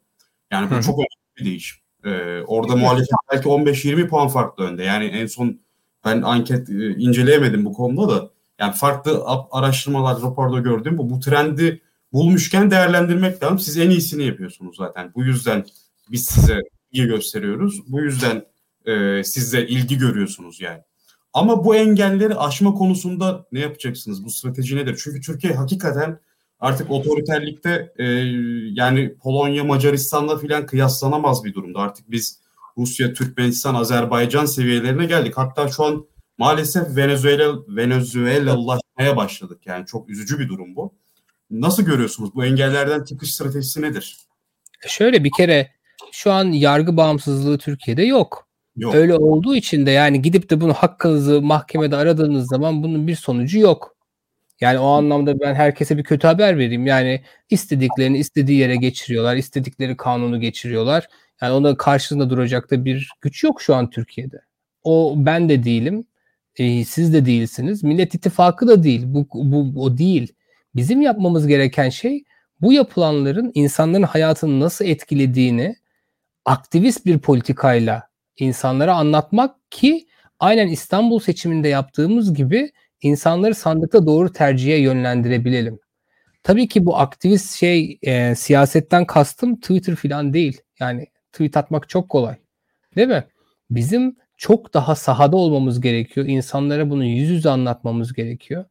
Yani 0.51 0.71
bu 0.71 0.75
Hı. 0.75 0.83
çok 0.83 0.99
önemli 0.99 1.39
bir 1.39 1.45
değişim. 1.45 1.79
Ee, 2.05 2.43
orada 2.47 2.77
muhalefet 2.77 3.11
belki 3.33 3.49
15-20 3.49 4.09
puan 4.09 4.29
farklı 4.29 4.65
önde. 4.65 4.83
Yani 4.83 5.05
en 5.05 5.27
son 5.27 5.61
ben 6.05 6.23
anket 6.23 6.71
e, 6.71 6.97
inceleyemedim 6.97 7.65
bu 7.65 7.73
konuda 7.73 8.15
da. 8.15 8.31
Yani 8.59 8.75
farklı 8.75 9.23
araştırmalar, 9.51 10.23
raporda 10.23 10.59
gördüğüm 10.59 10.99
bu. 10.99 11.11
Bu 11.11 11.21
trendi 11.21 11.81
bulmuşken 12.13 12.71
değerlendirmek 12.71 13.43
lazım. 13.43 13.59
Siz 13.59 13.79
en 13.79 13.91
iyisini 13.91 14.27
yapıyorsunuz 14.27 14.77
zaten. 14.77 15.13
Bu 15.15 15.25
yüzden 15.25 15.65
biz 16.11 16.27
size 16.27 16.61
iyi 16.93 17.07
gösteriyoruz. 17.07 17.93
Bu 17.93 18.01
yüzden 18.01 18.45
e, 18.87 19.25
siz 19.25 19.53
de 19.53 19.67
ilgi 19.67 19.99
görüyorsunuz 19.99 20.61
yani. 20.61 20.81
Ama 21.33 21.65
bu 21.65 21.77
engelleri 21.77 22.35
aşma 22.35 22.75
konusunda 22.75 23.47
ne 23.53 23.61
yapacaksınız? 23.61 24.25
Bu 24.25 24.31
strateji 24.31 24.77
nedir? 24.77 25.01
Çünkü 25.05 25.21
Türkiye 25.21 25.55
hakikaten 25.55 26.19
artık 26.61 26.91
otoriterlikte 26.91 27.93
e, 27.99 28.05
yani 28.73 29.15
Polonya, 29.23 29.65
Macaristan'la 29.65 30.39
filan 30.39 30.67
kıyaslanamaz 30.67 31.45
bir 31.45 31.55
durumda. 31.55 31.79
Artık 31.79 32.11
biz 32.11 32.41
Rusya, 32.79 33.13
Türkmenistan, 33.13 33.75
Azerbaycan 33.75 34.47
seviyelerine 34.47 35.07
geldik. 35.07 35.33
Hatta 35.37 35.69
şu 35.69 35.85
an 35.85 36.07
maalesef 36.39 36.97
Venezuela 36.97 37.55
Venezuela'laşmaya 37.69 39.17
başladık. 39.17 39.61
Yani 39.67 39.87
çok 39.87 40.11
üzücü 40.11 40.39
bir 40.39 40.49
durum 40.49 40.77
bu. 40.77 40.95
Nasıl 41.51 41.83
görüyorsunuz? 41.83 42.35
Bu 42.35 42.45
engellerden 42.45 43.05
çıkış 43.05 43.35
stratejisi 43.35 43.83
nedir? 43.83 44.19
Şöyle 44.89 45.25
bir 45.25 45.31
kere 45.37 45.71
şu 46.13 46.33
an 46.33 46.45
yargı 46.45 46.97
bağımsızlığı 46.97 47.59
Türkiye'de 47.59 48.03
yok. 48.03 48.44
Yok. 48.77 48.95
Öyle 48.95 49.15
olduğu 49.15 49.55
için 49.55 49.87
de 49.87 49.91
yani 49.91 50.23
gidip 50.23 50.51
de 50.51 50.61
bunu 50.61 50.75
hakkınızı 50.75 51.43
mahkemede 51.43 51.97
aradığınız 51.97 52.49
zaman 52.49 52.83
bunun 52.83 53.07
bir 53.07 53.15
sonucu 53.15 53.59
yok. 53.59 53.97
Yani 54.61 54.79
o 54.79 54.87
anlamda 54.87 55.41
ben 55.41 55.55
herkese 55.55 55.99
bir 55.99 56.05
kötü 56.05 56.27
haber 56.27 56.59
vereyim. 56.59 56.87
Yani 56.87 57.23
istediklerini 57.51 58.19
istediği 58.19 58.59
yere 58.59 58.77
geçiriyorlar. 58.77 59.37
istedikleri 59.37 59.97
kanunu 59.97 60.41
geçiriyorlar. 60.41 61.09
Yani 61.43 61.53
ona 61.53 61.77
karşısında 61.77 62.31
duracak 62.31 62.71
da 62.71 62.85
bir 62.85 63.11
güç 63.21 63.45
yok 63.45 63.63
şu 63.63 63.75
an 63.75 63.91
Türkiye'de. 63.91 64.41
O 64.85 65.15
ben 65.17 65.49
de 65.49 65.65
değilim. 65.65 66.07
E, 66.57 66.85
siz 66.85 67.13
de 67.13 67.27
değilsiniz. 67.27 67.85
Millet 67.85 68.15
İttifakı 68.15 68.69
da 68.69 68.83
değil. 68.83 69.03
Bu, 69.07 69.27
bu 69.35 69.83
o 69.83 69.99
değil. 69.99 70.33
Bizim 70.77 71.03
yapmamız 71.03 71.47
gereken 71.47 71.89
şey 71.91 72.25
bu 72.61 72.73
yapılanların 72.73 73.51
insanların 73.55 74.03
hayatını 74.03 74.61
nasıl 74.61 74.85
etkilediğini 74.85 75.77
aktivist 76.45 77.07
bir 77.07 77.19
politikayla 77.19 78.09
insanlara 78.39 78.95
anlatmak 78.95 79.71
ki 79.71 80.07
aynen 80.41 80.69
İstanbul 80.69 81.21
seçiminde 81.21 81.69
yaptığımız 81.69 82.35
gibi 82.35 82.73
insanları 83.03 83.55
sandıkta 83.55 84.07
doğru 84.07 84.33
tercihe 84.33 84.77
yönlendirebilelim. 84.77 85.79
Tabii 86.43 86.69
ki 86.69 86.87
bu 86.87 86.97
aktivist 86.99 87.55
şey 87.55 87.99
e, 88.03 88.35
siyasetten 88.35 89.07
kastım 89.07 89.61
Twitter 89.61 89.97
falan 89.97 90.33
değil. 90.33 90.61
Yani 90.81 91.07
tweet 91.33 91.57
atmak 91.57 91.89
çok 91.89 92.09
kolay. 92.09 92.37
Değil 92.97 93.09
mi? 93.09 93.25
Bizim 93.71 94.17
çok 94.37 94.75
daha 94.75 94.95
sahada 94.95 95.37
olmamız 95.37 95.81
gerekiyor. 95.81 96.27
İnsanlara 96.27 96.91
bunu 96.91 97.05
yüz 97.05 97.31
yüze 97.31 97.51
anlatmamız 97.51 98.13
gerekiyor. 98.13 98.65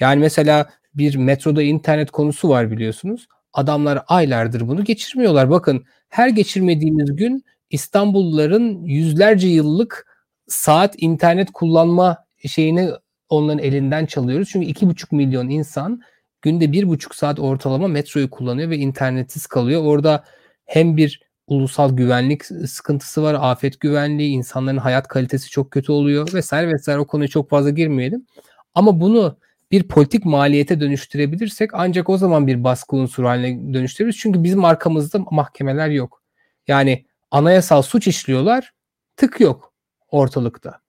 Yani 0.00 0.20
mesela 0.20 0.70
bir 0.94 1.16
metroda 1.16 1.62
internet 1.62 2.10
konusu 2.10 2.48
var 2.48 2.70
biliyorsunuz. 2.70 3.28
Adamlar 3.52 4.02
aylardır 4.06 4.68
bunu 4.68 4.84
geçirmiyorlar. 4.84 5.50
Bakın 5.50 5.84
her 6.08 6.28
geçirmediğimiz 6.28 7.16
gün 7.16 7.44
İstanbulluların 7.70 8.84
yüzlerce 8.84 9.48
yıllık 9.48 10.06
saat 10.46 10.94
internet 10.98 11.50
kullanma 11.52 12.16
şeyini 12.46 12.90
onların 13.28 13.58
elinden 13.58 14.06
çalıyoruz. 14.06 14.48
Çünkü 14.52 14.66
iki 14.66 14.86
buçuk 14.86 15.12
milyon 15.12 15.48
insan 15.48 16.00
günde 16.42 16.72
bir 16.72 16.88
buçuk 16.88 17.14
saat 17.14 17.40
ortalama 17.40 17.88
metroyu 17.88 18.30
kullanıyor 18.30 18.70
ve 18.70 18.76
internetsiz 18.76 19.46
kalıyor. 19.46 19.82
Orada 19.84 20.24
hem 20.64 20.96
bir 20.96 21.22
ulusal 21.46 21.96
güvenlik 21.96 22.44
sıkıntısı 22.44 23.22
var, 23.22 23.36
afet 23.40 23.80
güvenliği, 23.80 24.30
insanların 24.30 24.76
hayat 24.76 25.08
kalitesi 25.08 25.50
çok 25.50 25.70
kötü 25.70 25.92
oluyor 25.92 26.34
vesaire 26.34 26.72
vesaire 26.72 26.98
o 26.98 27.06
konuya 27.06 27.28
çok 27.28 27.50
fazla 27.50 27.70
girmeyelim. 27.70 28.26
Ama 28.74 29.00
bunu 29.00 29.38
bir 29.70 29.88
politik 29.88 30.24
maliyete 30.24 30.80
dönüştürebilirsek 30.80 31.70
ancak 31.72 32.08
o 32.08 32.16
zaman 32.16 32.46
bir 32.46 32.64
baskı 32.64 32.96
unsuru 32.96 33.28
haline 33.28 33.74
dönüştürürüz. 33.74 34.16
Çünkü 34.16 34.42
bizim 34.42 34.64
arkamızda 34.64 35.18
mahkemeler 35.30 35.88
yok. 35.88 36.22
Yani 36.68 37.04
anayasal 37.30 37.82
suç 37.82 38.06
işliyorlar, 38.08 38.72
tık 39.16 39.40
yok 39.40 39.72
ortalıkta. 40.10 40.80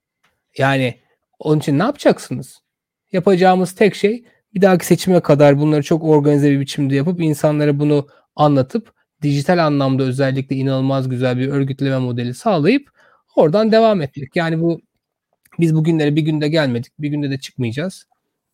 Yani 0.58 1.00
onun 1.38 1.58
için 1.58 1.78
ne 1.78 1.82
yapacaksınız? 1.82 2.60
Yapacağımız 3.12 3.74
tek 3.74 3.94
şey 3.94 4.24
bir 4.54 4.62
dahaki 4.62 4.86
seçime 4.86 5.20
kadar 5.20 5.58
bunları 5.58 5.82
çok 5.82 6.04
organize 6.04 6.50
bir 6.50 6.60
biçimde 6.60 6.94
yapıp 6.94 7.20
insanlara 7.20 7.78
bunu 7.78 8.08
anlatıp 8.36 8.94
dijital 9.22 9.66
anlamda 9.66 10.02
özellikle 10.02 10.56
inanılmaz 10.56 11.08
güzel 11.08 11.38
bir 11.38 11.48
örgütleme 11.48 11.98
modeli 11.98 12.34
sağlayıp 12.34 12.90
oradan 13.36 13.72
devam 13.72 14.02
etmek. 14.02 14.36
Yani 14.36 14.60
bu 14.60 14.80
biz 15.60 15.74
bugünlere 15.74 16.16
bir 16.16 16.22
günde 16.22 16.48
gelmedik, 16.48 16.92
bir 16.98 17.08
günde 17.08 17.30
de 17.30 17.38
çıkmayacağız. 17.40 18.06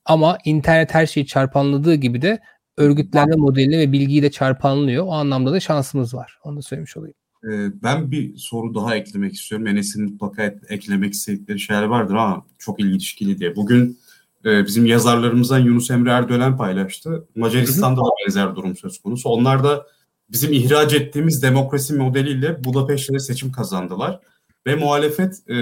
Ama 0.05 0.39
internet 0.45 0.95
her 0.95 1.07
şeyi 1.07 1.27
çarpanladığı 1.27 1.95
gibi 1.95 2.23
de 2.23 2.39
örgütlenme 2.77 3.37
modelini 3.37 3.79
ve 3.79 3.93
bilgiyi 3.93 4.23
de 4.23 4.31
çarpanlıyor. 4.31 5.07
O 5.07 5.13
anlamda 5.13 5.53
da 5.53 5.61
şansımız 5.61 6.15
var. 6.15 6.39
Onu 6.45 6.57
da 6.57 6.63
söylemiş 6.63 6.97
olayım. 6.97 7.17
Ee, 7.45 7.83
ben 7.83 8.11
bir 8.11 8.37
soru 8.37 8.75
daha 8.75 8.97
eklemek 8.97 9.35
istiyorum. 9.35 9.67
Enes'in 9.67 10.05
mutlaka 10.05 10.55
eklemek 10.69 11.13
istedikleri 11.13 11.61
şeyler 11.61 11.83
vardır 11.83 12.15
ama 12.15 12.47
çok 12.59 12.81
ilginçli 12.81 13.39
diye. 13.39 13.57
Bugün 13.57 13.99
e, 14.45 14.67
bizim 14.67 14.87
yazarlarımızdan 14.87 15.59
Yunus 15.59 15.91
Emre 15.91 16.11
Erdölen 16.11 16.57
paylaştı. 16.57 17.29
Macaristan'da 17.37 18.01
da 18.01 18.11
benzer 18.27 18.57
durum 18.57 18.77
söz 18.77 18.99
konusu. 18.99 19.29
Onlar 19.29 19.65
da 19.65 19.87
bizim 20.31 20.53
ihraç 20.53 20.95
ettiğimiz 20.95 21.43
demokrasi 21.43 21.95
modeliyle 21.95 22.65
Budapeşte'de 22.65 23.19
seçim 23.19 23.53
kazandılar. 23.53 24.21
Ve 24.67 24.77
muhalefet 24.77 25.43
e, 25.49 25.55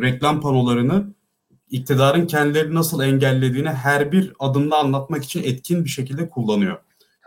reklam 0.00 0.40
panolarını 0.40 1.14
iktidarın 1.70 2.26
kendileri 2.26 2.74
nasıl 2.74 3.02
engellediğini 3.02 3.68
her 3.68 4.12
bir 4.12 4.32
adımda 4.38 4.78
anlatmak 4.78 5.24
için 5.24 5.42
etkin 5.42 5.84
bir 5.84 5.90
şekilde 5.90 6.28
kullanıyor. 6.28 6.76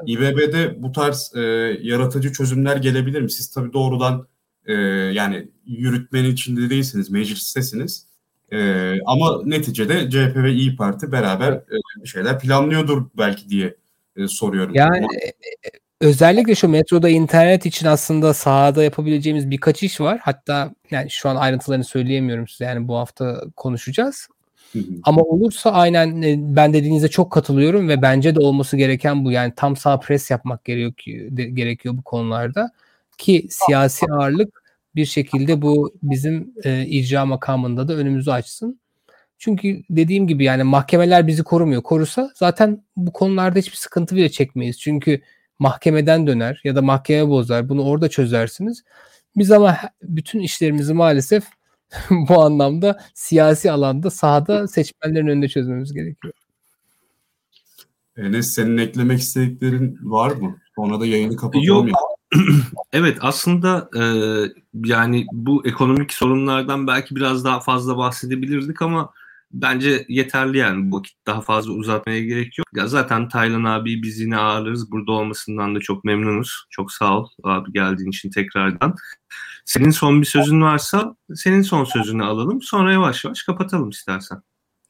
İBB'de 0.06 0.84
bu 0.84 0.92
tarz 0.92 1.32
e, 1.36 1.42
yaratıcı 1.82 2.34
çözümler 2.34 2.78
gelebilir 2.78 3.22
mi? 3.22 3.32
Siz 3.32 3.52
tabii 3.52 3.74
doğrudan 3.74 4.28
e, 4.66 4.74
yani 5.14 5.52
yürütmenin 5.66 6.32
içinde 6.32 6.70
değilsiniz, 6.70 7.10
meclistesiniz. 7.10 8.08
E, 8.52 8.92
ama 9.06 9.42
neticede 9.46 10.10
CHP 10.10 10.36
ve 10.36 10.52
İyi 10.54 10.76
Parti 10.76 11.12
beraber 11.12 11.52
e, 11.52 12.06
şeyler 12.06 12.40
planlıyordur 12.40 13.06
belki 13.18 13.50
diye 13.50 13.76
e, 14.16 14.28
soruyorum. 14.28 14.74
Yani 14.76 15.06
e, 15.06 15.32
özellikle 16.02 16.56
şu 16.56 16.70
metroda 16.70 17.10
internet 17.10 17.66
için 17.66 17.88
aslında 17.88 18.34
sahada 18.34 18.84
yapabileceğimiz 18.84 19.50
birkaç 19.50 19.84
iş 19.84 20.02
var. 20.02 20.20
Hatta 20.22 20.74
yani 20.92 21.10
şu 21.10 21.30
an 21.30 21.36
ayrıntılarını 21.36 21.84
söyleyemiyorum 21.84 22.48
size. 22.48 22.66
Yani 22.66 22.88
bu 22.88 22.96
hafta 22.96 23.42
konuşacağız. 23.56 24.28
Ama 25.04 25.22
olursa 25.22 25.72
aynen 25.72 26.22
e, 26.22 26.56
ben 26.56 26.74
dediğinize 26.74 27.08
çok 27.08 27.32
katılıyorum 27.32 27.90
ve 27.90 28.02
bence 28.02 28.36
de 28.36 28.40
olması 28.40 28.78
gereken 28.78 29.26
bu. 29.26 29.32
Yani 29.32 29.54
tam 29.56 29.76
sağ 29.76 30.00
pres 30.00 30.32
yapmak 30.32 30.66
gerekiyor, 30.66 31.32
gerekiyor 31.32 31.98
bu 31.98 32.02
konularda 32.02 32.72
ki 33.18 33.48
siyasi 33.50 34.06
ağırlık 34.12 34.64
bir 34.96 35.06
şekilde 35.06 35.62
bu 35.62 35.94
bizim 36.04 36.54
e, 36.64 36.86
icra 36.86 37.26
makamında 37.26 37.88
da 37.88 37.94
önümüzü 37.94 38.32
açsın. 38.32 38.80
Çünkü 39.38 39.84
dediğim 39.90 40.28
gibi 40.28 40.44
yani 40.44 40.64
mahkemeler 40.64 41.28
bizi 41.28 41.44
korumuyor. 41.44 41.84
Korusa 41.84 42.32
zaten 42.36 42.84
bu 42.96 43.14
konularda 43.14 43.60
hiçbir 43.60 43.78
sıkıntı 43.78 44.16
bile 44.16 44.30
çekmeyiz. 44.30 44.80
Çünkü 44.80 45.22
mahkemeden 45.60 46.28
döner 46.28 46.62
ya 46.64 46.76
da 46.76 46.82
mahkeme 46.82 47.30
bozar. 47.30 47.70
Bunu 47.70 47.84
orada 47.84 48.10
çözersiniz. 48.10 48.84
Biz 49.36 49.52
ama 49.52 49.78
bütün 50.02 50.40
işlerimizi 50.40 50.94
maalesef 50.94 51.44
bu 52.10 52.42
anlamda 52.42 53.00
siyasi 53.14 53.72
alanda 53.72 54.10
sahada 54.10 54.68
seçmenlerin 54.68 55.28
önünde 55.28 55.48
çözmemiz 55.48 55.94
gerekiyor. 55.94 56.34
Enes 58.18 58.54
senin 58.54 58.78
eklemek 58.78 59.20
istediklerin 59.20 60.00
var 60.02 60.32
mı? 60.32 60.58
Sonra 60.76 61.00
da 61.00 61.06
yayını 61.06 61.36
kapatalım. 61.36 61.88
Yok. 61.88 61.98
evet 62.94 63.18
aslında 63.22 63.90
e, 63.96 64.04
yani 64.86 65.26
bu 65.32 65.68
ekonomik 65.68 66.14
sorunlardan 66.14 66.88
belki 66.88 67.16
biraz 67.16 67.46
daha 67.46 67.60
fazla 67.60 67.98
bahsedebilirdik 67.98 68.82
ama 68.82 69.14
bence 69.52 70.06
yeterli 70.10 70.58
yani 70.58 70.92
bu 70.92 70.98
vakit 70.98 71.16
daha 71.26 71.42
fazla 71.42 71.74
uzatmaya 71.74 72.20
gerek 72.20 72.58
yok. 72.58 72.68
Ya 72.76 72.88
zaten 72.88 73.30
Taylan 73.30 73.64
abi 73.64 74.04
biz 74.04 74.20
yine 74.20 74.38
ağırlarız. 74.38 74.92
Burada 74.92 75.12
olmasından 75.12 75.76
da 75.76 75.80
çok 75.80 76.04
memnunuz. 76.04 76.66
Çok 76.70 76.92
sağ 76.92 77.20
ol 77.20 77.28
abi 77.44 77.72
geldiğin 77.74 78.10
için 78.10 78.30
tekrardan. 78.30 78.96
Senin 79.68 79.90
son 79.90 80.22
bir 80.22 80.26
sözün 80.26 80.62
varsa 80.62 81.16
senin 81.36 81.62
son 81.62 81.84
sözünü 81.84 82.24
alalım. 82.24 82.62
Sonra 82.62 82.94
yavaş 82.94 83.26
yavaş 83.26 83.44
kapatalım 83.44 83.90
istersen. 83.90 84.42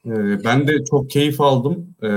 Ee, 0.05 0.43
ben 0.43 0.67
de 0.67 0.85
çok 0.89 1.09
keyif 1.09 1.41
aldım. 1.41 1.95
Ee, 2.03 2.07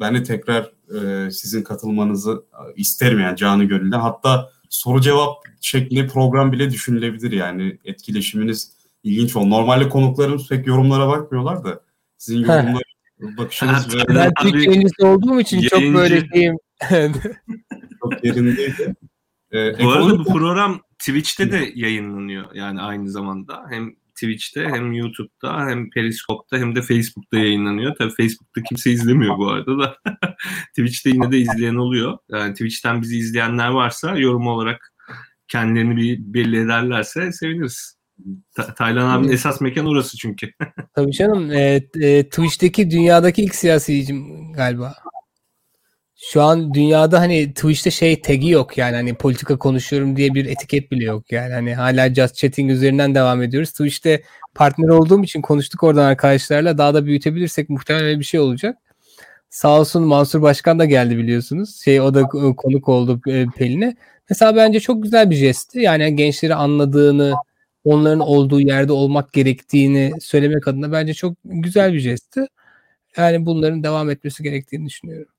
ben 0.00 0.14
de 0.14 0.22
tekrar 0.22 0.72
e, 0.96 1.30
sizin 1.30 1.62
katılmanızı 1.62 2.44
isterim 2.76 3.20
yani 3.20 3.36
canı 3.36 3.64
gönülden. 3.64 4.00
Hatta 4.00 4.50
soru 4.68 5.00
cevap 5.00 5.34
şekli 5.60 6.06
program 6.06 6.52
bile 6.52 6.70
düşünülebilir 6.70 7.32
yani 7.32 7.78
etkileşiminiz 7.84 8.76
ilginç 9.02 9.36
ol. 9.36 9.46
Normalde 9.46 9.88
konuklarımız 9.88 10.48
pek 10.48 10.66
yorumlara 10.66 11.08
bakmıyorlar 11.08 11.64
da 11.64 11.80
sizin 12.18 12.40
yorumlar 12.40 12.82
bakışınız 13.38 13.94
ve... 13.94 14.14
Ben 14.14 14.32
Türk 14.42 15.04
olduğum 15.04 15.40
için 15.40 15.56
yayıncı, 15.56 15.68
çok 15.68 16.02
böyle 16.02 16.28
şeyim. 16.34 16.56
çok 18.02 18.24
yerindeydi. 18.24 18.94
Ee, 19.52 19.84
bu 19.84 19.90
arada 19.90 20.18
bu 20.18 20.24
program 20.24 20.80
Twitch'te 20.98 21.52
de 21.52 21.72
yayınlanıyor 21.74 22.54
yani 22.54 22.80
aynı 22.80 23.10
zamanda. 23.10 23.66
Hem 23.70 23.94
Twitch'te 24.14 24.64
hem 24.64 24.92
YouTube'da 24.92 25.66
hem 25.66 25.90
Periscope'da 25.90 26.58
hem 26.58 26.74
de 26.74 26.82
Facebook'ta 26.82 27.38
yayınlanıyor. 27.38 27.94
Tabii 27.98 28.14
Facebook'ta 28.16 28.62
kimse 28.62 28.90
izlemiyor 28.90 29.38
bu 29.38 29.50
arada 29.50 29.78
da. 29.78 29.96
Twitch'te 30.78 31.10
yine 31.10 31.32
de 31.32 31.38
izleyen 31.38 31.74
oluyor. 31.74 32.18
Yani 32.28 32.52
Twitch'ten 32.52 33.02
bizi 33.02 33.18
izleyenler 33.18 33.68
varsa 33.68 34.16
yorum 34.16 34.46
olarak 34.46 34.92
kendilerini 35.48 35.96
bir 35.96 36.18
belli 36.18 36.60
ederlerse 36.60 37.32
seviniriz. 37.32 37.96
Ta- 38.54 38.74
Taylan 38.74 39.10
abinin 39.10 39.32
esas 39.32 39.60
mekan 39.60 39.86
orası 39.86 40.16
çünkü. 40.16 40.50
Tabii 40.94 41.12
canım. 41.12 41.50
E, 41.50 41.82
e, 42.00 42.28
Twitch'teki 42.28 42.90
dünyadaki 42.90 43.42
ilk 43.42 43.54
siyasicim 43.54 44.52
galiba. 44.52 44.94
Şu 46.18 46.42
an 46.42 46.74
dünyada 46.74 47.20
hani 47.20 47.54
Twitch'te 47.54 47.90
şey 47.90 48.20
tagi 48.22 48.50
yok 48.50 48.78
yani 48.78 48.96
hani 48.96 49.14
politika 49.14 49.58
konuşuyorum 49.58 50.16
diye 50.16 50.34
bir 50.34 50.46
etiket 50.46 50.90
bile 50.90 51.04
yok 51.04 51.32
yani 51.32 51.52
hani 51.52 51.74
hala 51.74 52.14
just 52.14 52.36
chatting 52.36 52.70
üzerinden 52.70 53.14
devam 53.14 53.42
ediyoruz. 53.42 53.70
Twitch'te 53.70 54.22
partner 54.54 54.88
olduğum 54.88 55.24
için 55.24 55.42
konuştuk 55.42 55.82
oradan 55.82 56.04
arkadaşlarla 56.04 56.78
daha 56.78 56.94
da 56.94 57.06
büyütebilirsek 57.06 57.70
muhtemelen 57.70 58.20
bir 58.20 58.24
şey 58.24 58.40
olacak. 58.40 58.78
Sağ 59.50 59.80
olsun 59.80 60.02
Mansur 60.02 60.42
Başkan 60.42 60.78
da 60.78 60.84
geldi 60.84 61.18
biliyorsunuz. 61.18 61.82
Şey 61.84 62.00
o 62.00 62.14
da 62.14 62.22
konuk 62.56 62.88
oldu 62.88 63.20
e, 63.28 63.46
Pelin'e. 63.56 63.96
Mesela 64.30 64.56
bence 64.56 64.80
çok 64.80 65.02
güzel 65.02 65.30
bir 65.30 65.36
jestti. 65.36 65.80
Yani 65.80 66.16
gençleri 66.16 66.54
anladığını, 66.54 67.34
onların 67.84 68.20
olduğu 68.20 68.60
yerde 68.60 68.92
olmak 68.92 69.32
gerektiğini 69.32 70.12
söylemek 70.20 70.68
adına 70.68 70.92
bence 70.92 71.14
çok 71.14 71.36
güzel 71.44 71.92
bir 71.92 72.00
jestti. 72.00 72.46
Yani 73.16 73.46
bunların 73.46 73.82
devam 73.82 74.10
etmesi 74.10 74.42
gerektiğini 74.42 74.86
düşünüyorum. 74.86 75.35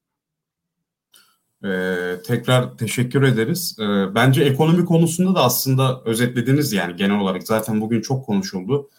Ee, 1.65 2.15
tekrar 2.27 2.77
teşekkür 2.77 3.23
ederiz. 3.23 3.77
Ee, 3.79 4.15
bence 4.15 4.43
ekonomi 4.43 4.85
konusunda 4.85 5.35
da 5.35 5.43
aslında 5.43 6.01
özetlediniz 6.05 6.73
yani 6.73 6.95
genel 6.95 7.19
olarak. 7.19 7.43
Zaten 7.43 7.81
bugün 7.81 8.01
çok 8.01 8.25
konuşuldu. 8.25 8.89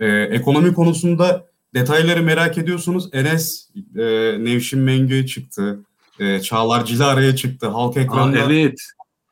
Ee, 0.00 0.06
ekonomi 0.06 0.74
konusunda 0.74 1.46
detayları 1.74 2.22
merak 2.22 2.58
ediyorsunuz. 2.58 3.08
Enes 3.12 3.70
e, 3.96 4.04
Nevşin 4.44 4.80
Mengü 4.80 5.26
çıktı. 5.26 5.80
E, 6.20 6.40
Çağlar 6.40 6.84
Cilara'ya 6.84 7.36
çıktı. 7.36 7.68
Halk 7.68 7.96
ekranda. 7.96 8.38
Aa, 8.38 8.52
evet. 8.52 8.80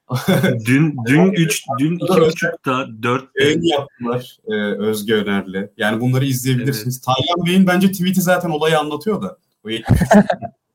dün 0.67 0.97
dün 1.07 1.33
3 1.33 1.65
dün 1.79 1.99
2.30'da 1.99 3.03
4 3.03 3.25
yayın 3.41 3.63
yaptılar 3.63 4.37
e, 4.49 4.55
Özge 4.79 5.15
Öner'le. 5.15 5.71
Yani 5.77 6.01
bunları 6.01 6.25
izleyebilirsiniz. 6.25 6.97
Evet. 6.97 7.05
Taylan 7.05 7.47
Bey'in 7.47 7.67
bence 7.67 7.93
tweet'i 7.93 8.23
zaten 8.23 8.51
olayı 8.51 8.79
anlatıyor 8.79 9.23
da. 9.23 9.39
O 9.65 9.69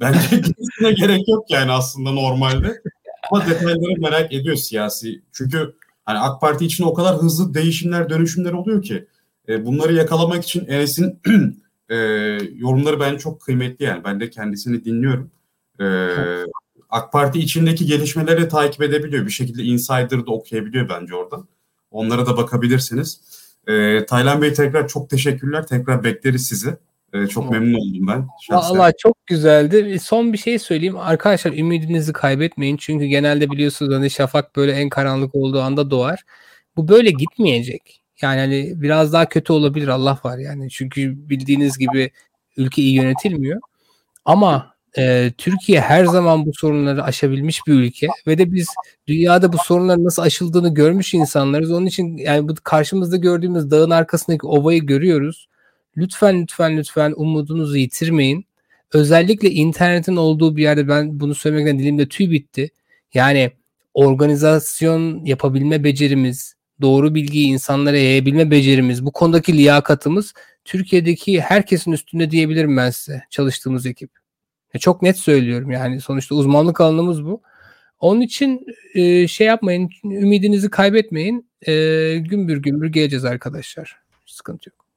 Bence 0.00 0.18
gitmesine 0.36 0.92
gerek 0.92 1.28
yok 1.28 1.50
yani 1.50 1.72
aslında 1.72 2.12
normalde. 2.12 2.82
Ama 3.30 3.46
detayları 3.46 4.00
merak 4.00 4.32
ediyor 4.32 4.56
siyasi. 4.56 5.22
Çünkü 5.32 5.74
hani 6.04 6.18
AK 6.18 6.40
Parti 6.40 6.66
için 6.66 6.84
o 6.84 6.94
kadar 6.94 7.16
hızlı 7.16 7.54
değişimler, 7.54 8.10
dönüşümler 8.10 8.52
oluyor 8.52 8.82
ki 8.82 9.06
e, 9.48 9.66
bunları 9.66 9.94
yakalamak 9.94 10.44
için 10.44 10.66
Enes'in 10.66 11.20
e, 11.88 11.96
yorumları 12.54 13.00
ben 13.00 13.16
çok 13.16 13.40
kıymetli 13.40 13.84
yani. 13.84 14.04
Ben 14.04 14.20
de 14.20 14.30
kendisini 14.30 14.84
dinliyorum. 14.84 15.30
E, 15.80 15.86
AK 16.90 17.12
Parti 17.12 17.38
içindeki 17.38 17.86
gelişmeleri 17.86 18.48
takip 18.48 18.82
edebiliyor. 18.82 19.26
Bir 19.26 19.30
şekilde 19.30 19.62
Insider'da 19.62 20.30
okuyabiliyor 20.30 20.88
bence 20.88 21.14
oradan. 21.14 21.48
Onlara 21.90 22.26
da 22.26 22.36
bakabilirsiniz. 22.36 23.20
E, 23.66 24.06
Taylan 24.06 24.42
Bey 24.42 24.52
tekrar 24.52 24.88
çok 24.88 25.10
teşekkürler. 25.10 25.66
Tekrar 25.66 26.04
bekleriz 26.04 26.46
sizi. 26.46 26.76
E, 27.12 27.26
çok 27.26 27.50
memnun 27.50 27.74
oldum 27.74 28.06
ben. 28.06 28.26
Şahsen. 28.40 28.74
Allah 28.74 28.92
çok 28.98 29.26
güzeldi. 29.26 29.98
Son 29.98 30.32
bir 30.32 30.38
şey 30.38 30.58
söyleyeyim. 30.58 30.96
Arkadaşlar 30.96 31.52
ümidinizi 31.52 32.12
kaybetmeyin. 32.12 32.76
Çünkü 32.76 33.06
genelde 33.06 33.50
biliyorsunuz 33.50 33.94
hani 33.94 34.10
şafak 34.10 34.56
böyle 34.56 34.72
en 34.72 34.88
karanlık 34.88 35.34
olduğu 35.34 35.60
anda 35.60 35.90
doğar. 35.90 36.22
Bu 36.76 36.88
böyle 36.88 37.10
gitmeyecek. 37.10 38.02
Yani 38.22 38.40
hani 38.40 38.72
biraz 38.76 39.12
daha 39.12 39.28
kötü 39.28 39.52
olabilir 39.52 39.88
Allah 39.88 40.18
var 40.24 40.38
yani. 40.38 40.70
Çünkü 40.70 41.28
bildiğiniz 41.28 41.78
gibi 41.78 42.10
ülke 42.56 42.82
iyi 42.82 42.94
yönetilmiyor. 42.94 43.60
Ama 44.24 44.74
e, 44.98 45.32
Türkiye 45.38 45.80
her 45.80 46.04
zaman 46.04 46.46
bu 46.46 46.52
sorunları 46.54 47.04
aşabilmiş 47.04 47.66
bir 47.66 47.72
ülke 47.72 48.08
ve 48.26 48.38
de 48.38 48.52
biz 48.52 48.68
dünyada 49.06 49.52
bu 49.52 49.56
sorunların 49.64 50.04
nasıl 50.04 50.22
aşıldığını 50.22 50.74
görmüş 50.74 51.14
insanlarız. 51.14 51.72
Onun 51.72 51.86
için 51.86 52.16
yani 52.16 52.48
bu 52.48 52.54
karşımızda 52.64 53.16
gördüğümüz 53.16 53.70
dağın 53.70 53.90
arkasındaki 53.90 54.46
ovayı 54.46 54.86
görüyoruz. 54.86 55.48
Lütfen 55.98 56.42
lütfen 56.42 56.76
lütfen 56.76 57.14
umudunuzu 57.16 57.76
yitirmeyin. 57.76 58.46
Özellikle 58.92 59.50
internetin 59.50 60.16
olduğu 60.16 60.56
bir 60.56 60.62
yerde 60.62 60.88
ben 60.88 61.20
bunu 61.20 61.34
söylemekten 61.34 61.78
dilimde 61.78 62.08
tüy 62.08 62.30
bitti. 62.30 62.70
Yani 63.14 63.52
organizasyon 63.94 65.24
yapabilme 65.24 65.84
becerimiz, 65.84 66.54
doğru 66.80 67.14
bilgiyi 67.14 67.46
insanlara 67.46 67.96
yayabilme 67.98 68.50
becerimiz, 68.50 69.06
bu 69.06 69.12
konudaki 69.12 69.58
liyakatımız 69.58 70.34
Türkiye'deki 70.64 71.40
herkesin 71.40 71.92
üstünde 71.92 72.30
diyebilirim 72.30 72.76
ben 72.76 72.90
size 72.90 73.22
çalıştığımız 73.30 73.86
ekip. 73.86 74.10
E, 74.74 74.78
çok 74.78 75.02
net 75.02 75.18
söylüyorum 75.18 75.70
yani 75.70 76.00
sonuçta 76.00 76.34
uzmanlık 76.34 76.80
alanımız 76.80 77.24
bu. 77.24 77.42
Onun 78.00 78.20
için 78.20 78.66
e, 78.94 79.28
şey 79.28 79.46
yapmayın, 79.46 79.90
ümidinizi 80.04 80.70
kaybetmeyin. 80.70 81.48
E, 81.62 81.72
gümbür 82.18 82.56
gümbür 82.56 82.88
geleceğiz 82.88 83.24
arkadaşlar. 83.24 83.96
Sıkıntı 84.26 84.68
yok. 84.68 84.87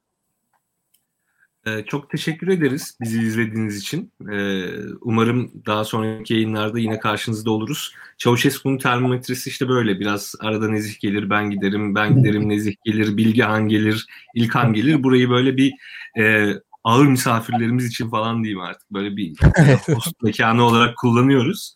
Ee, 1.67 1.85
çok 1.87 2.09
teşekkür 2.09 2.47
ederiz 2.47 2.97
bizi 3.01 3.21
izlediğiniz 3.21 3.77
için. 3.77 4.11
Ee, 4.31 4.65
umarım 5.01 5.51
daha 5.65 5.85
sonraki 5.85 6.33
yayınlarda 6.33 6.79
yine 6.79 6.99
karşınızda 6.99 7.51
oluruz. 7.51 7.93
Çavuşesku'nun 8.17 8.77
termometresi 8.77 9.49
işte 9.49 9.69
böyle. 9.69 9.99
Biraz 9.99 10.35
arada 10.39 10.69
Nezih 10.69 10.99
gelir, 10.99 11.29
ben 11.29 11.49
giderim, 11.49 11.95
ben 11.95 12.15
giderim, 12.15 12.49
Nezih 12.49 12.75
gelir, 12.85 13.17
Bilgehan 13.17 13.67
gelir, 13.67 14.07
İlkan 14.35 14.73
gelir. 14.73 15.03
Burayı 15.03 15.29
böyle 15.29 15.57
bir 15.57 15.73
e, 16.17 16.53
ağır 16.83 17.07
misafirlerimiz 17.07 17.85
için 17.85 18.09
falan 18.09 18.43
diyeyim 18.43 18.61
artık. 18.61 18.91
Böyle 18.91 19.17
bir 19.17 19.35
host 19.95 20.21
mekanı 20.21 20.63
olarak 20.63 20.97
kullanıyoruz. 20.97 21.73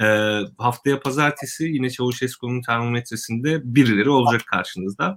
E, 0.00 0.06
haftaya 0.58 1.00
pazartesi 1.00 1.64
yine 1.64 1.90
Çavuşesku'nun 1.90 2.62
termometresinde 2.62 3.60
birileri 3.64 4.10
olacak 4.10 4.42
karşınızda. 4.46 5.16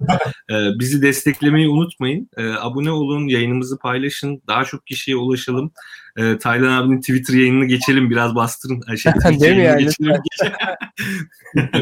E, 0.50 0.54
bizi 0.80 1.02
desteklemeyi 1.02 1.70
unutmayın. 1.70 2.30
E, 2.38 2.50
abone 2.50 2.92
olun, 2.92 3.28
yayınımızı 3.28 3.80
paylaşın. 3.80 4.42
Daha 4.48 4.66
çok 4.66 4.88
kişiye 4.88 5.18
ulaşalım. 5.18 5.72
E, 6.18 6.38
Taylan 6.38 6.82
abinin 6.82 7.02
Twitter 7.02 7.34
yayınını 7.34 7.66
geçelim. 7.66 8.10
Biraz 8.10 8.36
bastırın. 8.36 8.96
Şey, 8.96 9.12
Değil 9.40 9.58
mi 9.58 9.64
yani? 9.64 9.84
Geçelim, 9.84 10.22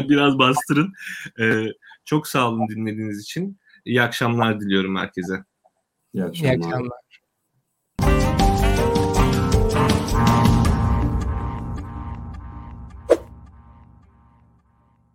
biraz 0.08 0.38
bastırın. 0.38 0.92
E, 1.40 1.64
çok 2.04 2.28
sağ 2.28 2.48
olun 2.48 2.68
dinlediğiniz 2.68 3.22
için. 3.22 3.58
İyi 3.84 4.02
akşamlar 4.02 4.60
diliyorum 4.60 4.96
herkese. 4.96 5.34
İyi 6.14 6.24
akşamlar. 6.24 6.54
İyi 6.54 6.64
akşamlar. 6.64 7.07